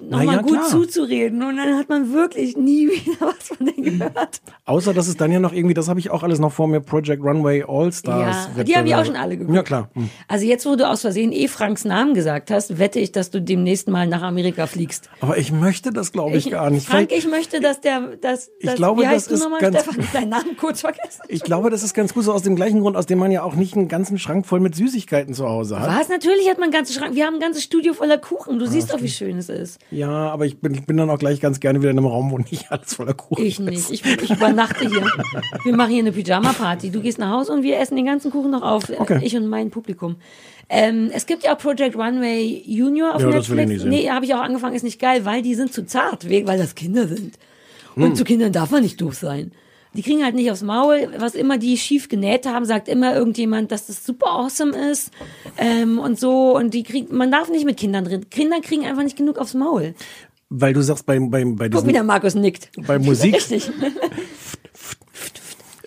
nochmal 0.00 0.36
ja, 0.36 0.42
gut 0.42 0.52
klar. 0.52 0.68
zuzureden. 0.68 1.42
Und 1.42 1.56
dann 1.56 1.76
hat 1.76 1.88
man 1.88 2.12
wirklich 2.12 2.56
nie 2.56 2.88
wieder 2.90 3.20
was 3.20 3.48
von 3.48 3.66
denen 3.66 3.98
gehört. 3.98 4.40
Außer, 4.64 4.92
dass 4.94 5.08
es 5.08 5.16
dann 5.16 5.30
ja 5.32 5.40
noch 5.40 5.52
irgendwie, 5.52 5.74
das 5.74 5.88
habe 5.88 6.00
ich 6.00 6.10
auch 6.10 6.22
alles 6.22 6.38
noch 6.38 6.52
vor 6.52 6.66
mir, 6.68 6.80
Project 6.80 7.22
Runway 7.22 7.64
All 7.66 7.92
Stars. 7.92 8.48
Ja, 8.56 8.64
die 8.64 8.76
habe 8.76 8.88
ich 8.88 8.94
auch 8.94 9.04
schon 9.04 9.16
alle 9.16 9.36
geguckt. 9.36 9.54
Ja, 9.56 9.62
klar. 9.62 9.90
Hm. 9.94 10.10
Also 10.28 10.46
jetzt, 10.46 10.66
wo 10.66 10.76
du 10.76 10.88
aus 10.88 11.02
Versehen 11.02 11.32
eh 11.32 11.48
Franks 11.48 11.84
Namen 11.84 12.14
gesagt 12.14 12.50
hast, 12.50 12.78
wette 12.78 12.98
ich, 13.00 13.12
dass 13.12 13.30
du 13.30 13.40
demnächst 13.40 13.88
mal 13.88 14.06
nach 14.06 14.22
Amerika 14.22 14.66
fliegst. 14.66 15.08
Aber 15.20 15.38
ich 15.38 15.52
möchte 15.52 15.92
das, 15.92 16.12
glaube 16.12 16.36
ich, 16.36 16.50
gar 16.50 16.70
nicht. 16.70 16.86
Frank, 16.86 17.08
Vielleicht- 17.10 17.24
ich 17.24 17.30
möchte, 17.30 17.60
dass 17.60 17.80
der, 17.80 18.16
dass, 18.20 18.50
Ich 18.58 18.66
dass, 18.66 18.74
glaube, 18.76 19.02
wie 19.02 19.06
heißt 19.06 19.30
das 19.30 19.40
du 19.40 19.48
nochmal, 19.48 19.60
Stefan? 19.60 20.06
Deinen 20.12 20.28
Namen 20.30 20.56
kurz 20.56 20.80
vergessen. 20.80 21.22
Ich 21.28 21.42
glaube, 21.42 21.70
das 21.70 21.82
ist 21.82 21.94
ganz 21.94 22.14
gut 22.14 22.24
so 22.24 22.32
aus 22.32 22.42
dem 22.42 22.56
gleichen 22.56 22.80
Grund, 22.80 22.96
aus 22.96 23.06
dem 23.06 23.18
man 23.18 23.30
ja 23.30 23.42
auch 23.42 23.54
nicht 23.54 23.76
einen 23.76 23.88
ganzen 23.88 24.18
Schrank 24.18 24.46
voll 24.46 24.60
mit 24.60 24.74
Süßigkeiten 24.74 25.34
zu 25.34 25.48
Hause 25.48 25.78
hat. 25.80 26.00
Was? 26.00 26.08
Natürlich 26.08 26.48
hat 26.48 26.58
man 26.58 26.64
einen 26.64 26.72
ganzen 26.72 26.92
Schrank. 26.94 27.14
Wir 27.14 27.26
haben 27.26 27.34
ein 27.34 27.40
ganzes 27.40 27.62
Studio 27.62 27.94
voller 27.94 28.18
Kuchen. 28.18 28.58
Du 28.58 28.66
siehst 28.66 28.92
doch, 28.92 29.02
wie 29.02 29.08
schön 29.08 29.38
es 29.38 29.48
ist. 29.48 29.78
Ja, 29.90 30.08
aber 30.30 30.46
ich 30.46 30.58
bin, 30.58 30.74
ich 30.74 30.84
bin 30.86 30.96
dann 30.96 31.08
auch 31.10 31.18
gleich 31.18 31.40
ganz 31.40 31.60
gerne 31.60 31.80
wieder 31.80 31.90
in 31.90 31.98
einem 31.98 32.06
Raum, 32.06 32.30
wo 32.32 32.38
nicht 32.38 32.70
alles 32.72 32.94
voller 32.94 33.14
Kuchen 33.14 33.44
Ich 33.44 33.60
ist. 33.60 33.64
nicht. 33.64 33.90
Ich, 33.90 34.04
ich 34.04 34.30
übernachte 34.30 34.88
hier. 34.88 35.06
Wir 35.64 35.76
machen 35.76 35.90
hier 35.90 36.00
eine 36.00 36.10
Pyjama-Party. 36.12 36.90
Du 36.90 37.00
gehst 37.00 37.18
nach 37.18 37.30
Hause 37.30 37.52
und 37.52 37.62
wir 37.62 37.78
essen 37.78 37.94
den 37.96 38.06
ganzen 38.06 38.30
Kuchen 38.32 38.50
noch 38.50 38.62
auf. 38.62 38.84
Okay. 38.98 39.20
Ich 39.22 39.36
und 39.36 39.46
mein 39.46 39.70
Publikum. 39.70 40.16
Ähm, 40.68 41.10
es 41.12 41.26
gibt 41.26 41.44
ja 41.44 41.54
auch 41.54 41.58
Project 41.58 41.94
Runway 41.96 42.62
Junior 42.66 43.14
auf 43.14 43.20
Ja, 43.22 43.30
das 43.30 43.48
will 43.50 43.58
ich 43.58 43.66
Netflix. 43.66 43.68
nicht 43.68 43.80
sehen. 43.82 44.04
nee, 44.06 44.10
habe 44.10 44.24
ich 44.24 44.34
auch 44.34 44.40
angefangen, 44.40 44.74
ist 44.74 44.82
nicht 44.82 44.98
geil, 45.00 45.24
weil 45.24 45.42
die 45.42 45.54
sind 45.54 45.72
zu 45.72 45.84
zart, 45.86 46.28
we- 46.28 46.46
weil 46.46 46.58
das 46.58 46.74
Kinder 46.74 47.06
sind. 47.06 47.38
Hm. 47.94 48.02
Und 48.02 48.16
zu 48.16 48.24
Kindern 48.24 48.50
darf 48.52 48.70
man 48.70 48.82
nicht 48.82 49.00
doof 49.00 49.14
sein. 49.14 49.52
Die 49.96 50.02
kriegen 50.02 50.24
halt 50.24 50.34
nicht 50.34 50.50
aufs 50.50 50.62
Maul. 50.62 51.08
Was 51.18 51.34
immer 51.34 51.56
die 51.58 51.76
schief 51.76 52.08
genäht 52.08 52.46
haben, 52.46 52.64
sagt 52.64 52.88
immer 52.88 53.14
irgendjemand, 53.14 53.70
dass 53.70 53.86
das 53.86 54.04
super 54.04 54.30
awesome 54.30 54.90
ist. 54.90 55.10
Ähm, 55.56 55.98
und 55.98 56.18
so. 56.18 56.56
Und 56.56 56.74
die 56.74 56.82
kriegen, 56.82 57.16
man 57.16 57.30
darf 57.30 57.48
nicht 57.48 57.64
mit 57.64 57.76
Kindern 57.76 58.04
drin. 58.04 58.28
Kinder 58.30 58.60
kriegen 58.60 58.84
einfach 58.84 59.02
nicht 59.04 59.16
genug 59.16 59.38
aufs 59.38 59.54
Maul. 59.54 59.94
Weil 60.50 60.72
du 60.72 60.82
sagst, 60.82 61.06
bei, 61.06 61.18
bei, 61.18 61.44
bei, 61.44 61.68
Guck, 61.68 61.86
wie 61.86 61.92
der 61.92 62.04
Markus 62.04 62.34
nickt. 62.34 62.70
bei 62.86 62.98
Musik, 62.98 63.34
Richtig. 63.50 63.70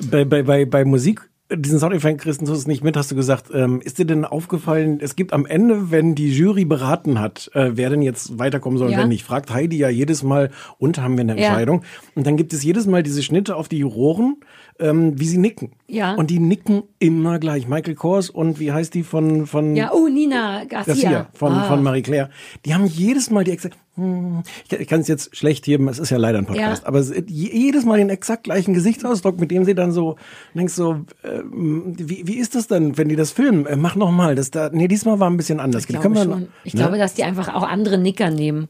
bei, 0.09 0.25
bei, 0.25 0.43
bei, 0.43 0.65
bei 0.65 0.85
Musik, 0.85 1.29
diesen 1.53 1.79
Soundeffekt 1.79 2.21
kriegst 2.21 2.41
du 2.45 2.51
es 2.51 2.67
nicht 2.67 2.83
mit, 2.83 2.97
hast 2.97 3.09
du 3.11 3.15
gesagt, 3.15 3.45
ähm, 3.53 3.79
ist 3.81 3.97
dir 3.99 4.05
denn 4.05 4.25
aufgefallen, 4.25 4.99
es 5.01 5.15
gibt 5.15 5.31
am 5.31 5.45
Ende, 5.45 5.91
wenn 5.91 6.13
die 6.13 6.29
Jury 6.35 6.65
beraten 6.65 7.19
hat, 7.21 7.49
äh, 7.53 7.71
wer 7.75 7.89
denn 7.89 8.01
jetzt 8.01 8.37
weiterkommen 8.37 8.77
soll 8.77 8.91
Ja. 8.91 8.97
wer 8.99 9.07
nicht, 9.07 9.23
fragt 9.23 9.51
Heidi 9.53 9.77
ja 9.77 9.87
jedes 9.89 10.23
Mal, 10.23 10.51
und 10.77 10.99
haben 11.01 11.15
wir 11.15 11.21
eine 11.21 11.37
Ja. 11.39 11.47
Entscheidung. 11.47 11.83
Und 12.15 12.27
dann 12.27 12.35
gibt 12.35 12.51
es 12.53 12.63
jedes 12.63 12.85
Mal 12.85 13.01
diese 13.03 13.23
Schnitte 13.23 13.55
auf 13.55 13.69
die 13.69 13.77
Juroren, 13.77 14.37
ähm, 14.79 15.19
wie 15.19 15.25
sie 15.27 15.37
nicken. 15.37 15.71
Ja. 15.87 16.13
Und 16.15 16.29
die 16.29 16.39
nicken 16.39 16.83
immer 16.99 17.39
gleich. 17.39 17.67
Michael 17.67 17.95
Kors 17.95 18.29
und 18.29 18.59
wie 18.59 18.71
heißt 18.71 18.93
die 18.93 19.03
von, 19.03 19.47
von 19.47 19.75
Ja, 19.75 19.91
oh, 19.93 20.07
Nina 20.07 20.65
Garcia. 20.65 20.93
Garcia 20.93 21.27
von, 21.33 21.53
Ah. 21.53 21.63
von 21.67 21.81
Marie 21.81 22.01
Claire. 22.01 22.29
Die 22.65 22.73
haben 22.73 22.85
jedes 22.85 23.29
Mal 23.31 23.43
die 23.43 23.51
exakt, 23.51 23.77
hm, 23.95 24.43
ich, 24.69 24.79
ich 24.79 24.87
kann 24.87 24.99
es 25.01 25.07
jetzt 25.07 25.35
schlecht 25.35 25.65
hier, 25.65 25.79
es 25.87 25.97
ist 25.99 26.09
ja 26.09 26.17
leider 26.17 26.37
ein 26.39 26.45
Podcast, 26.45 26.83
Ja. 26.83 26.87
aber 26.87 26.99
es, 26.99 27.09
je- 27.27 27.51
jedes 27.51 27.85
Mal 27.85 27.97
den 27.97 28.09
exakt 28.09 28.43
gleichen 28.43 28.73
Gesichtsausdruck, 28.73 29.39
mit 29.39 29.49
dem 29.51 29.63
sie 29.65 29.73
dann 29.75 29.91
so, 29.91 30.17
denkst 30.53 30.73
so, 30.73 31.01
ähm, 31.23 31.93
wie, 31.97 32.27
wie 32.27 32.35
ist 32.37 32.53
das 32.55 32.67
denn, 32.67 32.97
wenn 32.97 33.07
die 33.09 33.15
das 33.15 33.31
filmen? 33.31 33.65
Äh, 33.65 33.75
mach 33.77 33.95
noch 33.95 34.11
mal, 34.11 34.35
das 34.35 34.51
da, 34.51 34.69
nee, 34.71 34.87
diesmal 34.87 35.19
war 35.19 35.29
ein 35.29 35.37
bisschen 35.37 35.59
anders. 35.59 35.83
Ich 35.83 35.87
glaube, 35.87 36.15
schon. 36.17 36.47
ich 36.63 36.73
ne? 36.73 36.81
glaube, 36.81 36.97
dass 36.97 37.13
die 37.13 37.23
einfach 37.23 37.53
auch 37.53 37.63
andere 37.63 37.97
Nicker 37.97 38.29
nehmen. 38.29 38.67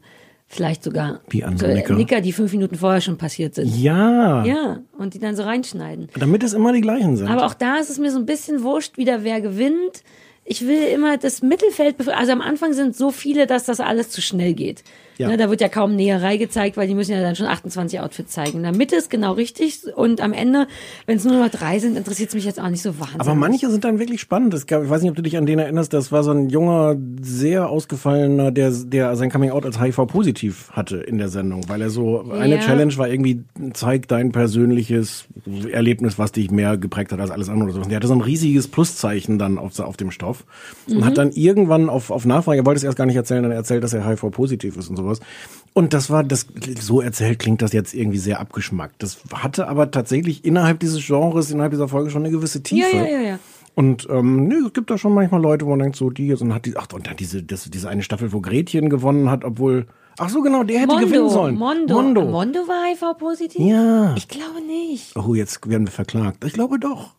Vielleicht 0.50 0.82
sogar. 0.82 1.20
Wie 1.28 1.44
so, 1.56 1.66
Nicker? 1.66 1.94
Nicker, 1.94 2.20
die 2.22 2.32
fünf 2.32 2.52
Minuten 2.52 2.76
vorher 2.76 3.02
schon 3.02 3.18
passiert 3.18 3.54
sind. 3.54 3.68
Ja, 3.76 4.44
Ja, 4.44 4.78
und 4.96 5.12
die 5.12 5.18
dann 5.18 5.36
so 5.36 5.42
reinschneiden. 5.42 6.08
damit 6.18 6.42
es 6.42 6.54
immer 6.54 6.72
die 6.72 6.80
gleichen 6.80 7.16
sind. 7.16 7.28
Aber 7.28 7.44
auch 7.44 7.54
da 7.54 7.76
ist 7.76 7.90
es 7.90 7.98
mir 7.98 8.10
so 8.10 8.18
ein 8.18 8.24
bisschen 8.26 8.62
wurscht, 8.62 8.96
wieder 8.96 9.24
wer 9.24 9.42
gewinnt. 9.42 10.02
Ich 10.44 10.66
will 10.66 10.82
immer 10.94 11.18
das 11.18 11.42
Mittelfeld, 11.42 11.96
also 12.08 12.32
am 12.32 12.40
Anfang 12.40 12.72
sind 12.72 12.96
so 12.96 13.10
viele, 13.10 13.46
dass 13.46 13.64
das 13.66 13.80
alles 13.80 14.08
zu 14.08 14.22
schnell 14.22 14.54
geht. 14.54 14.82
Ja. 15.18 15.28
Ne, 15.28 15.36
da 15.36 15.50
wird 15.50 15.60
ja 15.60 15.68
kaum 15.68 15.96
Näherei 15.96 16.36
gezeigt, 16.36 16.76
weil 16.76 16.86
die 16.88 16.94
müssen 16.94 17.12
ja 17.12 17.20
dann 17.20 17.34
schon 17.36 17.46
28 17.46 18.00
Outfits 18.00 18.32
zeigen. 18.32 18.58
In 18.58 18.62
der 18.62 18.74
Mitte 18.74 18.96
ist 18.96 19.10
genau 19.10 19.32
richtig 19.32 19.80
und 19.96 20.20
am 20.20 20.32
Ende, 20.32 20.66
wenn 21.06 21.16
es 21.16 21.24
nur 21.24 21.38
noch 21.38 21.50
drei 21.50 21.78
sind, 21.80 21.96
interessiert 21.96 22.28
es 22.28 22.34
mich 22.36 22.44
jetzt 22.44 22.60
auch 22.60 22.68
nicht 22.68 22.82
so 22.82 22.98
wahnsinnig. 22.98 23.20
Aber 23.20 23.34
manche 23.34 23.68
sind 23.70 23.84
dann 23.84 23.98
wirklich 23.98 24.20
spannend. 24.20 24.66
Gab, 24.68 24.84
ich 24.84 24.90
weiß 24.90 25.02
nicht, 25.02 25.10
ob 25.10 25.16
du 25.16 25.22
dich 25.22 25.36
an 25.36 25.44
den 25.46 25.58
erinnerst, 25.58 25.92
das 25.92 26.12
war 26.12 26.22
so 26.22 26.30
ein 26.30 26.48
junger, 26.48 26.96
sehr 27.20 27.68
ausgefallener, 27.68 28.50
der, 28.52 28.70
der 28.70 29.16
sein 29.16 29.30
Coming 29.30 29.50
Out 29.50 29.64
als 29.66 29.80
HIV-positiv 29.80 30.70
hatte 30.72 30.98
in 30.98 31.18
der 31.18 31.28
Sendung, 31.28 31.68
weil 31.68 31.82
er 31.82 31.90
so, 31.90 32.30
eine 32.30 32.56
Ja. 32.56 32.60
Challenge 32.60 32.96
war 32.96 33.08
irgendwie, 33.08 33.42
zeig 33.74 34.08
dein 34.08 34.32
persönliches 34.32 35.24
Erlebnis, 35.70 36.18
was 36.18 36.32
dich 36.32 36.50
mehr 36.50 36.76
geprägt 36.76 37.12
hat 37.12 37.20
als 37.20 37.30
alles 37.30 37.48
andere. 37.48 37.64
oder 37.70 37.72
so. 37.74 37.80
Und 37.82 37.88
der 37.90 37.96
hatte 37.96 38.06
so 38.06 38.14
ein 38.14 38.20
riesiges 38.20 38.68
Pluszeichen 38.68 39.38
dann 39.38 39.58
auf, 39.58 39.78
auf 39.80 39.96
dem 39.96 40.10
Stoff 40.10 40.44
und 40.88 40.98
Mhm. 40.98 41.04
hat 41.04 41.18
dann 41.18 41.32
irgendwann 41.32 41.88
auf, 41.90 42.10
auf 42.10 42.24
Nachfrage, 42.24 42.60
er 42.60 42.66
wollte 42.66 42.78
es 42.78 42.84
erst 42.84 42.96
gar 42.96 43.06
nicht 43.06 43.16
erzählen, 43.16 43.42
dann 43.42 43.52
erzählt, 43.52 43.82
dass 43.82 43.92
er 43.92 44.06
HIV-positiv 44.08 44.76
ist 44.76 44.88
und 44.88 44.96
sowas. 45.16 45.26
Und 45.74 45.94
das 45.94 46.10
war, 46.10 46.24
das, 46.24 46.46
so 46.80 47.00
erzählt 47.00 47.38
klingt 47.38 47.62
das 47.62 47.72
jetzt 47.72 47.94
irgendwie 47.94 48.18
sehr 48.18 48.40
abgeschmackt. 48.40 49.02
Das 49.02 49.18
hatte 49.32 49.68
aber 49.68 49.90
tatsächlich 49.90 50.44
innerhalb 50.44 50.80
dieses 50.80 51.06
Genres, 51.06 51.50
innerhalb 51.50 51.72
dieser 51.72 51.88
Folge 51.88 52.10
schon 52.10 52.22
eine 52.22 52.32
gewisse 52.32 52.62
Tiefe. 52.62 52.96
Ja, 52.96 53.04
ja, 53.04 53.10
ja, 53.10 53.20
ja. 53.20 53.38
Und 53.78 54.08
ähm, 54.10 54.48
nee, 54.48 54.56
es 54.66 54.72
gibt 54.72 54.90
da 54.90 54.98
schon 54.98 55.14
manchmal 55.14 55.40
Leute, 55.40 55.64
wo 55.64 55.70
man 55.70 55.78
denkt, 55.78 55.94
so 55.94 56.10
die 56.10 56.26
jetzt 56.26 56.42
und 56.42 56.52
hat 56.52 56.66
die, 56.66 56.76
ach 56.76 56.88
und 56.92 57.06
dann 57.06 57.16
diese, 57.16 57.44
das, 57.44 57.70
diese 57.70 57.88
eine 57.88 58.02
Staffel, 58.02 58.32
wo 58.32 58.40
Gretchen 58.40 58.90
gewonnen 58.90 59.30
hat, 59.30 59.44
obwohl, 59.44 59.86
ach 60.18 60.30
so 60.30 60.42
genau, 60.42 60.64
der 60.64 60.80
hätte 60.80 60.96
gewinnen 60.96 61.28
sollen. 61.28 61.54
Mondo. 61.54 61.94
Mondo. 61.94 62.24
Mondo 62.24 62.58
war 62.66 62.86
HIV-positiv? 62.86 63.64
Ja. 63.64 64.16
Ich 64.16 64.26
glaube 64.26 64.60
nicht. 64.66 65.14
Oh, 65.14 65.32
jetzt 65.34 65.68
werden 65.68 65.86
wir 65.86 65.92
verklagt. 65.92 66.44
Ich 66.44 66.54
glaube 66.54 66.80
doch. 66.80 67.14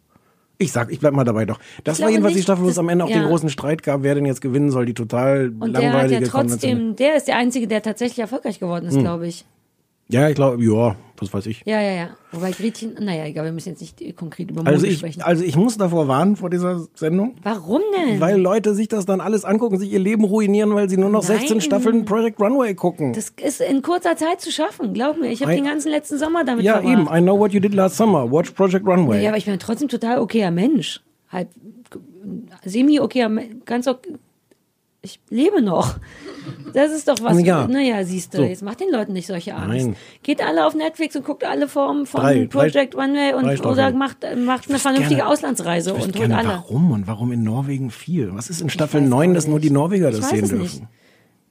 Ich 0.61 0.73
sag, 0.73 0.91
ich 0.91 0.99
bleib 0.99 1.13
mal 1.13 1.23
dabei 1.23 1.45
doch. 1.45 1.57
Das 1.85 2.01
war 2.01 2.09
jedenfalls 2.09 2.33
die 2.33 2.39
nicht, 2.39 2.43
Staffel, 2.43 2.65
wo 2.65 2.69
es 2.69 2.77
am 2.77 2.89
Ende 2.89 3.05
auch 3.05 3.09
ja. 3.09 3.19
den 3.19 3.27
großen 3.27 3.49
Streit 3.49 3.81
gab, 3.81 4.03
wer 4.03 4.13
denn 4.13 4.25
jetzt 4.25 4.41
gewinnen 4.41 4.71
soll, 4.71 4.85
die 4.85 4.93
total 4.93 5.53
Und 5.57 5.71
der 5.73 5.87
hat 5.87 5.93
langweilige 5.93 6.25
ja 6.25 6.29
trotzdem, 6.29 6.97
der 6.97 7.15
ist 7.15 7.29
der 7.29 7.37
Einzige, 7.37 7.65
der 7.65 7.81
tatsächlich 7.81 8.19
erfolgreich 8.19 8.59
geworden 8.59 8.89
Hm. 8.89 8.97
ist, 8.97 8.99
glaube 8.99 9.27
ich. 9.27 9.45
Ja, 10.11 10.27
ich 10.27 10.33
glaube, 10.33 10.63
ja, 10.63 10.95
was 11.17 11.31
weiß 11.31 11.45
ich. 11.45 11.61
Ja, 11.65 11.79
ja, 11.81 11.91
ja. 11.91 12.09
Wobei 12.31 12.49
Gretchen, 12.49 12.95
naja, 12.99 13.25
egal, 13.25 13.45
wir 13.45 13.51
müssen 13.51 13.69
jetzt 13.69 13.81
nicht 13.81 14.17
konkret 14.17 14.49
über 14.49 14.61
Mode 14.63 14.71
Also 14.73 14.87
ich, 14.87 14.97
sprechen. 14.97 15.21
also 15.21 15.43
ich 15.43 15.55
muss 15.55 15.77
davor 15.77 16.07
warnen 16.07 16.35
vor 16.35 16.49
dieser 16.49 16.87
Sendung. 16.95 17.35
Warum 17.43 17.81
denn? 17.95 18.19
Weil 18.19 18.39
Leute 18.41 18.73
sich 18.73 18.87
das 18.87 19.05
dann 19.05 19.21
alles 19.21 19.45
angucken, 19.45 19.77
sich 19.77 19.91
ihr 19.91 19.99
Leben 19.99 20.23
ruinieren, 20.23 20.73
weil 20.73 20.89
sie 20.89 20.97
nur 20.97 21.09
noch 21.09 21.21
16 21.21 21.49
Nein. 21.57 21.61
Staffeln 21.61 22.05
Project 22.05 22.39
Runway 22.39 22.73
gucken. 22.73 23.13
das 23.13 23.31
ist 23.43 23.61
in 23.61 23.83
kurzer 23.83 24.15
Zeit 24.17 24.41
zu 24.41 24.51
schaffen, 24.51 24.93
glaub 24.95 25.19
mir. 25.19 25.29
Ich 25.31 25.43
habe 25.43 25.53
den 25.53 25.65
ganzen 25.65 25.89
letzten 25.91 26.17
Sommer 26.17 26.43
damit 26.43 26.65
ja, 26.65 26.81
verbracht. 26.81 26.91
eben. 26.93 27.07
I 27.15 27.21
know 27.21 27.37
what 27.37 27.51
you 27.53 27.59
did 27.59 27.75
last 27.75 27.95
summer. 27.97 28.31
Watch 28.31 28.49
Project 28.51 28.87
Runway. 28.87 29.21
Ja, 29.21 29.29
aber 29.29 29.37
ich 29.37 29.45
bin 29.45 29.59
trotzdem 29.59 29.89
total 29.89 30.17
okayer 30.19 30.49
Mensch. 30.49 31.01
Halb 31.31 31.49
semi 32.65 32.99
okayer, 32.99 33.29
Me- 33.29 33.49
ganz 33.65 33.87
okay. 33.87 34.13
Ich 35.01 35.21
lebe 35.29 35.61
noch. 35.61 35.95
Das 36.73 36.91
ist 36.91 37.07
doch 37.07 37.21
was. 37.21 37.41
Ja. 37.41 37.67
Naja, 37.67 38.03
siehst 38.03 38.33
du, 38.33 38.39
So. 38.39 38.43
jetzt 38.43 38.61
macht 38.63 38.81
den 38.81 38.91
Leuten 38.91 39.13
nicht 39.13 39.27
solche 39.27 39.55
Angst. 39.55 39.85
Nein. 39.87 39.95
Geht 40.23 40.43
alle 40.43 40.65
auf 40.67 40.75
Netflix 40.75 41.15
und 41.15 41.23
guckt 41.25 41.45
alle 41.45 41.69
Formen 41.69 42.05
von 42.05 42.19
Drei, 42.21 42.47
Project 42.47 42.95
One 42.95 43.13
Way 43.13 43.31
drei 43.31 43.35
und 43.37 43.43
Staffeln. 43.57 43.73
oder 43.73 43.91
macht, 43.93 44.17
macht 44.45 44.69
eine 44.69 44.77
vernünftige 44.79 45.15
gerne- 45.17 45.29
Auslandsreise 45.31 45.93
und 45.93 46.17
holt 46.17 46.31
alle. 46.31 46.49
warum 46.49 46.91
und 46.91 47.07
warum 47.07 47.31
in 47.31 47.43
Norwegen 47.43 47.91
viel. 47.91 48.31
Was 48.33 48.49
ist 48.49 48.61
in 48.61 48.69
Staffel 48.69 49.01
weiß 49.01 49.09
9, 49.09 49.29
auch 49.31 49.33
dass 49.35 49.47
nur 49.47 49.59
die. 49.61 49.69
Norweger 49.69 50.09
Ich 50.09 50.17
das 50.17 50.29
sehen 50.29 50.39
dürfen? 50.39 50.59
nicht. 50.59 50.81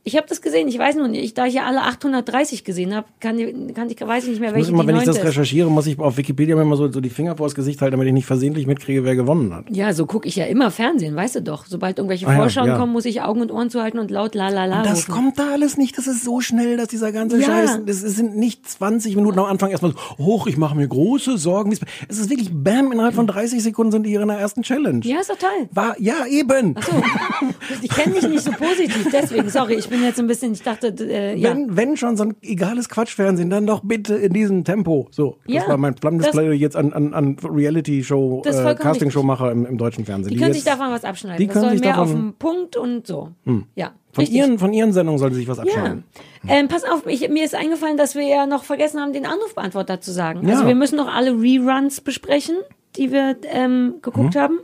Ich 0.09 0.17
habe 0.17 0.27
das 0.27 0.41
gesehen, 0.41 0.69
ich 0.69 0.79
weiß 0.79 0.97
nur 0.97 1.07
nicht. 1.07 1.23
Ich, 1.23 1.35
da 1.35 1.45
ich 1.47 1.55
ja 1.55 1.65
alle 1.67 1.83
830 1.83 2.65
gesehen 2.65 2.95
habe, 2.95 3.07
kann, 3.21 3.37
kann 3.75 3.91
ich, 3.91 4.01
weiß 4.01 4.25
ich 4.25 4.31
nicht 4.31 4.41
mehr, 4.41 4.51
Ich 4.51 4.57
muss 4.57 4.67
welche 4.69 4.73
immer, 4.73 4.87
wenn 4.87 4.97
ich 4.97 5.05
das 5.05 5.23
recherchiere, 5.23 5.71
muss 5.71 5.87
ich 5.87 5.99
auf 5.99 6.17
Wikipedia 6.17 6.57
mir 6.57 6.63
immer 6.63 6.77
so, 6.77 6.91
so 6.91 7.01
die 7.03 7.11
Finger 7.11 7.37
vors 7.37 7.55
Gesicht 7.55 7.83
halten, 7.83 7.93
damit 7.93 8.07
ich 8.07 8.15
nicht 8.15 8.25
versehentlich 8.27 8.67
mitkriege, 8.67 9.05
wer 9.05 9.15
gewonnen 9.17 9.55
hat. 9.55 9.65
Ja, 9.69 9.93
so 9.93 10.07
gucke 10.07 10.27
ich 10.27 10.37
ja 10.37 10.47
immer 10.47 10.71
Fernsehen, 10.71 11.15
weißt 11.15 11.37
du 11.37 11.43
doch. 11.43 11.67
Sobald 11.67 11.99
irgendwelche 11.99 12.27
Ah 12.27 12.37
Vorschauen 12.37 12.69
ja. 12.69 12.79
kommen, 12.79 12.93
muss 12.93 13.05
ich 13.05 13.21
Augen 13.21 13.43
und 13.43 13.53
Ohren 13.53 13.69
zuhalten 13.69 13.99
und 14.01 14.11
laut 14.11 14.35
la 14.35 14.49
la 14.49 14.65
la 14.65 14.83
Das 14.83 15.01
rufen. 15.09 15.13
kommt 15.13 15.39
da 15.39 15.53
alles 15.53 15.77
nicht. 15.77 15.99
Das 15.99 16.07
ist 16.07 16.25
so 16.25 16.41
schnell, 16.41 16.77
dass 16.79 16.89
dieser 16.89 17.13
ganze 17.13 17.39
Ja. 17.39 17.47
Scheiß. 17.47 17.81
Das 17.87 18.01
sind 18.01 18.37
nicht 18.37 18.67
20 18.69 19.15
Minuten 19.15 19.39
am 19.39 19.45
Anfang 19.45 19.71
erstmal 19.71 19.93
so, 19.93 20.25
hoch, 20.25 20.47
ich 20.47 20.57
mache 20.57 20.75
mir 20.75 20.89
große 20.89 21.37
Sorgen. 21.37 21.73
Es 22.09 22.19
ist 22.19 22.31
wirklich 22.31 22.49
Bam, 22.51 22.93
innerhalb 22.93 23.15
von 23.15 23.27
30 23.27 23.63
Sekunden 23.63 23.93
sind 23.93 24.05
die 24.05 24.11
hier 24.11 24.23
in 24.23 24.29
der 24.29 24.39
ersten 24.39 24.63
Challenge. 24.63 25.01
Ja, 25.05 25.21
ist 25.21 25.29
doch 25.31 25.37
toll. 25.39 25.69
War, 25.73 25.95
ja, 26.01 26.25
eben. 26.27 26.75
So, 26.81 26.93
ich 27.83 27.91
kenne 27.91 28.15
dich 28.15 28.29
nicht 28.29 28.43
so 28.45 28.53
positiv, 28.53 29.09
deswegen, 29.13 29.51
sorry, 29.51 29.75
ich 29.75 29.89
bin 29.89 29.98
jetzt 30.03 30.19
ein 30.19 30.27
bisschen, 30.27 30.53
ich 30.53 30.63
dachte, 30.63 30.89
äh, 31.01 31.37
ja. 31.37 31.51
Wenn, 31.51 31.77
wenn 31.77 31.97
schon 31.97 32.17
so 32.17 32.25
ein 32.25 32.37
egales 32.43 32.89
Quatschfernsehen, 32.89 33.51
dann 33.51 33.67
doch 33.67 33.81
bitte 33.85 34.15
in 34.17 34.33
diesem 34.33 34.65
Tempo. 34.65 35.09
So, 35.11 35.37
das 35.47 35.55
Ja, 35.55 35.69
war 35.69 35.77
mein 35.77 35.97
flammendes 35.97 36.31
Plädoyer 36.31 36.53
jetzt 36.55 36.77
an, 36.77 36.93
an, 36.93 37.15
an 37.15 37.37
Reality-Show, 37.43 38.43
äh, 38.45 38.75
Casting-Show-Macher 38.75 39.53
im, 39.53 39.67
im 39.67 39.79
deutschen 39.79 40.05
Fernsehen. 40.05 40.33
Die 40.33 40.39
können 40.39 40.53
sich 40.53 40.65
jetzt- 40.65 40.75
davon 40.79 40.93
was 40.93 41.05
abschneiden. 41.05 41.39
die 41.39 41.47
das 41.47 41.55
können 41.55 41.65
soll 41.67 41.73
sich 41.73 41.81
mehr 41.83 41.95
davon- 41.97 42.09
Hm. 42.09 42.15
auf 42.17 42.21
den 42.23 42.35
Punkt 42.39 42.77
und 42.77 43.07
so. 43.07 43.31
Ja. 43.75 43.93
Von 44.13 44.23
richtig. 44.23 44.39
ihren, 44.39 44.59
von 44.59 44.73
ihren 44.73 44.93
Sendungen 44.93 45.19
sollte 45.19 45.37
sich 45.37 45.47
was 45.49 45.59
Ja. 45.59 45.65
abschauen. 45.65 46.05
Ähm, 46.49 46.69
pass 46.69 46.85
auf, 46.85 47.07
ich, 47.07 47.29
mir 47.29 47.45
ist 47.45 47.55
eingefallen, 47.55 47.97
dass 47.97 48.15
wir 48.15 48.27
ja 48.27 48.47
noch 48.47 48.65
vergessen 48.65 49.01
haben, 49.01 49.13
den 49.13 49.27
Anrufbeantworter 49.27 50.01
zu 50.01 50.13
sagen. 50.13 50.47
Ja. 50.49 50.55
Also 50.55 50.67
wir 50.67 50.75
müssen 50.75 50.97
noch 50.97 51.13
alle 51.13 51.33
Reruns 51.33 52.01
besprechen, 52.01 52.57
die 52.97 53.13
wir 53.13 53.37
ähm, 53.53 53.97
geguckt 54.03 54.35
Mhm. 54.35 54.39
haben. 54.41 54.59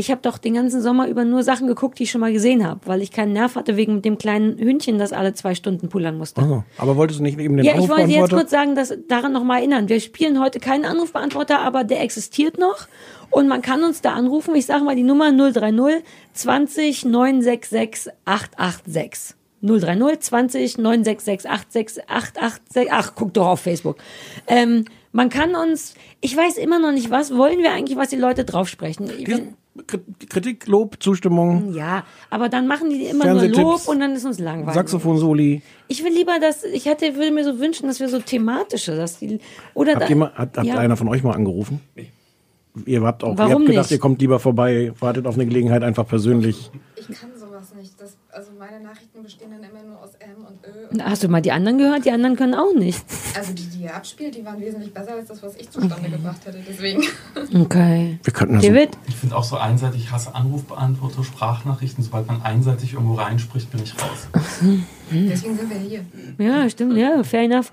Ich 0.00 0.10
habe 0.10 0.22
doch 0.22 0.38
den 0.38 0.54
ganzen 0.54 0.80
Sommer 0.80 1.08
über 1.08 1.26
nur 1.26 1.42
Sachen 1.42 1.66
geguckt, 1.66 1.98
die 1.98 2.04
ich 2.04 2.10
schon 2.10 2.22
mal 2.22 2.32
gesehen 2.32 2.66
habe, 2.66 2.80
weil 2.86 3.02
ich 3.02 3.12
keinen 3.12 3.34
Nerv 3.34 3.54
hatte 3.54 3.76
wegen 3.76 4.00
dem 4.00 4.16
kleinen 4.16 4.56
Hündchen, 4.56 4.98
das 4.98 5.12
alle 5.12 5.34
zwei 5.34 5.54
Stunden 5.54 5.90
pullern 5.90 6.16
musste. 6.16 6.40
Also, 6.40 6.64
aber 6.78 6.96
wolltest 6.96 7.20
du 7.20 7.22
nicht 7.22 7.38
eben 7.38 7.58
den 7.58 7.66
Ja, 7.66 7.72
ich 7.72 7.80
wollte 7.80 8.04
jetzt 8.04 8.32
Anrufbeantworter? 8.32 8.36
kurz 8.36 8.50
sagen, 8.50 8.74
dass 8.74 8.94
daran 9.08 9.32
noch 9.32 9.44
mal 9.44 9.58
erinnern. 9.58 9.90
Wir 9.90 10.00
spielen 10.00 10.40
heute 10.40 10.58
keinen 10.58 10.86
Anrufbeantworter, 10.86 11.60
aber 11.60 11.84
der 11.84 12.00
existiert 12.00 12.56
noch 12.56 12.88
und 13.28 13.46
man 13.46 13.60
kann 13.60 13.84
uns 13.84 14.00
da 14.00 14.14
anrufen. 14.14 14.54
Ich 14.54 14.64
sage 14.64 14.84
mal 14.84 14.96
die 14.96 15.02
Nummer 15.02 15.32
030 15.32 16.02
20 16.32 17.04
966 17.04 18.10
886. 18.24 19.36
030 19.60 20.20
20 20.20 20.78
966 20.78 21.50
866 21.50 22.08
886. 22.08 22.88
Ach, 22.90 23.12
guck 23.14 23.34
doch 23.34 23.48
auf 23.48 23.60
Facebook. 23.60 23.98
Ähm, 24.46 24.86
man 25.12 25.28
kann 25.28 25.54
uns, 25.54 25.92
ich 26.22 26.34
weiß 26.34 26.56
immer 26.56 26.78
noch 26.78 26.92
nicht, 26.92 27.10
was 27.10 27.36
wollen 27.36 27.58
wir 27.58 27.72
eigentlich, 27.72 27.98
was 27.98 28.08
die 28.08 28.16
Leute 28.16 28.46
drauf 28.46 28.68
sprechen. 28.68 29.10
Kritik, 30.28 30.66
Lob, 30.66 30.96
Zustimmung, 31.00 31.74
ja, 31.74 32.04
aber 32.28 32.48
dann 32.48 32.66
machen 32.66 32.90
die 32.90 33.04
immer 33.04 33.32
nur 33.32 33.46
Lob 33.46 33.86
und 33.86 34.00
dann 34.00 34.12
ist 34.12 34.24
uns 34.24 34.40
langweilig. 34.40 34.74
Saxophon-Soli. 34.74 35.62
Ich 35.86 36.04
will 36.04 36.12
lieber, 36.12 36.40
dass 36.40 36.64
ich 36.64 36.86
hätte, 36.86 37.14
würde 37.14 37.30
mir 37.30 37.44
so 37.44 37.60
wünschen, 37.60 37.86
dass 37.86 38.00
wir 38.00 38.08
so 38.08 38.18
thematische, 38.18 38.96
dass 38.96 39.18
die 39.18 39.38
oder 39.74 39.92
Habt, 39.92 40.02
da, 40.02 40.08
ihr 40.08 40.16
mal, 40.16 40.32
hat, 40.34 40.56
hat 40.58 40.64
ja. 40.66 40.76
einer 40.76 40.96
von 40.96 41.08
euch 41.08 41.22
mal 41.22 41.34
angerufen? 41.34 41.80
Ihr 42.84 43.02
habt 43.02 43.22
auch, 43.22 43.32
ihr 43.32 43.38
Warum 43.38 43.52
habt 43.52 43.66
gedacht, 43.66 43.84
nicht? 43.84 43.92
ihr 43.92 43.98
kommt 43.98 44.20
lieber 44.20 44.40
vorbei, 44.40 44.92
wartet 44.98 45.26
auf 45.26 45.34
eine 45.34 45.46
Gelegenheit 45.46 45.82
einfach 45.82 46.06
persönlich. 46.06 46.70
Ich 46.96 47.06
kann 47.08 47.30
sowas 47.36 47.74
nicht. 47.74 48.00
Das, 48.00 48.16
also 48.32 48.49
meine 48.70 48.84
Nachrichten 48.84 49.22
bestehen 49.22 49.50
dann 49.50 49.68
immer 49.68 49.82
nur 49.82 50.00
aus 50.00 50.10
M 50.20 50.44
und 50.46 50.58
Ö. 50.64 51.02
Hast 51.02 51.24
du 51.24 51.28
mal 51.28 51.40
die 51.42 51.50
anderen 51.50 51.78
gehört? 51.78 52.04
Die 52.04 52.10
anderen 52.12 52.36
können 52.36 52.54
auch 52.54 52.72
nicht. 52.74 53.04
Also 53.36 53.52
die, 53.52 53.64
die 53.66 53.82
ihr 53.84 53.94
abspielt, 53.94 54.36
die 54.36 54.44
waren 54.44 54.60
wesentlich 54.60 54.92
besser 54.94 55.14
als 55.14 55.26
das, 55.28 55.42
was 55.42 55.56
ich 55.56 55.68
zustande 55.70 56.08
gebracht 56.08 56.38
hätte. 56.44 56.58
Deswegen. 56.68 57.02
Okay. 57.54 58.18
Wir 58.22 58.32
könnten 58.32 58.54
das 58.54 58.64
so, 58.64 58.68
David? 58.70 58.90
Ich 59.08 59.16
finde 59.16 59.36
auch 59.36 59.44
so 59.44 59.56
einseitig, 59.56 60.02
ich 60.04 60.10
hasse 60.12 60.34
Anrufbeantworter, 60.34 61.24
Sprachnachrichten. 61.24 62.04
Sobald 62.04 62.26
man 62.28 62.42
einseitig 62.42 62.92
irgendwo 62.92 63.14
reinspricht, 63.14 63.70
bin 63.70 63.82
ich 63.82 63.94
raus. 63.94 64.28
Deswegen 65.12 65.56
sind 65.56 65.68
wir 65.70 65.76
hier. 65.78 66.04
Ja, 66.38 66.70
stimmt, 66.70 66.96
ja, 66.96 67.22
fair 67.24 67.42
enough. 67.42 67.72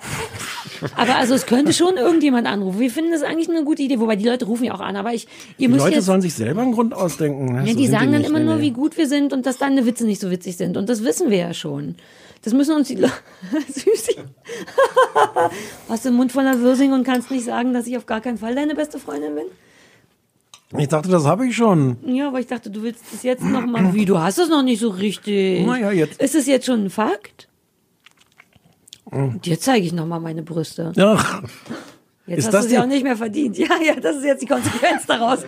Aber 0.95 1.15
also 1.17 1.35
es 1.35 1.45
könnte 1.45 1.71
schon 1.73 1.95
irgendjemand 1.97 2.47
anrufen. 2.47 2.79
Wir 2.79 2.89
finden 2.89 3.11
das 3.11 3.21
eigentlich 3.21 3.49
eine 3.49 3.63
gute 3.63 3.83
Idee, 3.83 3.99
wobei 3.99 4.15
die 4.15 4.25
Leute 4.25 4.45
rufen 4.45 4.63
ja 4.63 4.73
auch 4.73 4.79
an, 4.79 4.95
aber 4.95 5.13
ich, 5.13 5.25
ihr 5.57 5.67
die 5.67 5.67
müsst 5.67 5.83
Leute 5.85 5.95
jetzt, 5.97 6.05
sollen 6.05 6.21
sich 6.21 6.33
selber 6.33 6.61
einen 6.63 6.71
Grund 6.71 6.93
ausdenken. 6.95 7.53
ne? 7.53 7.65
ja, 7.65 7.73
So 7.73 7.77
die 7.77 7.87
sagen 7.87 8.11
dann 8.11 8.21
nicht. 8.21 8.29
immer 8.29 8.39
Nee, 8.39 8.45
nur, 8.45 8.55
nee. 8.55 8.61
wie 8.63 8.71
gut 8.71 8.97
wir 8.97 9.07
sind 9.07 9.33
und 9.33 9.45
dass 9.45 9.57
deine 9.57 9.85
Witze 9.85 10.05
nicht 10.05 10.19
so 10.19 10.31
witzig 10.31 10.57
sind 10.57 10.77
und 10.77 10.86
das 10.87 11.03
wissen 11.03 11.29
wir 11.29 11.37
ja 11.37 11.53
schon. 11.53 11.95
Das 12.43 12.53
müssen 12.53 12.75
uns 12.75 12.87
die 12.87 12.95
Leute, 12.95 13.13
Süßi. 13.67 14.15
Hast 15.89 16.05
du 16.05 16.09
einen 16.09 16.17
Mund 16.17 16.31
voller 16.31 16.61
Wirsing 16.61 16.93
und 16.93 17.03
kannst 17.03 17.31
nicht 17.31 17.45
sagen, 17.45 17.73
dass 17.73 17.87
ich 17.87 17.97
auf 17.97 18.05
gar 18.05 18.21
keinen 18.21 18.37
Fall 18.37 18.55
deine 18.55 18.75
beste 18.75 18.99
Freundin 18.99 19.35
bin? 19.35 19.45
Ich 20.77 20.89
dachte, 20.89 21.09
das 21.09 21.25
habe 21.25 21.47
ich 21.47 21.55
schon. 21.55 21.97
Ja, 22.05 22.27
aber 22.27 22.39
ich 22.39 22.47
dachte, 22.47 22.69
du 22.69 22.83
willst 22.83 23.03
es 23.13 23.23
jetzt 23.23 23.43
noch 23.43 23.65
mal. 23.65 23.93
Wie, 23.93 24.05
du 24.05 24.19
hast 24.19 24.37
es 24.37 24.49
noch 24.49 24.63
nicht 24.63 24.81
so 24.81 24.89
richtig. 24.89 25.65
Naja, 25.65 25.91
jetzt. 25.91 26.21
Ist 26.21 26.35
es 26.35 26.45
jetzt 26.45 26.65
schon 26.65 26.85
ein 26.85 26.89
Fakt? 26.89 27.47
Dir 29.11 29.57
zeige 29.57 29.85
ich 29.85 29.93
noch 29.93 30.05
mal 30.05 30.19
meine 30.19 30.43
Brüste. 30.43 30.91
Ach, 30.97 31.41
Jetzt 32.27 32.39
Ist 32.39 32.53
hast 32.53 32.65
du 32.65 32.69
sie 32.69 32.77
auch 32.77 32.85
nicht 32.85 33.03
mehr 33.03 33.15
verdient. 33.15 33.57
Ja, 33.67 33.69
ja, 33.81 33.95
das 33.95 34.17
ist 34.17 34.25
jetzt 34.25 34.41
die 34.41 34.47
Konsequenz 34.47 35.05
daraus. 35.05 35.39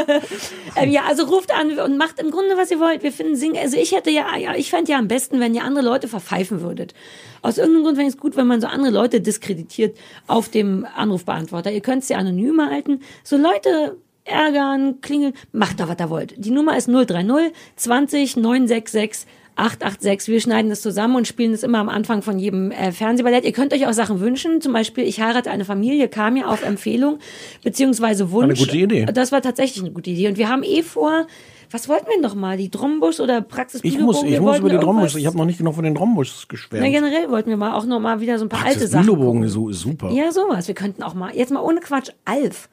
ähm, 0.76 0.90
ja, 0.90 1.02
also 1.06 1.24
ruft 1.24 1.52
an 1.52 1.78
und 1.78 1.98
macht 1.98 2.18
im 2.18 2.30
Grunde, 2.30 2.56
was 2.56 2.70
ihr 2.70 2.80
wollt. 2.80 3.02
Wir 3.02 3.12
finden 3.12 3.36
singen. 3.36 3.58
Also 3.58 3.76
ich 3.76 3.92
hätte 3.92 4.10
ja, 4.10 4.36
ja 4.36 4.54
ich 4.54 4.70
fände 4.70 4.90
ja 4.90 4.98
am 4.98 5.06
besten, 5.06 5.38
wenn 5.38 5.54
ihr 5.54 5.64
andere 5.64 5.84
Leute 5.84 6.08
verpfeifen 6.08 6.62
würdet. 6.62 6.94
Aus 7.42 7.58
irgendeinem 7.58 7.84
Grund 7.84 7.96
fände 7.96 8.08
ich 8.08 8.16
es 8.16 8.20
gut, 8.20 8.36
wenn 8.36 8.46
man 8.46 8.60
so 8.62 8.66
andere 8.66 8.90
Leute 8.90 9.20
diskreditiert 9.20 9.98
auf 10.26 10.48
dem 10.48 10.86
Anrufbeantworter. 10.96 11.70
Ihr 11.70 11.82
könnt 11.82 12.02
es 12.02 12.08
ja 12.08 12.16
anonymer 12.16 12.70
halten. 12.70 13.00
So 13.22 13.36
Leute 13.36 13.98
ärgern, 14.24 15.00
klingeln, 15.02 15.34
macht 15.52 15.78
da, 15.78 15.88
was 15.88 15.98
ihr 15.98 16.10
wollt. 16.10 16.34
Die 16.36 16.50
Nummer 16.50 16.76
ist 16.76 16.88
030 16.88 17.52
20 17.76 18.36
966 18.36 19.26
886. 19.58 20.28
Wir 20.32 20.40
schneiden 20.40 20.70
das 20.70 20.80
zusammen 20.82 21.16
und 21.16 21.26
spielen 21.26 21.52
das 21.52 21.62
immer 21.62 21.78
am 21.78 21.88
Anfang 21.88 22.22
von 22.22 22.38
jedem 22.38 22.70
äh, 22.70 22.92
Fernsehballett. 22.92 23.44
Ihr 23.44 23.52
könnt 23.52 23.72
euch 23.74 23.86
auch 23.86 23.92
Sachen 23.92 24.20
wünschen. 24.20 24.60
Zum 24.60 24.72
Beispiel, 24.72 25.04
ich 25.04 25.20
heirate 25.20 25.50
eine 25.50 25.64
Familie, 25.64 26.08
kam 26.08 26.36
ja 26.36 26.46
auf 26.46 26.62
Empfehlung, 26.64 27.18
beziehungsweise 27.64 28.30
Wunsch. 28.30 28.44
Eine 28.44 28.54
gute 28.54 28.76
Idee. 28.76 29.06
Das 29.12 29.32
war 29.32 29.42
tatsächlich 29.42 29.82
eine 29.82 29.92
gute 29.92 30.10
Idee. 30.10 30.28
Und 30.28 30.38
wir 30.38 30.48
haben 30.48 30.62
eh 30.62 30.82
vor, 30.82 31.26
was 31.70 31.88
wollten 31.88 32.06
wir 32.08 32.20
noch 32.20 32.34
mal? 32.34 32.56
Die 32.56 32.70
Drombusch 32.70 33.20
oder 33.20 33.42
Praxis 33.42 33.80
ich 33.84 33.98
muss, 33.98 34.22
ich 34.22 34.30
Wir 34.30 34.40
muss 34.40 34.58
über 34.58 34.70
die 34.70 34.78
Drombusch. 34.78 35.16
Ich 35.16 35.26
habe 35.26 35.36
noch 35.36 35.44
nicht 35.44 35.58
genug 35.58 35.74
von 35.74 35.84
den 35.84 35.94
Drombuschs 35.94 36.42
Na, 36.42 36.46
geschwärmt. 36.48 36.92
generell 36.92 37.30
wollten 37.30 37.50
wir 37.50 37.56
mal 37.56 37.74
auch 37.74 37.84
noch 37.84 38.00
mal 38.00 38.20
wieder 38.20 38.38
so 38.38 38.46
ein 38.46 38.48
paar 38.48 38.64
alte 38.64 38.80
das 38.80 38.90
Sachen. 38.92 39.06
Gucken. 39.06 39.42
ist 39.42 39.52
so- 39.52 39.68
ist 39.68 39.80
super. 39.80 40.10
Ja, 40.10 40.32
sowas. 40.32 40.68
Wir 40.68 40.74
könnten 40.74 41.02
auch 41.02 41.14
mal, 41.14 41.34
jetzt 41.34 41.50
mal 41.52 41.60
ohne 41.60 41.80
Quatsch, 41.80 42.10
Alf. 42.24 42.68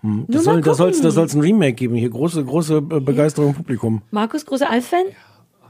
Nur 0.00 0.26
Das, 0.28 0.44
soll, 0.44 0.60
das, 0.60 0.76
soll's, 0.76 1.00
das 1.00 1.14
soll's 1.14 1.34
ein 1.34 1.40
Remake 1.40 1.72
geben. 1.72 1.94
Hier 1.96 2.10
große, 2.10 2.44
große 2.44 2.76
äh, 2.76 3.00
Begeisterung 3.00 3.48
im 3.50 3.54
Publikum. 3.56 4.02
Markus, 4.12 4.46
großer 4.46 4.70
Alf-Fan? 4.70 5.04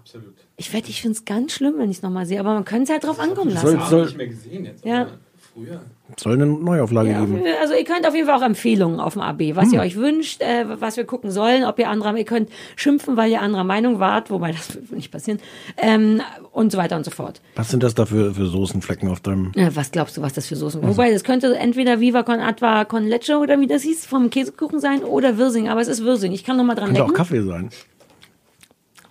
Absolut. 0.08 0.34
Ich 0.56 0.72
wette, 0.72 0.88
ich 0.88 1.02
finde 1.02 1.16
es 1.18 1.24
ganz 1.26 1.52
schlimm, 1.52 1.74
wenn 1.76 1.90
ich 1.90 1.98
es 1.98 2.02
nochmal 2.02 2.24
sehe, 2.24 2.40
aber 2.40 2.54
man 2.54 2.64
könnte 2.64 2.84
es 2.84 2.90
halt 2.90 3.04
drauf 3.04 3.20
ankommen 3.20 3.50
Soll, 3.56 3.74
lassen. 3.74 3.90
soll, 3.90 4.10
mehr 4.16 4.28
gesehen 4.28 4.64
jetzt. 4.64 4.84
Ja. 4.84 5.06
Früher. 5.54 5.80
soll 6.16 6.34
eine 6.34 6.46
Neuauflage 6.46 7.10
Ja, 7.10 7.20
geben. 7.24 7.42
also 7.60 7.74
ihr 7.74 7.84
könnt 7.84 8.06
auf 8.06 8.14
jeden 8.14 8.26
Fall 8.26 8.38
auch 8.38 8.44
Empfehlungen 8.44 9.00
auf 9.00 9.14
dem 9.14 9.22
AB, 9.22 9.54
was 9.56 9.66
Hm. 9.66 9.74
ihr 9.74 9.80
euch 9.80 9.96
wünscht, 9.96 10.40
äh, 10.40 10.64
was 10.80 10.96
wir 10.96 11.04
gucken 11.04 11.30
sollen, 11.30 11.64
ob 11.64 11.78
ihr 11.78 11.88
anderer, 11.90 12.16
ihr 12.16 12.24
könnt 12.24 12.48
schimpfen, 12.76 13.16
weil 13.16 13.30
ihr 13.30 13.42
anderer 13.42 13.64
Meinung 13.64 13.98
wart, 13.98 14.30
wobei 14.30 14.52
das 14.52 14.74
wird 14.74 14.92
nicht 14.92 15.10
passieren, 15.10 15.40
ähm, 15.76 16.22
und 16.52 16.70
so 16.72 16.78
weiter 16.78 16.96
und 16.96 17.04
so 17.04 17.10
fort. 17.10 17.40
Was 17.56 17.70
sind 17.70 17.82
das 17.82 17.94
da 17.94 18.06
für, 18.06 18.34
für 18.34 18.46
Soßenflecken 18.46 19.08
auf 19.10 19.20
deinem... 19.20 19.52
Äh, 19.56 19.70
was 19.74 19.90
glaubst 19.90 20.16
du, 20.16 20.22
was 20.22 20.32
das 20.32 20.46
für 20.46 20.56
Soßen? 20.56 20.80
Wobei, 20.86 21.12
das 21.12 21.24
könnte 21.24 21.54
entweder 21.56 21.98
Viva 22.00 22.22
con 22.22 22.40
Atva 22.40 22.84
con 22.84 23.04
Leche 23.06 23.38
oder 23.38 23.60
wie 23.60 23.66
das 23.66 23.82
hieß, 23.82 24.06
vom 24.06 24.30
Käsekuchen 24.30 24.80
sein 24.80 25.02
oder 25.02 25.38
Wirsing, 25.38 25.68
aber 25.68 25.80
es 25.80 25.88
ist 25.88 26.04
Wirsing. 26.04 26.32
Ich 26.32 26.44
kann 26.44 26.56
noch 26.56 26.64
mal 26.64 26.74
dran 26.76 26.86
Könnte 26.86 27.02
auch 27.02 27.06
denken. 27.06 27.16
Kaffee 27.18 27.42
sein. 27.42 27.70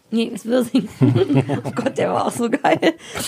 Nee, 0.10 0.32
ist 0.34 0.46
Wirsing. 0.46 0.88
oh 1.02 1.72
Gott, 1.72 1.98
der 1.98 2.12
war 2.12 2.28
auch 2.28 2.32
so 2.32 2.50
geil. 2.50 2.80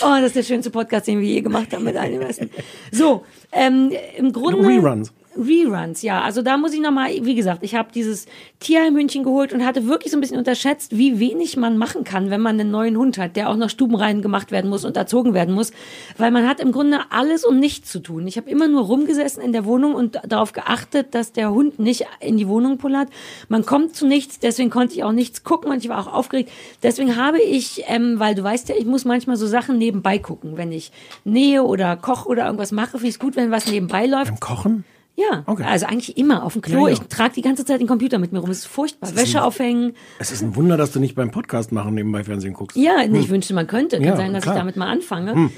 Oh, 0.02 0.16
das 0.16 0.26
ist 0.26 0.36
der 0.36 0.42
schönste 0.42 0.70
Podcast, 0.70 1.06
den 1.06 1.20
wir 1.20 1.28
je 1.28 1.42
gemacht 1.42 1.74
haben 1.74 1.84
mit 1.84 1.96
all 1.96 2.10
dem 2.10 2.22
Essen. 2.22 2.50
So, 2.90 3.24
ähm, 3.52 3.92
im 4.16 4.32
Grunde... 4.32 4.66
Reruns. 4.66 5.12
Reruns, 5.36 6.02
ja. 6.02 6.22
Also 6.22 6.42
da 6.42 6.56
muss 6.56 6.72
ich 6.72 6.80
nochmal, 6.80 7.10
wie 7.22 7.34
gesagt, 7.34 7.62
ich 7.62 7.74
habe 7.74 7.90
dieses 7.94 8.26
Tierheimhündchen 8.58 9.22
geholt 9.22 9.52
und 9.52 9.64
hatte 9.64 9.86
wirklich 9.86 10.10
so 10.10 10.18
ein 10.18 10.20
bisschen 10.20 10.38
unterschätzt, 10.38 10.96
wie 10.96 11.20
wenig 11.20 11.56
man 11.56 11.78
machen 11.78 12.02
kann, 12.04 12.30
wenn 12.30 12.40
man 12.40 12.58
einen 12.58 12.70
neuen 12.70 12.96
Hund 12.96 13.16
hat, 13.16 13.36
der 13.36 13.48
auch 13.48 13.56
noch 13.56 13.70
stubenrein 13.70 14.22
gemacht 14.22 14.50
werden 14.50 14.68
muss 14.68 14.84
und 14.84 14.96
erzogen 14.96 15.32
werden 15.32 15.54
muss. 15.54 15.72
Weil 16.18 16.30
man 16.32 16.48
hat 16.48 16.60
im 16.60 16.72
Grunde 16.72 16.98
alles 17.10 17.44
und 17.44 17.60
nichts 17.60 17.90
zu 17.92 18.00
tun. 18.00 18.26
Ich 18.26 18.36
habe 18.36 18.50
immer 18.50 18.66
nur 18.66 18.82
rumgesessen 18.82 19.42
in 19.42 19.52
der 19.52 19.64
Wohnung 19.64 19.94
und 19.94 20.20
darauf 20.26 20.52
geachtet, 20.52 21.14
dass 21.14 21.32
der 21.32 21.52
Hund 21.52 21.78
nicht 21.78 22.06
in 22.18 22.36
die 22.36 22.48
Wohnung 22.48 22.78
pullert. 22.78 23.08
Man 23.48 23.64
kommt 23.64 23.94
zu 23.94 24.06
nichts, 24.06 24.40
deswegen 24.40 24.70
konnte 24.70 24.94
ich 24.94 25.04
auch 25.04 25.12
nichts 25.12 25.44
gucken 25.44 25.70
und 25.70 25.78
ich 25.84 25.88
war 25.88 26.00
auch 26.00 26.12
aufgeregt. 26.12 26.50
Deswegen 26.82 27.16
habe 27.16 27.40
ich, 27.40 27.84
ähm, 27.86 28.18
weil 28.18 28.34
du 28.34 28.42
weißt 28.42 28.68
ja, 28.68 28.74
ich 28.76 28.86
muss 28.86 29.04
manchmal 29.04 29.36
so 29.36 29.46
Sachen 29.46 29.78
nebenbei 29.78 30.18
gucken. 30.18 30.56
Wenn 30.56 30.72
ich 30.72 30.90
nähe 31.24 31.62
oder 31.62 31.96
koche 31.96 32.28
oder 32.28 32.46
irgendwas 32.46 32.72
mache, 32.72 32.92
finde 32.92 33.08
ich 33.08 33.14
es 33.14 33.18
gut, 33.20 33.36
wenn 33.36 33.50
was 33.50 33.66
nebenbei 33.68 34.06
läuft. 34.06 34.32
Beim 34.32 34.40
Kochen? 34.40 34.84
Ja, 35.30 35.42
Okay. 35.46 35.64
also 35.64 35.86
eigentlich 35.86 36.16
immer 36.16 36.42
auf 36.44 36.54
dem 36.54 36.62
Klo. 36.62 36.86
Ja, 36.86 36.88
ja. 36.88 36.92
Ich 36.94 37.00
trage 37.08 37.34
die 37.34 37.42
ganze 37.42 37.64
Zeit 37.64 37.80
den 37.80 37.86
Computer 37.86 38.18
mit 38.18 38.32
mir 38.32 38.38
rum. 38.38 38.50
Es 38.50 38.58
ist 38.60 38.66
furchtbar. 38.66 39.14
Wäsche 39.16 39.42
aufhängen. 39.42 39.94
Es 40.18 40.30
ist 40.32 40.42
ein 40.42 40.56
Wunder, 40.56 40.76
dass 40.76 40.92
du 40.92 41.00
nicht 41.00 41.14
beim 41.14 41.30
Podcast 41.30 41.72
machen 41.72 41.94
nebenbei 41.94 42.24
Fernsehen 42.24 42.54
guckst. 42.54 42.76
Ja, 42.76 43.02
ich 43.02 43.28
wünschte, 43.28 43.54
man 43.54 43.66
könnte. 43.66 43.96
Kann 43.96 44.04
Hm. 44.04 44.10
Ja, 44.10 44.16
sein, 44.16 44.32
dass 44.32 44.42
klar. 44.44 44.54
Hm. 44.54 44.58
ich 44.58 44.60
damit 44.60 44.76
mal 44.76 44.88
anfange. 44.88 45.50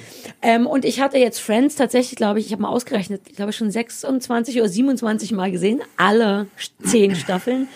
Ähm, 0.43 0.67
und 0.67 0.85
ich 0.85 1.01
hatte 1.01 1.19
jetzt 1.19 1.39
Friends 1.41 1.77
tatsächlich, 1.77 2.17
glaube 2.17 2.41
ich, 2.41 2.47
ich 2.47 2.53
habe 2.53 2.63
mal 2.63 2.69
ausgerechnet, 2.71 3.23
ich 3.29 3.37
glaube 3.37 3.53
schon 3.53 3.71
26 3.71 4.59
oder 4.59 4.69
27 4.69 5.33
Mal 5.33 5.51
gesehen. 5.51 5.81
Alle 5.97 6.47
zehn 6.83 7.15
Staffeln. 7.15 7.69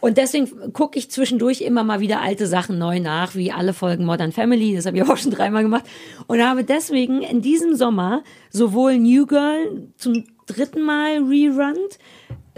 Und 0.00 0.16
deswegen 0.18 0.72
gucke 0.72 0.98
ich 0.98 1.12
zwischendurch 1.12 1.60
immer 1.60 1.84
mal 1.84 2.00
wieder 2.00 2.20
alte 2.20 2.48
Sachen 2.48 2.76
neu 2.76 2.98
nach, 2.98 3.36
wie 3.36 3.52
alle 3.52 3.72
Folgen 3.72 4.04
Modern 4.04 4.32
Family, 4.32 4.74
das 4.74 4.84
habe 4.84 4.96
ich 4.96 5.04
auch 5.04 5.16
schon 5.16 5.30
dreimal 5.30 5.62
gemacht. 5.62 5.84
Und 6.26 6.42
habe 6.44 6.64
deswegen 6.64 7.22
in 7.22 7.40
diesem 7.40 7.76
Sommer 7.76 8.24
sowohl 8.50 8.98
New 8.98 9.26
Girl 9.26 9.86
zum 9.96 10.24
dritten 10.54 10.82
Mal 10.82 11.18
rerunnt, 11.24 11.98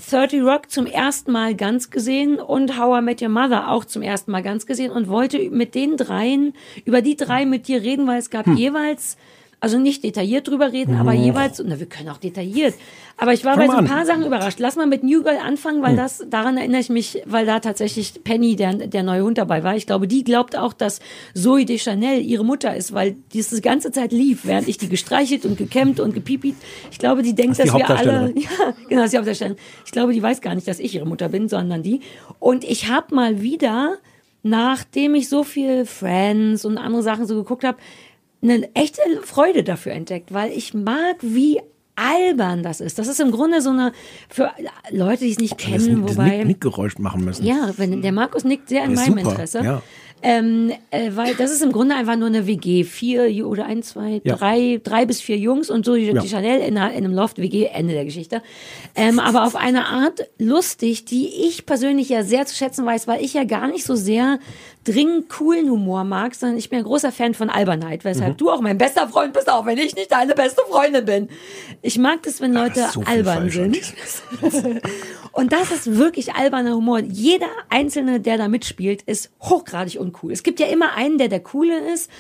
30 0.09 0.43
Rock 0.43 0.71
zum 0.71 0.87
ersten 0.87 1.31
Mal 1.31 1.55
ganz 1.55 1.91
gesehen 1.91 2.39
und 2.41 2.79
How 2.79 2.99
I 2.99 3.03
Met 3.03 3.23
Your 3.23 3.29
Mother 3.29 3.71
auch 3.71 3.85
zum 3.85 4.03
ersten 4.03 4.33
Mal 4.33 4.43
ganz 4.43 4.67
gesehen 4.67 4.91
und 4.91 5.09
wollte 5.09 5.51
mit 5.51 5.75
den 5.75 5.97
dreien, 5.97 6.55
über 6.85 7.01
die 7.01 7.17
drei 7.17 7.47
mit 7.47 7.69
dir 7.69 7.81
reden, 7.83 8.07
weil 8.07 8.19
es 8.19 8.31
gab 8.31 8.47
Hm. 8.47 8.57
jeweils, 8.57 9.17
also 9.65 9.79
nicht 9.79 10.05
detailliert 10.05 10.47
drüber 10.47 10.73
reden, 10.73 10.97
aber 10.97 11.15
jeweils, 11.15 11.63
na, 11.65 11.81
wir 11.81 11.87
können 11.87 12.11
auch 12.11 12.19
detailliert. 12.19 12.75
Aber 13.17 13.33
ich 13.33 13.47
war 13.47 13.55
Fang 13.55 13.67
bei 13.67 13.73
so 13.73 13.79
ein 13.79 13.87
an. 13.87 13.91
Paar 13.91 14.05
Sachen 14.05 14.27
überrascht. 14.27 14.59
Lass 14.59 14.77
mal 14.77 14.87
mit 14.87 15.03
New 15.03 15.23
Girl 15.23 15.39
anfangen, 15.39 15.81
weil 15.81 15.97
das, 15.97 16.23
daran 16.29 16.59
erinnere 16.59 16.83
ich 16.83 16.91
mich, 16.91 17.23
weil 17.25 17.47
da 17.47 17.61
tatsächlich 17.61 18.23
Penny, 18.25 18.57
der, 18.57 18.75
der 18.75 19.03
neue 19.03 19.23
Hund 19.23 19.39
dabei 19.39 19.65
war. 19.65 19.75
Ich 19.75 19.87
glaube, 19.87 20.07
die 20.07 20.23
glaubt 20.23 20.55
auch, 20.55 20.75
dass 20.75 21.01
Zoe 21.33 21.65
Deschanel 21.65 22.21
ihre 22.21 22.45
Mutter 22.45 22.77
ist, 22.77 22.93
weil 22.93 23.17
die 23.33 23.43
die 23.43 23.61
ganze 23.63 23.91
Zeit 23.91 24.13
lief, 24.13 24.45
während 24.45 24.69
ich 24.69 24.77
die 24.77 24.91
gestreichelt 24.91 25.47
und 25.47 25.57
gekämmt 25.57 25.99
und 25.99 26.13
gepipit. 26.13 26.57
Ich 26.91 26.99
glaube, 26.99 27.23
die 27.23 27.35
denkt, 27.35 27.59
Das 27.59 27.69
dass 27.69 27.75
die 27.75 27.81
wir 27.81 27.89
alle, 27.89 28.35
ja, 28.37 28.75
genau, 28.87 29.01
das 29.01 29.07
ist 29.07 29.13
die 29.13 29.17
Hauptdarstellerin. 29.17 29.59
Ich 29.87 29.93
glaube, 29.93 30.13
die 30.13 30.23
weiß 30.23 30.43
gar 30.43 30.55
nicht, 30.55 30.69
dass 30.69 30.79
ich 30.79 30.95
ihre 30.95 31.07
Mutter 31.07 31.31
bin, 31.31 31.49
sondern 31.49 31.83
die. 31.83 32.01
Und 32.39 32.65
ich 32.65 32.91
habe 32.91 33.15
mal 33.15 33.41
wieder, 33.41 33.97
nachdem 34.43 35.15
ich 35.15 35.31
so 35.31 35.43
viel 35.43 35.87
Friends 35.87 36.67
und 36.67 36.77
andere 36.77 37.03
Sachen 37.03 37.27
so 37.27 37.35
geguckt 37.37 37.65
habe, 37.65 37.79
eine 38.45 38.75
echte 38.75 39.01
Freude 39.23 39.63
dafür 39.65 39.93
entdeckt, 39.93 40.33
weil 40.33 40.53
ich 40.53 40.75
mag, 40.75 41.17
wie 41.21 41.61
albern 41.97 42.63
das 42.63 42.81
ist. 42.81 42.99
Das 42.99 43.07
ist 43.07 43.21
im 43.21 43.31
Grunde 43.31 43.61
so 43.63 43.71
eine, 43.71 43.93
für 44.29 44.51
Leute, 44.91 45.25
die 45.25 45.31
es 45.31 45.39
nicht 45.39 45.53
Das, 45.53 45.65
kennen, 45.65 46.03
das 46.07 46.17
wobei... 46.17 46.39
Nick- 46.39 46.47
Nickgeräusch 46.47 46.99
machen 46.99 47.25
müssen. 47.25 47.47
Ja, 47.47 47.71
wenn 47.77 48.03
der 48.03 48.13
Markus 48.13 48.43
nickt 48.45 48.69
sehr 48.69 48.85
in 48.85 48.95
meinem 48.95 49.19
super, 49.19 49.31
Interesse. 49.31 49.61
ja. 49.63 49.83
Ähm, 50.27 50.73
äh, 50.91 51.11
weil 51.15 51.35
das 51.35 51.51
ist 51.53 51.63
im 51.63 51.71
Grunde 51.71 51.95
einfach 51.97 52.17
nur 52.17 52.29
eine 52.29 52.47
WG. 52.47 52.85
Vier 52.85 53.47
oder 53.47 53.67
ein, 53.67 53.83
zwei, 53.83 54.23
Ja. 54.25 54.37
drei, 54.37 54.81
drei 54.83 55.05
bis 55.05 55.21
vier 55.21 55.37
Jungs 55.37 55.69
und 55.69 55.85
so 55.85 55.97
die, 55.97 56.05
Ja. 56.07 56.19
die 56.23 56.29
Chanel 56.29 56.61
in, 56.61 56.69
in 56.77 56.79
einem 56.79 57.13
Loft 57.13 57.37
WG, 57.37 57.67
Ende 57.67 57.93
der 57.93 58.07
Geschichte. 58.07 58.41
Ähm, 58.97 59.19
aber 59.21 59.45
auf 59.45 59.55
eine 59.55 59.85
Art 59.87 60.27
lustig, 60.39 61.05
die 61.05 61.29
ich 61.47 61.67
persönlich 61.67 62.09
ja 62.09 62.23
sehr 62.25 62.47
zu 62.47 62.57
schätzen 62.57 62.87
weiß, 62.87 63.07
weil 63.07 63.23
ich 63.23 63.35
ja 63.35 63.45
gar 63.45 63.69
nicht 63.69 63.85
so 63.85 63.95
sehr 63.97 64.39
dringend 64.85 65.29
coolen 65.31 65.71
Humor 65.71 66.05
mag, 66.05 66.35
sondern 66.35 66.59
ich 66.59 66.69
bin 66.71 66.79
ein 66.81 66.85
großer 66.85 67.11
Fan 67.11 67.35
von 67.35 67.49
Albernheit, 67.51 68.05
weshalb 68.05 68.35
Mhm. 68.35 68.37
du 68.37 68.51
auch 68.51 68.61
mein 68.61 68.79
bester 68.79 69.09
Freund 69.09 69.33
bist, 69.33 69.51
auch 69.51 69.65
wenn 69.67 69.79
ich 69.79 69.95
nicht 69.97 70.13
deine 70.13 70.35
beste 70.35 70.63
Freundin 70.69 71.05
bin. 71.05 71.29
Ich 71.83 71.99
mag 71.99 72.23
das, 72.23 72.41
wenn 72.41 72.53
Leute 72.53 72.87
so 72.93 73.01
viel 73.01 73.09
albern 73.09 73.51
falsch 73.51 73.59
an 73.59 73.73
sind. 73.73 73.95
Und 75.33 75.53
das 75.53 75.71
ist 75.73 75.97
wirklich 75.97 76.35
alberner 76.35 76.75
Humor. 76.77 77.01
Jeder 77.01 77.49
Einzelne, 77.71 78.21
der 78.21 78.37
da 78.39 78.47
mitspielt, 78.49 79.03
ist 79.03 79.31
hochgradig 79.41 79.99
uncool. 79.99 80.33
Es 80.33 80.43
gibt 80.43 80.61
ja 80.61 80.67
immer 80.67 80.95
einen, 80.95 81.19
der 81.19 81.29
der 81.29 81.41
Coole 81.41 81.93
ist. 81.93 82.11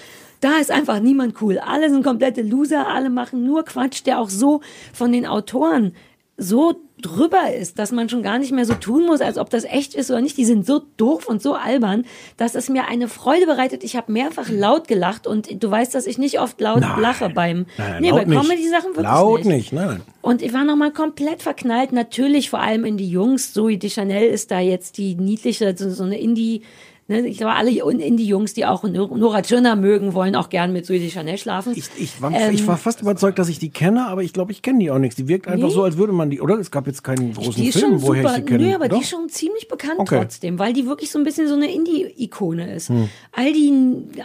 Da 0.40 0.58
ist 0.58 0.70
einfach 0.70 1.00
niemand 1.00 1.40
cool. 1.40 1.58
Alle 1.58 1.88
sind 1.90 2.02
komplette 2.02 2.42
Loser, 2.42 2.88
alle 2.88 3.10
machen 3.10 3.44
nur 3.46 3.64
Quatsch, 3.64 4.02
der 4.04 4.18
auch 4.20 4.28
so 4.28 4.60
von 4.92 5.12
den 5.12 5.26
Autoren 5.26 5.94
so 6.36 6.74
drüber 7.04 7.52
ist, 7.52 7.78
dass 7.78 7.92
man 7.92 8.08
schon 8.08 8.22
gar 8.22 8.38
nicht 8.38 8.52
mehr 8.52 8.64
so 8.64 8.74
tun 8.74 9.04
muss, 9.06 9.20
als 9.20 9.36
ob 9.36 9.50
das 9.50 9.64
echt 9.64 9.94
ist 9.94 10.10
oder 10.10 10.20
nicht. 10.20 10.36
Die 10.36 10.44
sind 10.44 10.66
so 10.66 10.82
doof 10.96 11.28
und 11.28 11.42
so 11.42 11.54
albern, 11.54 12.06
dass 12.36 12.54
es 12.54 12.68
mir 12.68 12.86
eine 12.88 13.08
Freude 13.08 13.46
bereitet. 13.46 13.84
Ich 13.84 13.96
habe 13.96 14.10
mehrfach 14.10 14.48
laut 14.48 14.88
gelacht 14.88 15.26
und 15.26 15.62
du 15.62 15.70
weißt, 15.70 15.94
dass 15.94 16.06
ich 16.06 16.18
nicht 16.18 16.40
oft 16.40 16.60
laut 16.60 16.80
Nein. 16.80 17.00
lache 17.00 17.28
beim 17.28 17.66
Nein, 17.76 18.00
nee, 18.00 18.10
bei 18.10 18.24
nicht. 18.24 18.40
Comedy-Sachen 18.40 18.90
wirklich 18.90 19.04
Laut 19.04 19.44
nicht. 19.44 19.46
nicht, 19.46 19.72
nein. 19.72 20.00
Und 20.22 20.40
ich 20.40 20.54
war 20.54 20.64
nochmal 20.64 20.92
komplett 20.92 21.42
verknallt, 21.42 21.92
natürlich 21.92 22.48
vor 22.48 22.60
allem 22.60 22.84
in 22.84 22.96
die 22.96 23.08
Jungs. 23.08 23.52
Zoe 23.52 23.76
Deschanel 23.76 24.28
ist 24.28 24.50
da 24.50 24.60
jetzt 24.60 24.96
die 24.96 25.14
niedliche, 25.14 25.76
so, 25.76 25.90
so 25.90 26.04
eine 26.04 26.18
Indie, 26.18 26.62
ne, 27.08 27.26
ich 27.26 27.38
glaube, 27.38 27.54
alle 27.54 27.70
Indie-Jungs, 27.70 28.54
die 28.54 28.66
auch 28.66 28.82
Nora 28.84 29.42
Tschirner 29.42 29.76
mögen, 29.76 30.14
wollen 30.14 30.34
auch 30.36 30.48
gern 30.48 30.72
mit 30.72 30.86
Zoe 30.86 30.98
Deschanel 30.98 31.38
schlafen. 31.38 31.72
Ich, 31.76 31.84
ich, 31.98 32.20
war, 32.22 32.32
Ähm, 32.32 32.54
ich 32.54 32.66
war 32.66 32.76
fast 32.76 33.00
überzeugt, 33.02 33.38
dass 33.38 33.48
ich 33.48 33.58
die 33.58 33.70
kenne, 33.70 34.06
aber 34.06 34.22
ich 34.22 34.32
glaube, 34.32 34.52
ich 34.52 34.62
kenne 34.62 34.78
die 34.80 34.90
auch 34.90 34.98
nicht. 34.98 35.16
Die 35.18 35.28
wirkt 35.28 35.46
einfach 35.48 35.68
Nee. 35.68 35.74
so, 35.74 35.82
als 35.84 35.96
würde 35.96 36.12
man 36.12 36.30
die, 36.30 36.40
oder? 36.40 36.58
Es 36.58 36.70
gab 36.70 36.86
jetzt 36.86 37.02
keinen 37.04 37.34
großen 37.34 37.54
die 37.62 37.72
Film, 37.72 38.02
woher 38.02 38.22
super, 38.22 38.34
ich 38.34 38.36
sie 38.40 38.42
kenne. 38.46 38.64
nö, 38.68 38.74
aber 38.74 38.88
Doch? 38.88 38.96
die 38.98 39.02
ist 39.04 39.10
schon 39.10 39.28
ziemlich 39.28 39.68
bekannt 39.68 39.98
Okay. 39.98 40.18
trotzdem, 40.18 40.58
weil 40.58 40.72
die 40.72 40.86
wirklich 40.86 41.10
so 41.10 41.18
ein 41.18 41.24
bisschen 41.24 41.48
so 41.48 41.54
eine 41.54 41.72
Indie-Ikone 41.72 42.74
ist. 42.74 42.88
Hm. 42.88 43.08
All 43.32 43.52
die, 43.52 43.72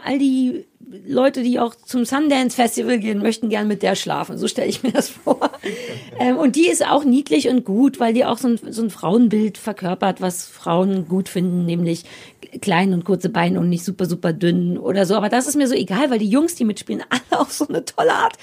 all 0.06 0.20
die 0.20 0.66
Leute, 1.06 1.44
die 1.44 1.60
auch 1.60 1.76
zum 1.76 2.06
Sundance 2.06 2.56
Festival 2.56 3.00
gehen, 3.00 3.20
möchten 3.20 3.50
gern 3.50 3.68
mit 3.68 3.84
der 3.84 3.96
schlafen. 3.96 4.38
So 4.38 4.48
stelle 4.48 4.70
ich 4.70 4.82
mir 4.82 4.92
das 4.92 5.10
vor. 5.10 5.52
ähm, 6.20 6.38
und 6.38 6.56
die 6.56 6.68
ist 6.68 6.86
auch 6.86 7.04
niedlich 7.04 7.50
und 7.50 7.66
gut, 7.66 8.00
weil 8.00 8.14
die 8.14 8.26
auch 8.26 8.38
so 8.38 8.48
ein, 8.48 8.60
so 8.70 8.82
ein 8.82 8.90
Frauenbild 8.90 9.58
verkörpert, 9.58 10.22
was 10.22 10.46
Frauen 10.46 11.08
gut 11.08 11.30
finden, 11.30 11.66
nämlich 11.66 12.06
klein 12.62 12.94
und 12.94 13.04
kurze 13.04 13.30
Beine 13.30 13.60
und 13.60 13.70
nicht 13.70 13.84
super, 13.84 14.06
super 14.06 14.34
dünn 14.34 14.78
oder 14.78 15.06
so. 15.06 15.16
Aber 15.16 15.30
das 15.30 15.48
ist 15.48 15.56
mir 15.56 15.68
so 15.68 15.76
egal, 15.76 16.10
weil 16.10 16.20
die 16.20 16.30
Jungs, 16.30 16.56
die 16.56 16.66
mitspielen, 16.66 17.04
alle 17.10 17.42
auf 17.42 17.52
so 17.52 17.68
eine 17.68 17.84
tolle 17.84 18.14
Art 18.14 18.38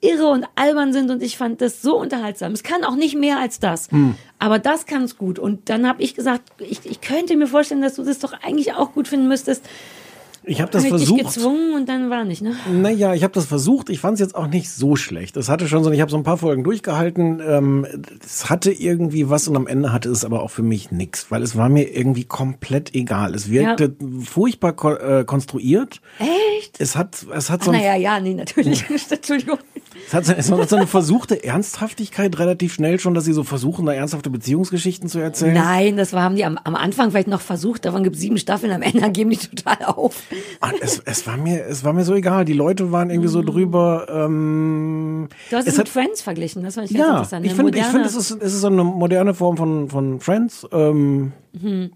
irre 0.00 0.28
und 0.28 0.46
albern 0.56 0.92
sind 0.92 1.10
und 1.10 1.22
ich 1.22 1.36
fand 1.36 1.60
das 1.60 1.82
so 1.82 1.96
unterhaltsam. 1.96 2.52
Es 2.52 2.64
kann 2.64 2.82
auch 2.82 2.96
nicht 2.96 3.16
mehr 3.16 3.38
als 3.38 3.60
das. 3.60 3.88
Aber 4.40 4.58
das 4.58 4.86
kann 4.86 5.04
es 5.04 5.16
gut. 5.16 5.38
Und 5.38 5.68
dann 5.68 5.86
habe 5.86 6.02
ich 6.02 6.16
gesagt, 6.16 6.42
ich, 6.58 6.80
ich 6.84 7.00
könnte 7.00 7.36
mir 7.36 7.46
vorstellen, 7.46 7.82
dass 7.82 7.94
du 7.94 8.02
das 8.02 8.18
doch 8.18 8.32
eigentlich 8.32 8.72
auch 8.72 8.94
gut 8.94 9.06
finden 9.06 9.28
müsstest. 9.28 9.64
Ich 10.44 10.60
habe 10.60 10.70
das 10.70 10.84
Hab 10.84 10.92
ich 10.92 10.98
dich 10.98 11.08
versucht. 11.08 11.34
gezwungen 11.34 11.74
und 11.74 11.88
dann 11.88 12.10
war 12.10 12.24
nicht, 12.24 12.42
ne? 12.42 12.56
Naja, 12.72 13.14
ich 13.14 13.22
habe 13.22 13.32
das 13.32 13.46
versucht. 13.46 13.90
Ich 13.90 14.00
fand 14.00 14.14
es 14.14 14.20
jetzt 14.20 14.34
auch 14.34 14.48
nicht 14.48 14.70
so 14.70 14.96
schlecht. 14.96 15.36
Es 15.36 15.48
hatte 15.48 15.68
schon 15.68 15.84
so, 15.84 15.90
ich 15.92 16.00
habe 16.00 16.10
so 16.10 16.16
ein 16.16 16.24
paar 16.24 16.36
Folgen 16.36 16.64
durchgehalten. 16.64 17.40
Ähm, 17.46 17.86
es 18.24 18.50
hatte 18.50 18.72
irgendwie 18.72 19.30
was 19.30 19.46
und 19.46 19.56
am 19.56 19.68
Ende 19.68 19.92
hatte 19.92 20.08
es 20.08 20.24
aber 20.24 20.42
auch 20.42 20.50
für 20.50 20.62
mich 20.62 20.90
nix, 20.90 21.30
weil 21.30 21.42
es 21.42 21.56
war 21.56 21.68
mir 21.68 21.94
irgendwie 21.96 22.24
komplett 22.24 22.94
egal. 22.94 23.34
Es 23.34 23.50
wirkte 23.50 23.94
furchtbar 24.24 24.72
ko 24.72 24.94
äh, 24.94 25.24
konstruiert. 25.24 26.00
Echt? 26.18 26.80
Es 26.80 26.96
hat, 26.96 27.24
es 27.32 27.48
hat 27.48 27.60
Ach, 27.60 27.66
so 27.66 27.70
ein 27.70 27.78
naja, 27.78 27.94
ja, 27.94 28.18
nee, 28.18 28.34
natürlich. 28.34 28.84
Entschuldigung. 29.10 29.58
Es 30.06 30.14
hat 30.14 30.24
so, 30.26 30.32
es 30.32 30.50
hat 30.50 30.68
so 30.68 30.76
eine 30.76 30.86
versuchte 30.86 31.44
Ernsthaftigkeit 31.44 32.38
relativ 32.38 32.74
schnell 32.74 32.98
schon, 32.98 33.14
dass 33.14 33.24
sie 33.24 33.32
so 33.32 33.44
versuchen, 33.44 33.86
da 33.86 33.92
ernsthafte 33.92 34.30
Beziehungsgeschichten 34.30 35.08
zu 35.08 35.18
erzählen. 35.18 35.54
Nein, 35.54 35.96
das 35.96 36.12
war, 36.12 36.22
haben 36.22 36.34
die 36.34 36.44
am, 36.44 36.58
am 36.64 36.74
Anfang 36.74 37.10
vielleicht 37.10 37.28
noch 37.28 37.40
versucht. 37.40 37.84
Davon 37.84 38.02
gibt 38.02 38.16
es 38.16 38.22
sieben 38.22 38.38
Staffeln. 38.38 38.72
Am 38.72 38.82
Ende 38.82 39.10
geben 39.12 39.30
die 39.30 39.36
total 39.36 39.84
auf. 39.86 40.22
Ah, 40.60 40.70
Es, 40.80 41.00
es, 41.04 41.26
war 41.26 41.36
mir, 41.36 41.64
es 41.66 41.84
war 41.84 41.92
mir 41.92 42.04
so 42.04 42.14
egal. 42.14 42.44
Die 42.44 42.52
Leute 42.52 42.92
waren 42.92 43.10
irgendwie 43.10 43.28
so 43.28 43.42
drüber. 43.42 44.06
Ähm, 44.10 45.28
Du 45.50 45.56
hast 45.56 45.66
es, 45.66 45.74
es 45.74 45.78
mit 45.78 45.86
hat, 45.86 45.92
Friends 45.92 46.22
verglichen. 46.22 46.62
Das 46.62 46.74
fand 46.74 46.90
ich 46.90 46.96
ganz 46.96 47.06
ja, 47.06 47.12
interessant. 47.14 47.46
ich 47.46 47.52
finde, 47.54 47.82
finde, 47.82 48.06
es 48.06 48.14
ist, 48.16 48.30
es 48.30 48.54
ist 48.54 48.60
so 48.60 48.66
eine 48.68 48.84
moderne 48.84 49.34
Form 49.34 49.56
von, 49.56 49.88
von 49.88 50.20
Friends. 50.20 50.66
Ähm, 50.72 51.32
Mhm. 51.52 51.90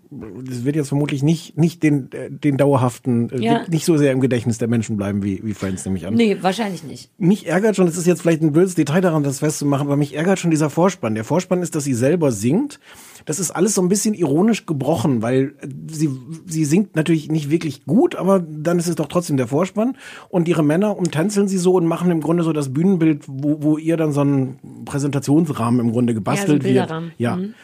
Das 0.45 0.65
wird 0.67 0.77
jetzt 0.77 0.89
vermutlich 0.89 1.23
nicht, 1.23 1.57
nicht 1.57 1.83
den, 1.83 2.13
äh, 2.13 2.31
den 2.31 2.59
dauerhaften, 2.59 3.31
äh, 3.31 3.41
Ja. 3.41 3.65
nicht 3.69 3.87
so 3.87 3.97
sehr 3.97 4.13
im 4.13 4.21
Gedächtnis 4.21 4.59
der 4.59 4.69
Menschen 4.69 4.99
bleiben 4.99 5.23
wie, 5.23 5.41
wie 5.45 5.55
Friends, 5.55 5.85
nehme 5.87 5.97
ich 5.97 6.07
an. 6.07 6.13
Nee, 6.15 6.37
wahrscheinlich 6.43 6.85
nicht. 6.85 7.11
Mich 7.19 7.47
ärgert 7.47 7.75
schon, 7.77 7.87
das 7.87 7.97
ist 7.97 8.07
jetzt 8.07 8.21
vielleicht 8.21 8.43
ein 8.43 8.53
blödes 8.53 8.75
Detail 8.75 9.01
daran, 9.01 9.23
das 9.23 9.39
festzumachen, 9.39 9.87
aber 9.87 9.97
mich 9.97 10.15
ärgert 10.15 10.39
schon 10.39 10.51
dieser 10.51 10.69
Vorspann. 10.69 11.15
Der 11.15 11.25
Vorspann 11.25 11.63
ist, 11.63 11.75
dass 11.75 11.85
sie 11.85 11.95
selber 11.95 12.33
singt. 12.33 12.81
Das 13.27 13.41
ist 13.41 13.51
alles 13.51 13.75
so 13.75 13.83
ein 13.83 13.89
bisschen 13.89 14.15
ironisch 14.15 14.65
gebrochen, 14.65 15.21
weil 15.21 15.55
äh, 15.61 15.69
sie, 15.89 16.09
sie 16.47 16.65
singt 16.65 16.97
natürlich 16.97 17.31
nicht 17.31 17.51
wirklich 17.51 17.85
gut, 17.85 18.15
aber 18.15 18.41
dann 18.41 18.79
ist 18.79 18.89
es 18.89 18.95
doch 18.95 19.09
trotzdem 19.09 19.37
der 19.37 19.49
Vorspann. 19.49 19.97
Und 20.29 20.49
ihre 20.49 20.63
Männer 20.63 20.97
umtänzeln 20.97 21.49
sie 21.49 21.59
so 21.59 21.75
und 21.75 21.87
machen 21.87 22.11
im 22.11 22.21
Grunde 22.21 22.45
so 22.45 22.53
das 22.53 22.73
Bühnenbild, 22.73 23.25
wo, 23.27 23.63
wo 23.63 23.77
ihr 23.77 23.97
dann 23.97 24.13
so 24.13 24.23
ein 24.23 24.59
Präsentationsrahmen 24.87 25.81
im 25.81 25.93
Grunde 25.93 26.15
gebastelt 26.15 26.63
wird. 26.63 26.63
Bilderrahmen. 26.63 27.13
Ja. 27.19 27.37
Mhm. 27.37 27.55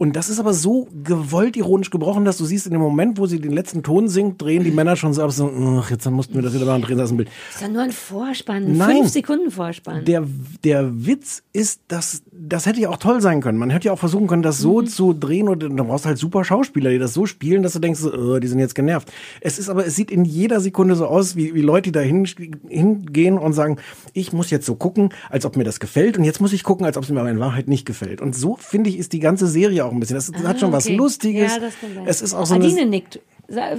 Und 0.00 0.16
das 0.16 0.30
ist 0.30 0.40
aber 0.40 0.54
so 0.54 0.88
gewollt 1.04 1.58
ironisch 1.58 1.90
gebrochen, 1.90 2.24
dass 2.24 2.38
du 2.38 2.46
siehst, 2.46 2.64
in 2.64 2.72
dem 2.72 2.80
Moment, 2.80 3.18
wo 3.18 3.26
sie 3.26 3.38
den 3.38 3.52
letzten 3.52 3.82
Ton 3.82 4.08
singt, 4.08 4.40
drehen 4.40 4.64
die 4.64 4.70
Männer 4.70 4.96
schon 4.96 5.12
so 5.12 5.22
ab, 5.22 5.30
so, 5.30 5.52
ach, 5.78 5.90
jetzt 5.90 6.08
mussten 6.08 6.36
wir 6.36 6.40
das 6.40 6.54
wieder 6.54 6.64
machen, 6.64 6.80
drehen 6.80 6.96
das 6.96 7.10
ein 7.10 7.18
Bild. 7.18 7.28
Das 7.28 7.56
ist 7.56 7.60
ja 7.60 7.68
nur 7.68 7.82
ein 7.82 7.92
Vorspann. 7.92 8.64
Ein 8.64 8.76
Nein. 8.78 8.96
Fünf 8.96 9.10
Sekunden 9.10 9.50
Vorspann. 9.50 10.06
Der, 10.06 10.24
der 10.64 11.06
Witz 11.06 11.42
ist, 11.52 11.82
dass 11.88 12.22
das 12.32 12.64
hätte 12.64 12.80
ja 12.80 12.88
auch 12.88 12.96
toll 12.96 13.20
sein 13.20 13.42
können. 13.42 13.58
Man 13.58 13.68
hätte 13.68 13.86
ja 13.86 13.92
auch 13.92 13.98
versuchen 13.98 14.26
können, 14.26 14.42
das 14.42 14.58
so 14.58 14.80
zu 14.80 15.12
drehen 15.12 15.48
und 15.48 15.62
dann 15.62 15.76
brauchst 15.76 16.06
du 16.06 16.08
halt 16.08 16.18
super 16.18 16.44
Schauspieler, 16.44 16.90
die 16.90 16.98
das 16.98 17.12
so 17.12 17.26
spielen, 17.26 17.62
dass 17.62 17.74
du 17.74 17.78
denkst, 17.78 18.00
so, 18.00 18.36
äh, 18.36 18.40
die 18.40 18.48
sind 18.48 18.58
jetzt 18.58 18.74
genervt. 18.74 19.12
Es 19.42 19.58
ist 19.58 19.68
aber, 19.68 19.86
es 19.86 19.96
sieht 19.96 20.10
in 20.10 20.24
jeder 20.24 20.60
Sekunde 20.60 20.96
so 20.96 21.06
aus, 21.06 21.36
wie, 21.36 21.54
wie 21.54 21.60
Leute, 21.60 21.90
die 21.90 21.92
da 21.92 22.00
hin, 22.00 22.26
hingehen 22.68 23.36
und 23.36 23.52
sagen, 23.52 23.76
ich 24.14 24.32
muss 24.32 24.50
jetzt 24.50 24.64
so 24.64 24.74
gucken, 24.74 25.10
als 25.28 25.44
ob 25.44 25.56
mir 25.56 25.64
das 25.64 25.78
gefällt 25.78 26.16
und 26.16 26.24
jetzt 26.24 26.40
muss 26.40 26.54
ich 26.54 26.64
gucken, 26.64 26.86
als 26.86 26.96
ob 26.96 27.04
es 27.04 27.10
mir 27.10 27.20
aber 27.20 27.30
in 27.30 27.40
Wahrheit 27.40 27.68
nicht 27.68 27.84
gefällt. 27.84 28.22
Und 28.22 28.34
so 28.34 28.56
finde 28.56 28.88
ich, 28.88 28.98
ist 28.98 29.12
die 29.12 29.20
ganze 29.20 29.46
Serie 29.46 29.84
auch 29.84 29.89
ein 29.92 30.00
bisschen. 30.00 30.16
Das 30.16 30.32
hat 30.44 30.60
schon 30.60 30.72
was 30.72 30.84
Ah, 30.86 30.88
okay. 30.88 30.96
Lustiges. 30.96 31.52
Ja, 31.54 31.60
das 31.60 31.78
kann 31.80 31.94
sein. 31.94 32.06
Es 32.06 32.22
ist 32.22 32.34
auch 32.34 32.46
so 32.46 32.54
Adine 32.54 32.80
eine, 32.82 32.90
nickt. 32.90 33.20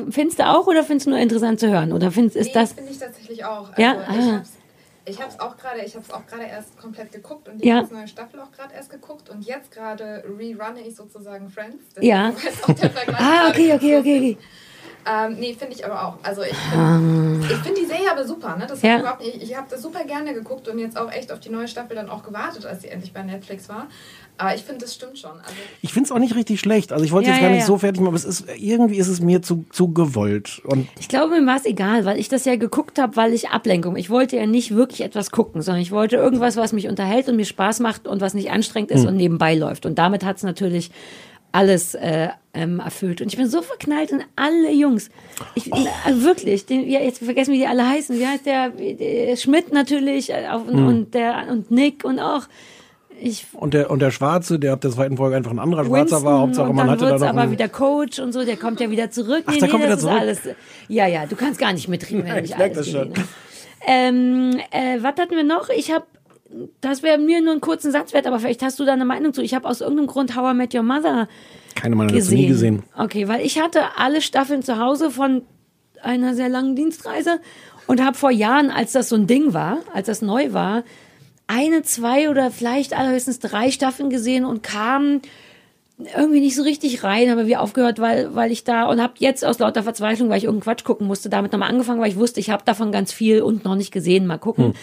Findest 0.09 0.39
du 0.39 0.45
auch 0.47 0.67
oder 0.67 0.83
findest 0.83 1.07
du 1.07 1.11
nur 1.11 1.19
interessant 1.19 1.59
zu 1.59 1.69
hören? 1.69 1.93
Oder 1.93 2.11
findest, 2.11 2.35
ist 2.35 2.47
nee, 2.47 2.53
das. 2.53 2.73
finde 2.73 2.91
ich 2.91 2.97
tatsächlich 2.99 3.43
auch. 3.45 3.69
Also 3.69 3.81
Ja? 3.81 3.93
ich 4.01 4.07
Ah. 4.09 4.43
Ich 5.03 5.19
habe 5.19 5.29
es 5.31 5.39
auch 5.39 5.57
gerade, 5.57 5.79
ich 5.83 5.95
habe 5.95 6.05
es 6.07 6.13
auch 6.13 6.25
gerade 6.27 6.43
erst 6.43 6.77
komplett 6.79 7.11
geguckt 7.11 7.49
und 7.49 7.59
die 7.63 7.67
Ja. 7.67 7.81
neue 7.91 8.07
Staffel 8.07 8.39
auch 8.39 8.51
gerade 8.51 8.75
erst 8.75 8.91
geguckt 8.91 9.29
und 9.31 9.43
jetzt 9.43 9.71
gerade 9.71 10.23
rerunne 10.37 10.81
ich 10.87 10.95
sozusagen 10.95 11.49
Friends. 11.49 11.77
Ja. 11.99 12.31
Deswegen 12.31 12.61
auch 12.63 12.77
Vergleich 12.93 13.07
Ah, 13.19 13.49
okay, 13.49 13.73
okay, 13.73 13.97
okay, 13.97 14.17
okay. 14.19 14.37
Ähm, 15.09 15.37
nee, 15.39 15.55
finde 15.57 15.73
ich 15.73 15.83
aber 15.83 16.05
auch. 16.07 16.17
Also 16.21 16.43
ich 16.43 16.55
finde 16.55 17.47
ich 17.49 17.57
find 17.57 17.77
die 17.79 17.85
Serie 17.85 18.11
aber 18.11 18.23
super. 18.27 18.55
Ne? 18.57 18.67
Das 18.67 18.83
Ja. 18.83 18.91
hab 18.91 18.97
ich 18.97 19.01
überhaupt 19.01 19.21
nicht, 19.25 19.41
ich 19.41 19.57
habe 19.57 19.67
das 19.71 19.81
super 19.81 20.03
gerne 20.03 20.35
geguckt 20.35 20.67
und 20.67 20.77
jetzt 20.77 20.95
auch 20.95 21.11
echt 21.11 21.31
auf 21.31 21.39
die 21.39 21.49
neue 21.49 21.67
Staffel 21.67 21.95
dann 21.95 22.07
auch 22.09 22.21
gewartet, 22.21 22.67
als 22.67 22.83
sie 22.83 22.89
endlich 22.89 23.11
bei 23.11 23.23
Netflix 23.23 23.67
war. 23.69 23.87
Aber 24.41 24.55
ich 24.55 24.63
finde, 24.63 24.81
das 24.81 24.95
stimmt 24.95 25.19
schon. 25.19 25.29
Also, 25.29 25.53
Ich 25.83 25.93
finde 25.93 26.07
es 26.07 26.11
auch 26.11 26.17
nicht 26.17 26.35
richtig 26.35 26.59
schlecht. 26.59 26.91
Also 26.91 27.05
ich 27.05 27.11
wollte 27.11 27.27
Ja, 27.27 27.35
jetzt 27.35 27.41
gar 27.41 27.49
ja, 27.49 27.55
nicht 27.55 27.61
ja. 27.61 27.67
so 27.67 27.77
fertig 27.77 28.01
machen, 28.01 28.07
aber 28.07 28.17
es 28.17 28.25
ist, 28.25 28.45
irgendwie 28.57 28.95
ist 28.97 29.07
es 29.07 29.21
mir 29.21 29.43
zu, 29.43 29.65
zu 29.69 29.93
gewollt. 29.93 30.63
Und 30.65 30.87
Ich 30.99 31.07
glaube, 31.07 31.39
mir 31.39 31.45
war 31.45 31.57
es 31.57 31.65
egal, 31.65 32.05
weil 32.05 32.19
ich 32.19 32.27
das 32.27 32.45
ja 32.45 32.55
geguckt 32.55 32.97
habe, 32.97 33.15
weil 33.15 33.33
ich 33.35 33.49
Ablenkung. 33.49 33.97
Ich 33.97 34.09
wollte 34.09 34.37
ja 34.37 34.47
nicht 34.47 34.73
wirklich 34.73 35.01
etwas 35.01 35.29
gucken, 35.29 35.61
sondern 35.61 35.83
ich 35.83 35.91
wollte 35.91 36.15
irgendwas, 36.15 36.57
was 36.57 36.73
mich 36.73 36.87
unterhält 36.87 37.29
und 37.29 37.35
mir 37.35 37.45
Spaß 37.45 37.81
macht 37.81 38.07
und 38.07 38.19
was 38.19 38.33
nicht 38.33 38.49
anstrengend 38.49 38.89
ist 38.89 39.05
und 39.05 39.15
nebenbei 39.15 39.53
läuft. 39.53 39.85
Und 39.85 39.99
damit 39.99 40.25
hat 40.25 40.37
es 40.37 40.43
natürlich 40.43 40.89
alles 41.51 41.93
äh, 41.93 42.29
ähm, 42.55 42.79
erfüllt. 42.79 43.21
Und 43.21 43.27
ich 43.27 43.37
bin 43.37 43.47
so 43.47 43.61
verknallt 43.61 44.11
in 44.11 44.23
alle 44.35 44.71
Jungs. 44.71 45.09
Ich, 45.53 45.71
äh, 45.71 45.75
wirklich, 46.07 46.65
den, 46.65 46.89
ja, 46.89 46.99
jetzt 46.99 47.23
vergessen, 47.23 47.53
wie 47.53 47.59
die 47.59 47.67
alle 47.67 47.87
heißen. 47.87 48.17
Wie 48.17 48.25
heißt 48.25 48.45
der? 48.47 48.69
der 48.69 49.35
Schmidt 49.35 49.71
natürlich 49.71 50.31
äh, 50.31 50.47
auf, 50.49 50.67
und 50.67 51.13
der 51.13 51.45
und 51.49 51.69
Nick 51.69 52.03
und 52.05 52.19
auch 52.19 52.47
ich 53.21 53.45
Und 53.53 53.73
der, 53.73 53.89
und 53.91 53.99
der 53.99 54.11
Schwarze, 54.11 54.59
der 54.59 54.73
ab 54.73 54.81
der 54.81 54.91
zweiten 54.91 55.17
Folge 55.17 55.35
einfach 55.35 55.51
ein 55.51 55.59
anderer 55.59 55.85
Schwarzer 55.85 56.23
war, 56.23 56.39
Hauptsache 56.39 56.73
man 56.73 56.89
hatte 56.89 57.05
da 57.05 57.17
noch 57.17 57.27
aber 57.27 57.51
wieder 57.51 57.69
Coach 57.69 58.19
und 58.19 58.33
so, 58.33 58.43
der 58.43 58.57
kommt 58.57 58.79
ja 58.79 58.89
wieder 58.89 59.11
zurück. 59.11 59.43
Ach, 59.45 59.55
der 59.55 59.69
kommt 59.69 59.83
wieder 59.83 59.97
zurück? 59.97 60.19
Alles, 60.19 60.41
ja, 60.87 61.07
ja, 61.07 61.25
du 61.25 61.35
kannst 61.35 61.59
gar 61.59 61.73
nicht 61.73 61.87
mitreden, 61.87 62.23
wenn 62.23 62.29
Ja, 62.29 62.35
ich 62.37 62.41
nicht 62.41 62.57
merk 62.57 62.75
alles 62.75 62.91
das 62.91 62.91
schon. 62.91 63.13
Ähm, 63.85 64.59
äh, 64.71 65.01
was 65.01 65.15
hatten 65.17 65.35
wir 65.35 65.43
noch? 65.43 65.69
Ich 65.69 65.91
habe, 65.91 66.05
das 66.81 67.03
wäre 67.03 67.17
mir 67.17 67.41
nur 67.41 67.53
einen 67.53 67.61
kurzen 67.61 67.91
Satz 67.91 68.13
wert, 68.13 68.27
aber 68.27 68.39
vielleicht 68.39 68.61
hast 68.61 68.79
du 68.79 68.85
da 68.85 68.93
eine 68.93 69.05
Meinung 69.05 69.33
zu. 69.33 69.41
Ich 69.41 69.53
habe 69.53 69.67
aus 69.67 69.81
irgendeinem 69.81 70.07
Grund 70.07 70.35
How 70.35 70.53
I 70.53 70.55
Met 70.55 70.75
Your 70.75 70.83
Mother 70.83 71.27
keine 71.75 71.95
meiner 71.95 72.09
dazu 72.09 72.19
gesehen. 72.19 72.37
nie 72.37 72.47
gesehen. 72.47 72.83
Okay, 72.97 73.27
weil 73.27 73.45
ich 73.45 73.59
hatte 73.59 73.97
alle 73.97 74.21
Staffeln 74.21 74.61
zu 74.61 74.77
Hause 74.77 75.09
von 75.09 75.43
einer 76.03 76.35
sehr 76.35 76.49
langen 76.49 76.75
Dienstreise 76.75 77.39
und 77.87 78.03
habe 78.03 78.17
vor 78.17 78.31
Jahren, 78.31 78.71
als 78.71 78.91
das 78.91 79.09
so 79.09 79.15
ein 79.15 79.27
Ding 79.27 79.53
war, 79.53 79.79
als 79.93 80.07
das 80.07 80.21
neu 80.21 80.53
war, 80.53 80.83
eine, 81.51 81.83
zwei 81.83 82.29
oder 82.29 82.49
vielleicht 82.49 82.97
allerhöchstens 82.97 83.39
drei 83.39 83.71
Staffeln 83.71 84.09
gesehen 84.09 84.45
und 84.45 84.63
kam 84.63 85.21
irgendwie 86.17 86.39
nicht 86.39 86.55
so 86.55 86.63
richtig 86.63 87.03
rein, 87.03 87.29
habe 87.29 87.45
wir 87.45 87.61
aufgehört, 87.61 87.99
weil 87.99 88.33
weil 88.33 88.51
ich 88.51 88.63
da 88.63 88.85
und 88.85 89.01
habe 89.01 89.13
jetzt 89.17 89.45
aus 89.45 89.59
lauter 89.59 89.83
Verzweiflung, 89.83 90.29
weil 90.29 90.37
ich 90.37 90.45
irgendeinen 90.45 90.75
Quatsch 90.75 90.83
gucken 90.83 91.07
musste, 91.07 91.29
damit 91.29 91.51
nochmal 91.51 91.69
angefangen, 91.69 92.01
weil 92.01 92.09
ich 92.09 92.17
wusste, 92.17 92.39
ich 92.39 92.49
habe 92.49 92.63
davon 92.65 92.91
ganz 92.91 93.11
viel 93.11 93.41
und 93.41 93.65
noch 93.65 93.75
nicht 93.75 93.91
gesehen, 93.91 94.25
mal 94.25 94.37
gucken. 94.37 94.73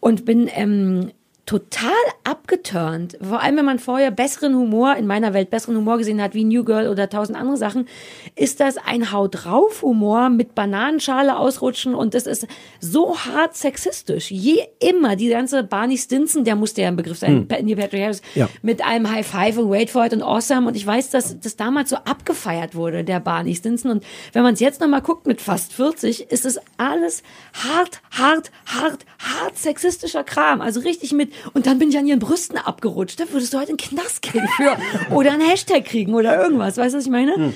Und 0.00 0.24
bin 0.24 0.50
ähm, 0.52 1.12
total 1.46 1.90
abgeturnt. 2.24 3.18
Vor 3.20 3.40
allem, 3.42 3.56
wenn 3.58 3.64
man 3.64 3.78
vorher 3.78 4.10
besseren 4.10 4.54
Humor, 4.56 4.96
in 4.96 5.06
meiner 5.06 5.34
Welt 5.34 5.50
besseren 5.50 5.76
Humor 5.76 5.98
gesehen 5.98 6.22
hat, 6.22 6.32
wie 6.34 6.44
New 6.44 6.64
Girl 6.64 6.88
oder 6.88 7.10
tausend 7.10 7.38
andere 7.38 7.56
Sachen, 7.58 7.86
ist 8.34 8.60
das 8.60 8.78
ein 8.78 9.12
Haut 9.12 9.44
drauf 9.44 9.82
Humor 9.82 10.30
mit 10.30 10.54
Bananenschale 10.54 11.36
ausrutschen 11.36 11.94
und 11.94 12.14
das 12.14 12.26
ist 12.26 12.46
so 12.80 13.18
hart 13.18 13.54
sexistisch. 13.56 14.30
Je 14.30 14.60
immer, 14.80 15.16
die 15.16 15.28
ganze 15.28 15.64
Barney 15.64 15.98
Stinson, 15.98 16.44
der 16.44 16.56
musste 16.56 16.80
ja 16.82 16.88
ein 16.88 16.96
Begriff 16.96 17.18
sein, 17.18 17.46
hm. 17.50 17.66
Neil 17.66 17.76
Patrick 17.76 18.02
Harris, 18.02 18.22
Ja. 18.34 18.48
mit 18.62 18.82
einem 18.84 19.10
High 19.10 19.26
Five 19.26 19.58
und 19.58 19.70
Wait 19.70 19.90
for 19.90 20.06
it 20.06 20.14
und 20.14 20.22
Awesome 20.22 20.66
und 20.66 20.76
ich 20.76 20.86
weiß, 20.86 21.10
dass 21.10 21.38
das 21.40 21.56
damals 21.56 21.90
so 21.90 21.96
abgefeiert 21.96 22.74
wurde, 22.74 23.04
der 23.04 23.20
Barney 23.20 23.54
Stinson 23.54 23.90
und 23.90 24.04
wenn 24.32 24.42
man 24.42 24.54
es 24.54 24.60
jetzt 24.60 24.80
nochmal 24.80 25.02
guckt 25.02 25.26
mit 25.26 25.42
fast 25.42 25.74
40, 25.74 26.30
ist 26.32 26.46
es 26.46 26.58
alles 26.78 27.22
hart, 27.52 28.00
hart, 28.12 28.50
hart, 28.66 29.04
hart 29.18 29.58
sexistischer 29.58 30.24
Kram, 30.24 30.60
also 30.62 30.80
richtig 30.80 31.12
mit 31.12 31.33
und 31.52 31.66
dann 31.66 31.78
bin 31.78 31.90
ich 31.90 31.98
an 31.98 32.06
ihren 32.06 32.18
Brüsten 32.18 32.58
abgerutscht, 32.58 33.20
da 33.20 33.24
würdest 33.30 33.52
du 33.52 33.58
heute 33.58 33.70
einen 33.70 33.78
Knast 33.78 34.22
kriegen 34.22 34.48
für 34.56 34.76
oder 35.14 35.32
einen 35.32 35.42
Hashtag 35.42 35.84
kriegen 35.84 36.14
oder 36.14 36.42
irgendwas, 36.42 36.76
weißt 36.76 36.94
du, 36.94 36.98
was 36.98 37.04
ich 37.04 37.10
meine? 37.10 37.52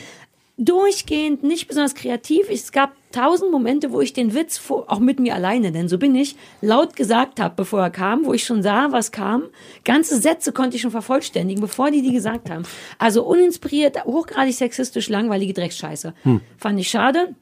durchgehend 0.59 1.45
nicht 1.45 1.69
besonders 1.69 1.95
kreativ. 1.95 2.51
Es 2.51 2.73
gab 2.73 2.93
tausend 3.13 3.53
Momente, 3.53 3.93
wo 3.93 4.01
ich 4.01 4.13
den 4.13 4.35
Witz 4.35 4.61
auch 4.69 4.99
mit 4.99 5.21
mir 5.21 5.35
alleine, 5.35 5.73
denn 5.73 5.89
so 5.89 5.99
bin 5.99 6.15
ich, 6.15 6.37
laut 6.61 6.97
gesagt 6.97 7.41
habe, 7.41 7.55
bevor 7.57 7.81
er 7.81 7.91
kam, 7.91 8.27
wo 8.27 8.35
ich 8.35 8.45
schon 8.45 8.63
sah, 8.63 8.91
was 8.91 9.13
kam. 9.13 9.45
Ganze 9.85 10.21
Sätze 10.21 10.53
konnte 10.53 10.77
ich 10.77 10.83
schon 10.83 10.91
vervollständigen, 10.91 11.61
bevor 11.61 11.91
die 11.91 12.03
die 12.03 12.13
gesagt 12.13 12.51
haben. 12.51 12.65
Also 12.99 13.25
uninspiriert, 13.25 14.05
hochgradig 14.05 14.55
sexistisch, 14.55 15.09
langweilige 15.09 15.55
Drecksscheiße. 15.55 16.13
Fand 16.59 16.81
ich 16.81 16.91
schade. 16.91 17.35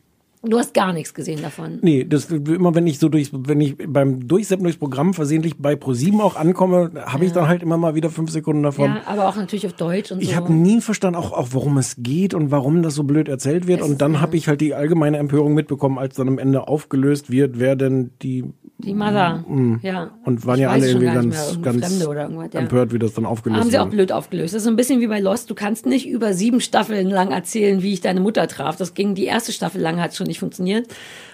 Du 0.49 0.59
hast 0.59 0.75
gar 0.75 0.93
nichts 0.93 1.15
gesehen 1.15 1.43
davon. 1.43 1.79
Nee, 1.83 2.05
das 2.05 2.27
immer 2.27 2.75
wenn 2.75 2.87
ich 2.87 2.99
so 2.99 3.09
durch, 3.09 3.31
wenn 3.33 3.61
ich 3.61 3.77
beim 3.77 4.27
Durchseppen 4.27 4.65
durchs 4.65 4.79
Programm 4.79 5.15
versehentlich 5.15 5.57
bei 5.59 5.77
ProSieben 5.77 6.21
auch 6.21 6.37
ankomme, 6.37 6.91
habe 7.07 7.25
ich 7.25 7.33
dann 7.33 7.49
halt 7.49 7.63
immer 7.63 7.77
mal 7.77 7.95
wieder 7.95 8.11
fünf 8.11 8.31
Sekunden 8.31 8.63
davon. 8.63 8.91
Ja, 8.91 9.03
aber 9.07 9.29
auch 9.29 9.37
natürlich 9.37 9.67
auf 9.67 9.73
Deutsch 9.73 10.13
und 10.13 10.23
Ich 10.23 10.31
so. 10.31 10.37
habe 10.37 10.53
nie 10.53 10.81
verstanden, 10.81 11.19
auch, 11.19 11.33
auch 11.33 11.49
worum 11.51 11.79
es 11.79 11.97
geht 11.99 12.35
und 12.35 12.51
warum 12.51 12.83
das 12.83 12.95
so 12.95 13.05
blöd 13.05 13.29
erzählt 13.29 13.67
wird. 13.67 13.81
Es- 13.81 13.89
und 13.89 14.01
dann 14.01 14.15
ja. 14.15 14.21
habe 14.21 14.37
ich 14.37 14.49
halt 14.49 14.61
die 14.61 14.75
allgemeine 14.75 15.19
Empörung 15.19 15.55
mitbekommen, 15.55 15.99
als 15.99 16.17
dann 16.17 16.29
am 16.29 16.39
Ende 16.39 16.69
aufgelöst 16.69 17.31
wird, 17.31 17.59
wer 17.59 17.77
denn 17.77 18.11
die 18.23 18.45
die 18.79 18.93
Mother, 18.93 19.43
ja. 19.83 20.11
und 20.25 20.45
waren 20.45 20.57
Ich 20.57 20.61
ja 20.61 20.69
alle 20.71 20.87
irgendwie 20.87 21.07
ganz, 21.07 21.59
ganz 21.63 21.99
ja. 21.99 22.61
empört, 22.61 22.93
wie 22.93 22.99
das 22.99 23.15
dann 23.15 23.25
aufgelöst 23.25 23.61
Haben 23.61 23.71
sie 23.71 23.79
auch 23.79 23.89
blöd 23.89 24.13
aufgelöst. 24.13 24.53
Das 24.53 24.59
ist 24.59 24.65
so 24.65 24.71
ein 24.71 24.77
bisschen 24.77 25.01
wie 25.01 25.07
bei 25.07 25.19
Lost. 25.19 25.49
Du 25.49 25.55
kannst 25.55 25.87
nicht 25.87 26.07
über 26.07 26.35
sieben 26.35 26.61
Staffeln 26.61 27.09
lang 27.09 27.31
erzählen, 27.31 27.83
wie 27.83 27.95
ich 27.95 28.03
deine 28.03 28.21
Mutter 28.21 28.47
traf. 28.49 28.77
Das 28.77 28.93
ging 28.93 29.15
die 29.15 29.25
erste 29.25 29.53
Staffel 29.53 29.81
lang, 29.81 29.99
hat 29.99 30.15
schon 30.15 30.27
nicht 30.27 30.36
funktioniert. 30.39 30.87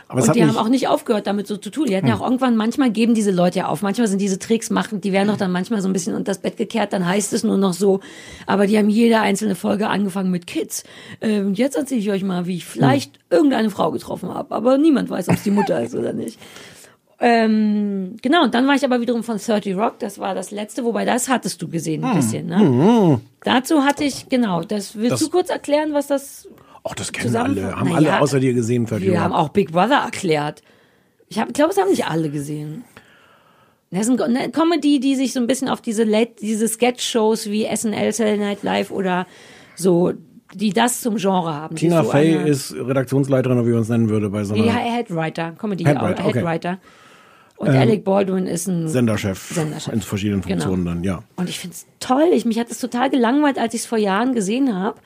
Aber 0.09 0.23
und 0.23 0.35
die 0.35 0.43
Hm. 0.43 0.49
haben 0.51 0.59
auch 0.59 0.69
nicht 0.69 0.89
aufgehört, 0.89 1.27
damit 1.27 1.47
so 1.47 1.57
zu 1.57 1.71
tun. 1.71 1.87
Die 1.87 1.97
hatten 1.97 2.07
ja 2.07 2.15
auch 2.17 2.21
irgendwann, 2.23 2.55
manchmal 2.55 2.91
geben 2.91 3.15
diese 3.15 3.31
Leute 3.31 3.61
ja 3.61 3.69
auf. 3.69 3.81
Manchmal 3.81 4.09
sind 4.09 4.21
diese 4.21 4.39
Tricks 4.39 4.69
machen, 4.69 5.01
die 5.01 5.11
werden 5.13 5.29
doch 5.29 5.39
dann 5.39 5.51
manchmal 5.51 5.81
so 5.81 5.89
ein 5.89 5.95
bisschen 5.95 6.13
unter 6.15 6.25
das 6.33 6.39
Bett 6.39 6.59
gekehrt, 6.59 6.93
dann 6.93 7.07
heißt 7.07 7.33
es 7.33 7.45
nur 7.45 7.57
noch 7.57 7.73
so. 7.73 8.01
Aber 8.47 8.67
die 8.67 8.77
haben 8.77 8.91
jede 8.91 9.21
einzelne 9.21 9.55
Folge 9.55 9.89
angefangen 9.89 10.31
mit 10.31 10.47
Kids. 10.47 10.85
Ähm, 11.23 11.55
jetzt 11.55 11.77
erzähle 11.77 12.01
ich 12.01 12.11
euch 12.11 12.25
mal, 12.25 12.47
wie 12.47 12.57
ich 12.57 12.67
vielleicht 12.67 13.17
Hm. 13.17 13.23
irgendeine 13.31 13.71
Frau 13.71 13.91
getroffen 13.91 14.29
habe. 14.35 14.55
Aber 14.55 14.77
niemand 14.77 15.09
weiß, 15.09 15.29
ob 15.31 15.37
es 15.37 15.45
die 15.45 15.51
Mutter 15.51 15.81
ist 15.83 15.95
oder 15.95 16.13
nicht. 16.13 16.39
Ähm, 17.25 18.17
genau, 18.21 18.43
und 18.43 18.53
dann 18.55 18.67
war 18.67 18.75
ich 18.75 18.85
aber 18.85 19.01
wiederum 19.01 19.23
von 19.23 19.39
30 19.39 19.77
Rock, 19.77 20.01
das 20.01 20.19
war 20.19 20.35
das 20.35 20.51
letzte, 20.51 20.85
wobei 20.85 21.05
das 21.05 21.29
hattest 21.29 21.63
du 21.63 21.69
gesehen, 21.69 22.03
ein 22.05 22.17
bisschen, 22.17 22.47
ne? 22.49 23.21
Dazu 23.45 23.85
hatte 23.85 24.03
ich, 24.03 24.29
genau, 24.29 24.63
das 24.63 24.97
willst 24.97 25.13
Das- 25.13 25.21
du 25.21 25.31
kurz 25.31 25.49
erklären, 25.49 25.93
was 25.93 26.09
das 26.09 26.49
Ach, 26.85 26.95
das 26.95 27.13
kennen 27.13 27.37
alle, 27.37 27.77
haben 27.77 27.93
alle 27.93 28.07
ja, 28.07 28.19
außer 28.21 28.41
dir 28.41 28.55
gesehen, 28.55 28.83
Wir 28.83 28.89
Ferdinand. 28.89 29.21
haben 29.21 29.33
auch 29.33 29.51
Big 29.51 29.71
Brother 29.73 30.03
erklärt. 30.05 30.63
Ich, 31.29 31.37
glaube, 31.53 31.71
es 31.71 31.79
haben 31.79 31.91
nicht 31.91 32.07
alle 32.07 32.29
gesehen. 32.29 32.85
Das 33.91 34.09
ist 34.09 34.21
eine 34.21 34.51
Comedy, 34.51 35.01
die 35.01 35.17
sich 35.17 35.33
so 35.33 35.41
ein 35.41 35.47
bisschen 35.47 35.69
auf 35.69 35.81
diese, 35.81 36.05
Late, 36.05 36.33
diese 36.41 36.67
Sketch-Shows 36.67 37.51
wie 37.51 37.65
SNL, 37.67 38.13
Saturday 38.13 38.39
Night 38.39 38.63
Live 38.63 38.91
oder 38.91 39.27
so, 39.77 40.13
die 40.55 40.73
das 40.73 41.01
zum 41.03 41.17
Genre 41.17 41.55
haben. 41.55 41.77
Tina 41.77 42.03
so 42.03 42.11
Fey 42.11 42.39
eine- 42.39 42.49
ist 42.49 42.75
Redaktionsleiterin, 42.75 43.59
oder 43.59 43.67
wie 43.67 43.73
man 43.73 43.83
es 43.83 43.89
nennen 43.89 44.09
würde, 44.09 44.31
bei 44.31 44.45
so 44.45 44.55
einer 44.55 44.73
Headwriter, 44.73 45.53
Comedy, 45.53 45.85
Headwriter, 45.85 46.25
okay. 46.27 46.39
Headwriter. 46.39 46.79
Und 47.57 47.69
Alec 47.69 48.03
Baldwin 48.03 48.47
ist 48.47 48.67
ein 48.67 48.89
Senderchef, 48.89 49.53
Senderchef. 49.55 49.93
in 49.93 50.01
verschiedenen 50.01 50.43
Funktionen 50.43 50.85
dann, 50.85 51.05
ja. 51.05 51.23
Und 51.37 51.49
ich 51.49 51.61
finde 51.61 51.77
es 51.77 51.87
toll. 52.01 52.29
Ich, 52.33 52.45
mich 52.45 52.59
hat 52.59 52.71
es 52.71 52.81
total 52.81 53.09
gelangweilt, 53.09 53.57
als 53.59 53.73
ich 53.75 53.83
es 53.83 53.87
vor 53.87 53.99
Jahren 53.99 54.35
gesehen 54.35 54.75
habe. 54.75 54.99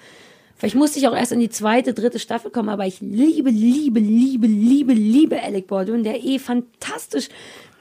Vielleicht 0.56 0.74
musste 0.74 0.98
ich 0.98 1.06
auch 1.06 1.14
erst 1.14 1.32
in 1.32 1.40
die 1.40 1.50
zweite, 1.50 1.92
dritte 1.92 2.18
Staffel 2.18 2.50
kommen, 2.50 2.70
aber 2.70 2.86
ich 2.86 3.00
liebe, 3.00 3.50
liebe, 3.50 4.00
liebe, 4.00 4.46
liebe, 4.46 4.92
liebe 4.94 5.42
Alec 5.42 5.66
Baldwin, 5.66 6.02
der 6.02 6.24
eh 6.24 6.38
fantastisch 6.38 7.28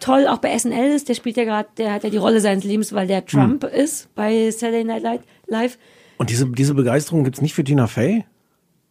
toll 0.02 0.28
auch 0.28 0.40
bei 0.40 0.58
SNL 0.58 0.94
ist. 0.94 1.08
Der 1.08 1.14
spielt 1.16 1.38
ja 1.38 1.46
gerade, 1.46 1.70
der 1.78 1.94
hat 1.94 2.04
ja 2.04 2.10
die 2.10 2.18
Rolle 2.18 2.42
seines 2.42 2.66
Lebens, 2.66 2.92
weil 2.94 3.08
der 3.08 3.26
Trump 3.26 3.64
Hm. 3.64 3.70
ist 3.70 4.14
bei 4.14 4.52
Saturday 4.52 4.84
Night 4.84 5.04
Live- 5.04 5.24
Live. 5.48 5.78
Und 6.18 6.30
diese, 6.30 6.46
diese 6.48 6.74
Begeisterung 6.74 7.24
gibt's 7.24 7.42
nicht 7.42 7.54
für 7.54 7.64
Tina 7.64 7.88
Fey? 7.88 8.26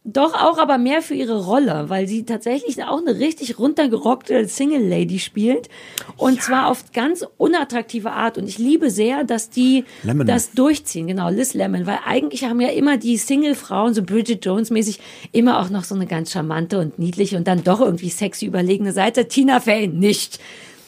Doch 0.07 0.35
auch, 0.35 0.59
aber 0.59 0.77
mehr 0.77 1.01
für 1.01 1.15
ihre 1.15 1.47
Rolle, 1.47 1.87
weil 1.89 2.07
sie 2.07 2.25
tatsächlich 2.25 2.85
auch 2.85 2.99
eine 2.99 3.19
richtig 3.19 3.59
runtergerockte 3.59 4.47
Single 4.47 4.87
Lady 4.87 5.19
spielt. 5.19 5.71
Und 6.19 6.43
zwar 6.43 6.69
auf 6.69 6.93
ganz 6.93 7.27
unattraktive 7.39 8.13
Art. 8.13 8.37
Und 8.37 8.47
ich 8.47 8.59
liebe 8.59 8.91
sehr, 8.91 9.25
dass 9.25 9.49
die 9.49 9.85
Lemon. 10.03 10.27
das 10.27 10.53
durchziehen. 10.53 11.07
Genau, 11.07 11.31
Liz 11.31 11.55
Lemon. 11.55 11.87
Weil 11.87 12.01
eigentlich 12.05 12.45
haben 12.45 12.61
ja 12.61 12.69
immer 12.69 12.99
die 12.99 13.17
Single-Frauen, 13.17 13.95
so 13.95 14.03
Bridget 14.03 14.45
Jones-mäßig, 14.45 15.01
immer 15.33 15.59
auch 15.59 15.71
noch 15.71 15.85
so 15.85 15.95
eine 15.95 16.07
ganz 16.07 16.33
charmante 16.33 16.81
und 16.81 16.99
niedliche 16.99 17.39
und 17.39 17.49
dann 17.49 17.65
doch 17.65 17.81
irgendwie 17.81 18.11
sexy 18.11 18.45
überlegene 18.45 18.93
Seite. 18.93 19.27
Tina 19.27 19.59
Fey 19.61 19.89
nicht. 19.89 20.39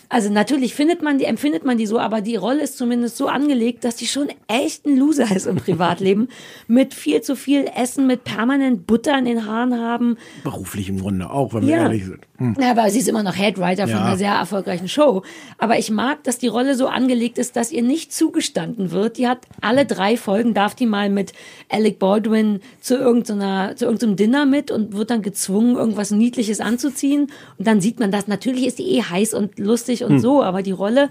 Also 0.08 0.30
natürlich 0.30 0.74
findet 0.74 1.02
man 1.02 1.18
die, 1.18 1.24
empfindet 1.24 1.64
man 1.64 1.78
die 1.78 1.86
so, 1.86 1.98
aber 1.98 2.20
die 2.20 2.36
Rolle 2.36 2.62
ist 2.62 2.78
zumindest 2.78 3.16
so 3.16 3.26
angelegt, 3.28 3.84
dass 3.84 3.96
die 3.96 4.06
schon 4.06 4.28
echt 4.48 4.86
ein 4.86 4.96
Loser 4.96 5.34
ist 5.34 5.46
im 5.46 5.56
Privatleben. 5.56 6.28
mit 6.68 6.94
viel 6.94 7.22
zu 7.22 7.36
viel 7.36 7.66
Essen, 7.76 8.06
mit 8.06 8.24
permanent 8.24 8.86
Butter 8.86 9.18
in 9.18 9.24
den 9.24 9.46
Haaren 9.46 9.80
haben. 9.80 10.16
Beruflich 10.44 10.88
im 10.88 11.00
Grunde 11.00 11.30
auch, 11.30 11.54
wenn 11.54 11.66
wir 11.66 11.76
Ja. 11.76 11.82
ehrlich 11.84 12.04
sind. 12.04 12.20
Ja, 12.38 12.70
aber 12.72 12.90
sie 12.90 12.98
ist 12.98 13.08
immer 13.08 13.22
noch 13.22 13.36
Headwriter 13.36 13.84
von 13.88 13.96
Ja. 13.96 14.04
einer 14.04 14.16
sehr 14.16 14.32
erfolgreichen 14.32 14.88
Show. 14.88 15.22
Aber 15.58 15.78
ich 15.78 15.90
mag, 15.90 16.22
dass 16.24 16.38
die 16.38 16.48
Rolle 16.48 16.74
so 16.74 16.86
angelegt 16.88 17.38
ist, 17.38 17.56
dass 17.56 17.72
ihr 17.72 17.82
nicht 17.82 18.12
zugestanden 18.12 18.90
wird. 18.90 19.16
Die 19.18 19.26
hat 19.26 19.38
alle 19.60 19.86
drei 19.86 20.16
Folgen, 20.16 20.52
darf 20.52 20.74
die 20.74 20.86
mal 20.86 21.08
mit 21.08 21.32
Alec 21.70 21.98
Baldwin 21.98 22.60
zu 22.80 22.96
irgendeiner, 22.96 23.74
zu 23.76 23.86
irgendeinem 23.86 24.16
Dinner 24.16 24.44
mit 24.46 24.70
und 24.70 24.92
wird 24.94 25.10
dann 25.10 25.22
gezwungen, 25.22 25.76
irgendwas 25.76 26.10
Niedliches 26.10 26.60
anzuziehen. 26.60 27.30
Und 27.58 27.66
dann 27.66 27.80
sieht 27.80 28.00
man 28.00 28.10
das. 28.10 28.26
Natürlich 28.28 28.66
ist 28.66 28.78
die 28.78 28.96
eh 28.96 29.02
heiß 29.02 29.32
und 29.34 29.58
lustig 29.58 30.00
Hm. 30.00 30.08
und 30.08 30.20
so, 30.20 30.42
aber 30.42 30.62
die 30.62 30.72
Rolle 30.72 31.08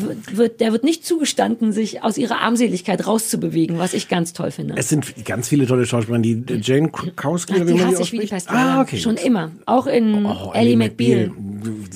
wird, 0.00 0.60
der 0.60 0.72
wird 0.72 0.84
nicht 0.84 1.04
zugestanden, 1.04 1.72
sich 1.72 2.02
aus 2.02 2.18
ihrer 2.18 2.40
Armseligkeit 2.40 3.06
rauszubewegen, 3.06 3.78
was 3.78 3.94
ich 3.94 4.08
ganz 4.08 4.32
toll 4.32 4.50
finde. 4.50 4.74
Es 4.76 4.88
sind 4.88 5.24
ganz 5.24 5.48
viele 5.48 5.66
tolle 5.66 5.86
Schauspieler, 5.86 6.18
die 6.18 6.44
Jane 6.62 6.90
Krakowski, 6.90 7.54
oder 7.54 7.68
wie 7.68 7.74
die 7.74 7.84
hasse 7.84 8.02
ich 8.02 8.12
wie 8.12 8.18
die. 8.20 8.26
Pest. 8.26 8.50
Ah, 8.50 8.80
okay. 8.80 8.98
Schon 8.98 9.16
immer. 9.16 9.50
Auch 9.66 9.86
in 9.86 10.24
Oh, 10.26 10.52
Ellie 10.54 10.76
McBeal. 10.76 11.30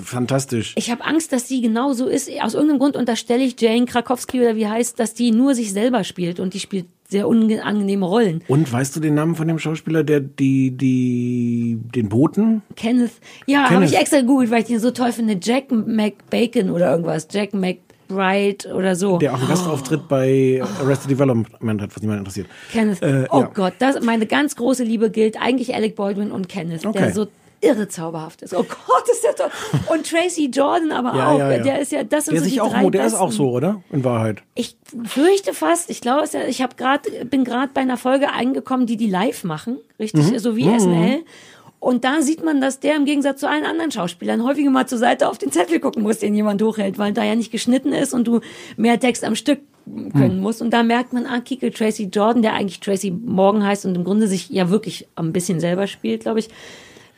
Fantastisch. 0.02 0.74
Ich 0.76 0.90
habe 0.90 1.04
Angst, 1.04 1.32
dass 1.32 1.48
sie 1.48 1.60
genau 1.60 1.92
so 1.92 2.06
ist. 2.06 2.30
Aus 2.40 2.54
irgendeinem 2.54 2.78
Grund 2.78 2.96
unterstelle 2.96 3.44
ich 3.44 3.60
Jane 3.60 3.86
Krakowski 3.86 4.40
oder 4.40 4.56
wie 4.56 4.66
heißt, 4.66 4.98
dass 4.98 5.14
die 5.14 5.30
nur 5.32 5.54
sich 5.54 5.72
selber 5.72 6.04
spielt 6.04 6.40
und 6.40 6.54
die 6.54 6.60
spielt 6.60 6.86
sehr 7.08 7.28
unangenehme 7.28 8.04
Rollen. 8.04 8.42
Und 8.48 8.72
weißt 8.72 8.96
du 8.96 9.00
den 9.00 9.14
Namen 9.14 9.36
von 9.36 9.46
dem 9.46 9.58
Schauspieler, 9.60 10.02
der 10.02 10.20
die, 10.20 10.72
die, 10.72 11.78
den 11.94 12.08
Boten? 12.08 12.62
Kenneth, 12.74 13.12
ja, 13.46 13.70
habe 13.70 13.84
ich 13.84 13.96
extra 13.96 14.20
gegoogelt, 14.20 14.50
weil 14.50 14.62
ich 14.62 14.66
den 14.66 14.80
so 14.80 14.90
toll 14.90 15.12
finde. 15.12 15.38
Jack 15.40 15.70
McBacon 15.70 16.70
oder 16.70 16.90
irgendwas. 16.90 17.28
Jack 17.30 17.54
McBride 18.08 18.74
oder 18.74 18.94
so. 18.96 19.18
Der 19.18 19.34
auch 19.34 19.38
einen 19.38 19.48
Gastauftritt 19.48 20.08
bei 20.08 20.62
Arrested 20.80 21.10
Development 21.10 21.82
hat, 21.82 21.90
was 21.94 22.02
niemand 22.02 22.20
interessiert. 22.20 22.46
Kenneth. 22.72 23.02
Äh, 23.02 23.26
oh 23.30 23.40
ja. 23.40 23.50
Gott, 23.52 23.74
das, 23.78 24.00
meine 24.02 24.26
ganz 24.26 24.56
große 24.56 24.84
Liebe 24.84 25.10
gilt 25.10 25.40
eigentlich 25.40 25.74
Alec 25.74 25.96
Baldwin 25.96 26.30
und 26.30 26.48
Kenneth, 26.48 26.82
der 26.84 26.90
Okay. 26.90 27.12
so 27.12 27.26
irre 27.62 27.88
zauberhaft 27.88 28.42
ist. 28.42 28.54
Oh 28.54 28.62
Gott, 28.62 29.08
ist 29.10 29.24
der 29.24 29.34
toll. 29.34 29.48
Und 29.92 30.08
Tracy 30.08 30.50
Jordan 30.52 30.92
aber 30.92 31.16
Ja, 31.16 31.30
auch. 31.30 31.38
ja, 31.38 31.52
ja. 31.52 31.62
Der 31.62 31.80
ist 31.80 31.90
ja, 31.90 32.04
das 32.04 32.26
sind 32.26 32.34
Der 32.34 32.42
so 32.42 32.48
sich 32.48 32.60
auch, 32.60 32.70
drei 32.70 32.90
der 32.90 33.06
ist 33.06 33.14
auch 33.14 33.32
so, 33.32 33.50
oder? 33.50 33.82
In 33.90 34.04
Wahrheit. 34.04 34.42
Ich 34.54 34.76
fürchte 35.04 35.54
fast, 35.54 35.88
ich 35.90 36.00
glaube, 36.02 36.28
ich 36.48 36.62
habe 36.62 36.76
gerade 36.76 37.24
bin 37.24 37.44
gerade 37.44 37.70
bei 37.72 37.80
einer 37.80 37.96
Folge 37.96 38.30
eingekommen, 38.30 38.86
die 38.86 38.96
die 38.98 39.08
live 39.08 39.42
machen, 39.44 39.78
richtig, 39.98 40.30
Mhm. 40.32 40.38
so 40.38 40.54
wie 40.56 40.64
SNL. 40.78 41.24
Und 41.78 42.04
da 42.04 42.22
sieht 42.22 42.44
man, 42.44 42.60
dass 42.60 42.80
der 42.80 42.96
im 42.96 43.04
Gegensatz 43.04 43.40
zu 43.40 43.48
allen 43.48 43.64
anderen 43.64 43.90
Schauspielern 43.90 44.42
häufiger 44.42 44.70
mal 44.70 44.86
zur 44.86 44.98
Seite 44.98 45.28
auf 45.28 45.38
den 45.38 45.52
Zettel 45.52 45.78
gucken 45.78 46.02
muss, 46.02 46.18
den 46.18 46.34
jemand 46.34 46.62
hochhält, 46.62 46.98
weil 46.98 47.12
da 47.12 47.22
ja 47.22 47.34
nicht 47.34 47.52
geschnitten 47.52 47.92
ist 47.92 48.14
und 48.14 48.26
du 48.26 48.40
mehr 48.76 48.98
Text 48.98 49.24
am 49.24 49.36
Stück 49.36 49.60
können 50.12 50.40
musst. 50.40 50.62
Und 50.62 50.70
da 50.70 50.82
merkt 50.82 51.12
man, 51.12 51.26
ah, 51.26 51.40
Kike 51.40 51.70
Tracy 51.70 52.04
Jordan, 52.12 52.42
der 52.42 52.54
eigentlich 52.54 52.80
Tracy 52.80 53.10
Morgan 53.10 53.64
heißt 53.64 53.86
und 53.86 53.94
im 53.94 54.04
Grunde 54.04 54.26
sich 54.26 54.50
ja 54.50 54.70
wirklich 54.70 55.06
ein 55.14 55.32
bisschen 55.32 55.60
selber 55.60 55.86
spielt, 55.86 56.22
glaube 56.22 56.40
ich, 56.40 56.48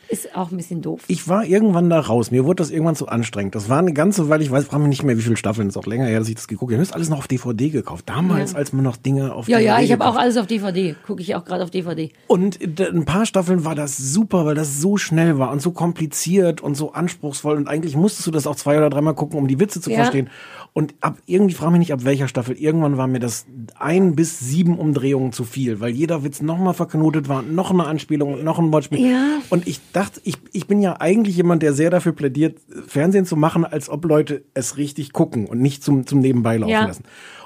ist 0.09 0.35
auch 0.35 0.51
ein 0.51 0.57
bisschen 0.57 0.81
doof. 0.81 1.01
Ich 1.07 1.27
war 1.27 1.45
irgendwann 1.45 1.89
da 1.89 1.99
raus. 1.99 2.31
Mir 2.31 2.45
wurde 2.45 2.57
das 2.63 2.71
irgendwann 2.71 2.95
zu 2.95 3.07
anstrengend. 3.07 3.55
Das 3.55 3.69
war 3.69 3.79
eine 3.79 3.93
ganze 3.93 4.27
Weile, 4.29 4.43
ich 4.43 4.51
weiß, 4.51 4.65
frage 4.65 4.81
mich 4.81 4.89
nicht 4.89 5.03
mehr, 5.03 5.17
wie 5.17 5.21
viele 5.21 5.37
Staffeln. 5.37 5.67
Das 5.67 5.75
ist 5.75 5.79
auch 5.81 5.85
länger 5.87 6.05
her, 6.05 6.19
dass 6.19 6.29
ich 6.29 6.35
das 6.35 6.47
geguckt 6.47 6.71
habe. 6.71 6.81
Ich 6.81 6.87
habe 6.87 6.87
das 6.87 6.95
alles 6.95 7.09
noch 7.09 7.19
auf 7.19 7.27
DVD 7.27 7.69
gekauft. 7.69 8.09
Damals, 8.09 8.53
Ja. 8.53 8.57
als 8.57 8.73
man 8.73 8.83
noch 8.83 8.97
Dinge 8.97 9.33
auf 9.33 9.47
ja, 9.47 9.57
DVD 9.59 9.67
ja, 9.67 9.79
ich 9.81 9.91
habe 9.91 10.05
auch 10.05 10.15
alles 10.15 10.37
auf 10.37 10.47
DVD. 10.47 10.95
Gucke 11.05 11.21
ich 11.21 11.35
auch 11.35 11.45
gerade 11.45 11.63
auf 11.63 11.69
DVD. 11.69 12.11
Und 12.27 12.59
d- 12.61 12.87
ein 12.87 13.05
paar 13.05 13.25
Staffeln 13.25 13.65
war 13.65 13.75
das 13.75 13.97
super, 13.97 14.45
weil 14.45 14.55
das 14.55 14.81
so 14.81 14.97
schnell 14.97 15.37
war 15.37 15.51
und 15.51 15.61
so 15.61 15.71
kompliziert 15.71 16.61
und 16.61 16.75
so 16.75 16.93
anspruchsvoll. 16.93 17.55
Und 17.57 17.67
eigentlich 17.67 17.95
musstest 17.95 18.25
du 18.27 18.31
das 18.31 18.47
auch 18.47 18.55
zwei 18.55 18.77
oder 18.77 18.89
dreimal 18.89 19.13
gucken, 19.15 19.37
um 19.37 19.47
die 19.47 19.59
Witze 19.59 19.79
zu 19.81 19.89
Ja. 19.91 19.97
verstehen. 19.97 20.29
Und 20.73 20.93
ab 21.01 21.17
irgendwie 21.25 21.55
frage 21.55 21.71
mich 21.71 21.79
nicht, 21.79 21.93
ab 21.93 22.05
welcher 22.05 22.27
Staffel. 22.27 22.55
Irgendwann 22.55 22.97
war 22.97 23.07
mir 23.07 23.19
das 23.19 23.45
ein 23.77 24.15
bis 24.15 24.39
sieben 24.39 24.77
Umdrehungen 24.77 25.31
zu 25.33 25.43
viel, 25.43 25.79
weil 25.79 25.91
jeder 25.91 26.23
Witz 26.23 26.41
nochmal 26.41 26.73
verknotet 26.73 27.27
war, 27.27 27.41
noch 27.41 27.71
eine 27.71 27.85
Anspielung 27.85 28.33
und 28.33 28.43
noch 28.43 28.59
ein 28.59 28.71
Wortspiel. 28.71 29.11
Ja. 29.11 29.39
Und 29.49 29.67
ich 29.67 29.81
dachte, 29.91 30.21
ich, 30.23 30.37
ich 30.53 30.67
bin 30.67 30.81
ja 30.81 30.99
eigentlich 31.01 31.35
jemand, 31.37 31.63
der 31.63 31.73
sehr 31.73 31.89
dafür 31.89 32.11
plädiert, 32.13 32.59
Fernsehen 32.87 33.25
zu 33.25 33.35
machen, 33.35 33.65
als 33.65 33.89
ob 33.89 34.05
Leute 34.05 34.43
es 34.53 34.77
richtig 34.77 35.11
gucken 35.11 35.47
und 35.47 35.59
nicht 35.59 35.83
zum, 35.83 36.05
zum 36.05 36.19
Nebenbei 36.19 36.57
laufen 36.57 36.71
Ja. 36.71 36.85
lassen. 36.85 37.03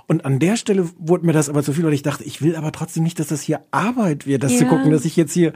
Und 0.07 0.25
an 0.25 0.39
der 0.39 0.57
Stelle 0.57 0.89
wurde 0.97 1.25
mir 1.25 1.31
das 1.33 1.47
aber 1.49 1.63
zu 1.63 1.71
viel, 1.73 1.85
weil 1.85 1.93
ich 1.93 2.03
dachte, 2.03 2.23
ich 2.25 2.41
will 2.41 2.55
aber 2.55 2.71
trotzdem 2.71 3.03
nicht, 3.03 3.19
dass 3.19 3.27
das 3.27 3.41
hier 3.41 3.61
Arbeit 3.71 4.25
wird, 4.27 4.43
das 4.43 4.57
zu 4.57 4.63
Ja. 4.65 4.69
gucken, 4.69 4.91
dass 4.91 5.05
ich 5.05 5.15
jetzt 5.15 5.31
hier 5.33 5.53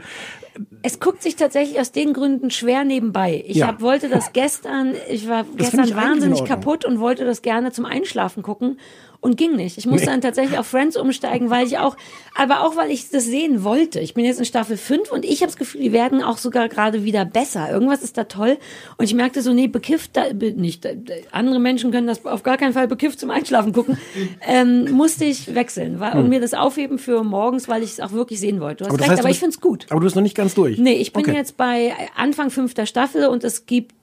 Es 0.82 0.98
guckt 1.00 1.22
sich 1.22 1.36
tatsächlich 1.36 1.78
aus 1.78 1.92
den 1.92 2.12
Gründen 2.14 2.50
schwer 2.50 2.84
nebenbei. 2.84 3.44
Ich 3.46 3.58
Ja. 3.58 3.68
hab, 3.68 3.80
wollte 3.80 4.08
das 4.08 4.32
gestern, 4.32 4.94
ich 5.08 5.28
war 5.28 5.44
Das 5.56 5.70
gestern 5.72 5.94
wahnsinnig 5.94 6.44
kaputt 6.44 6.84
und 6.84 6.98
wollte 6.98 7.24
das 7.24 7.42
gerne 7.42 7.70
zum 7.72 7.84
Einschlafen 7.84 8.42
gucken 8.42 8.78
und 9.20 9.36
ging 9.36 9.56
nicht. 9.56 9.78
Ich 9.78 9.86
musste 9.86 10.06
Nee. 10.06 10.12
dann 10.12 10.20
tatsächlich 10.20 10.58
auf 10.58 10.66
Friends 10.66 10.96
umsteigen, 10.96 11.50
weil 11.50 11.66
ich 11.66 11.78
auch, 11.78 11.96
aber 12.36 12.64
auch 12.64 12.76
weil 12.76 12.90
ich 12.90 13.10
das 13.10 13.24
sehen 13.24 13.64
wollte. 13.64 13.98
Ich 13.98 14.14
bin 14.14 14.24
jetzt 14.24 14.38
in 14.38 14.44
Staffel 14.44 14.76
5 14.76 15.10
und 15.10 15.24
ich 15.24 15.40
habe 15.40 15.46
das 15.46 15.56
Gefühl, 15.56 15.80
die 15.80 15.92
werden 15.92 16.22
auch 16.22 16.38
sogar 16.38 16.68
gerade 16.68 17.04
wieder 17.04 17.24
besser. 17.24 17.70
Irgendwas 17.70 18.02
ist 18.02 18.16
da 18.16 18.24
toll 18.24 18.58
und 18.96 19.04
ich 19.04 19.14
merkte 19.14 19.42
so, 19.42 19.52
nee, 19.52 19.66
bekifft, 19.66 20.16
da, 20.16 20.32
nicht, 20.32 20.84
äh, 20.84 20.96
andere 21.32 21.58
Menschen 21.58 21.90
können 21.90 22.06
das 22.06 22.24
auf 22.24 22.44
gar 22.44 22.56
keinen 22.56 22.72
Fall 22.72 22.86
bekifft 22.86 23.18
zum 23.18 23.30
Einschlafen 23.30 23.72
gucken. 23.72 23.98
ähm, 24.46 24.90
musste 24.92 25.24
ich 25.24 25.54
wechseln 25.54 25.98
weil, 25.98 26.12
und 26.16 26.28
mir 26.28 26.40
das 26.40 26.54
aufheben 26.54 26.98
für 26.98 27.24
morgens, 27.24 27.68
weil 27.68 27.82
ich 27.82 27.92
es 27.92 28.00
auch 28.00 28.12
wirklich 28.12 28.38
sehen 28.38 28.60
wollte. 28.60 28.84
Du 28.84 28.90
hast 28.90 28.92
Hm. 28.92 28.94
Aber 28.94 29.02
recht, 29.02 29.10
heißt, 29.10 29.20
aber 29.20 29.30
ich 29.30 29.38
finde 29.40 29.54
es 29.54 29.60
gut. 29.60 29.86
Aber 29.90 30.00
du 30.00 30.04
bist 30.04 30.14
noch 30.16 30.22
nicht 30.22 30.36
ganz 30.36 30.54
durch. 30.54 30.78
Nee, 30.78 30.94
ich 30.94 31.12
bin 31.12 31.22
okay. 31.22 31.34
jetzt 31.34 31.56
bei 31.56 31.92
Anfang 32.14 32.50
fünfter 32.50 32.86
Staffel 32.86 33.26
und 33.26 33.42
es 33.42 33.66
gibt 33.66 33.94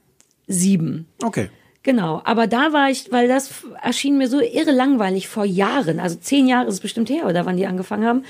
sieben. 0.47 1.07
Okay. 1.23 1.49
Genau, 1.85 2.19
aber 2.25 2.47
da 2.47 2.73
war 2.73 2.89
ich, 2.89 3.11
weil 3.11 3.27
das 3.27 3.63
erschien 3.79 4.17
mir 4.17 4.27
so 4.27 4.41
irre 4.41 4.71
langweilig 4.71 5.27
vor 5.27 5.45
Jahren, 5.45 5.99
also 5.99 6.15
zehn 6.15 6.47
Jahre 6.47 6.65
ist 6.65 6.73
es 6.73 6.79
bestimmt 6.79 7.11
her, 7.11 7.27
oder 7.27 7.45
wann 7.45 7.57
die 7.57 7.67
angefangen 7.67 8.05
haben. 8.07 8.23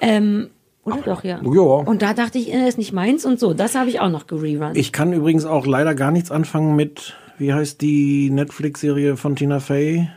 Ähm, 0.00 0.48
oder 0.82 1.02
doch, 1.02 1.22
ja. 1.22 1.38
Ja. 1.42 1.60
Und 1.60 2.00
da 2.00 2.14
dachte 2.14 2.38
ich, 2.38 2.50
äh, 2.50 2.66
ist 2.66 2.78
nicht 2.78 2.94
meins 2.94 3.26
und 3.26 3.38
so. 3.38 3.52
Das 3.52 3.74
habe 3.74 3.90
ich 3.90 4.00
auch 4.00 4.08
noch 4.08 4.26
gererun. 4.26 4.72
Ich 4.76 4.92
kann 4.92 5.12
übrigens 5.12 5.44
auch 5.44 5.66
leider 5.66 5.94
gar 5.94 6.10
nichts 6.10 6.30
anfangen 6.30 6.74
mit, 6.74 7.14
wie 7.36 7.52
heißt 7.52 7.82
die 7.82 8.30
Netflix-Serie 8.30 9.18
von 9.18 9.36
Tina 9.36 9.60
Fey? 9.60 10.08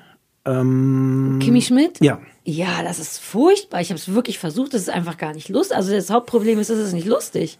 Ähm, 0.45 1.39
Kimi 1.43 1.61
Schmidt? 1.61 1.99
ja. 1.99 2.21
Ja, 2.47 2.81
das 2.83 2.99
ist 2.99 3.19
furchtbar. 3.19 3.81
Ich 3.81 3.89
habe 3.89 3.99
es 3.99 4.13
wirklich 4.13 4.39
versucht. 4.39 4.73
Das 4.73 4.81
ist 4.81 4.89
einfach 4.89 5.17
gar 5.17 5.33
nicht 5.33 5.49
lustig. 5.49 5.75
Also 5.75 5.91
das 5.91 6.11
Hauptproblem 6.11 6.59
ist, 6.59 6.69
es 6.69 6.79
ist 6.79 6.93
nicht 6.93 7.07
lustig. 7.07 7.57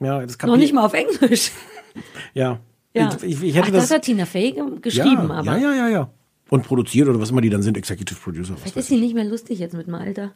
Ja, 0.00 0.24
das 0.24 0.38
Noch 0.38 0.56
nicht 0.56 0.72
mal 0.72 0.86
auf 0.86 0.94
Englisch. 0.94 1.50
Ja. 2.32 2.60
Ja. 2.98 3.16
Ich, 3.22 3.42
ich, 3.42 3.58
Ach, 3.60 3.64
das, 3.70 3.88
das, 3.88 3.90
hat 3.90 4.02
Tina 4.02 4.24
Fey 4.26 4.52
ge- 4.52 4.64
geschrieben, 4.80 5.28
ja, 5.28 5.34
aber 5.34 5.44
Ja, 5.44 5.56
ja, 5.58 5.74
ja, 5.74 5.88
ja. 5.88 6.10
Und 6.50 6.64
produziert 6.64 7.08
oder 7.08 7.20
was 7.20 7.30
immer 7.30 7.40
die 7.40 7.50
dann 7.50 7.62
sind, 7.62 7.76
Executive 7.76 8.18
Producer. 8.18 8.56
Vielleicht 8.56 8.76
ist 8.76 8.88
sie 8.88 8.96
nicht 8.98 9.14
mehr 9.14 9.24
lustig 9.24 9.58
jetzt 9.58 9.74
mit 9.74 9.86
dem 9.86 9.94
Alter. 9.94 10.32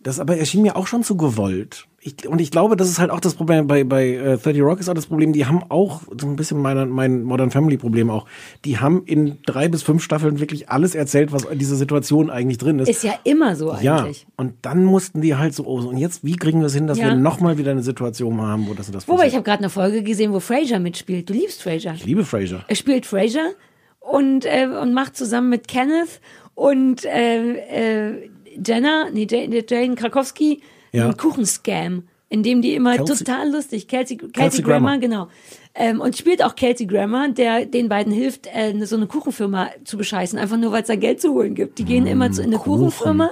Das 0.00 0.20
aber 0.20 0.36
erschien 0.36 0.62
mir 0.62 0.76
auch 0.76 0.86
schon 0.86 1.02
zu 1.02 1.16
gewollt. 1.16 1.86
Ich, 2.06 2.28
und 2.28 2.38
ich 2.38 2.50
glaube, 2.50 2.76
das 2.76 2.90
ist 2.90 2.98
halt 2.98 3.10
auch 3.10 3.18
das 3.20 3.34
Problem 3.34 3.66
bei, 3.66 3.82
bei 3.82 4.08
äh, 4.08 4.36
30 4.36 4.60
Rock 4.60 4.78
ist 4.78 4.90
auch 4.90 4.94
das 4.94 5.06
Problem, 5.06 5.32
die 5.32 5.46
haben 5.46 5.62
auch 5.70 6.02
so 6.20 6.26
ein 6.26 6.36
bisschen 6.36 6.60
meine, 6.60 6.84
mein 6.84 7.22
Modern 7.22 7.50
Family 7.50 7.78
Problem 7.78 8.10
auch. 8.10 8.26
Die 8.66 8.78
haben 8.78 9.04
in 9.06 9.38
drei 9.46 9.68
bis 9.68 9.82
fünf 9.82 10.02
Staffeln 10.02 10.38
wirklich 10.38 10.68
alles 10.68 10.94
erzählt, 10.94 11.32
was 11.32 11.44
in 11.44 11.58
dieser 11.58 11.76
Situation 11.76 12.28
eigentlich 12.28 12.58
drin 12.58 12.78
ist. 12.78 12.90
Ist 12.90 13.04
ja 13.04 13.14
immer 13.24 13.56
so 13.56 13.74
ja, 13.80 14.00
eigentlich. 14.02 14.26
und 14.36 14.52
dann 14.60 14.84
mussten 14.84 15.22
die 15.22 15.34
halt 15.36 15.54
so, 15.54 15.64
oh, 15.64 15.78
und 15.78 15.96
jetzt, 15.96 16.24
wie 16.24 16.36
kriegen 16.36 16.60
wir 16.60 16.66
es 16.66 16.74
hin, 16.74 16.86
dass 16.86 16.98
Ja. 16.98 17.06
wir 17.06 17.14
nochmal 17.14 17.56
wieder 17.56 17.70
eine 17.70 17.82
Situation 17.82 18.38
haben, 18.42 18.68
wo 18.68 18.74
das 18.74 18.88
und 18.88 18.94
das 18.94 19.08
Wobei, 19.08 19.26
ich 19.26 19.32
habe 19.34 19.42
gerade 19.44 19.60
eine 19.60 19.70
Folge 19.70 20.02
gesehen, 20.02 20.34
wo 20.34 20.40
Fraser 20.40 20.80
mitspielt. 20.80 21.30
Du 21.30 21.32
liebst 21.32 21.62
Fraser. 21.62 21.94
Ich 21.94 22.04
liebe 22.04 22.26
Frasier. 22.26 22.64
Er 22.68 22.76
spielt 22.76 23.06
Fraser 23.06 23.52
und, 24.00 24.44
äh, 24.44 24.66
und 24.66 24.92
macht 24.92 25.16
zusammen 25.16 25.48
mit 25.48 25.68
Kenneth 25.68 26.20
und 26.54 27.06
äh, 27.06 28.10
äh, 28.10 28.30
Jenna, 28.62 29.06
nee, 29.10 29.26
Jane 29.26 29.94
Krakowski, 29.94 30.60
Ja. 30.94 31.04
einen 31.06 31.16
Kuchenscam, 31.16 32.04
in 32.28 32.42
dem 32.42 32.62
die 32.62 32.74
immer 32.74 32.94
Kelsey- 32.96 33.18
total 33.24 33.50
lustig, 33.50 33.88
Kelsey, 33.88 34.16
Kelsey, 34.16 34.32
Kelsey 34.32 34.62
Grammer, 34.62 34.98
Grammer. 34.98 34.98
genau. 34.98 35.28
Ähm, 35.74 36.00
und 36.00 36.16
spielt 36.16 36.42
auch 36.44 36.54
Kelsey 36.54 36.86
Grammer, 36.86 37.28
der 37.30 37.66
den 37.66 37.88
beiden 37.88 38.12
hilft, 38.12 38.46
äh, 38.52 38.72
so 38.86 38.96
eine 38.96 39.06
Kuchenfirma 39.08 39.70
zu 39.84 39.96
bescheißen, 39.96 40.38
einfach 40.38 40.56
nur, 40.56 40.70
weil 40.72 40.82
es 40.82 40.88
da 40.88 40.94
Geld 40.96 41.20
zu 41.20 41.32
holen 41.34 41.54
gibt. 41.54 41.78
Die 41.78 41.84
gehen 41.84 42.06
immer 42.06 42.30
zu, 42.30 42.40
in 42.42 42.48
eine 42.48 42.56
Mm, 42.56 42.60
Kuchen. 42.60 42.84
Kuchenfirma. 42.86 43.30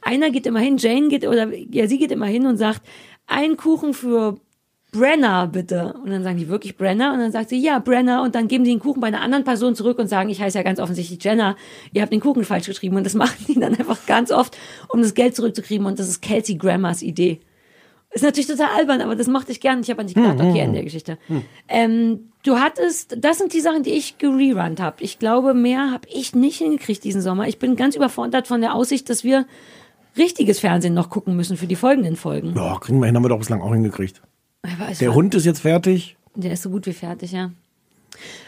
Einer 0.00 0.30
geht 0.30 0.46
immer 0.46 0.60
hin, 0.60 0.78
Jane 0.78 1.08
geht, 1.08 1.26
oder 1.26 1.52
ja, 1.54 1.86
sie 1.86 1.98
geht 1.98 2.10
immer 2.10 2.26
hin 2.26 2.46
und 2.46 2.56
sagt, 2.56 2.80
ein 3.26 3.56
Kuchen 3.56 3.92
für 3.94 4.36
Brenner, 4.92 5.46
bitte. 5.46 5.94
Und 6.04 6.10
dann 6.10 6.22
sagen 6.22 6.36
die 6.36 6.48
wirklich 6.48 6.76
Brenner. 6.76 7.14
Und 7.14 7.20
dann 7.20 7.32
sagt 7.32 7.48
sie, 7.48 7.58
ja, 7.58 7.78
Brenner. 7.78 8.22
Und 8.22 8.34
dann 8.34 8.46
geben 8.46 8.64
sie 8.66 8.72
den 8.72 8.78
Kuchen 8.78 9.00
bei 9.00 9.06
einer 9.06 9.22
anderen 9.22 9.42
Person 9.42 9.74
zurück 9.74 9.98
und 9.98 10.06
sagen, 10.06 10.28
ich 10.28 10.40
heiße 10.40 10.58
ja 10.58 10.62
ganz 10.62 10.78
offensichtlich 10.78 11.24
Jenna. 11.24 11.56
Ihr 11.92 12.02
habt 12.02 12.12
den 12.12 12.20
Kuchen 12.20 12.44
falsch 12.44 12.66
geschrieben. 12.66 12.96
Und 12.96 13.04
das 13.04 13.14
machen 13.14 13.44
die 13.48 13.58
dann 13.58 13.74
einfach 13.74 14.06
ganz 14.06 14.30
oft, 14.30 14.56
um 14.90 15.00
das 15.00 15.14
Geld 15.14 15.34
zurückzukriegen. 15.34 15.86
Und 15.86 15.98
das 15.98 16.08
ist 16.08 16.20
Kelsey 16.20 16.56
Grammers 16.56 17.02
Idee. 17.02 17.40
Ist 18.10 18.22
natürlich 18.22 18.46
total 18.46 18.68
albern, 18.76 19.00
aber 19.00 19.16
das 19.16 19.26
mochte 19.26 19.52
ich 19.52 19.60
gern. 19.60 19.80
Ich 19.80 19.88
habe 19.88 20.02
an 20.02 20.06
dich 20.06 20.14
gedacht, 20.14 20.38
okay, 20.38 20.60
Ende 20.60 20.74
der 20.74 20.84
Geschichte. 20.84 21.16
Ähm, 21.66 22.28
du 22.42 22.58
hattest, 22.58 23.16
das 23.18 23.38
sind 23.38 23.54
die 23.54 23.60
Sachen, 23.60 23.84
die 23.84 23.92
ich 23.92 24.18
gererunnt 24.18 24.80
habe. 24.80 24.96
Ich 25.00 25.18
glaube, 25.18 25.54
mehr 25.54 25.90
habe 25.90 26.06
ich 26.12 26.34
nicht 26.34 26.58
hingekriegt 26.58 27.02
diesen 27.02 27.22
Sommer. 27.22 27.48
Ich 27.48 27.58
bin 27.58 27.74
ganz 27.74 27.96
überfordert 27.96 28.46
von 28.46 28.60
der 28.60 28.74
Aussicht, 28.74 29.08
dass 29.08 29.24
wir 29.24 29.46
richtiges 30.18 30.60
Fernsehen 30.60 30.92
noch 30.92 31.08
gucken 31.08 31.36
müssen 31.36 31.56
für 31.56 31.66
die 31.66 31.76
folgenden 31.76 32.16
Folgen. 32.16 32.52
Ja, 32.54 32.76
kriegen 32.78 32.98
wir 33.00 33.06
hin, 33.06 33.16
haben 33.16 33.24
wir 33.24 33.30
doch 33.30 33.38
bislang 33.38 33.62
auch 33.62 33.72
hingekriegt. 33.72 34.20
Der 35.00 35.14
Hund 35.14 35.34
ist 35.34 35.44
jetzt 35.44 35.60
fertig. 35.60 36.16
Der 36.34 36.52
ist 36.52 36.62
so 36.62 36.70
gut 36.70 36.86
wie 36.86 36.92
fertig, 36.92 37.32
ja. 37.32 37.50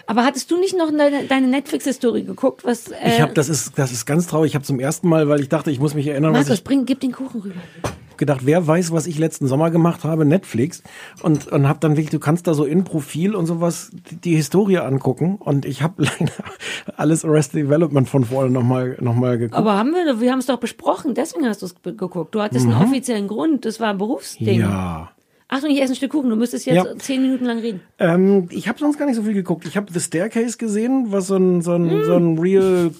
Aber 0.07 0.25
hattest 0.25 0.51
du 0.51 0.59
nicht 0.59 0.77
noch 0.77 0.91
deine, 0.91 1.25
deine 1.25 1.47
Netflix-Historie 1.49 2.25
geguckt? 2.25 2.65
Was, 2.65 2.89
äh, 2.89 2.97
Ich 3.07 3.21
habe, 3.21 3.33
das 3.33 3.49
ist, 3.49 3.79
das 3.79 3.93
ist 3.93 4.05
ganz 4.07 4.27
traurig. 4.27 4.53
Ich 4.53 4.55
habe 4.55 4.65
zum 4.65 4.79
ersten 4.79 5.09
Mal, 5.09 5.29
weil 5.29 5.41
ich 5.41 5.49
dachte, 5.49 5.71
ich 5.71 5.81
muss 5.81 5.95
mich 5.95 6.07
erinnern, 6.07 6.33
was 6.33 6.43
Markus, 6.43 6.59
ich 6.59 6.65
bring, 6.65 6.84
gib 6.84 7.01
den 7.01 7.13
Kuchen 7.13 7.41
rüber. 7.41 7.55
gedacht, 8.18 8.41
wer 8.45 8.67
weiß, 8.67 8.93
was 8.93 9.07
ich 9.07 9.18
letzten 9.18 9.47
Sommer 9.47 9.71
gemacht 9.71 10.05
habe, 10.05 10.25
Netflix. 10.26 10.83
Und, 11.22 11.49
und 11.49 11.67
habe 11.67 11.80
dann 11.80 11.93
wirklich, 11.93 12.11
du 12.11 12.18
kannst 12.18 12.47
da 12.47 12.55
so 12.55 12.64
in 12.64 12.84
Profil 12.84 13.34
und 13.34 13.47
sowas 13.47 13.91
die, 14.11 14.17
die 14.17 14.37
Historie 14.37 14.79
angucken. 14.79 15.37
Und 15.37 15.64
ich 15.64 15.83
habe 15.83 16.03
leider 16.21 16.33
alles 16.97 17.25
Arrested 17.25 17.64
Development 17.64 18.09
von 18.09 18.25
vorne 18.25 18.51
nochmal 18.51 18.97
noch 19.01 19.14
mal 19.14 19.38
geguckt. 19.38 19.59
Aber 19.59 19.76
haben 19.79 19.93
wir, 19.93 20.21
wir 20.21 20.30
haben 20.30 20.41
es 20.41 20.47
doch 20.47 20.59
besprochen, 20.59 21.14
deswegen 21.14 21.47
hast 21.47 21.63
du 21.63 21.67
es 21.67 21.75
geguckt. 21.83 22.34
Du 22.34 22.43
hattest 22.43 22.67
einen 22.67 22.80
offiziellen 22.80 23.29
Grund, 23.29 23.64
das 23.64 23.80
war 23.80 23.88
ein 23.88 23.99
Berufsding. 23.99 24.59
Mhm. 24.59 24.64
ja. 24.64 25.11
Achtung, 25.55 25.71
ich 25.71 25.81
esse 25.81 25.93
ein 25.93 25.97
Stück 25.97 26.11
Kuchen, 26.11 26.31
du 26.31 26.35
müsstest 26.37 26.67
jetzt 26.67 26.75
Ja. 26.75 26.97
zehn 26.99 27.22
Minuten 27.22 27.45
lang 27.45 27.59
reden. 27.61 27.81
Ähm, 28.01 28.49
ich 28.51 28.67
habe 28.67 28.76
sonst 28.81 28.99
gar 28.99 29.07
nicht 29.07 29.14
so 29.14 29.22
viel 29.22 29.35
geguckt. 29.35 29.64
Ich 29.68 29.76
habe 29.76 29.93
The 29.93 30.01
Staircase 30.01 30.59
gesehen, 30.59 31.07
was 31.13 31.29
so 31.29 31.37
ein, 31.37 31.63
so 31.63 31.75
ein, 31.75 32.05
so 32.05 32.14
ein 32.17 32.37
real, 32.39 32.91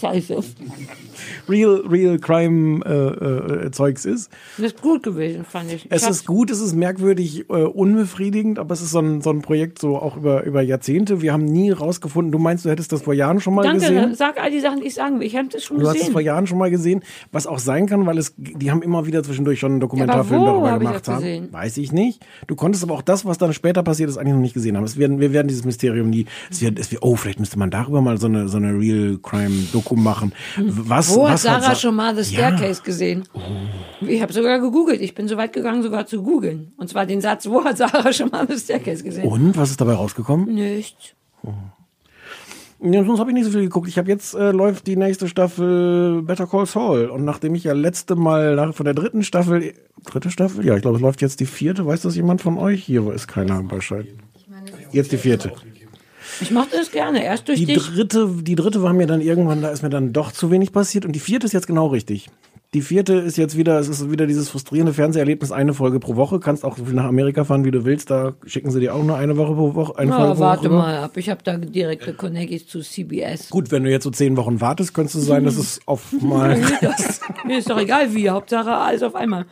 Scheiße. 0.00 0.38
real, 1.48 1.82
real 1.88 2.18
Crime 2.18 2.84
äh, 2.84 3.66
äh, 3.66 3.70
Zeugs 3.70 4.04
ist. 4.04 4.30
Das 4.56 4.66
ist 4.66 4.82
gut 4.82 5.02
gewesen, 5.02 5.44
fand 5.44 5.72
ich. 5.72 5.86
Es 5.90 6.02
ich 6.02 6.08
ist 6.08 6.26
gut, 6.26 6.50
es 6.50 6.60
ist 6.60 6.74
merkwürdig 6.74 7.48
äh, 7.48 7.52
unbefriedigend, 7.52 8.58
aber 8.58 8.72
es 8.74 8.82
ist 8.82 8.90
so 8.90 9.00
ein, 9.00 9.20
so 9.20 9.30
ein 9.30 9.42
Projekt 9.42 9.78
so 9.78 9.96
auch 9.96 10.16
über, 10.16 10.44
über 10.44 10.62
Jahrzehnte. 10.62 11.20
Wir 11.22 11.32
haben 11.32 11.44
nie 11.44 11.70
rausgefunden, 11.70 12.32
du 12.32 12.38
meinst, 12.38 12.64
du 12.64 12.70
hättest 12.70 12.92
das 12.92 13.02
vor 13.02 13.14
Jahren 13.14 13.40
schon 13.40 13.54
mal 13.54 13.62
Danke, 13.62 13.80
gesehen? 13.80 14.14
sag 14.14 14.40
all 14.42 14.50
die 14.50 14.60
Sachen, 14.60 14.80
die 14.80 14.86
ich 14.86 14.94
sagen 14.94 15.20
will. 15.20 15.26
Ich 15.26 15.36
habe 15.36 15.48
das 15.48 15.62
schon 15.62 15.78
Du 15.78 15.84
hast 15.86 15.94
es 15.94 16.00
gesehen. 16.00 16.12
vor 16.12 16.20
Jahren 16.20 16.46
schon 16.46 16.58
mal 16.58 16.70
gesehen, 16.70 17.02
was 17.30 17.46
auch 17.46 17.58
sein 17.58 17.86
kann, 17.86 18.06
weil 18.06 18.18
es, 18.18 18.34
die 18.36 18.70
haben 18.70 18.82
immer 18.82 19.06
wieder 19.06 19.22
zwischendurch 19.22 19.60
schon 19.60 19.72
einen 19.72 19.80
Dokumentarfilm 19.80 20.44
darüber 20.44 20.71
ich 20.80 20.86
gemacht 20.88 21.08
haben. 21.08 21.16
gesehen? 21.16 21.52
Weiß 21.52 21.76
ich 21.76 21.92
nicht. 21.92 22.24
Du 22.46 22.54
konntest 22.56 22.82
aber 22.84 22.94
auch 22.94 23.02
das, 23.02 23.24
was 23.24 23.38
dann 23.38 23.52
später 23.52 23.82
passiert 23.82 24.08
ist, 24.08 24.16
eigentlich 24.16 24.34
noch 24.34 24.40
nicht 24.40 24.54
gesehen 24.54 24.76
haben. 24.76 24.84
Es 24.84 24.96
werden, 24.96 25.20
wir 25.20 25.32
werden 25.32 25.48
dieses 25.48 25.64
Mysterium 25.64 26.10
nie, 26.10 26.26
es 26.50 26.60
wird, 26.62 26.78
es 26.78 26.90
wird, 26.90 27.02
oh, 27.02 27.16
vielleicht 27.16 27.40
müsste 27.40 27.58
man 27.58 27.70
darüber 27.70 28.00
mal 28.00 28.18
so 28.18 28.26
eine, 28.26 28.48
so 28.48 28.56
eine 28.56 28.72
Real 28.78 29.18
Crime 29.22 29.54
Doku 29.72 29.96
machen. 29.96 30.32
Was. 30.56 31.14
Wo 31.14 31.26
hat 31.26 31.34
was 31.34 31.42
Sarah 31.42 31.60
Sa- 31.60 31.74
schon 31.74 31.94
mal 31.96 32.14
The 32.16 32.34
Ja. 32.34 32.48
Oh. 32.48 32.56
Staircase 32.56 32.82
gesehen? 32.82 33.24
Ich 34.00 34.22
habe 34.22 34.32
sogar 34.32 34.58
gegoogelt. 34.60 35.00
Ich 35.00 35.14
bin 35.14 35.28
so 35.28 35.36
weit 35.36 35.52
gegangen, 35.52 35.82
sogar 35.82 36.06
zu 36.06 36.22
googeln. 36.22 36.72
Und 36.76 36.88
zwar 36.88 37.06
den 37.06 37.20
Satz, 37.20 37.46
wo 37.48 37.64
hat 37.64 37.76
Sarah 37.78 38.12
schon 38.12 38.30
mal 38.30 38.46
The 38.48 38.58
Staircase 38.58 39.02
gesehen? 39.02 39.24
Und, 39.28 39.56
was 39.56 39.70
ist 39.70 39.80
dabei 39.80 39.94
rausgekommen? 39.94 40.52
Nichts. 40.54 41.14
Ja, 42.84 43.04
sonst 43.04 43.20
habe 43.20 43.30
ich 43.30 43.34
nicht 43.34 43.44
so 43.44 43.52
viel 43.52 43.60
geguckt. 43.62 43.86
Ich 43.86 43.96
habe 43.96 44.08
jetzt 44.10 44.34
äh, 44.34 44.50
läuft 44.50 44.86
die 44.88 44.96
nächste 44.96 45.28
Staffel 45.28 46.22
Better 46.22 46.46
Call 46.48 46.66
Saul 46.66 47.06
und 47.06 47.24
nachdem 47.24 47.54
ich 47.54 47.64
ja 47.64 47.74
letzte 47.74 48.16
Mal 48.16 48.56
nach, 48.56 48.74
von 48.74 48.84
der 48.84 48.94
dritten 48.94 49.22
Staffel 49.22 49.74
dritte 50.04 50.30
Staffel, 50.30 50.66
ja, 50.66 50.74
ich 50.74 50.82
glaube, 50.82 50.96
es 50.96 51.02
läuft 51.02 51.22
jetzt 51.22 51.38
die 51.38 51.46
vierte. 51.46 51.86
Weiß 51.86 52.02
das 52.02 52.16
jemand 52.16 52.42
von 52.42 52.58
euch? 52.58 52.82
Hier 52.82 53.12
ist 53.12 53.28
keiner 53.28 53.62
Bescheid. 53.62 54.06
Jetzt 54.90 55.12
die 55.12 55.16
vierte. 55.16 55.52
Ich 56.40 56.50
mochte 56.50 56.76
das 56.76 56.90
gerne. 56.90 57.24
Erst 57.24 57.48
durch 57.48 57.58
Die 57.58 57.66
dich. 57.66 57.76
dritte, 57.86 58.28
die 58.42 58.54
dritte 58.54 58.82
war 58.82 58.92
mir 58.92 59.06
dann 59.06 59.20
irgendwann, 59.20 59.62
da 59.62 59.68
ist 59.70 59.82
mir 59.82 59.90
dann 59.90 60.12
doch 60.12 60.32
zu 60.32 60.50
wenig 60.50 60.72
passiert 60.72 61.04
und 61.04 61.12
die 61.12 61.20
vierte 61.20 61.46
ist 61.46 61.52
jetzt 61.52 61.66
genau 61.66 61.86
richtig. 61.88 62.30
Die 62.74 62.80
vierte 62.80 63.12
ist 63.14 63.36
jetzt 63.36 63.54
wieder, 63.56 63.78
es 63.78 63.88
ist 63.88 64.10
wieder 64.10 64.26
dieses 64.26 64.48
frustrierende 64.48 64.94
Fernseherlebnis, 64.94 65.52
eine 65.52 65.74
Folge 65.74 66.00
pro 66.00 66.16
Woche. 66.16 66.40
Kannst 66.40 66.64
auch 66.64 66.78
so 66.78 66.86
viel 66.86 66.94
nach 66.94 67.04
Amerika 67.04 67.44
fahren, 67.44 67.66
wie 67.66 67.70
du 67.70 67.84
willst. 67.84 68.10
Da 68.10 68.32
schicken 68.46 68.70
sie 68.70 68.80
dir 68.80 68.94
auch 68.94 69.04
nur 69.04 69.16
eine 69.16 69.36
Woche 69.36 69.52
pro 69.54 69.74
Woche. 69.74 69.98
Eine 69.98 70.10
Folge 70.10 70.28
Na, 70.28 70.34
pro 70.34 70.40
warte 70.40 70.64
Woche. 70.70 70.78
mal 70.78 70.96
ab. 70.96 71.16
Ich 71.18 71.28
habe 71.28 71.40
da 71.44 71.58
direkte 71.58 72.14
Connections 72.14 72.66
zu 72.66 72.80
CBS. 72.80 73.50
Gut, 73.50 73.70
wenn 73.70 73.84
du 73.84 73.90
jetzt 73.90 74.04
so 74.04 74.10
zehn 74.10 74.38
Wochen 74.38 74.62
wartest, 74.62 74.94
könnte 74.94 75.18
es 75.18 75.26
sein, 75.26 75.44
dass 75.44 75.56
es 75.58 75.80
auf 75.84 76.12
mal. 76.22 76.58
Das, 76.80 77.20
mir 77.46 77.58
ist 77.58 77.68
doch 77.68 77.78
egal 77.78 78.14
wie. 78.14 78.30
Hauptsache 78.30 78.70
alles 78.72 79.02
auf 79.02 79.14
einmal. 79.14 79.44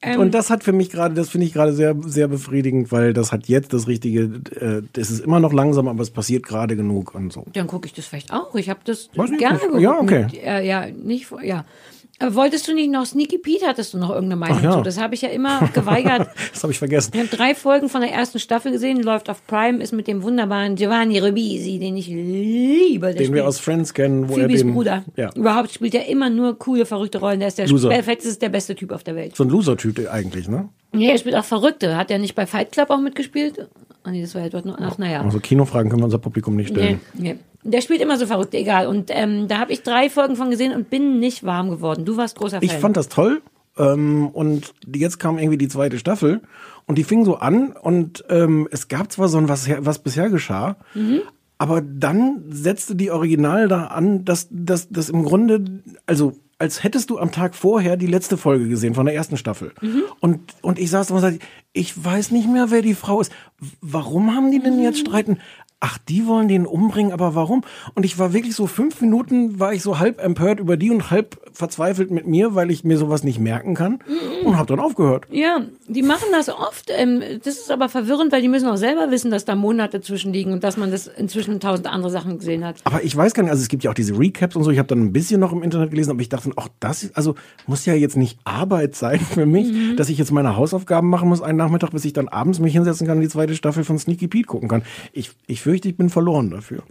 Ähm, 0.00 0.18
Und 0.18 0.32
das 0.32 0.48
hat 0.48 0.64
für 0.64 0.72
mich 0.72 0.88
gerade, 0.88 1.14
das 1.14 1.28
finde 1.28 1.46
ich 1.46 1.52
gerade 1.52 1.74
sehr, 1.74 1.94
sehr 2.06 2.26
befriedigend, 2.26 2.90
weil 2.90 3.12
das 3.12 3.32
hat 3.32 3.48
jetzt 3.48 3.74
das 3.74 3.86
Richtige, 3.86 4.40
äh, 4.58 4.80
es 4.98 5.10
ist 5.10 5.20
immer 5.22 5.40
noch 5.40 5.52
langsam, 5.52 5.88
aber 5.88 6.00
es 6.02 6.10
passiert 6.10 6.46
gerade 6.46 6.74
genug 6.74 7.14
und 7.14 7.30
so. 7.34 7.44
Dann 7.52 7.66
gucke 7.66 7.86
ich 7.86 7.92
das 7.92 8.06
vielleicht 8.06 8.32
auch. 8.32 8.54
Ich 8.54 8.70
habe 8.70 8.80
das 8.84 9.10
Weiß 9.14 9.30
gerne 9.36 9.58
geguckt. 9.58 9.82
ja, 9.82 9.98
okay. 10.00 10.22
Mit, 10.24 10.42
äh, 10.42 10.66
ja, 10.66 10.86
nicht, 10.86 11.26
vor- 11.26 11.42
ja. 11.44 11.66
Wolltest 12.28 12.68
du 12.68 12.74
nicht 12.74 12.90
noch 12.90 13.06
Sneaky 13.06 13.38
Pete? 13.38 13.66
Hattest 13.66 13.94
du 13.94 13.98
noch 13.98 14.10
irgendeine 14.10 14.36
Meinung 14.36 14.62
ja. 14.62 14.72
zu? 14.72 14.82
Das 14.82 15.00
habe 15.00 15.14
ich 15.14 15.22
ja 15.22 15.30
immer 15.30 15.68
geweigert. 15.72 16.28
Das 16.52 16.62
habe 16.62 16.72
ich 16.72 16.78
vergessen. 16.78 17.12
Ich 17.14 17.20
habe 17.20 17.28
drei 17.34 17.54
Folgen 17.54 17.88
von 17.88 18.02
der 18.02 18.12
ersten 18.12 18.38
Staffel 18.38 18.72
gesehen, 18.72 19.02
läuft 19.02 19.30
auf 19.30 19.46
Prime, 19.46 19.82
ist 19.82 19.92
mit 19.92 20.06
dem 20.06 20.22
wunderbaren 20.22 20.74
Giovanni 20.74 21.18
Ribisi, 21.18 21.78
den 21.78 21.96
ich 21.96 22.08
liebe. 22.08 23.06
Der 23.06 23.14
Den 23.14 23.20
wir 23.20 23.26
spielt 23.26 23.44
aus 23.44 23.58
Friends 23.58 23.94
kennen, 23.94 24.28
wo 24.28 24.34
Phoebes 24.34 24.60
er 24.60 24.66
den, 24.66 24.74
Bruder. 24.74 25.04
Ja, 25.16 25.30
Überhaupt 25.34 25.72
spielt 25.72 25.94
er 25.94 26.06
immer 26.08 26.28
nur 26.28 26.58
coole, 26.58 26.84
verrückte 26.84 27.18
Rollen. 27.18 27.40
Der 27.40 27.48
ist 27.48 27.58
der 27.58 27.64
perfekt, 27.66 28.24
ist 28.24 28.42
der 28.42 28.48
beste 28.50 28.74
Typ 28.74 28.92
auf 28.92 29.02
der 29.04 29.14
Welt. 29.16 29.36
so 29.36 29.44
ein 29.44 29.48
Loser-Typ 29.48 30.10
eigentlich, 30.12 30.48
ne? 30.48 30.68
Nee, 30.92 31.10
er 31.10 31.18
spielt 31.18 31.36
auch 31.36 31.44
Verrückte. 31.44 31.96
Hat 31.96 32.10
er 32.10 32.18
nicht 32.18 32.34
bei 32.34 32.46
Fight 32.46 32.72
Club 32.72 32.90
auch 32.90 33.00
mitgespielt? 33.00 33.68
Ah, 34.02 34.10
nee, 34.10 34.22
das 34.22 34.34
war 34.34 34.42
ja 34.42 34.48
dort 34.48 34.64
nur. 34.64 34.76
Ach, 34.80 34.98
naja. 34.98 35.22
Also 35.22 35.40
Kinofragen 35.40 35.90
können 35.90 36.00
wir 36.02 36.06
unser 36.06 36.18
Publikum 36.18 36.56
nicht 36.56 36.70
Nee, 36.74 36.76
stellen. 36.82 37.00
nee. 37.14 37.36
Der 37.62 37.80
spielt 37.82 38.00
immer 38.00 38.16
so 38.18 38.26
verrückt, 38.26 38.54
egal. 38.54 38.86
Und 38.86 39.10
ähm, 39.12 39.46
da 39.48 39.58
habe 39.58 39.72
ich 39.72 39.82
drei 39.82 40.08
Folgen 40.08 40.36
von 40.36 40.50
gesehen 40.50 40.72
und 40.74 40.88
bin 40.90 41.18
nicht 41.18 41.44
warm 41.44 41.70
geworden. 41.70 42.04
Du 42.04 42.16
warst 42.16 42.36
großer 42.36 42.58
Fan. 42.60 42.62
Ich 42.62 42.72
fand 42.72 42.96
das 42.96 43.08
toll. 43.08 43.42
Ähm, 43.78 44.28
und 44.28 44.72
jetzt 44.94 45.18
kam 45.18 45.38
irgendwie 45.38 45.58
die 45.58 45.68
zweite 45.68 45.98
Staffel 45.98 46.40
und 46.86 46.98
die 46.98 47.04
fing 47.04 47.24
so 47.24 47.36
an 47.36 47.72
und 47.72 48.24
ähm, 48.28 48.66
es 48.72 48.88
gab 48.88 49.12
zwar 49.12 49.28
so 49.28 49.38
ein, 49.38 49.48
was, 49.48 49.68
was 49.78 50.00
bisher 50.00 50.28
geschah, 50.28 50.76
Mhm. 50.94 51.20
aber 51.56 51.80
dann 51.80 52.42
setzte 52.48 52.96
die 52.96 53.12
Original 53.12 53.68
da 53.68 53.86
an, 53.86 54.24
dass 54.24 54.48
dass 54.50 54.88
das 54.90 55.08
im 55.08 55.22
Grunde, 55.22 55.82
also 56.04 56.32
als 56.58 56.82
hättest 56.82 57.08
du 57.08 57.18
am 57.18 57.30
Tag 57.32 57.54
vorher 57.54 57.96
die 57.96 58.06
letzte 58.08 58.36
Folge 58.36 58.68
gesehen 58.68 58.94
von 58.94 59.06
der 59.06 59.14
ersten 59.14 59.38
Staffel. 59.38 59.72
Mhm. 59.80 60.02
Und, 60.20 60.40
und 60.60 60.78
ich 60.78 60.90
saß 60.90 61.06
da 61.06 61.14
und 61.14 61.20
sagte, 61.22 61.38
ich 61.72 62.04
weiß 62.04 62.32
nicht 62.32 62.50
mehr, 62.50 62.70
wer 62.70 62.82
die 62.82 62.92
Frau 62.94 63.18
ist. 63.22 63.32
Warum 63.80 64.34
haben 64.34 64.50
die 64.50 64.58
denn 64.58 64.78
jetzt 64.82 64.98
Mhm. 64.98 65.06
streiten? 65.06 65.38
Ach, 65.82 65.96
die 65.96 66.26
wollen 66.26 66.46
den 66.48 66.66
umbringen, 66.66 67.10
aber 67.12 67.34
warum? 67.34 67.62
Und 67.94 68.04
ich 68.04 68.18
war 68.18 68.34
wirklich 68.34 68.54
so 68.54 68.66
fünf 68.66 69.00
Minuten, 69.00 69.58
war 69.58 69.72
ich 69.72 69.82
so 69.82 69.98
halb 69.98 70.22
empört 70.22 70.60
über 70.60 70.76
die 70.76 70.90
und 70.90 71.10
halb 71.10 71.40
verzweifelt 71.52 72.10
mit 72.10 72.26
mir, 72.26 72.54
weil 72.54 72.70
ich 72.70 72.84
mir 72.84 72.98
sowas 72.98 73.24
nicht 73.24 73.40
merken 73.40 73.74
kann 73.74 74.00
und 74.44 74.58
habe 74.58 74.66
dann 74.66 74.78
aufgehört. 74.80 75.24
Ja, 75.30 75.62
die 75.88 76.02
machen 76.02 76.26
das 76.32 76.50
oft. 76.50 76.90
Ähm, 76.90 77.22
das 77.42 77.54
ist 77.58 77.70
aber 77.70 77.88
verwirrend, 77.88 78.30
weil 78.30 78.42
die 78.42 78.48
müssen 78.48 78.68
auch 78.68 78.76
selber 78.76 79.10
wissen, 79.10 79.30
dass 79.30 79.46
da 79.46 79.54
Monate 79.54 80.02
zwischen 80.02 80.32
liegen 80.34 80.52
und 80.52 80.64
dass 80.64 80.76
man 80.76 80.90
das 80.90 81.06
inzwischen 81.06 81.60
tausend 81.60 81.86
andere 81.86 82.10
Sachen 82.10 82.38
gesehen 82.38 82.64
hat. 82.64 82.76
Aber 82.84 83.02
ich 83.02 83.16
weiß 83.16 83.32
gar 83.32 83.42
nicht, 83.42 83.50
also 83.50 83.62
es 83.62 83.68
gibt 83.68 83.82
ja 83.82 83.90
auch 83.90 83.94
diese 83.94 84.18
Recaps 84.18 84.56
und 84.56 84.64
so, 84.64 84.70
ich 84.70 84.78
habe 84.78 84.88
dann 84.88 85.00
ein 85.02 85.12
bisschen 85.12 85.40
noch 85.40 85.52
im 85.52 85.62
Internet 85.62 85.90
gelesen, 85.92 86.10
aber 86.10 86.20
ich 86.20 86.28
dachte, 86.28 86.50
auch 86.56 86.68
das, 86.80 87.10
also 87.14 87.34
muss 87.66 87.86
ja 87.86 87.94
jetzt 87.94 88.16
nicht 88.18 88.38
Arbeit 88.44 88.94
sein 88.96 89.18
für 89.20 89.46
mich, 89.46 89.70
Mhm. 89.72 89.96
dass 89.96 90.08
ich 90.10 90.18
jetzt 90.18 90.30
meine 90.30 90.56
Hausaufgaben 90.56 91.08
machen 91.08 91.28
muss 91.30 91.40
einen 91.40 91.56
Nachmittag, 91.58 91.90
bis 91.92 92.04
ich 92.04 92.12
dann 92.12 92.28
abends 92.28 92.58
mich 92.60 92.74
hinsetzen 92.74 93.06
kann 93.06 93.16
und 93.16 93.22
die 93.22 93.28
zweite 93.28 93.54
Staffel 93.54 93.82
von 93.84 93.98
Sneaky 93.98 94.28
Pete 94.28 94.46
gucken 94.46 94.68
kann. 94.68 94.82
Ich, 95.12 95.30
ich 95.46 95.60
fürchte, 95.70 95.88
ich 95.88 95.96
bin 95.96 96.08
verloren 96.10 96.50
dafür. 96.50 96.82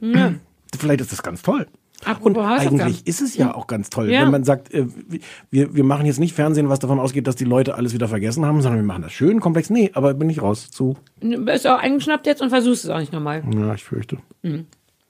Vielleicht 0.78 1.02
ist 1.02 1.12
das 1.12 1.24
ganz 1.24 1.42
toll. 1.42 1.68
Apropos 2.06 2.38
Und 2.38 2.46
eigentlich 2.80 3.06
ist 3.08 3.22
es 3.22 3.36
ja 3.36 3.54
auch 3.54 3.68
ganz 3.68 3.90
toll, 3.90 4.10
Ja. 4.10 4.22
wenn 4.22 4.32
man 4.32 4.46
sagt, 4.46 4.74
äh, 4.74 4.86
wir, 5.52 5.76
wir 5.76 5.84
machen 5.84 6.06
jetzt 6.06 6.20
nicht 6.20 6.34
Fernsehen, 6.34 6.70
was 6.70 6.80
davon 6.80 6.98
ausgeht, 6.98 7.28
dass 7.28 7.36
die 7.36 7.44
Leute 7.44 7.76
alles 7.76 7.94
wieder 7.94 8.08
vergessen 8.08 8.46
haben, 8.46 8.62
sondern 8.62 8.80
wir 8.80 8.86
machen 8.88 9.02
das 9.02 9.12
schön 9.12 9.42
komplex. 9.42 9.70
Nee, 9.70 9.92
aber 9.94 10.14
bin 10.14 10.30
ich 10.30 10.42
raus 10.42 10.72
zu. 10.72 10.96
Bist 11.20 11.68
auch 11.68 11.78
eingeschnappt 11.80 12.26
jetzt 12.26 12.42
und 12.42 12.50
versuchst 12.52 12.86
es 12.86 12.90
auch 12.90 13.00
nicht 13.00 13.12
nochmal. 13.12 13.44
Ja, 13.54 13.74
ich 13.74 13.84
fürchte. 13.84 14.18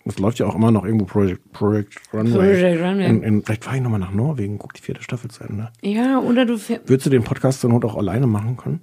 Es 0.06 0.18
läuft 0.18 0.40
ja 0.40 0.48
auch 0.48 0.56
immer 0.56 0.72
noch 0.72 0.84
irgendwo 0.84 1.06
Project, 1.06 1.52
Project 1.52 2.02
Runway. 2.12 2.32
Project 2.34 2.82
Runway. 2.82 3.06
In, 3.06 3.22
in, 3.22 3.44
vielleicht 3.44 3.66
fahre 3.66 3.78
ich 3.78 3.84
nochmal 3.84 4.00
nach 4.00 4.12
Norwegen, 4.12 4.58
guck 4.58 4.74
die 4.74 4.82
vierte 4.82 5.04
Staffel 5.04 5.30
zu 5.30 5.44
Ende. 5.44 5.70
Ja, 5.84 6.18
oder 6.20 6.46
du 6.48 6.58
Würdest 6.58 7.06
du 7.06 7.10
den 7.12 7.24
Podcast 7.24 7.62
zur 7.62 7.70
Not 7.70 7.86
auch 7.86 7.98
alleine 7.98 8.26
machen 8.26 8.58
können? 8.58 8.80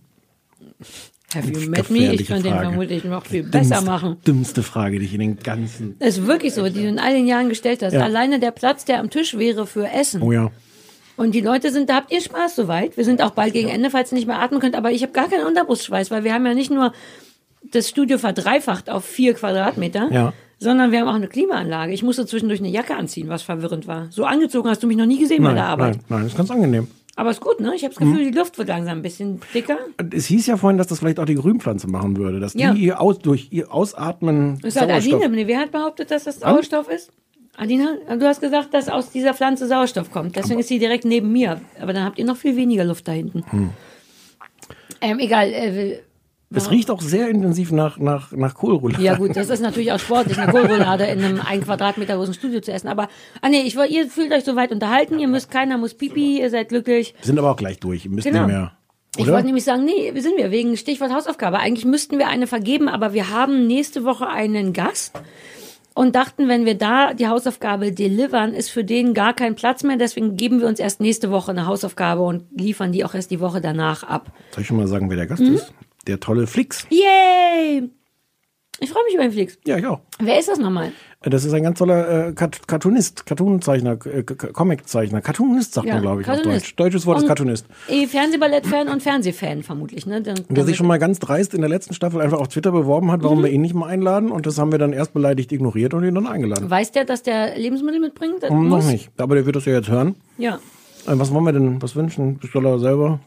Have 1.35 1.49
you 1.51 1.69
met 1.69 1.91
me? 1.91 2.13
Ich 2.15 2.27
könnte 2.27 2.45
den 2.45 2.55
vermutlich 2.59 3.05
noch 3.05 3.27
viel 3.27 3.43
besser 3.43 3.77
Dümmste- 3.77 3.85
machen. 3.85 4.17
Dümmste 4.27 4.63
Frage, 4.63 4.99
die 4.99 5.05
ich 5.07 5.15
in 5.15 5.21
den 5.21 5.37
ganzen. 5.39 5.97
Das 5.99 6.17
ist 6.19 6.27
wirklich 6.27 6.55
so, 6.55 6.65
die 6.69 6.83
du 6.83 6.89
in 6.89 6.99
all 6.99 7.13
den 7.15 7.27
Jahren 7.27 7.49
gestellt 7.49 7.83
hast. 7.83 7.93
Ja. 7.95 8.03
Alleine 8.03 8.39
der 8.39 8.53
Platz, 8.53 8.85
der 8.85 9.01
am 9.01 9.11
Tisch 9.11 9.37
wäre 9.37 9.67
für 9.67 9.89
Essen. 9.91 10.23
Oh 10.23 10.31
ja. 10.33 10.51
Und 11.17 11.35
die 11.35 11.41
Leute 11.41 11.73
sind, 11.73 11.89
da 11.91 11.97
habt 11.97 12.13
ihr 12.13 12.21
Spaß 12.21 12.55
soweit. 12.57 12.97
Wir 12.97 13.05
sind 13.05 13.23
auch 13.23 13.31
bald 13.31 13.53
gegen 13.55 13.69
Ende, 13.69 13.91
falls 13.91 14.13
ihr 14.13 14.17
nicht 14.17 14.27
mehr 14.27 14.39
atmen 14.41 14.61
könnt. 14.61 14.77
Aber 14.77 14.93
ich 14.93 15.03
habe 15.03 15.13
gar 15.13 15.29
keinen 15.29 15.47
Unterbrustschweiß, 15.47 16.11
weil 16.11 16.25
wir 16.25 16.33
haben 16.33 16.47
ja 16.47 16.55
nicht 16.55 16.71
nur 16.71 16.93
das 17.73 17.89
Studio 17.89 18.19
verdreifacht 18.19 18.89
auf 18.89 19.05
vier 19.05 19.35
Quadratmeter, 19.35 20.09
Ja. 20.13 20.33
sondern 20.61 20.93
wir 20.93 21.01
haben 21.01 21.09
auch 21.09 21.15
eine 21.15 21.27
Klimaanlage. 21.29 21.93
Ich 21.93 22.03
musste 22.05 22.25
zwischendurch 22.27 22.61
eine 22.61 22.69
Jacke 22.69 22.95
anziehen, 22.95 23.29
was 23.29 23.43
verwirrend 23.43 23.87
war. 23.89 24.07
So 24.11 24.25
angezogen 24.25 24.69
hast 24.69 24.83
du 24.83 24.87
mich 24.87 24.97
noch 24.97 25.07
nie 25.07 25.19
gesehen 25.19 25.43
bei 25.43 25.49
Nein, 25.49 25.57
der 25.57 25.67
Arbeit. 25.67 25.95
nein, 26.09 26.19
nein, 26.21 26.27
ist 26.27 26.37
ganz 26.37 26.51
angenehm. 26.51 26.87
Aber 27.19 27.31
ist 27.31 27.41
gut, 27.41 27.61
ne? 27.61 27.75
Ich 27.75 27.83
habe 27.83 27.95
das 27.95 27.99
Gefühl, 27.99 28.31
die 28.31 28.37
Luft 28.37 28.59
wird 28.59 28.69
langsam 28.69 28.99
ein 28.99 29.03
bisschen 29.03 29.41
dicker. 29.55 29.79
Es 30.13 30.27
hieß 30.27 30.47
ja 30.47 30.59
vorhin, 30.59 30.77
dass 30.77 30.87
das 30.87 30.99
vielleicht 30.99 31.19
auch 31.19 31.25
die 31.25 31.35
Grünpflanze 31.35 31.89
machen 31.89 32.17
würde, 32.19 32.41
dass 32.41 32.53
Ja. 32.53 32.75
die 32.75 32.83
ihr 32.85 33.01
aus, 33.01 33.19
durch 33.19 33.49
ihr 33.51 33.73
Ausatmen 33.73 34.59
Das 34.61 34.77
hat 34.77 34.91
Sauerstoff. 34.91 35.15
Adina, 35.23 35.29
nee, 35.35 35.47
wer 35.47 35.59
hat 35.61 35.73
behauptet, 35.73 36.11
dass 36.11 36.25
das 36.25 36.41
Sauerstoff 36.41 36.89
ist? 36.91 37.11
Adina, 37.57 37.95
du 38.19 38.27
hast 38.27 38.43
gesagt, 38.43 38.75
dass 38.75 38.91
aus 38.91 39.11
dieser 39.13 39.33
Pflanze 39.33 39.67
Sauerstoff 39.67 40.11
kommt. 40.11 40.37
Deswegen 40.37 40.61
ist 40.61 40.69
sie 40.69 40.79
direkt 40.79 41.07
neben 41.07 41.33
mir. 41.33 41.63
Aber 41.81 41.95
dann 41.95 42.05
habt 42.05 42.19
ihr 42.19 42.27
noch 42.27 42.37
viel 42.37 42.55
weniger 42.55 42.85
Luft 42.85 43.09
da 43.09 43.13
hinten. 43.13 43.45
Hm. 43.51 43.71
Ähm, 45.01 45.19
egal. 45.19 45.49
Äh, 45.55 45.99
Es 46.55 46.71
riecht 46.71 46.91
auch 46.91 47.01
sehr 47.01 47.29
intensiv 47.29 47.73
nach, 47.73 47.99
nach, 47.99 48.31
nach 48.33 48.55
Kohlroulade. 48.55 49.03
ja 49.03 49.17
gut, 49.17 49.35
das 49.37 49.51
ist 49.51 49.61
natürlich 49.61 49.91
auch 49.93 49.99
sportlich, 49.99 50.39
eine 50.39 50.53
Kohlroulade 50.53 51.05
in 51.07 51.23
einem 51.25 51.41
ein 51.45 51.61
Quadratmeter 51.61 52.15
großen 52.17 52.35
Studio 52.35 52.61
zu 52.61 52.73
essen. 52.73 52.87
Aber, 52.89 53.09
ah 53.43 53.49
nee, 53.49 53.63
ich, 53.63 53.75
ihr 53.77 54.07
fühlt 54.09 54.33
euch 54.33 54.45
soweit 54.45 54.71
unterhalten, 54.71 55.19
ihr 55.19 55.27
müsst, 55.29 55.51
keiner 55.51 55.77
muss 55.77 55.95
pipi, 55.95 56.41
ihr 56.41 56.49
seid 56.51 56.69
glücklich. 56.69 57.15
Wir 57.19 57.27
sind 57.27 57.39
aber 57.39 57.51
auch 57.51 57.57
gleich 57.57 57.81
durch. 57.81 58.05
Ihr 58.05 58.13
müsst 58.13 58.27
Genau. 58.27 58.47
nicht 58.47 58.55
mehr. 58.55 58.73
Ich 59.17 59.25
Oder? 59.25 59.33
wollte 59.33 59.47
nämlich 59.47 59.65
sagen, 59.65 59.85
nee, 59.85 60.11
wir 60.15 60.23
sind 60.23 60.37
wir, 60.37 60.51
wegen 60.51 60.77
Stichwort 60.77 61.13
Hausaufgabe. 61.13 61.59
Eigentlich 61.59 61.85
müssten 61.85 62.19
wir 62.19 62.29
eine 62.29 62.47
vergeben, 62.47 62.89
aber 62.89 63.13
wir 63.13 63.31
haben 63.31 63.67
nächste 63.67 64.05
Woche 64.05 64.29
einen 64.29 64.73
Gast. 64.73 65.19
und 65.95 66.15
dachten, 66.15 66.47
wenn 66.49 66.67
wir 66.67 66.75
da 66.77 67.15
die 67.15 67.27
Hausaufgabe 67.27 67.91
delivern, 67.91 68.53
ist 68.53 68.69
für 68.69 68.85
den 68.85 69.15
gar 69.15 69.33
kein 69.33 69.55
Platz 69.55 69.83
mehr. 69.83 69.97
Deswegen 69.97 70.37
geben 70.37 70.61
wir 70.61 70.69
uns 70.69 70.79
erst 70.79 71.01
nächste 71.01 71.31
Woche 71.31 71.51
eine 71.53 71.65
Hausaufgabe 71.67 72.21
und 72.21 72.45
liefern 72.55 72.93
die 72.93 73.03
auch 73.05 73.15
erst 73.15 73.31
die 73.31 73.41
Woche 73.41 73.63
danach 73.63 74.03
ab. 74.03 74.31
Soll 74.53 74.61
ich 74.61 74.67
schon 74.69 74.77
mal 74.77 74.87
sagen, 74.87 75.09
wer 75.09 75.17
der 75.17 75.27
Gast 75.27 75.41
Mhm. 75.43 75.55
ist? 75.55 75.73
Der 76.07 76.21
tolle 76.21 76.47
Flix. 76.47 76.87
Yay! 76.91 77.91
Ich 78.79 78.91
freue 78.91 79.05
mich 79.05 79.15
über 79.15 79.23
den 79.23 79.33
Flix. 79.33 79.59
Ja, 79.67 79.79
ich 79.79 79.87
auch. 79.87 80.01
Wer 80.19 80.39
ist 80.39 80.49
das 80.49 80.59
nochmal? 80.59 80.93
Das 81.23 81.45
ist 81.47 81.53
ein 81.55 81.63
ganz 81.63 81.79
toller 81.79 82.29
äh, 82.29 82.33
Cartoonist, 82.35 83.25
Cartoonzeichner, 83.25 83.99
äh, 84.05 84.23
Comiczeichner. 84.23 85.23
Cartoonist 85.23 85.73
sagt 85.73 85.87
Ja, 85.87 85.95
man, 85.95 86.03
glaube 86.03 86.21
ich, 86.21 86.29
auf. 86.29 86.43
Deutsch. 86.43 86.77
Deutsches 86.77 87.07
Wort 87.07 87.17
ist 87.17 87.23
Und- 87.23 87.29
Cartoonist. 87.29 87.67
Eh, 87.89 88.07
Fernsehballett-Fan 88.07 88.89
und 88.89 89.03
Fernsehfan 89.03 89.63
vermutlich, 89.63 90.05
ne? 90.07 90.21
Dann, 90.21 90.37
der 90.51 90.65
sich 90.67 90.77
schon 90.77 90.87
mal 90.87 90.99
ganz 90.99 91.19
dreist 91.19 91.55
in 91.55 91.63
der 91.63 91.71
letzten 91.71 91.95
Staffel 91.95 92.21
einfach 92.21 92.39
auf 92.39 92.49
Twitter 92.49 92.71
beworben 92.71 93.11
hat, 93.11 93.21
Mhm. 93.21 93.25
warum 93.25 93.43
wir 93.43 93.51
ihn 93.51 93.63
nicht 93.63 93.75
mal 93.75 93.87
einladen. 93.89 94.31
Und 94.31 94.45
das 94.45 94.59
haben 94.59 94.71
wir 94.71 94.79
dann 94.79 94.93
erst 94.93 95.15
beleidigt 95.15 95.51
ignoriert 95.53 95.95
und 95.95 96.05
ihn 96.05 96.15
dann 96.15 96.27
eingeladen. 96.27 96.69
Weiß 96.71 96.93
der, 96.93 97.07
dass 97.07 97.23
der 97.23 97.59
Lebensmittel 97.59 97.99
mitbringt? 97.99 98.43
Das 98.43 98.51
noch 98.51 98.57
muss- 98.59 98.87
nicht. 98.87 99.11
Aber 99.19 99.35
der 99.37 99.47
wird 99.47 99.57
das 99.57 99.65
ja 99.65 99.73
jetzt 99.73 99.89
hören. 99.89 100.17
Ja. 100.37 100.57
Äh, 101.07 101.13
was 101.19 101.33
wollen 101.33 101.45
wir 101.45 101.53
denn? 101.53 101.81
Was 101.81 101.97
wünschen? 101.97 102.39
Soll 102.53 102.67
er 102.67 102.79
selber? 102.79 103.21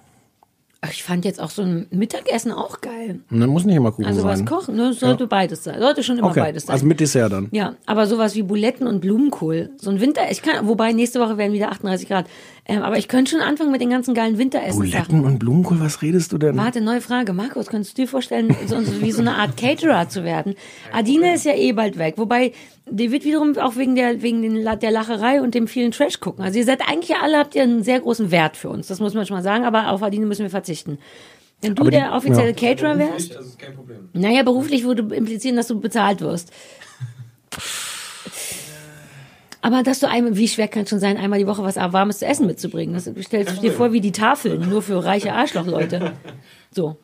Ich 0.91 1.03
fand 1.03 1.25
jetzt 1.25 1.41
auch 1.41 1.49
so 1.49 1.61
ein 1.61 1.87
Mittagessen 1.91 2.53
auch 2.53 2.79
geil. 2.79 3.19
Ne, 3.29 3.47
muss 3.47 3.65
nicht 3.65 3.75
immer 3.75 3.91
Kuchen 3.91 4.05
Also 4.05 4.23
was 4.23 4.37
sein. 4.39 4.47
kochen, 4.47 4.75
ne? 4.77 4.93
Sollte 4.93 5.27
beides 5.27 5.65
sein. 5.65 5.77
Sollte 5.81 6.03
schon 6.03 6.17
immer 6.17 6.29
Okay, 6.29 6.39
beides 6.39 6.67
sein. 6.67 6.73
also 6.73 6.85
mit 6.85 7.01
Dessert 7.01 7.33
dann. 7.33 7.49
ja, 7.51 7.75
aber 7.85 8.07
sowas 8.07 8.33
wie 8.35 8.43
Buletten 8.43 8.87
und 8.87 9.01
Blumenkohl. 9.01 9.71
So 9.75 9.89
ein 9.91 9.99
Winter, 9.99 10.21
ich 10.31 10.41
kann, 10.41 10.69
wobei 10.69 10.93
nächste 10.93 11.19
Woche 11.19 11.37
werden 11.37 11.51
wieder 11.51 11.71
38 11.73 12.07
Grad. 12.07 12.27
Ähm, 12.71 12.83
aber 12.83 12.99
ich 12.99 13.07
könnte 13.07 13.31
schon 13.31 13.39
anfangen 13.41 13.71
mit 13.71 13.81
den 13.81 13.89
ganzen 13.89 14.13
geilen 14.13 14.37
Winteressen-Sachen. 14.37 14.91
Buletten 14.91 15.25
und 15.25 15.39
Blumenkohl, 15.39 15.79
was 15.79 16.03
redest 16.03 16.31
du 16.31 16.37
denn? 16.37 16.55
Warte, 16.55 16.81
neue 16.81 17.01
Frage. 17.01 17.33
Markus, 17.33 17.65
könntest 17.65 17.97
du 17.97 18.03
dir 18.03 18.07
vorstellen, 18.07 18.55
so, 18.67 18.79
so 18.81 19.01
wie 19.01 19.11
so 19.11 19.21
eine 19.21 19.33
Art 19.37 19.57
Caterer 19.57 20.07
zu 20.07 20.23
werden? 20.23 20.53
Adine 20.93 21.33
ist 21.33 21.45
ja 21.45 21.55
eh 21.55 21.71
bald 21.71 21.97
weg. 21.97 22.13
Wobei, 22.17 22.51
die 22.87 23.11
wird 23.11 23.25
wiederum 23.25 23.57
auch 23.57 23.75
wegen 23.75 23.95
der, 23.95 24.21
wegen 24.21 24.43
den, 24.43 24.63
der 24.79 24.91
Lacherei 24.91 25.41
und 25.41 25.55
dem 25.55 25.67
vielen 25.67 25.91
Trash 25.91 26.19
gucken. 26.19 26.43
Also 26.45 26.59
ihr 26.59 26.65
seid 26.65 26.87
eigentlich 26.87 27.09
ja 27.09 27.17
alle, 27.23 27.39
habt 27.39 27.55
ihr 27.55 27.63
einen 27.63 27.81
sehr 27.81 28.01
großen 28.01 28.29
Wert 28.29 28.55
für 28.55 28.69
uns. 28.69 28.85
Das 28.85 28.99
muss 28.99 29.15
man 29.15 29.25
schon 29.25 29.37
mal 29.37 29.41
sagen, 29.43 29.65
aber 29.65 29.89
auf 29.89 30.03
Adine 30.03 30.27
müssen 30.27 30.43
wir 30.43 30.51
verzichten. 30.51 30.99
Wenn 31.61 31.73
du 31.73 31.85
die- 31.85 31.89
der 31.89 32.13
offizielle 32.13 32.49
ja. 32.51 32.53
Caterer 32.55 32.99
wärst, 32.99 33.33
Das 33.33 33.45
ist 33.47 33.57
kein 33.57 33.73
Problem. 33.73 34.09
naja, 34.13 34.43
beruflich 34.43 34.83
würde 34.83 35.13
implizieren, 35.15 35.55
dass 35.55 35.65
du 35.67 35.79
bezahlt 35.79 36.21
wirst. 36.21 36.51
Aber 39.61 39.83
dass 39.83 39.99
du 39.99 40.07
einmal, 40.09 40.37
wie 40.37 40.47
schwer 40.47 40.67
kann 40.67 40.83
es 40.83 40.89
schon 40.89 40.99
sein, 40.99 41.17
einmal 41.17 41.39
die 41.39 41.47
Woche 41.47 41.63
was 41.63 41.75
Warmes 41.75 42.19
zu 42.19 42.25
essen 42.25 42.47
mitzubringen? 42.47 42.93
Das, 42.93 43.05
du 43.05 43.21
stellst 43.21 43.61
dir 43.61 43.71
vor 43.71 43.91
wie 43.91 44.01
die 44.01 44.11
Tafeln, 44.11 44.69
nur 44.69 44.81
für 44.81 45.03
reiche 45.03 45.33
Arschlochleute. 45.33 46.13
So. 46.71 46.97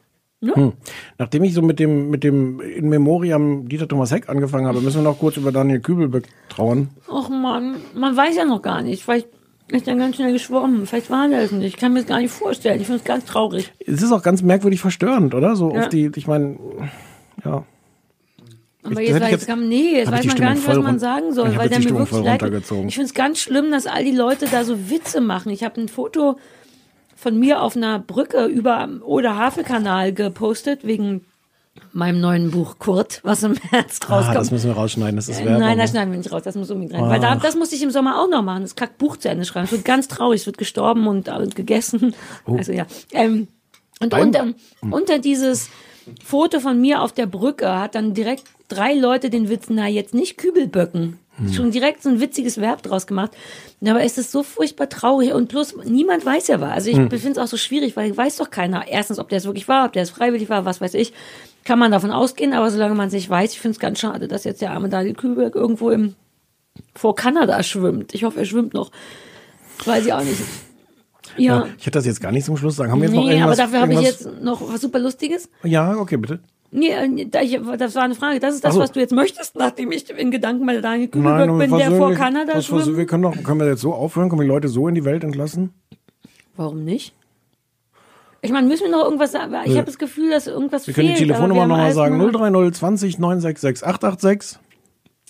Nachdem 1.17 1.43
ich 1.43 1.53
so 1.53 1.61
mit 1.61 1.79
dem, 1.79 2.09
mit 2.09 2.23
dem 2.23 2.59
In 2.59 2.89
Memoriam 2.89 3.67
Dieter 3.67 3.87
Thomas 3.87 4.11
Heck 4.11 4.29
angefangen 4.29 4.67
habe, 4.67 4.81
müssen 4.81 4.97
wir 5.03 5.09
noch 5.09 5.19
kurz 5.19 5.37
über 5.37 5.51
Daniel 5.51 5.79
Kübel 5.79 6.21
trauern. 6.49 6.89
Och 7.09 7.29
man, 7.29 7.77
man 7.95 8.15
weiß 8.15 8.35
ja 8.35 8.45
noch 8.45 8.61
gar 8.61 8.81
nicht. 8.81 9.03
Vielleicht 9.03 9.27
ist 9.69 9.87
er 9.87 9.95
ganz 9.95 10.17
schnell 10.17 10.31
geschwommen. 10.33 10.85
Vielleicht 10.85 11.09
war 11.09 11.29
es 11.31 11.51
nicht. 11.51 11.65
Ich 11.65 11.77
kann 11.77 11.93
mir 11.93 11.99
das 11.99 12.07
gar 12.07 12.19
nicht 12.19 12.31
vorstellen. 12.31 12.79
Ich 12.79 12.85
finde 12.85 12.99
es 12.99 13.05
ganz 13.05 13.25
traurig. 13.25 13.73
Es 13.79 14.01
ist 14.01 14.11
auch 14.11 14.21
ganz 14.21 14.43
merkwürdig 14.43 14.81
verstörend, 14.81 15.33
oder? 15.33 15.55
So 15.55 15.73
Ja. 15.73 15.81
auf 15.81 15.89
die, 15.89 16.11
ich 16.15 16.27
meine, 16.27 16.57
ja. 17.43 17.63
Aber 18.85 19.01
jetzt, 19.01 19.13
weiß, 19.19 19.23
ich 19.25 19.31
jetzt- 19.31 19.47
kann, 19.47 19.67
nee, 19.67 19.93
jetzt 19.97 20.11
weiß 20.11 20.25
man 20.25 20.31
Stimmung 20.31 20.41
gar 20.41 20.53
nicht, 20.55 20.67
was 20.67 20.77
man 20.77 20.99
sagen 20.99 21.33
soll, 21.33 21.55
weil 21.55 21.69
der 21.69 21.79
mir 21.79 21.89
wirklich 21.97 22.23
leid. 22.23 22.41
Ich 22.87 22.95
finde 22.95 23.03
es 23.07 23.13
ganz 23.13 23.39
schlimm, 23.39 23.71
dass 23.71 23.87
all 23.87 24.03
die 24.03 24.11
Leute 24.15 24.47
da 24.49 24.63
so 24.63 24.89
Witze 24.89 25.21
machen. 25.21 25.49
Ich 25.51 25.63
habe 25.63 25.79
ein 25.81 25.87
Foto 25.89 26.37
von 27.15 27.37
mir 27.39 27.61
auf 27.61 27.75
einer 27.75 27.99
Brücke 27.99 28.45
über 28.45 28.87
oder 29.03 29.35
Havelkanal 29.37 30.13
gepostet 30.13 30.85
wegen 30.85 31.25
meinem 31.91 32.21
neuen 32.21 32.51
Buch 32.51 32.75
Kurt, 32.79 33.19
was 33.23 33.43
im 33.43 33.57
März 33.71 33.99
Ah, 34.07 34.15
rauskommt. 34.15 34.37
das 34.37 34.51
müssen 34.51 34.67
wir 34.69 34.75
rausschneiden, 34.75 35.15
das 35.17 35.27
ist 35.27 35.41
Äh, 35.41 35.45
Werbung. 35.45 35.59
Nein, 35.61 35.77
das 35.77 35.89
schneiden 35.91 36.11
wir 36.11 36.17
nicht 36.17 36.31
raus, 36.31 36.43
das 36.43 36.55
muss 36.55 36.69
unbedingt 36.71 36.93
rein. 36.93 37.09
Weil 37.09 37.19
da, 37.19 37.35
das 37.35 37.55
musste 37.55 37.75
ich 37.75 37.83
im 37.83 37.91
Sommer 37.91 38.21
auch 38.21 38.29
noch 38.29 38.43
machen, 38.43 38.61
das 38.61 38.75
Kackbuch 38.75 39.17
zu 39.17 39.27
Ende 39.29 39.43
schreiben. 39.45 39.65
Es 39.65 39.71
wird 39.71 39.83
ganz 39.83 40.07
traurig, 40.07 40.41
es 40.41 40.45
wird 40.45 40.57
gestorben 40.57 41.07
und, 41.07 41.27
und 41.27 41.55
gegessen. 41.55 42.13
Oh. 42.45 42.55
Also 42.57 42.71
ja. 42.71 42.85
Ähm, 43.11 43.47
und 43.99 44.09
Beim- 44.09 44.27
unter, 44.27 44.45
unter 44.89 45.19
dieses 45.19 45.69
Foto 46.23 46.59
von 46.59 46.79
mir 46.79 47.01
auf 47.01 47.11
der 47.13 47.25
Brücke 47.25 47.77
hat 47.79 47.95
dann 47.95 48.13
direkt 48.13 48.43
drei 48.67 48.93
Leute 48.93 49.29
den 49.29 49.49
Witz, 49.49 49.65
na 49.69 49.87
jetzt 49.87 50.13
nicht 50.13 50.37
Kübelböcken. 50.37 51.19
Hm. 51.37 51.53
Schon 51.53 51.71
direkt 51.71 52.01
so 52.01 52.09
ein 52.09 52.19
witziges 52.21 52.59
Verb 52.61 52.81
draus 52.83 53.07
gemacht. 53.07 53.31
Aber 53.81 54.01
es 54.03 54.17
ist 54.17 54.31
so 54.31 54.41
furchtbar 54.41 54.87
traurig 54.89 55.33
und 55.33 55.49
plus 55.49 55.75
niemand 55.83 56.25
weiß 56.25 56.47
ja 56.47 56.61
was. 56.61 56.71
Also 56.71 56.89
ich 56.89 56.97
Hm. 56.97 57.09
finde 57.09 57.31
es 57.31 57.37
auch 57.37 57.47
so 57.47 57.57
schwierig, 57.57 57.95
weil 57.97 58.15
weiß 58.15 58.37
doch 58.37 58.49
keiner. 58.49 58.87
Erstens, 58.87 59.19
ob 59.19 59.29
der 59.29 59.39
es 59.39 59.45
wirklich 59.45 59.67
war, 59.67 59.85
ob 59.85 59.93
der 59.93 60.03
es 60.03 60.09
freiwillig 60.11 60.49
war, 60.49 60.65
was 60.65 60.79
weiß 60.81 60.93
ich. 60.93 61.13
Kann 61.65 61.79
man 61.79 61.91
davon 61.91 62.11
ausgehen, 62.11 62.53
aber 62.53 62.69
solange 62.71 62.95
man 62.95 63.07
es 63.07 63.13
nicht 63.13 63.29
weiß, 63.29 63.51
ich 63.51 63.59
finde 63.59 63.75
es 63.75 63.79
ganz 63.79 63.99
schade, 63.99 64.27
dass 64.27 64.43
jetzt 64.43 64.61
der 64.61 64.71
arme 64.71 64.87
Daniel 64.87 65.15
Kühlberg 65.15 65.55
irgendwo 65.55 65.89
im, 65.89 66.15
vor 66.93 67.15
Kanada 67.15 67.61
schwimmt. 67.63 68.13
Ich 68.13 68.23
hoffe, 68.23 68.39
er 68.39 68.45
schwimmt 68.45 68.73
noch. 68.73 68.91
Weiß 69.83 70.05
ich 70.05 70.13
auch 70.13 70.23
nicht. 70.23 70.39
Ja. 71.37 71.65
Ja, 71.65 71.67
ich 71.77 71.85
hätte 71.85 71.97
das 71.97 72.05
jetzt 72.05 72.21
gar 72.21 72.31
nicht 72.31 72.45
zum 72.45 72.55
Schluss 72.55 72.75
sagen. 72.77 72.91
Haben 72.91 73.01
wir 73.01 73.07
jetzt 73.09 73.15
noch 73.15 73.23
nee, 73.23 73.31
aber 73.31 73.51
irgendwas? 73.51 73.57
dafür 73.57 73.81
habe 73.81 73.93
ich 73.93 74.01
jetzt 74.01 74.41
noch 74.41 74.61
was 74.71 74.79
super 74.79 74.99
Lustiges. 74.99 75.49
Ja, 75.63 75.97
okay, 75.97 76.17
bitte. 76.17 76.39
Nee, 76.77 77.25
das 77.29 77.95
war 77.95 78.03
eine 78.03 78.15
Frage. 78.15 78.39
Das 78.39 78.53
ist 78.53 78.63
das, 78.65 78.73
so. 78.73 78.81
was 78.81 78.91
du 78.91 78.99
jetzt 78.99 79.13
möchtest, 79.13 79.55
nachdem 79.55 79.91
ich 79.93 80.09
in 80.09 80.29
Gedanken 80.29 80.65
Nein, 80.65 81.09
Kühlberg 81.09 81.49
und 81.49 81.59
bin, 81.59 81.77
der 81.77 81.91
vor 81.91 82.11
Kanada 82.13 82.53
was 82.55 82.65
schwimmt. 82.65 82.97
Wir 82.97 83.05
können 83.05 83.23
doch, 83.23 83.43
können 83.43 83.59
wir 83.61 83.67
jetzt 83.67 83.81
so 83.81 83.93
aufhören? 83.93 84.29
Können 84.29 84.41
wir 84.41 84.43
die 84.45 84.49
Leute 84.49 84.67
so 84.67 84.87
in 84.89 84.95
die 84.95 85.05
Welt 85.05 85.23
entlassen? 85.23 85.73
Warum 86.57 86.83
nicht? 86.83 87.13
Ich 88.41 88.51
meine, 88.51 88.67
müssen 88.67 88.83
wir 88.83 88.91
noch 88.91 89.05
irgendwas 89.05 89.31
sagen? 89.31 89.55
Ich 89.65 89.75
habe 89.75 89.85
das 89.85 89.97
Gefühl, 89.97 90.29
dass 90.31 90.47
irgendwas 90.47 90.85
Wir 90.85 90.93
können 90.93 91.07
die 91.07 91.15
fehlt. 91.15 91.29
Telefonnummer 91.29 91.65
nochmal 91.65 91.93
sagen. 91.93 92.17
nur- 92.17 92.31
030 92.31 92.73
20 92.77 93.19
966 93.19 93.87
886. 93.87 94.59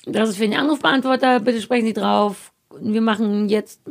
Das 0.08 0.30
ist 0.30 0.38
für 0.38 0.48
den 0.48 0.58
Anrufbeantworter. 0.58 1.40
Bitte 1.40 1.62
sprechen 1.62 1.86
Sie 1.86 1.94
drauf. 1.94 2.52
Wir 2.80 3.02
machen 3.02 3.50
jetzt. 3.50 3.82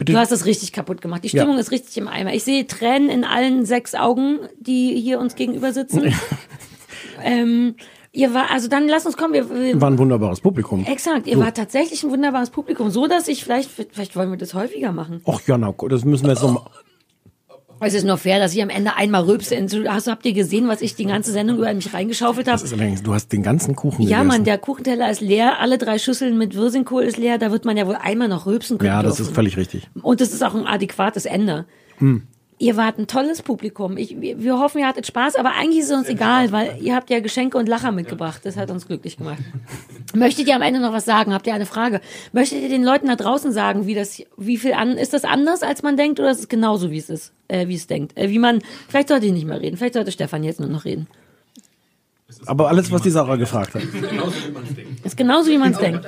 Bitte. 0.00 0.14
Du 0.14 0.18
hast 0.18 0.32
das 0.32 0.46
richtig 0.46 0.72
kaputt 0.72 1.02
gemacht. 1.02 1.24
Die 1.24 1.28
Ja. 1.28 1.42
Stimmung 1.42 1.58
ist 1.58 1.70
richtig 1.70 1.94
im 1.98 2.08
Eimer. 2.08 2.32
Ich 2.32 2.42
sehe 2.42 2.66
Tränen 2.66 3.10
in 3.10 3.22
allen 3.22 3.66
sechs 3.66 3.94
Augen, 3.94 4.38
die 4.58 4.98
hier 4.98 5.20
uns 5.20 5.34
gegenüber 5.34 5.74
sitzen. 5.74 6.14
ähm, 7.22 7.74
ihr 8.10 8.32
war, 8.32 8.50
also 8.50 8.66
dann 8.68 8.88
lass 8.88 9.04
uns 9.04 9.18
kommen. 9.18 9.34
Wir, 9.34 9.50
wir, 9.50 9.78
War 9.78 9.90
ein 9.90 9.98
wunderbares 9.98 10.40
Publikum. 10.40 10.86
exakt, 10.86 11.26
ihr 11.26 11.38
wart 11.38 11.58
tatsächlich 11.58 12.02
ein 12.02 12.10
wunderbares 12.10 12.48
Publikum, 12.48 12.88
so 12.88 13.08
dass 13.08 13.28
ich 13.28 13.44
vielleicht, 13.44 13.70
vielleicht 13.70 14.16
wollen 14.16 14.30
wir 14.30 14.38
das 14.38 14.54
häufiger 14.54 14.90
machen. 14.92 15.20
Och 15.26 15.42
ja, 15.46 15.58
na, 15.58 15.74
das 15.90 16.06
müssen 16.06 16.24
wir 16.24 16.30
jetzt 16.32 16.42
noch 16.42 16.54
mal. 16.54 16.70
Es 17.82 17.94
ist 17.94 18.04
nur 18.04 18.18
fair, 18.18 18.38
dass 18.38 18.54
ich 18.54 18.62
am 18.62 18.68
Ende 18.68 18.94
einmal 18.96 19.22
rülpse. 19.22 19.56
Hast, 19.88 20.06
habt 20.06 20.26
ihr 20.26 20.32
gesehen, 20.34 20.68
was 20.68 20.82
ich 20.82 20.94
die 20.94 21.06
ganze 21.06 21.32
Sendung 21.32 21.56
über 21.58 21.72
mich 21.72 21.92
reingeschaufelt 21.94 22.46
habe? 22.46 22.62
Du 23.02 23.14
hast 23.14 23.32
den 23.32 23.42
ganzen 23.42 23.74
Kuchen 23.74 24.02
Ja, 24.02 24.18
gegessen. 24.18 24.26
Mann, 24.28 24.44
der 24.44 24.58
Kuchenteller 24.58 25.10
ist 25.10 25.20
leer, 25.20 25.58
alle 25.60 25.78
drei 25.78 25.98
Schüsseln 25.98 26.36
mit 26.36 26.54
Wirsingkohl 26.54 27.02
ist 27.04 27.16
leer, 27.16 27.38
da 27.38 27.50
wird 27.50 27.64
man 27.64 27.76
ja 27.76 27.86
wohl 27.86 27.96
einmal 27.96 28.28
noch 28.28 28.46
rülpsen 28.46 28.78
können. 28.78 28.88
Ja, 28.88 29.02
das 29.02 29.16
dürfen. 29.16 29.30
ist 29.30 29.34
völlig 29.34 29.56
richtig. 29.56 29.88
Und 30.02 30.20
das 30.20 30.32
ist 30.32 30.44
auch 30.44 30.54
ein 30.54 30.66
adäquates 30.66 31.24
Ende. 31.24 31.64
Hm. 31.98 32.22
Ihr 32.60 32.76
wart 32.76 32.98
ein 32.98 33.06
tolles 33.06 33.40
Publikum. 33.40 33.96
Ich, 33.96 34.20
wir 34.20 34.42
wir 34.42 34.58
hoffen, 34.58 34.80
ihr 34.80 34.86
hattet 34.86 35.06
Spaß, 35.06 35.36
aber 35.36 35.52
eigentlich 35.52 35.78
ist 35.78 35.90
es 35.90 35.96
uns 35.96 36.08
egal, 36.10 36.52
weil 36.52 36.76
ihr 36.82 36.94
habt 36.94 37.08
ja 37.08 37.20
Geschenke 37.20 37.56
und 37.56 37.70
Lacher 37.70 37.90
mitgebracht. 37.90 38.42
Das 38.44 38.58
hat 38.58 38.70
uns 38.70 38.86
glücklich 38.86 39.16
gemacht. 39.16 39.38
Möchtet 40.14 40.46
ihr 40.46 40.56
am 40.56 40.60
Ende 40.60 40.78
noch 40.78 40.92
was 40.92 41.06
sagen? 41.06 41.32
Habt 41.32 41.46
ihr 41.46 41.54
eine 41.54 41.64
Frage? 41.64 42.02
Möchtet 42.32 42.60
ihr 42.60 42.68
den 42.68 42.84
Leuten 42.84 43.06
da 43.06 43.16
draußen 43.16 43.50
sagen, 43.50 43.86
wie 43.86 43.94
das, 43.94 44.22
wie 44.36 44.58
viel 44.58 44.74
an, 44.74 44.98
ist 44.98 45.14
das 45.14 45.24
anders, 45.24 45.62
als 45.62 45.82
man 45.82 45.96
denkt, 45.96 46.20
oder 46.20 46.30
ist 46.30 46.40
es 46.40 46.48
genauso, 46.48 46.90
wie 46.90 46.98
es 46.98 47.08
ist, 47.08 47.32
äh, 47.48 47.66
wie 47.66 47.76
es 47.76 47.86
denkt? 47.86 48.14
Äh, 48.18 48.28
wie 48.28 48.38
man, 48.38 48.58
vielleicht 48.88 49.08
sollte 49.08 49.24
ich 49.24 49.32
nicht 49.32 49.46
mehr 49.46 49.58
reden, 49.58 49.78
vielleicht 49.78 49.94
sollte 49.94 50.12
Stefan 50.12 50.44
jetzt 50.44 50.60
nur 50.60 50.68
noch 50.68 50.84
reden. 50.84 51.06
Aber 52.46 52.68
alles, 52.68 52.90
was 52.90 53.02
die 53.02 53.10
Sarah 53.10 53.36
gefragt 53.36 53.74
hat. 53.74 53.82
Ist 55.04 55.16
genauso, 55.16 55.50
wie 55.50 55.58
man 55.58 55.72
es 55.72 55.78
denkt. 55.78 56.06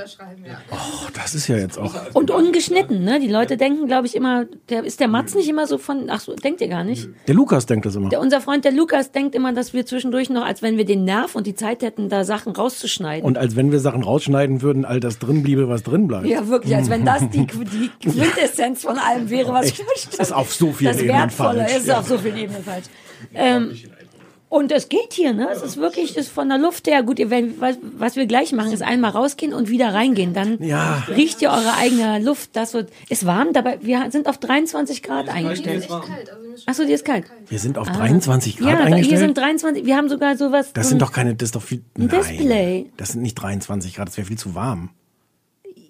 Oh, 0.71 0.77
das 1.15 1.35
ist 1.35 1.47
ja 1.49 1.57
jetzt 1.57 1.79
auch. 1.79 1.95
Und 2.15 2.31
ungeschnitten, 2.31 3.05
ne? 3.05 3.21
Die 3.21 3.29
Leute 3.29 3.57
denken, 3.57 3.87
glaube 3.87 4.07
ich, 4.07 4.15
immer, 4.17 4.47
der, 4.69 4.85
ist 4.85 5.01
der 5.01 5.09
Matz 5.09 5.35
nicht 5.35 5.49
immer 5.49 5.67
so 5.67 5.79
von, 5.79 6.09
ach 6.09 6.21
so, 6.21 6.35
denkt 6.35 6.61
ihr 6.61 6.69
gar 6.69 6.85
nicht? 6.85 7.09
Der 7.29 7.35
Lukas 7.35 7.67
denkt 7.67 7.87
das 7.87 7.95
immer. 7.97 8.09
Der, 8.09 8.21
unser 8.21 8.41
Freund, 8.41 8.65
der 8.65 8.73
Lukas, 8.73 9.13
denkt 9.13 9.35
immer, 9.35 9.53
dass 9.53 9.73
wir 9.73 9.85
zwischendurch 9.87 10.31
noch, 10.31 10.45
als 10.45 10.63
wenn 10.63 10.77
wir 10.77 10.85
den 10.85 11.05
Nerv 11.05 11.35
und 11.35 11.47
die 11.47 11.55
Zeit 11.55 11.83
hätten, 11.83 12.09
da 12.09 12.25
Sachen 12.25 12.53
rauszuschneiden. 12.53 13.25
Und 13.27 13.39
als 13.39 13.57
wenn 13.57 13.71
wir 13.71 13.81
Sachen 13.81 14.03
rausschneiden 14.03 14.63
würden, 14.63 14.85
all 14.85 15.01
das 15.01 15.19
drin 15.19 15.43
bliebe, 15.43 15.69
was 15.69 15.83
drin 15.83 16.09
bleibt. 16.09 16.27
ja, 16.27 16.49
wirklich, 16.49 16.75
als 16.75 16.89
wenn 16.91 17.05
das 17.05 17.29
die, 17.31 17.47
die 17.47 17.91
Quintessenz 18.01 18.83
von 18.83 18.99
allem 18.99 19.29
wäre, 19.31 19.53
was 19.53 19.67
Echt? 19.67 19.83
Das 20.19 20.29
ist 20.29 20.33
auf 20.33 20.53
so 20.55 20.73
vielen 20.73 20.93
Das 20.93 21.03
Ebenen 21.03 21.19
Wertvolle 21.21 21.61
falsch. 21.61 21.77
ist 21.77 21.87
Ja. 21.87 21.99
auf 22.01 22.09
so 22.09 22.19
vielen 22.19 22.37
Ebenen 22.37 22.63
falsch. 22.65 22.85
Ähm, 23.35 23.73
und 24.53 24.71
es 24.71 24.89
geht 24.91 25.15
hier, 25.15 25.33
ne? 25.33 25.49
Es 25.51 25.63
ist 25.63 25.79
wirklich, 25.79 26.15
das 26.15 26.27
ist 26.27 26.33
von 26.33 26.49
der 26.49 26.59
Luft 26.59 26.87
her. 26.87 27.03
Gut, 27.03 27.19
ihr, 27.19 27.31
wenn, 27.31 27.59
was, 27.61 27.77
was 27.97 28.17
wir 28.17 28.27
gleich 28.27 28.53
machen, 28.53 28.71
ist 28.73 28.83
einmal 28.83 29.13
rausgehen 29.13 29.55
und 29.55 29.71
wieder 29.71 29.95
reingehen. 29.95 30.35
Dann 30.35 30.63
Ja. 30.63 31.03
riecht 31.09 31.41
ihr 31.41 31.49
eure 31.51 31.75
eigene 31.79 32.19
Luft. 32.19 32.51
Das 32.55 32.75
wird, 32.75 32.91
ist 33.09 33.25
warm, 33.25 33.53
dabei, 33.55 33.79
wir 33.81 34.11
sind 34.11 34.27
auf 34.29 34.37
23 34.39 35.03
Grad 35.03 35.29
eingestellt. 35.31 35.83
Echt 35.85 35.89
kalt. 35.89 36.31
Also 36.31 36.63
Achso, 36.67 36.85
die 36.85 36.93
ist 36.93 37.05
kalt. 37.05 37.25
Wir 37.49 37.59
sind 37.59 37.79
auf 37.79 37.89
23 37.89 38.59
Grad 38.59 38.69
Ja, 38.73 38.79
eingestellt. 38.81 39.07
hier 39.09 39.19
sind 39.19 39.39
23, 39.39 39.87
wir 39.87 39.97
haben 39.97 40.09
sogar 40.11 40.37
sowas. 40.37 40.73
das 40.75 40.85
so 40.85 40.89
sind 40.91 40.97
ein- 40.99 41.07
doch 41.07 41.13
keine, 41.13 41.35
das 41.35 41.47
ist 41.49 41.55
doch 41.57 41.63
viel. 41.63 41.79
Ein 41.99 42.07
Nein, 42.07 42.21
Display. 42.21 42.93
Das 42.99 43.09
sind 43.13 43.23
nicht 43.23 43.35
23 43.37 43.95
Grad, 43.95 44.09
das 44.09 44.17
wäre 44.19 44.27
viel 44.27 44.39
zu 44.39 44.55
warm. 44.55 44.91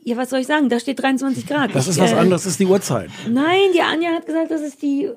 Ja, 0.05 0.17
was 0.17 0.31
soll 0.31 0.39
ich 0.41 0.47
sagen? 0.47 0.69
Da 0.69 0.79
steht 0.81 1.03
23 1.03 1.47
Grad. 1.47 1.75
Das 1.75 1.89
ist 1.89 1.99
was 1.99 2.13
anderes, 2.13 2.43
das 2.45 2.53
ist 2.53 2.61
die 2.61 2.67
Uhrzeit. 2.67 3.11
Nein, 3.29 3.71
die 3.75 3.83
Anja 3.83 4.11
hat 4.11 4.27
gesagt, 4.27 4.51
das 4.53 4.61
ist 4.61 4.83
die, 4.83 5.11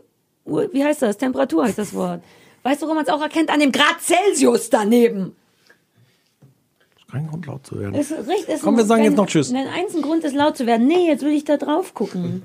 Uhr- 0.46 0.70
wie 0.74 0.84
heißt 0.84 1.02
das? 1.04 1.18
Temperatur 1.18 1.66
heißt 1.66 1.78
das 1.78 1.94
Wort. 1.94 2.22
Weißt 2.66 2.82
du, 2.82 2.88
woran 2.88 2.96
man 2.96 3.06
es 3.06 3.12
auch 3.12 3.22
erkennt? 3.22 3.52
An 3.52 3.60
dem 3.60 3.72
Grad 3.72 4.02
Celsius 4.02 4.72
daneben. 4.72 5.36
Kein 7.12 7.28
Grund 7.28 7.46
laut 7.46 7.64
zu 7.64 7.80
werden. 7.80 7.94
Ist 7.94 8.10
ist 8.10 8.64
Komm, 8.64 8.76
wir 8.76 8.86
sagen 8.86 9.04
wenn, 9.04 9.12
jetzt 9.12 9.18
noch 9.18 9.28
Tschüss. 9.28 9.54
Wenn 9.54 9.68
eins 9.68 9.96
ein 9.96 10.02
Grund 10.02 10.24
ist, 10.24 10.34
laut 10.34 10.58
zu 10.58 10.66
werden. 10.66 10.88
Nee, 10.88 11.06
jetzt 11.06 11.24
will 11.24 11.32
ich 11.32 11.46
da 11.46 11.58
drauf 11.58 11.94
gucken. 11.94 12.42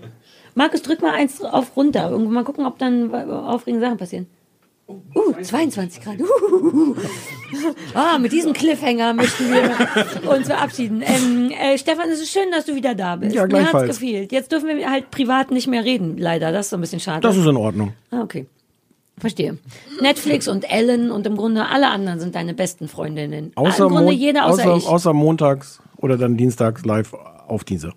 Markus, 0.54 0.82
drück 0.82 1.00
mal 1.00 1.12
eins 1.12 1.40
auf 1.40 1.74
runter. 1.74 2.10
Irgendwo 2.10 2.30
mal 2.32 2.44
gucken, 2.44 2.66
ob 2.66 2.76
dann 2.76 3.14
aufregende 3.14 3.86
Sachen 3.86 3.96
passieren. 3.96 4.26
Uh, 5.14 5.32
22 5.40 6.02
Grad. 6.02 6.20
Uh. 6.20 6.94
Ah, 7.94 8.18
mit 8.18 8.32
diesem 8.32 8.52
Cliffhanger 8.52 9.14
möchten 9.14 9.50
wir 9.50 10.30
uns 10.30 10.48
verabschieden. 10.48 11.02
Ähm, 11.02 11.50
äh, 11.50 11.78
Stefan, 11.78 12.10
es 12.10 12.20
ist 12.20 12.30
schön, 12.30 12.50
dass 12.50 12.66
du 12.66 12.74
wieder 12.74 12.94
da 12.94 13.16
bist. 13.16 13.34
Ja, 13.34 13.46
Mir 13.46 13.60
hat's 13.60 13.70
gleichfalls. 13.70 13.98
gefehlt. 13.98 14.32
Jetzt 14.32 14.52
dürfen 14.52 14.68
wir 14.68 14.90
halt 14.90 15.10
privat 15.10 15.50
nicht 15.50 15.66
mehr 15.66 15.82
reden, 15.82 16.18
leider. 16.18 16.52
Das 16.52 16.66
ist 16.66 16.70
so 16.70 16.76
ein 16.76 16.82
bisschen 16.82 17.00
schade. 17.00 17.20
Das 17.22 17.36
ist 17.38 17.46
in 17.46 17.56
Ordnung. 17.56 17.94
Ah, 18.10 18.20
okay. 18.20 18.46
Verstehe. 19.20 19.58
Netflix 20.00 20.48
und 20.48 20.64
Ellen 20.70 21.10
und 21.10 21.26
im 21.26 21.36
Grunde 21.36 21.66
alle 21.66 21.88
anderen 21.88 22.18
sind 22.20 22.34
deine 22.34 22.54
besten 22.54 22.88
Freundinnen. 22.88 23.52
Außer, 23.54 23.84
Im 23.84 23.90
Grunde 23.90 24.04
Mon- 24.06 24.14
jeder 24.14 24.46
außer, 24.46 24.72
außer, 24.72 24.88
außer 24.90 25.12
montags 25.12 25.80
oder 25.98 26.16
dann 26.16 26.36
dienstags 26.36 26.84
live 26.84 27.14
auf 27.46 27.64
diese. 27.64 27.92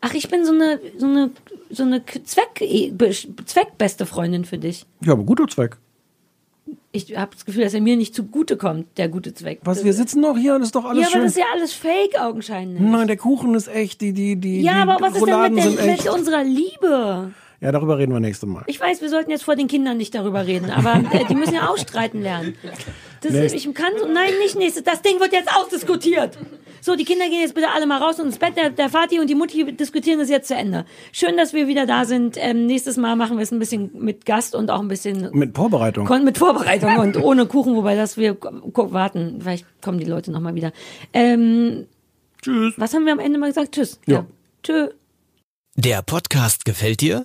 Ach, 0.00 0.14
ich 0.14 0.28
bin 0.28 0.44
so 0.44 0.52
eine, 0.52 0.78
so 0.96 1.06
eine, 1.06 1.30
so 1.70 1.82
eine 1.82 2.02
Zweck, 2.06 2.62
be- 2.96 3.10
zweckbeste 3.44 4.06
Freundin 4.06 4.44
für 4.44 4.58
dich. 4.58 4.86
Ja, 5.04 5.12
aber 5.12 5.24
guter 5.24 5.48
Zweck. 5.48 5.76
Ich 6.92 7.16
habe 7.16 7.32
das 7.34 7.44
Gefühl, 7.44 7.64
dass 7.64 7.74
er 7.74 7.80
mir 7.80 7.96
nicht 7.96 8.14
zugute 8.14 8.56
kommt, 8.56 8.96
der 8.98 9.08
gute 9.08 9.34
Zweck. 9.34 9.60
Was, 9.64 9.84
wir 9.84 9.92
sitzen 9.92 10.20
noch 10.20 10.36
hier 10.36 10.54
und 10.54 10.62
ist 10.62 10.74
doch 10.74 10.84
alles 10.84 11.00
ja, 11.02 11.06
aber 11.08 11.12
schön. 11.12 11.22
das 11.22 11.32
ist 11.32 11.38
ja 11.38 11.44
alles 11.54 11.72
Fake 11.72 12.18
augenscheinlich. 12.20 12.80
Nein, 12.80 13.06
der 13.06 13.16
Kuchen 13.16 13.54
ist 13.54 13.68
echt, 13.68 14.00
die, 14.00 14.12
die, 14.12 14.36
die, 14.36 14.62
ja, 14.62 14.84
die 14.84 14.90
aber 14.90 14.96
was 15.00 15.14
ist 15.16 15.26
denn 15.26 15.54
mit, 15.54 15.64
der, 15.78 15.86
mit 15.86 16.08
unserer 16.08 16.44
Liebe? 16.44 17.32
Ja, 17.60 17.72
darüber 17.72 17.98
reden 17.98 18.12
wir 18.12 18.20
nächstes 18.20 18.48
Mal. 18.48 18.62
Ich 18.68 18.78
weiß, 18.80 19.00
wir 19.02 19.08
sollten 19.08 19.30
jetzt 19.32 19.42
vor 19.42 19.56
den 19.56 19.66
Kindern 19.66 19.96
nicht 19.96 20.14
darüber 20.14 20.46
reden, 20.46 20.70
aber 20.70 20.94
äh, 21.12 21.24
die 21.24 21.34
müssen 21.34 21.54
ja 21.54 21.66
ausstreiten 21.68 22.22
lernen. 22.22 22.54
Das, 23.20 23.32
Nächst- 23.32 23.56
ich 23.56 23.74
kann 23.74 23.92
so, 23.98 24.06
nein, 24.06 24.30
nicht 24.40 24.56
nächstes. 24.56 24.84
Das 24.84 25.02
Ding 25.02 25.18
wird 25.18 25.32
jetzt 25.32 25.50
ausdiskutiert. 25.52 26.38
So, 26.80 26.94
die 26.94 27.04
Kinder 27.04 27.24
gehen 27.28 27.40
jetzt 27.40 27.56
bitte 27.56 27.70
alle 27.74 27.86
mal 27.86 28.00
raus 28.00 28.20
und 28.20 28.26
ins 28.26 28.38
Bett. 28.38 28.56
Der, 28.56 28.70
der 28.70 28.92
Vati 28.94 29.18
und 29.18 29.28
die 29.28 29.34
Mutti 29.34 29.72
diskutieren 29.76 30.20
das 30.20 30.28
jetzt 30.28 30.46
zu 30.46 30.54
Ende. 30.54 30.84
Schön, 31.10 31.36
dass 31.36 31.52
wir 31.52 31.66
wieder 31.66 31.84
da 31.86 32.04
sind. 32.04 32.36
Ähm, 32.38 32.66
nächstes 32.66 32.96
Mal 32.96 33.16
machen 33.16 33.36
wir 33.38 33.42
es 33.42 33.50
ein 33.50 33.58
bisschen 33.58 33.90
mit 33.94 34.24
Gast 34.24 34.54
und 34.54 34.70
auch 34.70 34.78
ein 34.78 34.86
bisschen 34.86 35.28
Mit 35.32 35.56
Vorbereitung. 35.56 36.06
Kon 36.06 36.24
mit 36.24 36.38
Vorbereitung 36.38 36.96
und 36.98 37.16
ohne 37.16 37.46
Kuchen, 37.46 37.74
wobei 37.74 37.96
das 37.96 38.16
wir 38.16 38.36
warten. 38.40 39.40
Vielleicht 39.40 39.66
kommen 39.82 39.98
die 39.98 40.04
Leute 40.06 40.30
noch 40.30 40.40
mal 40.40 40.54
wieder. 40.54 40.72
Ähm, 41.12 41.86
Tschüss. 42.40 42.74
was 42.76 42.94
haben 42.94 43.04
wir 43.04 43.12
am 43.12 43.18
Ende 43.18 43.40
mal 43.40 43.48
gesagt? 43.48 43.72
Tschüss. 43.74 43.98
Ja. 44.06 44.24
Tschö. 44.62 44.90
Der 45.74 46.02
Podcast 46.02 46.64
gefällt 46.64 47.00
dir? 47.00 47.24